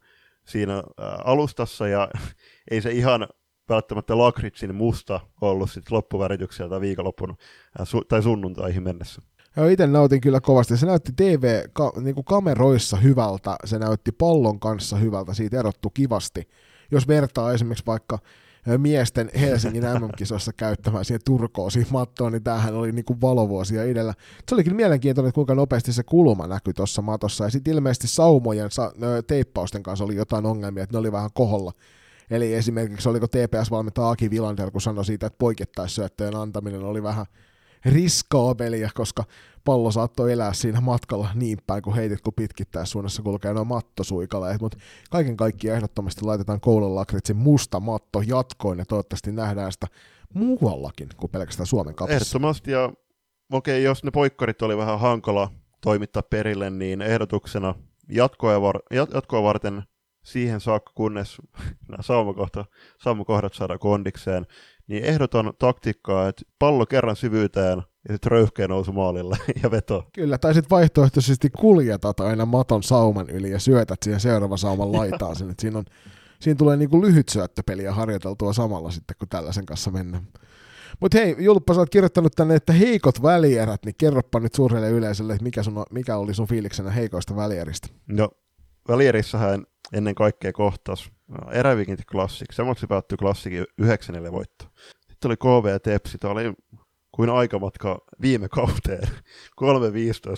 siinä 0.49 0.83
alustassa, 1.23 1.87
ja 1.87 2.09
ei 2.71 2.81
se 2.81 2.91
ihan 2.91 3.27
välttämättä 3.69 4.17
lakritsin 4.17 4.75
musta 4.75 5.19
ollut 5.41 5.71
sit 5.71 5.91
loppuväritykseltä 5.91 6.81
viikonloppuna 6.81 7.35
ä, 7.79 7.83
su- 7.83 8.05
tai 8.07 8.23
sunnuntaihin 8.23 8.83
mennessä. 8.83 9.21
Joo, 9.57 9.67
itse 9.67 9.87
nautin 9.87 10.21
kyllä 10.21 10.41
kovasti. 10.41 10.77
Se 10.77 10.85
näytti 10.85 11.11
TV-kameroissa 11.15 12.97
niin 12.97 13.03
hyvältä, 13.03 13.55
se 13.65 13.79
näytti 13.79 14.11
pallon 14.11 14.59
kanssa 14.59 14.97
hyvältä, 14.97 15.33
siitä 15.33 15.59
erottu 15.59 15.89
kivasti. 15.89 16.49
Jos 16.91 17.07
vertaa 17.07 17.53
esimerkiksi 17.53 17.85
vaikka 17.85 18.19
miesten 18.77 19.31
Helsingin 19.39 19.83
MM-kisoissa 19.83 20.53
käyttämään 20.53 21.05
siihen 21.05 21.21
turkoosiin 21.25 21.87
mattoon, 21.89 22.31
niin 22.31 22.43
tämähän 22.43 22.75
oli 22.75 22.91
niin 22.91 23.05
kuin 23.05 23.21
valovuosia 23.21 23.83
edellä. 23.83 24.13
Se 24.49 24.55
olikin 24.55 24.75
mielenkiintoinen, 24.75 25.29
että 25.29 25.35
kuinka 25.35 25.55
nopeasti 25.55 25.93
se 25.93 26.03
kulma 26.03 26.47
näkyi 26.47 26.73
tuossa 26.73 27.01
matossa, 27.01 27.43
ja 27.43 27.49
sitten 27.49 27.73
ilmeisesti 27.73 28.07
saumojen 28.07 28.71
sa- 28.71 28.93
teippausten 29.27 29.83
kanssa 29.83 30.05
oli 30.05 30.15
jotain 30.15 30.45
ongelmia, 30.45 30.83
että 30.83 30.93
ne 30.93 30.99
oli 30.99 31.11
vähän 31.11 31.29
koholla. 31.33 31.71
Eli 32.31 32.53
esimerkiksi 32.53 33.09
oliko 33.09 33.27
TPS-valmentaja 33.27 34.09
Aki 34.09 34.29
Vilander, 34.29 34.71
kun 34.71 34.81
sanoi 34.81 35.05
siitä, 35.05 35.27
että 35.27 35.37
poikittaissyöttöjen 35.37 36.35
antaminen 36.35 36.83
oli 36.83 37.03
vähän 37.03 37.25
riskaabelia, 37.85 38.89
koska 38.93 39.23
pallo 39.65 39.91
saattoi 39.91 40.31
elää 40.31 40.53
siinä 40.53 40.81
matkalla 40.81 41.29
niin 41.35 41.57
päin, 41.67 41.83
kun 41.83 41.95
heitit, 41.95 42.21
kun 42.21 42.33
suunnassa 42.83 43.21
kulkee 43.21 43.53
noin 43.53 43.67
mattosuikaleet, 43.67 44.61
mutta 44.61 44.77
kaiken 45.09 45.37
kaikkiaan 45.37 45.75
ehdottomasti 45.75 46.25
laitetaan 46.25 46.61
koulun 46.61 46.95
lakritsin 46.95 47.37
musta 47.37 47.79
matto 47.79 48.21
jatkoon, 48.21 48.77
ja 48.77 48.85
toivottavasti 48.85 49.31
nähdään 49.31 49.71
sitä 49.71 49.87
muuallakin 50.33 51.09
kuin 51.17 51.31
pelkästään 51.31 51.67
Suomen 51.67 51.95
kapissa. 51.95 52.15
Ehdottomasti, 52.15 52.71
ja 52.71 52.93
okei, 53.51 53.83
jos 53.83 54.03
ne 54.03 54.11
poikkarit 54.11 54.61
oli 54.61 54.77
vähän 54.77 54.99
hankala 54.99 55.51
toimittaa 55.81 56.23
perille, 56.23 56.69
niin 56.69 57.01
ehdotuksena 57.01 57.75
jatkoa, 58.09 58.61
var- 58.61 58.81
jatkoa 58.91 59.43
varten 59.43 59.83
siihen 60.23 60.59
saakka, 60.59 60.91
kunnes 60.95 61.37
nämä 61.89 62.03
saumakohdat 63.03 63.53
saadaan 63.53 63.79
kondikseen, 63.79 64.45
niin 64.89 65.03
ehdoton 65.03 65.53
taktiikkaa, 65.59 66.27
että 66.27 66.41
pallo 66.59 66.85
kerran 66.85 67.15
syvyyteen 67.15 67.83
ja 68.07 68.13
sitten 68.13 68.31
röyhkeä 68.31 68.67
nousu 68.67 68.91
maalille 68.91 69.37
ja 69.63 69.71
veto. 69.71 70.07
Kyllä, 70.13 70.37
tai 70.37 70.53
sitten 70.53 70.69
vaihtoehtoisesti 70.69 71.49
kuljetat 71.49 72.19
aina 72.19 72.45
maton 72.45 72.83
sauman 72.83 73.29
yli 73.29 73.51
ja 73.51 73.59
syötät 73.59 74.03
siihen 74.03 74.19
seuraavan 74.19 74.57
sauman 74.57 74.91
laitaan 74.99 75.35
sen, 75.35 75.53
siinä, 75.59 75.77
on, 75.77 75.85
siinä 76.39 76.57
tulee 76.57 76.77
niinku 76.77 77.01
lyhyt 77.01 77.29
syöttöpeliä 77.29 77.93
harjoiteltua 77.93 78.53
samalla 78.53 78.91
sitten, 78.91 79.15
kun 79.19 79.29
tällaisen 79.29 79.65
kanssa 79.65 79.91
mennään. 79.91 80.27
Mutta 80.99 81.17
hei, 81.17 81.35
Julppa, 81.39 81.73
sä 81.73 81.79
oot 81.79 81.89
kirjoittanut 81.89 82.33
tänne, 82.35 82.55
että 82.55 82.73
heikot 82.73 83.21
välierät, 83.21 83.85
niin 83.85 83.95
kerropa 83.97 84.39
nyt 84.39 84.55
suurelle 84.55 84.89
yleisölle, 84.89 85.33
että 85.33 85.43
mikä, 85.43 85.63
sun, 85.63 85.85
mikä 85.91 86.17
oli 86.17 86.33
sun 86.33 86.47
fiiliksenä 86.47 86.91
heikoista 86.91 87.35
välieristä? 87.35 87.87
No, 88.07 88.29
välierissähän 88.87 89.63
ennen 89.93 90.15
kaikkea 90.15 90.53
kohtas 90.53 91.11
Erävikinti 91.51 92.03
Classic. 92.03 92.53
Semmoiksi 92.53 92.87
päättyi 92.87 93.17
Classicin 93.17 93.65
9 93.77 94.31
voitto. 94.31 94.65
Sitten 95.09 95.29
oli 95.29 95.37
KV 95.37 95.81
Tepsi, 95.83 96.17
tämä 96.17 96.31
oli 96.31 96.53
kuin 97.11 97.29
aikamatka 97.29 98.05
viime 98.21 98.49
kauteen. 98.49 99.07
3.15 99.61 99.67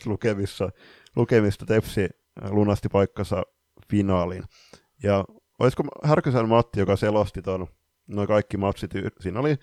lukemissa, 0.06 0.70
lukemista 1.16 1.66
Tepsi 1.66 2.10
lunasti 2.50 2.90
paikkansa 2.90 3.44
finaaliin. 3.90 4.44
Ja 5.04 5.26
olisiko 5.60 5.84
Härkösen 6.04 6.50
Matti, 6.50 6.80
joka 6.80 6.96
selosti 6.96 7.42
ton, 7.42 7.68
noin 8.08 8.28
kaikki 8.28 8.58
matsit, 8.58 8.92
siinä 9.20 9.40
oli 9.40 9.56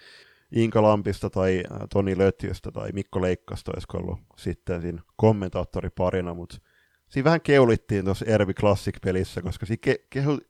Inka 0.53 0.83
Lampista 0.83 1.31
tai 1.31 1.63
Toni 1.93 2.19
Lötjöstä 2.19 2.71
tai 2.71 2.93
Mikko 2.93 3.23
Leikkasta, 3.23 3.73
olisiko 3.75 3.99
ollut 3.99 4.19
sitten 4.37 4.83
siinä 4.83 5.03
kommentaattoriparina, 5.17 6.35
mutta 6.35 6.57
siinä 7.09 7.25
vähän 7.25 7.41
keulittiin 7.41 8.05
tuossa 8.05 8.25
Ervi 8.29 8.55
Classic-pelissä, 8.55 9.43
koska 9.43 9.67
siinä 9.67 9.81
ke- 9.93 10.07
kehu- 10.11 10.41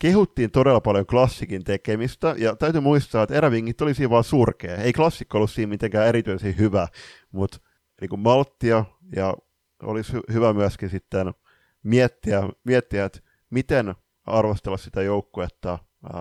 kehuttiin 0.00 0.50
todella 0.50 0.80
paljon 0.80 1.06
klassikin 1.06 1.64
tekemistä, 1.64 2.34
ja 2.38 2.56
täytyy 2.56 2.80
muistaa, 2.80 3.22
että 3.22 3.34
erävingit 3.34 3.80
oli 3.80 3.94
siinä 3.94 4.10
vaan 4.10 4.24
surkea. 4.24 4.76
Ei 4.76 4.92
klassikko 4.92 5.38
ollut 5.38 5.50
siinä 5.50 5.70
mitenkään 5.70 6.08
erityisen 6.08 6.58
hyvä, 6.58 6.88
mutta 7.32 7.58
niin 8.00 8.20
malttia, 8.20 8.84
ja 9.16 9.34
olisi 9.82 10.12
hy- 10.12 10.32
hyvä 10.32 10.52
myöskin 10.52 10.90
sitten 10.90 11.34
miettiä, 11.82 12.42
miettiä 12.64 13.04
että 13.04 13.20
miten 13.50 13.94
arvostella 14.24 14.76
sitä 14.76 15.02
joukkuetta 15.02 15.78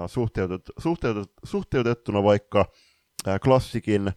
suhteutet, 0.08 0.62
suhteutet, 0.80 1.32
suhteutettuna 1.44 2.24
vaikka 2.24 2.66
klassikin 3.44 4.12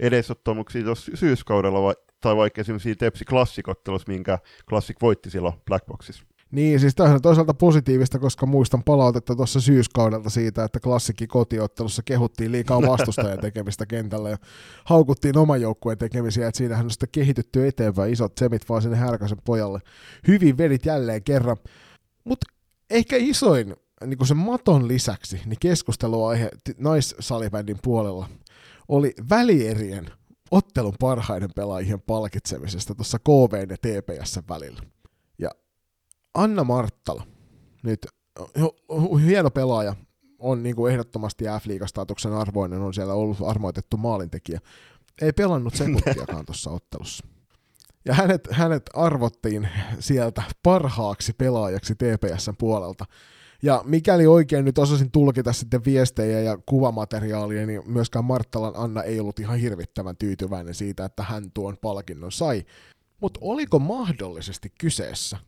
edesottamuksiin 0.00 0.86
syyskaudella 1.14 1.82
vai, 1.82 1.94
tai 2.20 2.36
vaikka 2.36 2.60
esimerkiksi 2.60 2.96
Tepsi 2.96 3.24
klassikottelussa, 3.24 4.12
minkä 4.12 4.38
klassik 4.68 4.96
voitti 5.02 5.30
silloin 5.30 5.54
Blackboxissa. 5.66 6.29
Niin, 6.50 6.80
siis 6.80 6.94
tämä 6.94 7.14
on 7.14 7.22
toisaalta 7.22 7.54
positiivista, 7.54 8.18
koska 8.18 8.46
muistan 8.46 8.82
palautetta 8.82 9.36
tuossa 9.36 9.60
syyskaudelta 9.60 10.30
siitä, 10.30 10.64
että 10.64 10.80
klassikki 10.80 11.26
kotiottelussa 11.26 12.02
kehuttiin 12.04 12.52
liikaa 12.52 12.82
vastustajan 12.92 13.38
tekemistä 13.38 13.86
kentällä 13.86 14.30
ja 14.30 14.36
haukuttiin 14.84 15.38
oman 15.38 15.60
joukkueen 15.60 15.98
tekemisiä, 15.98 16.48
että 16.48 16.58
siinähän 16.58 16.86
on 16.86 16.90
sitten 16.90 17.08
kehitytty 17.12 17.66
eteenpäin 17.66 18.12
isot 18.12 18.38
semit 18.38 18.68
vaan 18.68 18.82
sinne 18.82 18.96
härkäsen 18.96 19.38
pojalle. 19.44 19.80
Hyvin 20.28 20.58
vedit 20.58 20.86
jälleen 20.86 21.22
kerran, 21.22 21.56
mutta 22.24 22.46
ehkä 22.90 23.16
isoin 23.18 23.76
niin 24.06 24.26
sen 24.26 24.36
maton 24.36 24.88
lisäksi 24.88 25.40
niin 25.46 25.58
keskusteluaihe 25.60 26.48
naissalibändin 26.78 27.78
puolella 27.82 28.28
oli 28.88 29.14
välierien 29.30 30.10
ottelun 30.50 30.94
parhaiden 31.00 31.50
pelaajien 31.56 32.00
palkitsemisesta 32.00 32.94
tuossa 32.94 33.18
KV 33.18 33.70
ja 33.70 33.76
TPS 33.76 34.40
välillä. 34.48 34.82
Anna 36.34 36.64
Marttala, 36.64 37.26
nyt 37.82 38.06
hieno 39.24 39.50
pelaaja, 39.50 39.94
on 40.38 40.62
niin 40.62 40.76
kuin 40.76 40.92
ehdottomasti 40.92 41.44
F-liigastatuksen 41.44 42.32
arvoinen, 42.32 42.80
on 42.80 42.94
siellä 42.94 43.14
ollut 43.14 43.38
armoitettu 43.46 43.96
maalintekijä. 43.96 44.60
Ei 45.22 45.32
pelannut 45.32 45.74
sekuntiakaan 45.74 46.46
tuossa 46.46 46.70
ottelussa. 46.70 47.26
Ja 48.04 48.14
hänet, 48.14 48.48
hänet 48.50 48.82
arvottiin 48.94 49.68
sieltä 49.98 50.42
parhaaksi 50.62 51.32
pelaajaksi 51.32 51.94
TPSn 51.94 52.54
puolelta. 52.58 53.04
Ja 53.62 53.82
mikäli 53.86 54.26
oikein 54.26 54.64
nyt 54.64 54.78
osasin 54.78 55.10
tulkita 55.10 55.52
sitten 55.52 55.84
viestejä 55.84 56.40
ja 56.40 56.58
kuvamateriaalia, 56.66 57.66
niin 57.66 57.82
myöskään 57.86 58.24
Marttalan 58.24 58.76
Anna 58.76 59.02
ei 59.02 59.20
ollut 59.20 59.40
ihan 59.40 59.58
hirvittävän 59.58 60.16
tyytyväinen 60.16 60.74
siitä, 60.74 61.04
että 61.04 61.22
hän 61.22 61.50
tuon 61.54 61.76
palkinnon 61.80 62.32
sai. 62.32 62.64
Mutta 63.20 63.40
oliko 63.42 63.78
mahdollisesti 63.78 64.72
kyseessä 64.80 65.38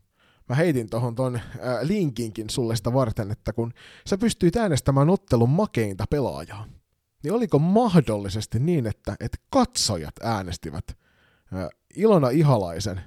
mä 0.49 0.55
heitin 0.55 0.91
tuohon 0.91 1.15
ton 1.15 1.37
äh, 1.37 1.43
linkinkin 1.83 2.51
sulle 2.51 2.77
sitä 2.77 2.93
varten, 2.93 3.31
että 3.31 3.53
kun 3.53 3.73
sä 4.07 4.19
pystyit 4.19 4.57
äänestämään 4.57 5.11
ottelun 5.11 5.51
makeinta 5.51 6.05
pelaajaa, 6.11 6.67
niin 7.23 7.33
oliko 7.33 7.59
mahdollisesti 7.59 8.59
niin, 8.59 8.87
että, 8.87 9.17
että 9.21 9.39
katsojat 9.51 10.15
äänestivät 10.23 10.85
äh, 11.55 11.69
Ilona 11.97 12.29
Ihalaisen, 12.29 13.01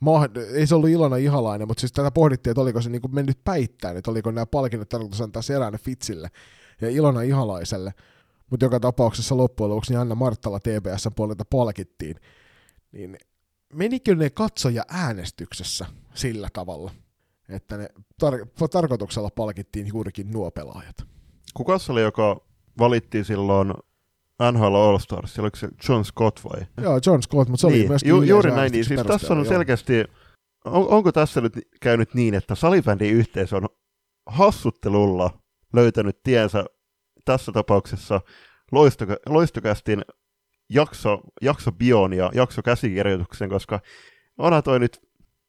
ma- 0.00 0.28
ei 0.54 0.66
se 0.66 0.74
ollut 0.74 0.90
Ilona 0.90 1.16
Ihalainen, 1.16 1.68
mutta 1.68 1.80
siis 1.80 1.92
tätä 1.92 2.10
pohdittiin, 2.10 2.50
että 2.50 2.60
oliko 2.60 2.80
se 2.80 2.90
niin 2.90 3.02
mennyt 3.12 3.38
päittäin, 3.44 3.96
että 3.96 4.10
oliko 4.10 4.30
nämä 4.30 4.46
palkinnot 4.46 4.88
tarkoitus 4.88 5.20
antaa 5.20 5.42
Seränne 5.42 5.78
Fitsille 5.78 6.28
ja 6.80 6.90
Ilona 6.90 7.22
Ihalaiselle, 7.22 7.94
mutta 8.50 8.66
joka 8.66 8.80
tapauksessa 8.80 9.36
loppujen 9.36 9.70
lopuksi 9.70 9.92
niin 9.92 10.00
Anna 10.00 10.14
Marttala 10.14 10.60
TPS 10.60 11.08
puolelta 11.16 11.44
palkittiin, 11.44 12.16
niin 12.92 13.18
menikö 13.74 14.14
ne 14.14 14.30
katsoja 14.30 14.84
äänestyksessä 14.88 15.86
sillä 16.14 16.48
tavalla, 16.52 16.90
että 17.48 17.76
ne 17.76 17.88
tar- 18.24 18.68
tarkoituksella 18.70 19.30
palkittiin 19.30 19.86
juurikin 19.86 20.32
nuo 20.32 20.50
pelaajat? 20.50 20.96
Kuka 21.54 21.78
oli, 21.88 22.02
joka 22.02 22.40
valittiin 22.78 23.24
silloin 23.24 23.74
NHL 24.52 24.74
All 24.74 24.98
Stars, 24.98 25.38
oliko 25.38 25.56
se 25.56 25.68
John 25.88 26.04
Scott 26.04 26.44
vai? 26.44 26.66
Joo, 26.82 27.00
John 27.06 27.22
Scott, 27.22 27.50
mutta 27.50 27.60
se 27.60 27.66
niin, 27.66 27.80
oli 27.80 27.88
myöskin 27.88 28.08
ju, 28.08 28.22
juuri 28.22 28.50
näin, 28.50 28.72
niin 28.72 28.84
siis 28.84 29.00
tässä 29.06 29.32
on 29.32 29.38
joo. 29.38 29.48
selkeästi, 29.48 30.04
on, 30.64 30.88
onko 30.88 31.12
tässä 31.12 31.40
nyt 31.40 31.52
käynyt 31.80 32.14
niin, 32.14 32.34
että 32.34 32.54
salibändin 32.54 33.14
yhteisö 33.14 33.56
on 33.56 33.68
hassuttelulla 34.26 35.38
löytänyt 35.72 36.22
tiensä 36.22 36.64
tässä 37.24 37.52
tapauksessa 37.52 38.20
loistokä, 38.72 39.16
loistokästin 39.26 40.02
jakso, 40.74 41.20
jakso 41.42 41.72
bion 41.72 42.12
ja 42.12 42.30
jakso 42.34 42.62
käsikirjoituksen, 42.62 43.48
koska 43.48 43.80
onhan 44.38 44.62
toi 44.62 44.80
nyt 44.80 45.00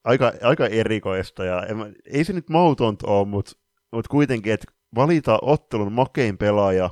aika, 0.04 0.34
aika 0.42 0.68
erikoista 0.68 1.46
ja 1.46 1.66
en, 1.66 1.96
ei 2.06 2.24
se 2.24 2.34
nyt 2.34 2.50
mautonta 2.50 3.08
ole, 3.08 3.28
mutta 3.28 3.52
mut 3.92 4.08
kuitenkin, 4.08 4.54
että 4.54 4.72
valita 4.96 5.40
ottelun 5.42 5.92
makein 5.92 6.38
pelaaja 6.38 6.90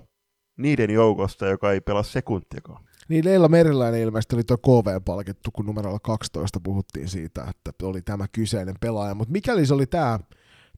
niiden 0.57 0.89
joukosta, 0.89 1.47
joka 1.47 1.71
ei 1.71 1.81
pelaa 1.81 2.03
sekuntiakaan. 2.03 2.83
Niin 3.09 3.25
Leila 3.25 3.47
Meriläinen 3.47 4.01
ilmeisesti 4.01 4.35
oli 4.35 4.43
tuo 4.43 4.57
KV-palkittu, 4.57 5.51
kun 5.51 5.65
numerolla 5.65 5.99
12 5.99 6.59
puhuttiin 6.63 7.07
siitä, 7.07 7.43
että 7.49 7.71
oli 7.83 8.01
tämä 8.01 8.25
kyseinen 8.31 8.75
pelaaja. 8.79 9.15
Mutta 9.15 9.31
mikäli 9.31 9.65
se 9.65 9.73
oli 9.73 9.85
tämä, 9.85 10.19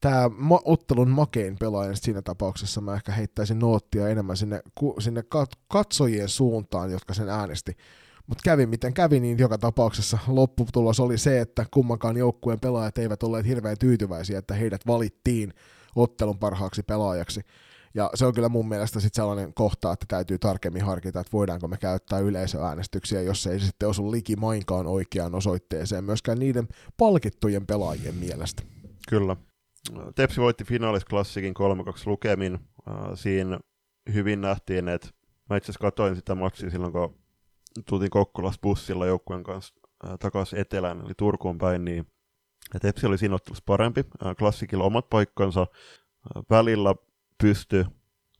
tämä 0.03 0.29
ottelun 0.65 1.09
makein 1.09 1.57
pelaaja, 1.59 1.89
niin 1.89 1.97
siinä 1.97 2.21
tapauksessa 2.21 2.81
mä 2.81 2.93
ehkä 2.95 3.11
heittäisin 3.11 3.59
noottia 3.59 4.09
enemmän 4.09 4.37
sinne, 4.37 4.61
ku, 4.75 4.95
sinne 4.99 5.21
kat- 5.21 5.59
katsojien 5.67 6.29
suuntaan, 6.29 6.91
jotka 6.91 7.13
sen 7.13 7.29
äänesti. 7.29 7.77
Mutta 8.27 8.41
kävi 8.43 8.65
miten 8.65 8.93
kävi, 8.93 9.19
niin 9.19 9.39
joka 9.39 9.57
tapauksessa 9.57 10.17
lopputulos 10.27 10.99
oli 10.99 11.17
se, 11.17 11.41
että 11.41 11.65
kummankaan 11.73 12.17
joukkueen 12.17 12.59
pelaajat 12.59 12.97
eivät 12.97 13.23
olleet 13.23 13.47
hirveän 13.47 13.77
tyytyväisiä, 13.79 14.39
että 14.39 14.53
heidät 14.53 14.87
valittiin 14.87 15.53
ottelun 15.95 16.39
parhaaksi 16.39 16.83
pelaajaksi. 16.83 17.41
Ja 17.93 18.09
se 18.13 18.25
on 18.25 18.33
kyllä 18.33 18.49
mun 18.49 18.69
mielestä 18.69 18.99
sitten 18.99 19.15
sellainen 19.15 19.53
kohta, 19.53 19.91
että 19.91 20.05
täytyy 20.07 20.39
tarkemmin 20.39 20.85
harkita, 20.85 21.19
että 21.19 21.33
voidaanko 21.33 21.67
me 21.67 21.77
käyttää 21.77 22.19
yleisöäänestyksiä, 22.19 23.21
jos 23.21 23.47
ei 23.47 23.59
sitten 23.59 23.89
osu 23.89 24.11
likimainkaan 24.11 24.87
oikeaan 24.87 25.35
osoitteeseen 25.35 26.03
myöskään 26.03 26.39
niiden 26.39 26.67
palkittujen 26.97 27.67
pelaajien 27.67 28.15
mielestä. 28.15 28.63
Kyllä. 29.09 29.35
Tepsi 30.15 30.41
voitti 30.41 30.63
finaalisklassikin 30.63 31.53
3-2 31.59 32.01
lukemin. 32.05 32.53
Äh, 32.53 32.95
Siinä 33.15 33.59
hyvin 34.13 34.41
nähtiin, 34.41 34.87
että 34.87 35.07
mä 35.49 35.57
itse 35.57 35.65
asiassa 35.65 35.81
katsoin 35.81 36.15
sitä 36.15 36.35
matsia 36.35 36.69
silloin, 36.69 36.93
kun 36.93 37.19
tultiin 37.85 38.11
Kokkolasta 38.11 38.61
bussilla 38.61 39.05
joukkueen 39.05 39.43
kanssa 39.43 39.73
äh, 40.07 40.19
takaisin 40.19 40.59
etelään, 40.59 41.01
eli 41.05 41.13
Turkuun 41.17 41.57
päin, 41.57 41.85
niin 41.85 42.07
Tepsi 42.81 43.05
oli 43.05 43.17
siinä 43.17 43.35
ottelussa 43.35 43.63
parempi. 43.65 44.03
Äh, 44.25 44.35
Klassikilla 44.35 44.83
omat 44.83 45.09
paikkansa. 45.09 45.67
Välillä 46.49 46.95
pysty 47.41 47.85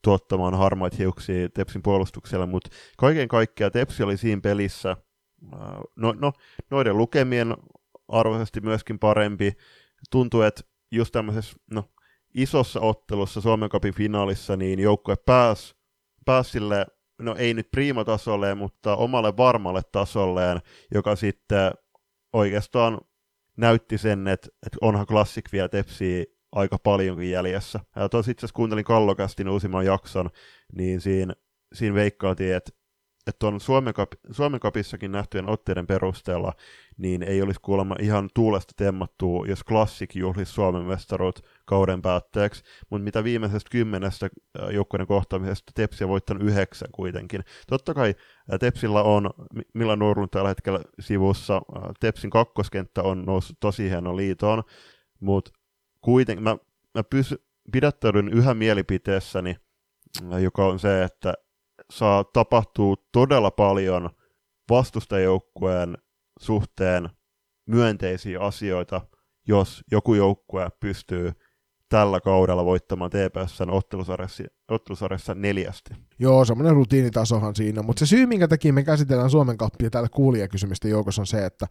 tuottamaan 0.01 0.53
harmaita 0.53 0.97
hiuksia 0.99 1.49
Tepsin 1.49 1.81
puolustuksella, 1.81 2.45
mutta 2.45 2.69
kaiken 2.97 3.27
kaikkiaan 3.27 3.71
Tepsi 3.71 4.03
oli 4.03 4.17
siinä 4.17 4.41
pelissä 4.41 4.97
no, 5.95 6.13
no, 6.13 6.33
noiden 6.71 6.97
lukemien 6.97 7.55
arvoisesti 8.07 8.61
myöskin 8.61 8.99
parempi. 8.99 9.53
Tuntuu, 10.11 10.41
että 10.41 10.61
just 10.93 11.11
tämmöisessä 11.11 11.55
no, 11.71 11.89
isossa 12.35 12.79
ottelussa 12.79 13.41
Suomen 13.41 13.69
Cupin 13.69 13.93
finaalissa, 13.93 14.57
niin 14.57 14.79
joukkue 14.79 15.15
pääsi 15.15 15.75
pääs 16.25 16.51
sille, 16.51 16.85
no 17.21 17.35
ei 17.37 17.53
nyt 17.53 17.71
priimatasolle, 17.71 18.55
mutta 18.55 18.95
omalle 18.95 19.37
varmalle 19.37 19.81
tasolleen, 19.91 20.59
joka 20.93 21.15
sitten 21.15 21.71
oikeastaan 22.33 23.01
näytti 23.57 23.97
sen, 23.97 24.27
että, 24.27 24.47
että 24.65 24.77
onhan 24.81 25.05
Classic 25.05 25.51
vielä 25.51 25.69
tepsii 25.69 26.25
aika 26.51 26.77
paljonkin 26.77 27.31
jäljessä. 27.31 27.79
Tuossa 28.11 28.31
itse 28.31 28.39
asiassa 28.45 28.55
kuuntelin 28.55 28.85
Kallokastin 28.85 29.49
uusimman 29.49 29.85
jakson, 29.85 30.29
niin 30.75 31.01
siinä, 31.01 31.33
siinä 31.73 31.95
veikkailtiin, 31.95 32.55
että 32.55 32.71
että 33.27 33.47
on 33.47 33.59
Suomen, 34.31 34.59
Cupissakin 34.59 35.11
nähtyjen 35.11 35.49
otteiden 35.49 35.87
perusteella, 35.87 36.53
niin 36.97 37.23
ei 37.23 37.41
olisi 37.41 37.59
kuulemma 37.61 37.95
ihan 37.99 38.29
tuulesta 38.33 38.73
temmattua, 38.77 39.45
jos 39.47 39.63
Classic 39.65 40.15
juhlisi 40.15 40.51
Suomen 40.51 40.83
mestaruut 40.83 41.39
kauden 41.65 42.01
päätteeksi, 42.01 42.63
mutta 42.89 43.03
mitä 43.03 43.23
viimeisestä 43.23 43.69
kymmenestä 43.71 44.25
äh, 44.25 44.69
joukkueiden 44.69 45.07
kohtaamisesta 45.07 45.71
Tepsi 45.75 46.03
on 46.03 46.09
voittanut 46.09 46.43
yhdeksän 46.43 46.91
kuitenkin. 46.91 47.43
Totta 47.67 47.93
kai 47.93 48.15
äh, 48.53 48.59
Tepsillä 48.59 49.03
on, 49.03 49.29
Mi- 49.53 49.63
Milla 49.73 49.95
Nurlun 49.95 50.29
tällä 50.29 50.49
hetkellä 50.49 50.79
sivussa, 50.99 51.55
äh, 51.55 51.83
Tepsin 51.99 52.29
kakkoskenttä 52.29 53.03
on 53.03 53.25
noussut 53.25 53.57
tosi 53.59 53.89
hieno 53.89 54.17
liitoon, 54.17 54.63
mutta 55.19 55.51
kuitenkin 56.01 56.43
mä, 56.43 56.57
mä 56.93 57.03
pysy, 57.03 57.43
pidättäydyn 57.71 58.29
yhä 58.29 58.53
mielipiteessäni, 58.53 59.55
joka 60.41 60.65
on 60.65 60.79
se, 60.79 61.03
että 61.03 61.33
saa 61.97 62.23
tapahtua 62.23 62.95
todella 63.11 63.51
paljon 63.51 64.09
vastustajoukkueen 64.69 65.97
suhteen 66.39 67.09
myönteisiä 67.65 68.39
asioita, 68.39 69.01
jos 69.47 69.83
joku 69.91 70.13
joukkue 70.13 70.69
pystyy 70.79 71.31
tällä 71.89 72.21
kaudella 72.21 72.65
voittamaan 72.65 73.11
TPSn 73.11 73.69
ottelusarjassa, 74.69 75.35
neljästi. 75.35 75.93
Joo, 76.19 76.45
semmoinen 76.45 76.75
rutiinitasohan 76.75 77.55
siinä, 77.55 77.81
mutta 77.81 77.99
se 77.99 78.05
syy, 78.05 78.25
minkä 78.25 78.47
takia 78.47 78.73
me 78.73 78.83
käsitellään 78.83 79.29
Suomen 79.29 79.57
kappia 79.57 79.89
täällä 79.89 80.09
kuulijakysymysten 80.09 80.91
joukossa 80.91 81.21
on 81.21 81.27
se, 81.27 81.45
että 81.45 81.67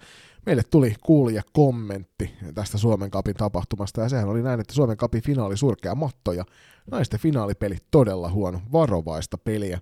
meille 0.46 0.62
tuli 0.70 0.94
kuulija 1.04 1.42
kommentti 1.52 2.34
tästä 2.54 2.78
Suomen 2.78 3.10
kapin 3.10 3.34
tapahtumasta, 3.34 4.00
ja 4.00 4.08
sehän 4.08 4.28
oli 4.28 4.42
näin, 4.42 4.60
että 4.60 4.74
Suomen 4.74 4.96
kapin 4.96 5.22
finaali 5.22 5.56
surkea 5.56 5.94
matto, 5.94 6.32
ja 6.32 6.44
naisten 6.90 7.20
finaalipeli 7.20 7.76
todella 7.90 8.30
huono, 8.30 8.60
varovaista 8.72 9.38
peliä. 9.38 9.80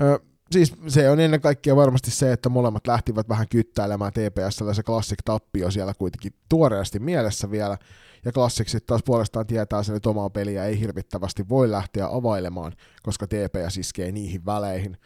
Ö, 0.00 0.20
siis 0.50 0.74
se 0.88 1.10
on 1.10 1.20
ennen 1.20 1.40
kaikkea 1.40 1.76
varmasti 1.76 2.10
se, 2.10 2.32
että 2.32 2.48
molemmat 2.48 2.86
lähtivät 2.86 3.28
vähän 3.28 3.48
kyttäilemään 3.48 4.12
TPSllä 4.12 4.74
se 4.74 4.82
Classic 4.82 5.18
tappio 5.24 5.70
siellä 5.70 5.94
kuitenkin 5.94 6.32
tuoreesti 6.48 6.98
mielessä 6.98 7.50
vielä, 7.50 7.78
ja 8.24 8.32
Classic 8.32 8.68
sitten 8.68 8.86
taas 8.86 9.02
puolestaan 9.04 9.46
tietää 9.46 9.82
sen, 9.82 9.96
että 9.96 10.10
omaa 10.10 10.30
peliä 10.30 10.64
ei 10.64 10.80
hirvittävästi 10.80 11.48
voi 11.48 11.70
lähteä 11.70 12.06
availemaan, 12.06 12.72
koska 13.02 13.26
TPS 13.26 13.78
iskee 13.78 14.12
niihin 14.12 14.46
väleihin. 14.46 14.96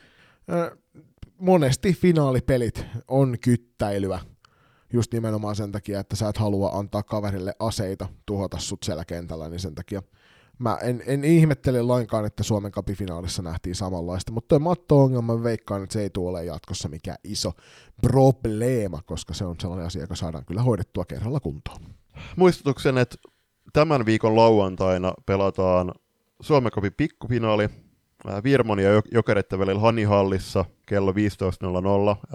Ö, 0.52 0.76
monesti 1.38 1.92
finaalipelit 1.92 2.86
on 3.08 3.36
kyttäilyä, 3.40 4.20
just 4.92 5.12
nimenomaan 5.12 5.56
sen 5.56 5.72
takia, 5.72 6.00
että 6.00 6.16
sä 6.16 6.28
et 6.28 6.36
halua 6.38 6.70
antaa 6.70 7.02
kaverille 7.02 7.54
aseita 7.58 8.08
tuhota 8.26 8.58
sut 8.58 8.82
siellä 8.82 9.04
kentällä, 9.04 9.48
niin 9.48 9.60
sen 9.60 9.74
takia 9.74 10.02
mä 10.58 10.78
en, 10.82 11.02
en 11.06 11.24
ihmettele 11.24 11.82
lainkaan, 11.82 12.24
että 12.24 12.42
Suomen 12.42 12.72
kapifinaalissa 12.72 13.42
nähtiin 13.42 13.74
samanlaista, 13.74 14.32
mutta 14.32 14.48
toi 14.48 14.58
matto-ongelma 14.58 15.42
veikkaan, 15.42 15.82
että 15.82 15.92
se 15.92 16.02
ei 16.02 16.10
tule 16.10 16.44
jatkossa 16.44 16.88
mikään 16.88 17.18
iso 17.24 17.52
probleema, 18.02 19.00
koska 19.06 19.34
se 19.34 19.44
on 19.44 19.56
sellainen 19.60 19.86
asia, 19.86 20.02
joka 20.02 20.14
saadaan 20.14 20.44
kyllä 20.44 20.62
hoidettua 20.62 21.04
kerralla 21.04 21.40
kuntoon. 21.40 21.80
Muistutuksen, 22.36 22.98
että 22.98 23.16
tämän 23.72 24.06
viikon 24.06 24.36
lauantaina 24.36 25.14
pelataan 25.26 25.92
Suomen 26.40 26.72
Cupin 26.72 26.92
pikkufinaali 26.96 27.68
Virmon 28.44 28.78
ja 28.78 29.00
Jok- 29.00 29.08
Jokereiden 29.12 29.58
välillä 29.58 29.80
Hanihallissa 29.80 30.64
kello 30.86 31.12
15.00. 31.12 31.16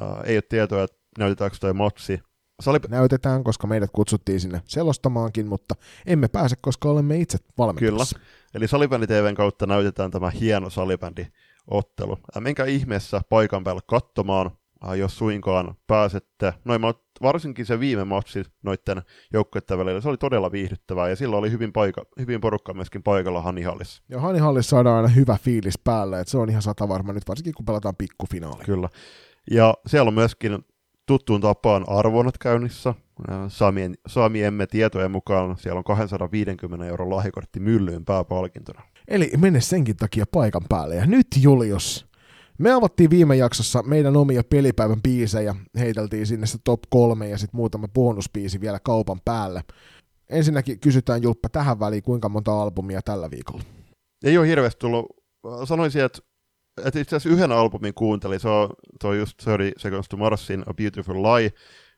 Ää, 0.01 0.21
Ei 0.25 0.35
ole 0.35 0.41
tietoa, 0.41 0.83
että 0.83 0.97
näytetäänkö 1.17 1.57
toi 1.59 1.73
matsi. 1.73 2.19
Salip- 2.61 2.89
Näytetään, 2.89 3.43
koska 3.43 3.67
meidät 3.67 3.89
kutsuttiin 3.93 4.39
sinne 4.39 4.61
selostamaankin, 4.65 5.47
mutta 5.47 5.75
emme 6.05 6.27
pääse, 6.27 6.55
koska 6.61 6.89
olemme 6.89 7.17
itse 7.17 7.37
valmentamassa. 7.57 8.19
Eli 8.53 8.67
Salibändi 8.67 9.07
TVn 9.07 9.35
kautta 9.35 9.65
näytetään 9.65 10.11
tämä 10.11 10.29
hieno 10.29 10.69
salibändiottelu. 10.69 12.17
Ää, 12.35 12.41
Menkää 12.41 12.65
ihmeessä 12.65 13.21
paikan 13.29 13.63
päällä 13.63 13.81
katsomaan, 13.87 14.51
jos 14.97 15.17
suinkaan 15.17 15.75
pääsette. 15.87 16.53
Noin, 16.65 16.81
varsinkin 17.21 17.65
se 17.65 17.79
viime 17.79 18.03
matsi 18.03 18.43
noiden 18.63 19.01
joukkueiden 19.33 19.77
välillä, 19.77 20.01
se 20.01 20.09
oli 20.09 20.17
todella 20.17 20.51
viihdyttävää 20.51 21.09
ja 21.09 21.15
silloin 21.15 21.39
oli 21.39 21.51
hyvin, 21.51 21.73
paika- 21.73 22.05
hyvin 22.19 22.41
porukka 22.41 22.73
myöskin 22.73 23.03
paikalla 23.03 23.41
Hanihallissa. 23.41 24.03
Ja 24.09 24.19
Hanihallissa 24.19 24.69
saadaan 24.69 24.95
aina 24.97 25.07
hyvä 25.07 25.37
fiilis 25.43 25.79
päälle, 25.83 26.19
että 26.19 26.31
se 26.31 26.37
on 26.37 26.49
ihan 26.49 26.61
sata 26.61 26.89
varma 26.89 27.13
nyt, 27.13 27.27
varsinkin 27.27 27.53
kun 27.53 27.65
pelataan 27.65 27.95
pikkufinaali. 27.95 28.63
Kyllä. 28.63 28.89
Ja 29.51 29.73
siellä 29.87 30.07
on 30.07 30.13
myöskin 30.13 30.65
tuttuun 31.11 31.41
tapaan 31.41 31.83
arvonnat 31.87 32.37
käynnissä. 32.37 32.93
Ää, 33.27 33.49
Saamien, 33.49 33.93
saamiemme 34.07 34.67
tietojen 34.67 35.11
mukaan 35.11 35.57
siellä 35.57 35.77
on 35.77 35.83
250 35.83 36.85
euron 36.85 37.09
lahjakortti 37.09 37.59
myllyyn 37.59 38.05
pääpalkintona. 38.05 38.81
Eli 39.07 39.31
mene 39.37 39.61
senkin 39.61 39.97
takia 39.97 40.25
paikan 40.31 40.61
päälle. 40.69 40.95
Ja 40.95 41.05
nyt 41.05 41.27
Julius, 41.41 42.05
me 42.57 42.71
avattiin 42.71 43.09
viime 43.09 43.35
jaksossa 43.35 43.83
meidän 43.83 44.17
omia 44.17 44.43
pelipäivän 44.43 45.01
biisejä, 45.01 45.55
heiteltiin 45.79 46.27
sinne 46.27 46.47
se 46.47 46.57
top 46.63 46.79
kolme 46.89 47.29
ja 47.29 47.37
sitten 47.37 47.57
muutama 47.57 47.87
bonuspiisi 47.87 48.61
vielä 48.61 48.79
kaupan 48.83 49.19
päälle. 49.25 49.61
Ensinnäkin 50.29 50.79
kysytään 50.79 51.23
Julppa 51.23 51.49
tähän 51.49 51.79
väliin, 51.79 52.03
kuinka 52.03 52.29
monta 52.29 52.61
albumia 52.61 53.01
tällä 53.01 53.31
viikolla? 53.31 53.63
Ei 54.23 54.37
ole 54.37 54.47
hirveästi 54.47 54.79
tullut. 54.79 55.05
Sanoisin, 55.65 56.01
että, 56.01 56.19
että 56.85 56.99
itse 56.99 57.15
asiassa 57.15 57.35
yhden 57.35 57.51
albumin 57.51 57.93
kuuntelin. 57.93 58.39
Se 58.39 58.49
on, 58.49 58.69
on 59.03 59.17
just 59.17 59.43
30 59.45 59.79
Seconds 59.79 60.09
to 60.09 60.17
Marsin 60.17 60.63
A 60.67 60.73
Beautiful 60.73 61.23
Lie. 61.23 61.51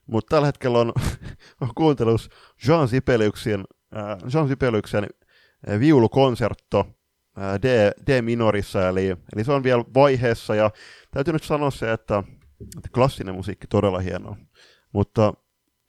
Mutta 0.08 0.36
tällä 0.36 0.46
hetkellä 0.46 0.80
on, 0.80 0.94
on 1.62 1.70
kuuntelus 1.76 2.30
Jean 2.68 2.88
Sibeliuksen, 2.88 3.66
äh, 3.96 4.18
Jean 4.34 4.48
Sibeliuksen 4.48 5.08
äh, 5.70 5.80
viulukonsertto. 5.80 6.86
ää, 7.38 7.62
D, 7.62 7.92
D-minorissa, 8.08 8.90
eli, 8.90 9.08
eli 9.36 9.44
se 9.44 9.52
on 9.52 9.64
vielä 9.64 9.84
vaiheessa, 9.94 10.56
ja 10.56 10.72
täytyy 11.12 11.34
nyt 11.34 11.44
sanoa 11.44 11.72
se, 11.72 11.92
että, 11.92 12.24
että 12.78 12.90
klassinen 12.94 13.36
musiikki 13.36 13.68
todella 13.68 14.00
hienoa, 14.00 14.38
mutta 14.94 15.34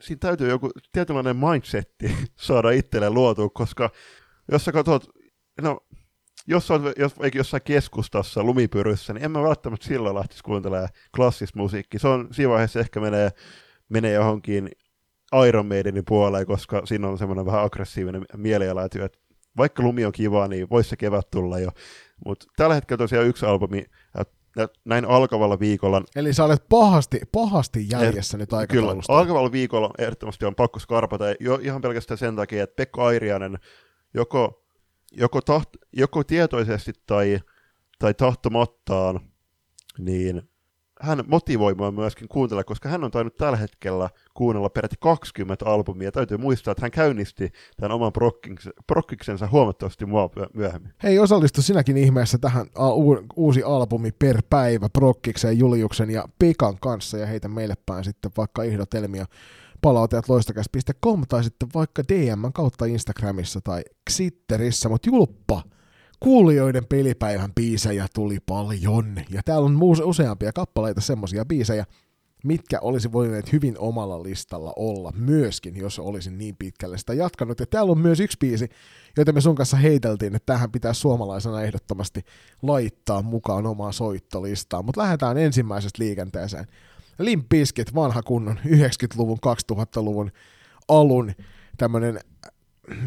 siinä 0.00 0.18
täytyy 0.20 0.48
joku 0.48 0.70
tietynlainen 0.92 1.36
mindsetti 1.36 2.16
saada 2.36 2.70
itselleen 2.70 3.14
luotua, 3.14 3.48
koska 3.48 3.90
jos 4.52 4.64
sä 4.64 4.72
katsot, 4.72 5.08
no 5.62 5.80
jos 6.46 6.70
olet 6.70 6.98
jos, 6.98 7.14
jossain 7.34 7.62
keskustassa 7.62 8.42
lumipyryssä, 8.42 9.12
niin 9.12 9.24
en 9.24 9.30
mä 9.30 9.42
välttämättä 9.42 9.86
silloin 9.86 10.16
lähtisi 10.16 10.42
kuuntelemaan 10.42 10.88
klassista 11.16 11.58
musiikkia. 11.58 12.00
Se 12.00 12.08
on 12.08 12.28
siinä 12.32 12.50
vaiheessa 12.50 12.80
ehkä 12.80 13.00
menee, 13.00 13.30
menee 13.88 14.12
johonkin 14.12 14.70
Iron 15.48 15.66
Maidenin 15.66 16.04
puoleen, 16.08 16.46
koska 16.46 16.82
siinä 16.86 17.08
on 17.08 17.18
semmoinen 17.18 17.46
vähän 17.46 17.64
aggressiivinen 17.64 18.24
mieliala, 18.36 18.84
että 18.84 19.08
vaikka 19.56 19.82
lumi 19.82 20.04
on 20.04 20.12
kiva, 20.12 20.48
niin 20.48 20.70
voisi 20.70 20.90
se 20.90 20.96
kevät 20.96 21.30
tulla 21.30 21.58
jo. 21.58 21.70
Mutta 22.26 22.46
tällä 22.56 22.74
hetkellä 22.74 22.98
tosiaan 22.98 23.26
yksi 23.26 23.46
albumi, 23.46 23.84
näin 24.84 25.04
alkavalla 25.04 25.60
viikolla. 25.60 26.02
Eli 26.16 26.32
sä 26.32 26.44
olet 26.44 26.68
pahasti, 26.68 27.20
pahasti 27.32 27.86
jäljessä 27.90 28.36
et, 28.36 28.40
nyt 28.40 28.52
aikataulusta. 28.52 29.12
Kyllä, 29.12 29.20
alkavalla 29.20 29.52
viikolla 29.52 29.90
ehdottomasti 29.98 30.44
on 30.44 30.54
pakko 30.54 30.78
skarpata, 30.78 31.24
jo 31.40 31.58
ihan 31.62 31.80
pelkästään 31.80 32.18
sen 32.18 32.36
takia, 32.36 32.64
että 32.64 32.76
Pekka 32.76 33.06
Airianen 33.06 33.58
joko 34.14 34.63
joko, 35.16 35.40
taht, 35.40 35.68
joko 35.92 36.24
tietoisesti 36.24 36.92
tai, 37.06 37.38
tai 37.98 38.14
tahtomattaan, 38.14 39.20
niin 39.98 40.42
hän 41.00 41.24
motivoi 41.26 41.74
mua 41.74 41.90
myöskin 41.90 42.28
kuuntella, 42.28 42.64
koska 42.64 42.88
hän 42.88 43.04
on 43.04 43.10
tainnut 43.10 43.36
tällä 43.36 43.56
hetkellä 43.56 44.10
kuunnella 44.34 44.70
peräti 44.70 44.96
20 45.00 45.66
albumia. 45.66 46.12
Täytyy 46.12 46.36
muistaa, 46.36 46.72
että 46.72 46.82
hän 46.82 46.90
käynnisti 46.90 47.52
tämän 47.76 47.92
oman 47.92 48.12
prokkiksensa 48.86 49.48
huomattavasti 49.52 50.06
mua 50.06 50.30
myöhemmin. 50.54 50.92
Hei, 51.02 51.18
osallistu 51.18 51.62
sinäkin 51.62 51.96
ihmeessä 51.96 52.38
tähän 52.38 52.66
uusi 53.36 53.62
albumi 53.62 54.12
per 54.12 54.42
päivä 54.50 54.88
Prokkikseen 54.88 55.58
Juliuksen 55.58 56.10
ja 56.10 56.24
Pekan 56.38 56.78
kanssa 56.80 57.18
ja 57.18 57.26
heitä 57.26 57.48
meille 57.48 57.74
päin 57.86 58.04
sitten 58.04 58.30
vaikka 58.36 58.64
ehdotelmia 58.64 59.26
palautajat 59.84 60.28
loistakäs.com 60.28 61.22
tai 61.28 61.44
sitten 61.44 61.68
vaikka 61.74 62.02
DM 62.08 62.52
kautta 62.54 62.84
Instagramissa 62.84 63.60
tai 63.60 63.82
Xitterissä, 64.10 64.88
mutta 64.88 65.08
julppa, 65.08 65.62
kuulijoiden 66.20 66.86
pelipäivän 66.86 67.54
biisejä 67.54 68.06
tuli 68.14 68.38
paljon, 68.46 69.16
ja 69.30 69.42
täällä 69.44 69.66
on 69.66 69.78
useampia 70.04 70.52
kappaleita 70.52 71.00
semmosia 71.00 71.44
biisejä, 71.44 71.84
mitkä 72.44 72.78
olisi 72.80 73.12
voineet 73.12 73.52
hyvin 73.52 73.78
omalla 73.78 74.22
listalla 74.22 74.72
olla 74.76 75.12
myöskin, 75.16 75.76
jos 75.76 75.98
olisin 75.98 76.38
niin 76.38 76.56
pitkälle 76.56 76.98
sitä 76.98 77.14
jatkanut. 77.14 77.60
Ja 77.60 77.66
täällä 77.66 77.92
on 77.92 77.98
myös 77.98 78.20
yksi 78.20 78.36
biisi, 78.40 78.68
jota 79.16 79.32
me 79.32 79.40
sun 79.40 79.54
kanssa 79.54 79.76
heiteltiin, 79.76 80.34
että 80.34 80.52
tähän 80.52 80.72
pitää 80.72 80.92
suomalaisena 80.92 81.62
ehdottomasti 81.62 82.20
laittaa 82.62 83.22
mukaan 83.22 83.66
omaa 83.66 83.92
soittolistaa. 83.92 84.82
Mutta 84.82 85.00
lähdetään 85.00 85.38
ensimmäisestä 85.38 86.02
liikenteeseen. 86.02 86.66
Limp 87.18 87.48
Bizkit, 87.48 87.94
vanha 87.94 88.22
kunnon 88.22 88.58
90-luvun, 88.66 89.38
2000-luvun 89.72 90.30
alun 90.88 91.32
tämmönen, 91.76 92.20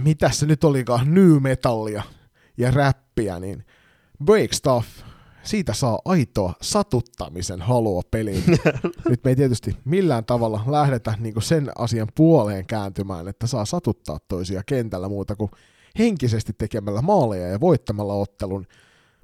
mitä 0.03 0.29
se 0.29 0.45
nyt 0.45 0.63
olikaan, 0.63 1.13
new 1.13 1.41
metallia 1.41 2.03
ja 2.57 2.71
räppiä, 2.71 3.39
niin 3.39 3.65
Break 4.25 4.53
Stuff, 4.53 4.87
siitä 5.43 5.73
saa 5.73 5.99
aitoa 6.05 6.53
satuttamisen 6.61 7.61
halua 7.61 8.01
peliin. 8.11 8.43
Nyt 9.09 9.23
me 9.23 9.31
ei 9.31 9.35
tietysti 9.35 9.77
millään 9.85 10.25
tavalla 10.25 10.63
lähdetä 10.67 11.13
niin 11.19 11.41
sen 11.41 11.71
asian 11.77 12.07
puoleen 12.15 12.65
kääntymään, 12.65 13.27
että 13.27 13.47
saa 13.47 13.65
satuttaa 13.65 14.19
toisia 14.27 14.61
kentällä 14.65 15.09
muuta 15.09 15.35
kuin 15.35 15.51
henkisesti 15.99 16.53
tekemällä 16.57 17.01
maaleja 17.01 17.47
ja 17.47 17.59
voittamalla 17.59 18.13
ottelun. 18.13 18.67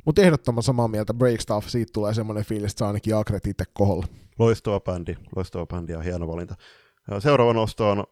Mutta 0.05 0.22
ehdottoman 0.22 0.64
samaa 0.64 0.88
mieltä 0.88 1.14
Break 1.14 1.41
Stuff, 1.41 1.69
siitä 1.69 1.91
tulee 1.93 2.14
semmoinen 2.14 2.45
fiilis, 2.45 2.72
että 2.72 2.80
saa 2.80 2.88
ainakin 2.88 3.15
Akret 3.15 3.47
itse 3.47 3.64
koholla. 3.73 4.07
Loistava 4.39 4.80
bändi, 4.80 5.15
loistava 5.35 5.65
bändi 5.65 5.91
ja 5.91 6.01
hieno 6.01 6.27
valinta. 6.27 6.55
Seuraava 7.19 7.53
nosto 7.53 7.89
on, 7.89 8.03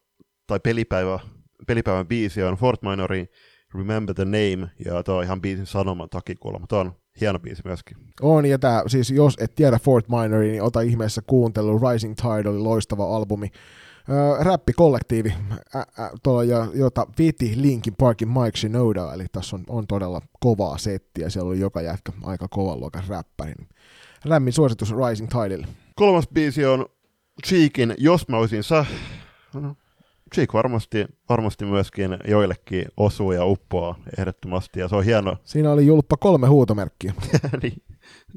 tai 0.48 0.60
pelipäivä, 0.60 1.20
pelipäivän 1.68 2.08
biisi 2.08 2.44
on 2.44 2.56
Fort 2.56 2.82
Minorin 2.82 3.28
Remember 3.74 4.16
the 4.16 4.26
Name, 4.26 4.70
ja 4.86 5.04
tuo 5.04 5.16
on 5.16 5.24
ihan 5.24 5.42
biisin 5.42 5.66
sanoman 5.66 6.10
takia 6.10 6.36
kuulemma. 6.40 6.68
On 6.72 6.92
hieno 7.22 7.40
biisi 7.40 7.62
myöskin. 7.66 7.98
On, 8.22 8.46
ja 8.46 8.60
tää, 8.60 8.84
siis 8.88 9.12
jos 9.12 9.36
et 9.40 9.56
tiedä 9.56 9.80
Fort 9.80 10.06
Minoria, 10.10 10.52
niin 10.52 10.64
ota 10.64 10.82
ihmeessä 10.82 11.22
kuuntelu. 11.28 11.80
Rising 11.80 12.16
Tide 12.16 12.50
oli 12.50 12.60
loistava 12.60 13.16
albumi. 13.16 13.52
Äh, 14.10 14.46
räppikollektiivi, 14.46 15.34
äh, 15.76 15.86
äh, 16.00 16.70
jota 16.74 17.08
veti 17.20 17.54
Linkin 17.56 17.96
Parkin 17.96 18.28
Mike 18.28 18.58
Shinoda, 18.58 19.14
eli 19.14 19.26
tässä 19.32 19.56
on, 19.56 19.64
on 19.70 19.88
todella 19.88 20.22
kovaa 20.40 20.78
settiä, 20.78 21.30
siellä 21.30 21.50
oli 21.50 21.60
joka 21.60 21.82
jätkä 21.82 22.12
aika 22.24 22.48
kovan 22.48 22.80
luokan 22.80 23.04
räppäri. 23.08 23.54
Lämmin 24.26 24.54
suositus 24.54 24.94
Rising 25.10 25.30
Tidelle. 25.30 25.68
Kolmas 25.96 26.28
biisi 26.34 26.66
on 26.66 26.86
Cheekin 27.48 27.94
Jos 27.98 28.28
mä 28.28 28.38
olisin 28.38 28.64
sä. 28.64 28.86
No, 29.54 29.76
Cheek 30.36 30.54
varmasti, 30.54 31.06
varmasti 31.30 31.66
myöskin 31.66 32.18
joillekin 32.28 32.86
osuu 32.98 33.32
ja 33.32 33.46
uppoaa 33.46 33.96
ehdottomasti, 34.18 34.80
ja 34.80 34.88
se 34.88 34.96
on 34.96 35.06
hieno. 35.06 35.38
Siinä 35.44 35.72
oli 35.72 35.86
julppa 35.86 36.18
kolme 36.18 36.48
huutomerkkiä. 36.48 37.14
niin, 37.64 37.84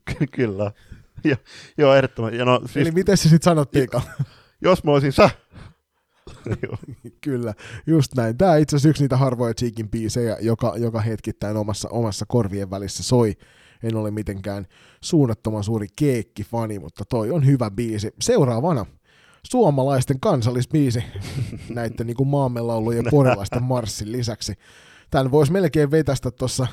ky- 0.05 0.27
kyllä. 0.27 0.73
Jo, 1.25 1.37
joo, 1.79 1.95
ehdottomasti. 1.95 2.39
Ja 2.39 2.45
no, 2.45 2.61
siis, 2.67 2.87
Eli 2.87 2.91
miten 2.91 3.17
se 3.17 3.23
sitten 3.23 3.43
sanottiinkaan? 3.45 4.05
Jos 4.63 4.85
mä 4.85 4.93
olisin 4.93 5.13
sä. 5.13 5.31
Kyllä, 7.21 7.55
just 7.87 8.15
näin. 8.17 8.39
Tämä 8.39 8.57
itse 8.57 8.77
asiassa 8.77 8.89
yksi 8.89 9.03
niitä 9.03 9.17
harvoja 9.17 9.55
Cheekin 9.55 9.89
biisejä, 9.89 10.37
joka, 10.41 10.75
joka 10.77 11.01
hetkittäin 11.01 11.57
omassa, 11.57 11.89
omassa 11.89 12.25
korvien 12.29 12.71
välissä 12.71 13.03
soi 13.03 13.35
en 13.85 13.97
ole 13.97 14.11
mitenkään 14.11 14.67
suunnattoman 15.01 15.65
suuri 15.65 15.87
keekki-fani, 15.97 16.79
mutta 16.79 17.05
toi 17.05 17.31
on 17.31 17.47
hyvä 17.47 17.71
biisi. 17.71 18.11
Seuraavana 18.21 18.87
suomalaisten 19.47 20.21
kansallisbiisi 20.21 21.05
näiden 21.75 22.07
niin 22.07 22.17
kuin 22.17 22.29
maamme 22.29 22.61
ja 22.97 23.11
porilaisten 23.11 23.63
marssin 23.63 24.13
lisäksi. 24.13 24.55
Tämän 25.11 25.31
voisi 25.31 25.53
melkein 25.53 25.91
vetästä 25.91 26.31
tuossa 26.31 26.67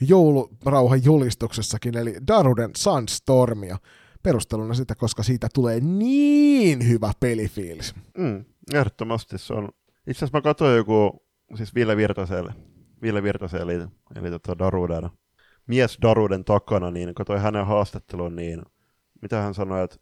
joulurauhan 0.00 1.04
julistuksessakin, 1.04 1.96
eli 1.96 2.14
Daruden 2.26 2.70
Sunstormia. 2.76 3.78
Perusteluna 4.22 4.74
sitä, 4.74 4.94
koska 4.94 5.22
siitä 5.22 5.48
tulee 5.54 5.80
niin 5.80 6.88
hyvä 6.88 7.12
pelifiilis. 7.20 7.94
Mm, 8.18 8.44
ehdottomasti 8.74 9.38
se 9.38 9.54
on. 9.54 9.68
Itse 10.06 10.18
asiassa 10.18 10.38
mä 10.38 10.42
katsoin 10.42 10.76
joku, 10.76 11.22
siis 11.54 11.74
Ville 11.74 11.96
Virtaselle, 11.96 12.54
Ville 13.02 13.22
Virtaselle, 13.22 13.74
eli, 13.74 13.86
eli 14.14 14.30
tota 14.30 14.58
Daruden 14.58 15.10
mies 15.68 15.98
Daruden 16.02 16.44
takana, 16.44 16.90
niin 16.90 17.14
katsoin 17.14 17.40
hänen 17.40 17.66
haastattelun, 17.66 18.36
niin 18.36 18.62
mitä 19.22 19.42
hän 19.42 19.54
sanoi, 19.54 19.84
että 19.84 19.96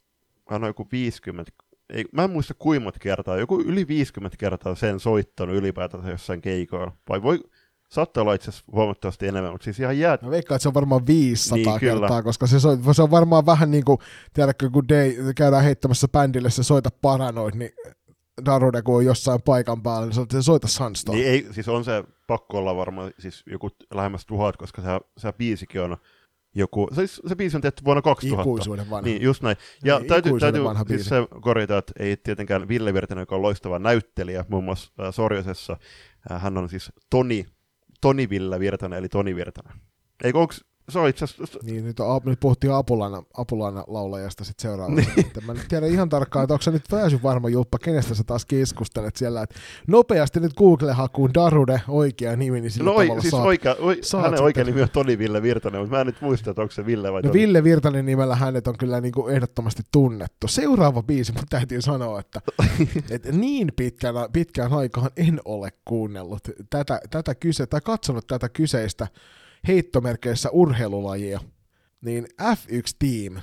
hän 0.50 0.64
on 0.64 0.68
joku 0.68 0.88
50, 0.92 1.52
ei, 1.90 2.04
mä 2.12 2.24
en 2.24 2.30
muista 2.30 2.54
kuinka 2.54 2.90
kertaa, 3.00 3.36
joku 3.36 3.60
yli 3.60 3.88
50 3.88 4.36
kertaa 4.36 4.74
sen 4.74 5.00
soittanut 5.00 5.56
ylipäätänsä 5.56 6.10
jossain 6.10 6.40
keikoilla. 6.40 6.92
Vai 7.08 7.22
voi, 7.22 7.40
saattaa 7.88 8.22
olla 8.22 8.34
itse 8.34 8.50
asiassa 8.50 8.72
huomattavasti 8.72 9.26
enemmän, 9.26 9.52
mutta 9.52 9.64
siis 9.64 9.80
ihan 9.80 9.98
jää... 9.98 10.18
Mä 10.22 10.30
veikkaan, 10.30 10.56
että 10.56 10.62
se 10.62 10.68
on 10.68 10.74
varmaan 10.74 11.06
500 11.06 11.56
niin, 11.56 11.80
kertaa, 11.80 12.08
kyllä. 12.08 12.22
koska 12.22 12.46
se, 12.46 12.60
so, 12.60 12.78
se 12.92 13.02
on 13.02 13.10
varmaan 13.10 13.46
vähän 13.46 13.70
niin 13.70 13.84
kuin, 13.84 13.98
tiedätkö, 14.32 14.70
kun 14.70 14.88
Day, 14.88 15.14
käydään 15.36 15.64
heittämässä 15.64 16.08
bändille 16.08 16.50
se 16.50 16.62
soita 16.62 16.88
paranoid, 17.02 17.54
niin 17.54 17.70
Darude, 18.44 18.82
kun 18.82 18.96
on 18.96 19.04
jossain 19.04 19.42
paikan 19.42 19.82
päällä, 19.82 20.06
niin 20.06 20.26
se 20.30 20.42
soita 20.42 20.68
Sunstorm. 20.68 21.18
Niin 21.18 21.28
ei, 21.28 21.46
siis 21.50 21.68
on 21.68 21.84
se 21.84 22.04
pakko 22.26 22.58
olla 22.58 22.76
varmaan 22.76 23.12
siis 23.18 23.42
joku 23.46 23.70
lähemmäs 23.94 24.26
tuhat, 24.26 24.56
koska 24.56 24.82
se, 24.82 24.88
se 25.16 25.32
biisikin 25.32 25.80
on 25.80 25.96
joku, 26.54 26.88
se, 26.92 27.06
se 27.06 27.36
biisi 27.36 27.56
on 27.56 27.60
tehty 27.60 27.84
vuonna 27.84 28.02
2000. 28.02 28.42
Ikuisuuden 28.42 28.90
vanha. 28.90 29.08
Niin, 29.08 29.22
just 29.22 29.42
näin. 29.42 29.56
Ja 29.84 29.98
niin, 29.98 30.08
täytyy, 30.08 30.32
täytyy 30.40 30.62
siis 30.88 31.08
se 31.08 31.16
korjata, 31.40 31.78
että 31.78 31.92
ei 31.98 32.16
tietenkään 32.16 32.68
Ville 32.68 32.94
Virtanen, 32.94 33.22
joka 33.22 33.36
on 33.36 33.42
loistava 33.42 33.78
näyttelijä, 33.78 34.44
muun 34.48 34.64
muassa 34.64 34.92
äh, 35.00 35.14
Sorjosessa, 35.14 35.76
äh, 36.30 36.42
hän 36.42 36.58
on 36.58 36.68
siis 36.68 36.92
Toni, 37.10 37.46
Toni 38.00 38.28
Ville 38.28 38.60
Virtanen, 38.60 38.98
eli 38.98 39.08
Toni 39.08 39.36
Virtanen. 39.36 39.72
Eikö 40.24 40.38
onko 40.38 40.54
se 40.88 40.98
on 40.98 41.08
itse 41.08 41.24
asiassa... 41.24 41.58
Niin, 41.62 41.84
nyt, 41.84 42.00
on, 42.00 42.20
nyt 42.24 42.40
puhuttiin 42.40 42.72
Apulana, 42.72 43.22
Apulana 43.36 43.84
laulajasta 43.86 44.44
sitten 44.44 44.62
seuraavaksi. 44.62 45.10
Niin. 45.16 45.46
Mä 45.46 45.52
en 45.52 45.58
tiedä 45.68 45.86
ihan 45.86 46.08
tarkkaan, 46.08 46.44
että 46.44 46.54
onko 46.54 46.62
se 46.62 46.70
nyt 46.70 46.84
täysin 46.88 47.22
varma 47.22 47.48
Julppa, 47.48 47.78
kenestä 47.78 48.14
sä 48.14 48.24
taas 48.24 48.46
keskustelet 48.46 49.16
siellä. 49.16 49.42
Että 49.42 49.54
nopeasti 49.86 50.40
nyt 50.40 50.54
Google-hakuun 50.54 51.34
Darude 51.34 51.80
oikea 51.88 52.36
nimi, 52.36 52.60
niin 52.60 52.70
sillä 52.70 52.90
no, 52.90 52.98
tavalla 53.00 53.20
siis 53.20 53.30
saat, 53.30 53.46
oikea, 53.46 53.76
oi, 53.78 53.98
saat 54.02 54.24
hänen 54.24 54.42
oikea 54.42 54.64
nimi 54.64 54.82
on 54.82 54.90
Toni 54.90 55.18
Ville 55.18 55.42
Virtanen, 55.42 55.80
mutta 55.80 55.96
mä 55.96 56.00
en 56.00 56.06
nyt 56.06 56.20
muista, 56.20 56.50
että 56.50 56.62
onko 56.62 56.72
se 56.72 56.86
Ville 56.86 57.12
vai 57.12 57.22
No 57.22 57.28
Toni. 57.28 57.40
Ville 57.40 57.64
Virtanen 57.64 58.06
nimellä 58.06 58.36
hänet 58.36 58.66
on 58.66 58.78
kyllä 58.78 59.00
niin 59.00 59.12
kuin 59.12 59.34
ehdottomasti 59.34 59.82
tunnettu. 59.92 60.48
Seuraava 60.48 61.02
biisi, 61.02 61.32
mutta 61.32 61.46
täytyy 61.50 61.82
sanoa, 61.82 62.20
että, 62.20 62.40
että 63.10 63.32
niin 63.32 63.72
pitkään, 63.76 64.14
pitkään 64.32 64.72
aikaan 64.72 65.10
en 65.16 65.40
ole 65.44 65.70
kuunnellut 65.84 66.42
tätä, 66.70 67.00
tätä 67.10 67.34
kyse, 67.34 67.66
tai 67.66 67.80
katsonut 67.80 68.26
tätä 68.26 68.48
kyseistä 68.48 69.06
heittomerkeissä 69.68 70.50
urheilulajia, 70.50 71.40
niin 72.00 72.26
F1 72.42 72.96
Team, 72.98 73.42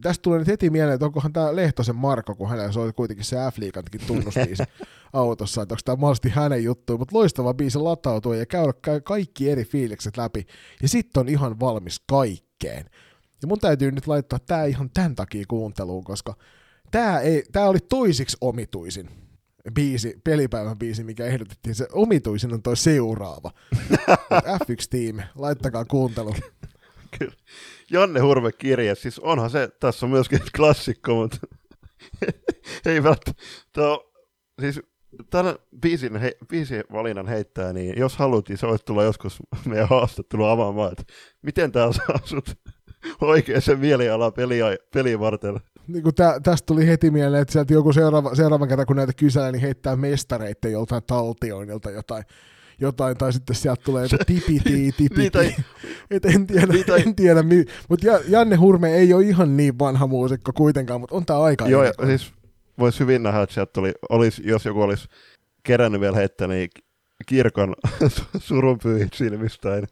tästä 0.00 0.22
tulee 0.22 0.38
nyt 0.38 0.48
heti 0.48 0.70
mieleen, 0.70 0.94
että 0.94 1.06
onkohan 1.06 1.32
tämä 1.32 1.56
Lehtosen 1.56 1.96
Marko, 1.96 2.34
kun 2.34 2.48
hänellä 2.48 2.72
soi 2.72 2.92
kuitenkin 2.92 3.24
se 3.24 3.36
F-liikantakin 3.36 4.06
tunnusbiisi 4.06 4.62
autossa, 5.12 5.62
että 5.62 5.72
onko 5.72 5.80
tämä 5.84 5.96
mahdollisesti 5.96 6.28
hänen 6.28 6.64
juttu, 6.64 6.98
mutta 6.98 7.16
loistava 7.16 7.54
biisi 7.54 7.78
latautua 7.78 8.36
ja 8.36 8.46
käydä 8.46 8.72
kaikki 9.04 9.50
eri 9.50 9.64
fiilikset 9.64 10.16
läpi, 10.16 10.46
ja 10.82 10.88
sitten 10.88 11.20
on 11.20 11.28
ihan 11.28 11.60
valmis 11.60 12.02
kaikkeen. 12.10 12.84
Ja 13.42 13.48
mun 13.48 13.58
täytyy 13.58 13.90
nyt 13.90 14.06
laittaa 14.06 14.38
tämä 14.38 14.64
ihan 14.64 14.90
tämän 14.94 15.14
takia 15.14 15.44
kuunteluun, 15.48 16.04
koska 16.04 16.34
tämä, 16.90 17.20
ei, 17.20 17.44
tämä 17.52 17.66
oli 17.66 17.78
toisiksi 17.88 18.36
omituisin 18.40 19.27
biisi, 19.74 20.20
pelipäivän 20.24 20.78
biisi, 20.78 21.04
mikä 21.04 21.26
ehdotettiin. 21.26 21.74
Se 21.74 21.86
omituisin 21.92 22.54
on 22.54 22.62
toi 22.62 22.76
seuraava. 22.76 23.50
F1-tiimi, 24.64 25.22
laittakaa 25.34 25.84
kuuntelu. 25.84 26.34
Kyllä. 27.18 27.34
Janne 27.90 28.20
Hurme 28.20 28.52
kirje, 28.52 28.94
siis 28.94 29.18
onhan 29.18 29.50
se, 29.50 29.68
tässä 29.80 30.06
on 30.06 30.10
myöskin 30.10 30.40
klassikko, 30.56 31.14
mutta 31.14 31.38
ei 32.86 33.02
välttämättä. 33.02 33.42
Tuo, 33.72 34.12
siis 34.60 34.80
tämän 35.30 35.56
biisin, 35.80 36.16
he, 36.16 36.36
biisin 36.48 36.84
valinnan 36.92 37.28
heittää, 37.28 37.72
niin 37.72 37.98
jos 37.98 38.16
haluat, 38.16 38.48
niin 38.48 38.58
sä 38.58 38.66
voit 38.66 38.84
tulla 38.84 39.04
joskus 39.04 39.38
meidän 39.66 39.88
haastattelu 39.88 40.44
avaamaan, 40.44 40.92
että 40.92 41.12
miten 41.42 41.72
tämä 41.72 41.92
saa 41.92 42.18
sut 42.24 42.54
oikein 43.20 43.62
sen 43.62 43.78
mielialan 43.78 44.32
peliä, 44.32 44.66
peliä 44.94 45.20
varten. 45.20 45.60
Niin 45.88 46.02
kuin 46.02 46.14
tä, 46.14 46.40
tästä 46.42 46.66
tuli 46.66 46.86
heti 46.86 47.10
mieleen, 47.10 47.42
että 47.42 47.52
sieltä 47.52 47.74
joku 47.74 47.92
seuraava, 47.92 48.34
seuraava 48.34 48.66
kerta, 48.66 48.86
kun 48.86 48.96
näitä 48.96 49.12
kysellään, 49.12 49.52
niin 49.52 49.62
heittää 49.62 49.96
mestareitten 49.96 50.72
joltain 50.72 51.02
taltioinilta 51.06 51.90
jotain 51.90 52.24
jotain, 52.80 53.16
tai 53.16 53.32
sitten 53.32 53.56
sieltä 53.56 53.82
tulee 53.84 54.02
joku 54.02 54.24
tipiti, 54.26 54.92
tipiti. 54.98 55.38
niin, 55.38 55.64
Et 56.10 56.24
en 56.24 56.46
tiedä, 56.46 56.66
niin, 56.66 56.86
tai... 56.86 57.02
en 57.06 57.14
tiedä 57.14 57.44
mutta 57.88 58.06
Janne 58.28 58.56
Hurme 58.56 58.94
ei 58.94 59.12
ole 59.12 59.24
ihan 59.24 59.56
niin 59.56 59.78
vanha 59.78 60.06
muusikko 60.06 60.52
kuitenkaan, 60.52 61.00
mutta 61.00 61.16
on 61.16 61.26
tämä 61.26 61.40
aika 61.40 61.68
Joo, 61.68 61.84
ja, 61.84 61.92
siis 62.06 62.32
voisi 62.78 63.00
hyvin 63.00 63.22
nähdä, 63.22 63.42
että 63.42 63.54
sieltä 63.54 63.72
tuli, 63.72 63.92
olisi, 64.08 64.42
jos 64.44 64.64
joku 64.64 64.82
olisi 64.82 65.08
kerännyt 65.62 66.00
vielä 66.00 66.16
heittää, 66.16 66.48
niin 66.48 66.70
kirkon 67.26 67.74
surunpyyhit 68.38 69.12
silmistäin. 69.12 69.84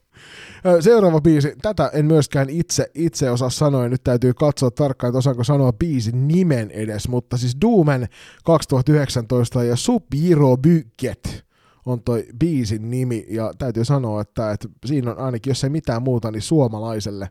Seuraava 0.80 1.20
biisi, 1.20 1.54
tätä 1.62 1.90
en 1.94 2.06
myöskään 2.06 2.50
itse, 2.50 2.90
itse 2.94 3.30
osaa 3.30 3.50
sanoa, 3.50 3.82
ja 3.82 3.88
nyt 3.88 4.04
täytyy 4.04 4.34
katsoa 4.34 4.70
tarkkaan, 4.70 5.08
että 5.08 5.18
osaanko 5.18 5.44
sanoa 5.44 5.72
biisin 5.72 6.28
nimen 6.28 6.70
edes, 6.70 7.08
mutta 7.08 7.36
siis 7.36 7.56
Doomen 7.60 8.08
2019 8.44 9.64
ja 9.64 9.76
Subiro 9.76 10.56
Bygget 10.56 11.46
on 11.86 12.02
toi 12.02 12.26
biisin 12.38 12.90
nimi, 12.90 13.26
ja 13.28 13.52
täytyy 13.58 13.84
sanoa, 13.84 14.20
että, 14.20 14.52
että 14.52 14.68
siinä 14.84 15.10
on 15.10 15.18
ainakin, 15.18 15.50
jos 15.50 15.64
ei 15.64 15.70
mitään 15.70 16.02
muuta, 16.02 16.30
niin 16.30 16.42
suomalaiselle 16.42 17.30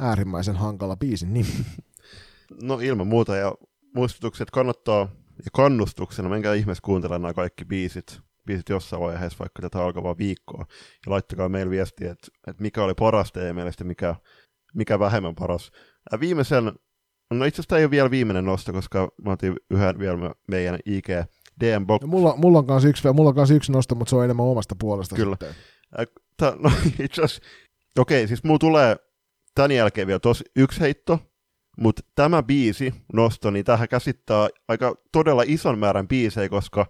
äärimmäisen 0.00 0.56
hankala 0.56 0.96
biisin 0.96 1.34
nimi. 1.34 1.52
No 2.62 2.78
ilman 2.82 3.06
muuta, 3.06 3.36
ja 3.36 3.54
muistutukset 3.94 4.50
kannattaa, 4.50 5.08
ja 5.38 5.50
kannustuksena, 5.52 6.28
menkää 6.28 6.54
ihmeessä 6.54 6.82
kuuntelemaan 6.84 7.22
nämä 7.22 7.34
kaikki 7.34 7.64
biisit, 7.64 8.20
biisit 8.48 8.68
jossain 8.68 9.02
vaiheessa, 9.02 9.38
vaikka 9.38 9.62
tätä 9.62 9.84
alkavaa 9.84 10.18
viikkoa, 10.18 10.64
ja 11.06 11.12
laittakaa 11.12 11.48
meille 11.48 11.70
viestiä, 11.70 12.10
että, 12.10 12.28
että 12.46 12.62
mikä 12.62 12.84
oli 12.84 12.94
paras 12.94 13.32
teidän 13.32 13.54
mielestä, 13.54 13.84
mikä, 13.84 14.14
mikä 14.74 14.98
vähemmän 14.98 15.34
paras. 15.34 15.70
Ja 16.12 16.20
viimeisen, 16.20 16.64
no 17.30 17.44
itse 17.44 17.54
asiassa 17.54 17.68
tämä 17.68 17.78
ei 17.78 17.84
ole 17.84 17.90
vielä 17.90 18.10
viimeinen 18.10 18.44
nosto, 18.44 18.72
koska 18.72 19.08
mä 19.24 19.32
otin 19.32 19.56
yhden 19.70 19.98
vielä 19.98 20.34
meidän 20.48 20.78
IG 20.86 21.08
DM 21.60 21.86
Box. 21.86 22.02
No, 22.02 22.08
mulla, 22.08 22.36
mulla, 22.36 22.58
on 22.58 22.66
kanssa 22.66 22.88
yksi, 22.88 23.12
mulla 23.12 23.28
on 23.28 23.34
kanssa 23.36 23.54
yksi 23.54 23.72
nosto, 23.72 23.94
mutta 23.94 24.10
se 24.10 24.16
on 24.16 24.24
enemmän 24.24 24.46
omasta 24.46 24.76
puolesta 24.80 25.16
Kyllä. 25.16 25.36
Tää, 26.36 26.52
no, 26.58 26.70
itse 27.04 27.22
asiassa, 27.22 27.42
okei, 27.98 28.20
okay, 28.20 28.28
siis 28.28 28.44
mulla 28.44 28.58
tulee 28.58 28.96
tämän 29.54 29.70
jälkeen 29.70 30.06
vielä 30.06 30.20
tos 30.20 30.44
yksi 30.56 30.80
heitto, 30.80 31.18
mutta 31.80 32.02
tämä 32.14 32.42
biisi 32.42 32.94
nosto, 33.12 33.50
niin 33.50 33.64
tähän 33.64 33.88
käsittää 33.88 34.48
aika 34.68 34.94
todella 35.12 35.42
ison 35.46 35.78
määrän 35.78 36.08
biisejä, 36.08 36.48
koska 36.48 36.86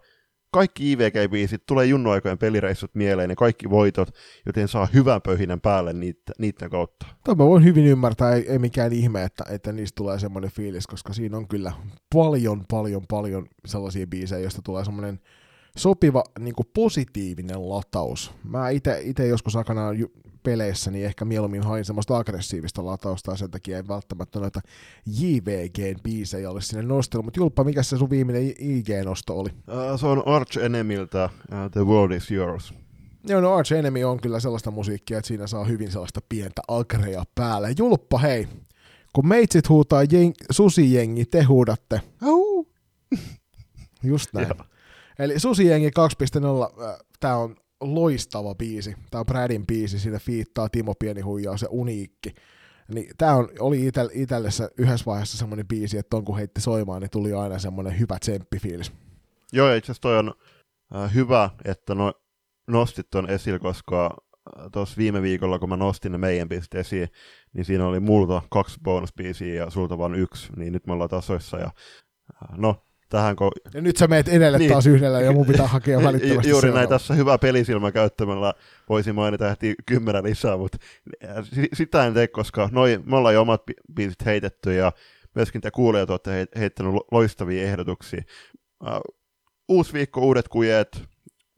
kaikki 0.51 0.93
IVG-biisit 0.93 1.67
tulee 1.67 1.87
junnoaikojen 1.87 2.39
pelireissut 2.39 2.95
mieleen 2.95 3.31
ja 3.31 3.37
kaikki 3.37 3.71
voitot, 3.71 4.09
joten 4.47 4.69
saa 4.69 4.89
hyvän 4.95 5.23
pöhinän 5.23 5.61
päälle 5.61 5.93
niitä, 5.93 6.33
niiden 6.39 6.71
kautta. 6.71 7.07
Tämä 7.25 7.45
mä 7.45 7.49
voin 7.49 7.65
hyvin 7.65 7.87
ymmärtää, 7.87 8.35
ei, 8.35 8.51
ei 8.53 8.59
mikään 8.59 8.93
ihme, 8.93 9.23
että, 9.23 9.45
että 9.51 9.73
niistä 9.73 9.97
tulee 9.97 10.19
semmoinen 10.19 10.51
fiilis, 10.51 10.87
koska 10.87 11.13
siinä 11.13 11.37
on 11.37 11.49
kyllä 11.49 11.73
paljon, 12.15 12.65
paljon, 12.71 13.03
paljon 13.09 13.47
sellaisia 13.67 14.07
biisejä, 14.07 14.41
joista 14.41 14.63
tulee 14.63 14.85
semmoinen 14.85 15.21
sopiva 15.77 16.25
niin 16.39 16.55
positiivinen 16.75 17.69
lataus. 17.69 18.35
Mä 18.45 18.69
itse 18.69 19.27
joskus 19.29 19.57
aikanaan 19.57 19.97
peleissä, 20.49 20.91
niin 20.91 21.07
ehkä 21.07 21.25
mieluummin 21.25 21.63
hain 21.63 21.85
semmoista 21.85 22.17
aggressiivista 22.17 22.87
latausta, 22.87 23.31
ja 23.31 23.37
sen 23.37 23.51
takia 23.51 23.77
ei 23.77 23.89
välttämättä 23.89 24.41
noita 24.41 24.61
JVG-biisejä 25.07 26.51
ole 26.51 26.61
sinne 26.61 26.83
nostellut. 26.83 27.25
Mutta 27.25 27.41
Julppa, 27.41 27.65
mikä 27.65 27.83
se 27.83 27.99
sun 27.99 28.11
viimeinen 28.11 28.53
IG-nosto 28.59 29.39
oli? 29.39 29.51
Uh, 29.51 30.01
se 30.01 30.07
on 30.07 30.23
Arch 30.27 30.59
Enemiltä 30.59 31.25
uh, 31.25 31.71
The 31.73 31.81
World 31.85 32.17
is 32.17 32.31
Yours. 32.31 32.75
Joo, 33.25 33.41
no 33.41 33.55
Arch 33.55 33.73
Enemy 33.73 34.05
on 34.05 34.21
kyllä 34.21 34.41
sellaista 34.41 34.71
musiikkia, 34.71 35.19
että 35.19 35.29
siinä 35.29 35.47
saa 35.47 35.65
hyvin 35.65 35.93
sellaista 35.93 36.21
pientä 36.29 36.63
agrea 36.69 37.25
päälle. 37.35 37.75
Julppa, 37.79 38.19
hei, 38.19 38.49
kun 39.13 39.29
meitsit 39.29 39.69
huutaa 39.69 40.03
jeng- 40.03 40.47
susijengi, 40.51 41.25
te 41.25 41.43
huudatte. 41.43 42.01
Au! 42.23 42.65
Just 44.03 44.33
näin. 44.33 44.49
Eli 45.19 45.39
Susijengi 45.39 45.91
2.0, 45.91 46.85
äh, 46.85 46.99
tämä 47.21 47.37
on 47.37 47.57
loistava 47.81 48.55
biisi. 48.55 48.95
Tämä 49.11 49.21
on 49.21 49.27
Bradin 49.27 49.67
biisi, 49.67 49.99
siinä 49.99 50.19
fiittaa 50.19 50.69
Timo 50.69 50.95
Pienihuijaa, 50.95 51.57
se 51.57 51.67
uniikki. 51.71 52.35
Niin 52.95 53.11
tämä 53.19 53.35
on, 53.35 53.49
oli 53.61 53.87
itel, 53.87 54.09
itselle 54.13 54.51
se 54.51 54.69
yhdessä 54.79 55.07
vaiheessa 55.07 55.39
semmoinen 55.39 55.69
biisi, 55.69 55.99
että 55.99 56.17
on 56.17 56.25
kun 56.25 56.37
heitti 56.37 56.61
soimaan, 56.61 57.03
niin 57.03 57.11
tuli 57.11 57.33
aina 57.33 57.59
semmoinen 57.59 57.99
hyvä 57.99 58.19
tsemppifiilis. 58.19 58.93
Joo, 59.53 59.75
itse 59.75 59.93
asiassa 59.93 60.03
toi 60.03 60.19
on 60.19 60.35
äh, 60.95 61.15
hyvä, 61.15 61.51
että 61.65 61.95
no, 61.95 62.13
nostit 62.67 63.11
ton 63.11 63.31
esille, 63.31 63.59
koska 63.59 64.17
äh, 64.61 64.67
tuossa 64.73 64.97
viime 64.99 65.23
viikolla, 65.23 65.59
kun 65.59 65.69
mä 65.69 65.77
nostin 65.77 66.13
ne 66.13 66.19
meidän 66.19 66.49
biisit 66.49 66.75
esiin, 66.75 67.09
niin 67.53 67.65
siinä 67.65 67.87
oli 67.87 68.01
multa 68.01 68.43
kaksi 68.51 68.81
bonusbiisiä 68.85 69.55
ja 69.55 69.71
sulta 69.71 69.99
vain 69.99 70.15
yksi, 70.15 70.53
niin 70.57 70.73
nyt 70.73 70.87
me 70.87 70.93
ollaan 70.93 71.11
tasoissa 71.11 71.59
ja 71.59 71.67
äh, 71.67 72.59
no, 72.59 72.88
tähän 73.09 73.37
kun... 73.37 73.51
Ja 73.75 73.81
nyt 73.81 73.97
sä 73.97 74.07
meet 74.07 74.29
edelle 74.29 74.59
niin. 74.59 74.71
taas 74.71 74.87
yhdellä 74.87 75.21
ja 75.21 75.33
mun 75.33 75.47
pitää 75.47 75.67
hakea 75.77 76.03
välittömästi 76.03 76.51
Juuri 76.51 76.73
näin, 76.73 76.89
tässä 76.89 77.15
hyvä 77.15 77.39
pelisilmä 77.39 77.93
käyttämällä 77.93 78.55
voisi 78.89 79.13
mainita 79.13 79.49
ehti 79.49 79.75
kymmenen 79.87 80.25
lisää, 80.25 80.57
mutta 80.57 80.79
sitä 81.73 82.07
en 82.07 82.15
tee, 82.15 82.29
koska 82.29 82.69
noi, 82.73 83.01
me 83.05 83.17
ollaan 83.17 83.35
jo 83.35 83.43
omat 83.43 83.63
biisit 83.95 84.25
heitetty 84.25 84.75
ja 84.75 84.93
myöskin 85.35 85.61
te 85.61 85.71
kuulijat 85.71 86.11
olette 86.11 86.47
heittänyt 86.59 86.95
loistavia 87.11 87.63
ehdotuksia. 87.63 88.23
Uh, 88.83 89.17
uusi 89.69 89.93
viikko, 89.93 90.21
uudet 90.21 90.49
kujeet, 90.49 91.03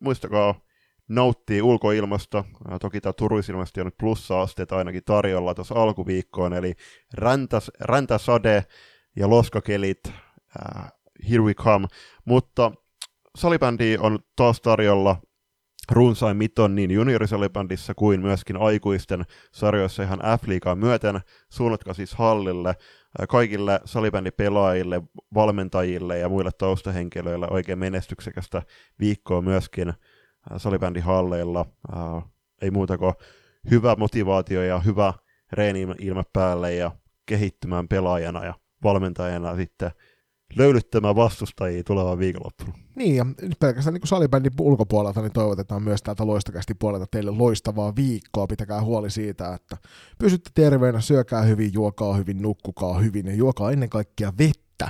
muistakaa 0.01 0.61
nauttii 1.09 1.63
ulkoilmasta. 1.63 2.39
Uh, 2.39 2.79
toki 2.81 3.01
tämä 3.01 3.13
turuisilmasti 3.13 3.81
on 3.81 3.87
nyt 3.87 3.99
plussa-asteet 3.99 4.73
ainakin 4.73 5.05
tarjolla 5.05 5.55
tuossa 5.55 5.75
alkuviikkoon, 5.75 6.55
eli 6.55 6.75
räntäs, 7.15 7.71
räntäsade 7.81 8.65
ja 9.17 9.31
loskakelit, 9.31 10.13
Here 11.31 11.43
We 11.43 11.55
Come, 11.55 11.87
mutta 12.25 12.73
salibändi 13.37 13.97
on 14.01 14.19
taas 14.37 14.61
tarjolla 14.61 15.17
runsain 15.91 16.37
miton 16.37 16.75
niin 16.75 16.91
juniorisalibändissä 16.91 17.95
kuin 17.95 18.21
myöskin 18.21 18.57
aikuisten 18.57 19.25
sarjoissa 19.53 20.03
ihan 20.03 20.19
F-liigaa 20.19 20.75
myöten. 20.75 21.21
Suunnatkaa 21.49 21.95
siis 21.95 22.15
hallille 22.15 22.69
äh, 22.69 23.29
kaikille 23.29 23.81
salibändipelaajille, 23.85 25.03
valmentajille 25.35 26.19
ja 26.19 26.29
muille 26.29 26.51
taustahenkilöille 26.59 27.47
oikein 27.51 27.79
menestyksekästä 27.79 28.63
viikkoa 29.01 29.43
myöskin 29.43 29.89
äh, 29.89 29.95
salibändihalleilla. 30.57 31.67
Äh, 31.93 32.25
ei 32.63 32.71
muuta 32.71 32.99
kuin 32.99 33.15
hyvä 33.71 33.97
motivaatio 33.99 34.63
ja 34.63 34.81
hyvä 34.81 35.15
reeni 35.53 35.87
ilme 35.99 36.23
päälle 36.33 36.75
ja 36.75 36.91
kehittymään 37.27 37.89
pelaajana 37.89 38.45
ja 38.45 38.55
valmentajana 38.83 39.57
sitten 39.57 39.91
löylyttämään 40.57 41.17
vastustajia 41.17 41.85
tulevan 41.85 42.19
viikonloppuna. 42.19 42.73
Niin, 42.97 43.17
ja 43.17 43.27
pelkästään 43.59 43.95
niin 43.95 44.07
salibändin 44.07 44.53
ulkopuolelta 44.61 45.23
niin 45.23 45.33
toivotetaan 45.33 45.83
myös 45.83 46.03
täältä 46.03 46.27
loistakästi 46.27 46.75
puolelta 46.75 47.07
teille 47.11 47.31
loistavaa 47.31 47.97
viikkoa. 47.97 48.47
Pitäkää 48.47 48.83
huoli 48.83 49.11
siitä, 49.11 49.55
että 49.55 49.77
pysytte 50.19 50.51
terveenä, 50.55 51.01
syökää 51.01 51.43
hyvin, 51.43 51.73
juokaa 51.73 52.15
hyvin, 52.15 52.43
nukkukaa 52.43 52.99
hyvin 52.99 53.27
ja 53.27 53.35
juokaa 53.35 53.71
ennen 53.71 53.89
kaikkea 53.89 54.33
vettä. 54.39 54.89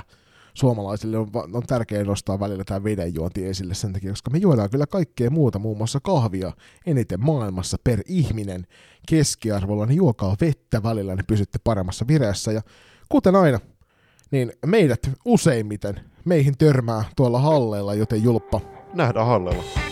Suomalaisille 0.53 1.17
on, 1.17 1.27
on 1.53 1.63
tärkeää 1.67 2.03
nostaa 2.03 2.39
välillä 2.39 2.63
tämä 2.63 2.83
vedenjuonti 2.83 3.45
esille 3.45 3.73
sen 3.73 3.93
takia, 3.93 4.09
koska 4.09 4.31
me 4.31 4.37
juodaan 4.37 4.69
kyllä 4.69 4.87
kaikkea 4.87 5.29
muuta, 5.29 5.59
muun 5.59 5.77
muassa 5.77 5.99
kahvia 5.99 6.51
eniten 6.85 7.25
maailmassa 7.25 7.77
per 7.83 8.01
ihminen 8.07 8.67
keskiarvolla, 9.09 9.85
niin 9.85 9.97
juokaa 9.97 10.35
vettä 10.41 10.83
välillä, 10.83 11.15
niin 11.15 11.25
pysytte 11.27 11.59
paremmassa 11.63 12.07
vireessä. 12.07 12.51
Ja 12.51 12.61
kuten 13.09 13.35
aina, 13.35 13.59
niin 14.31 14.51
meidät 14.65 15.09
useimmiten 15.25 15.99
meihin 16.25 16.57
törmää 16.57 17.03
tuolla 17.15 17.39
halleilla, 17.39 17.93
joten 17.93 18.23
julppa. 18.23 18.61
Nähdään 18.93 19.27
hallella. 19.27 19.90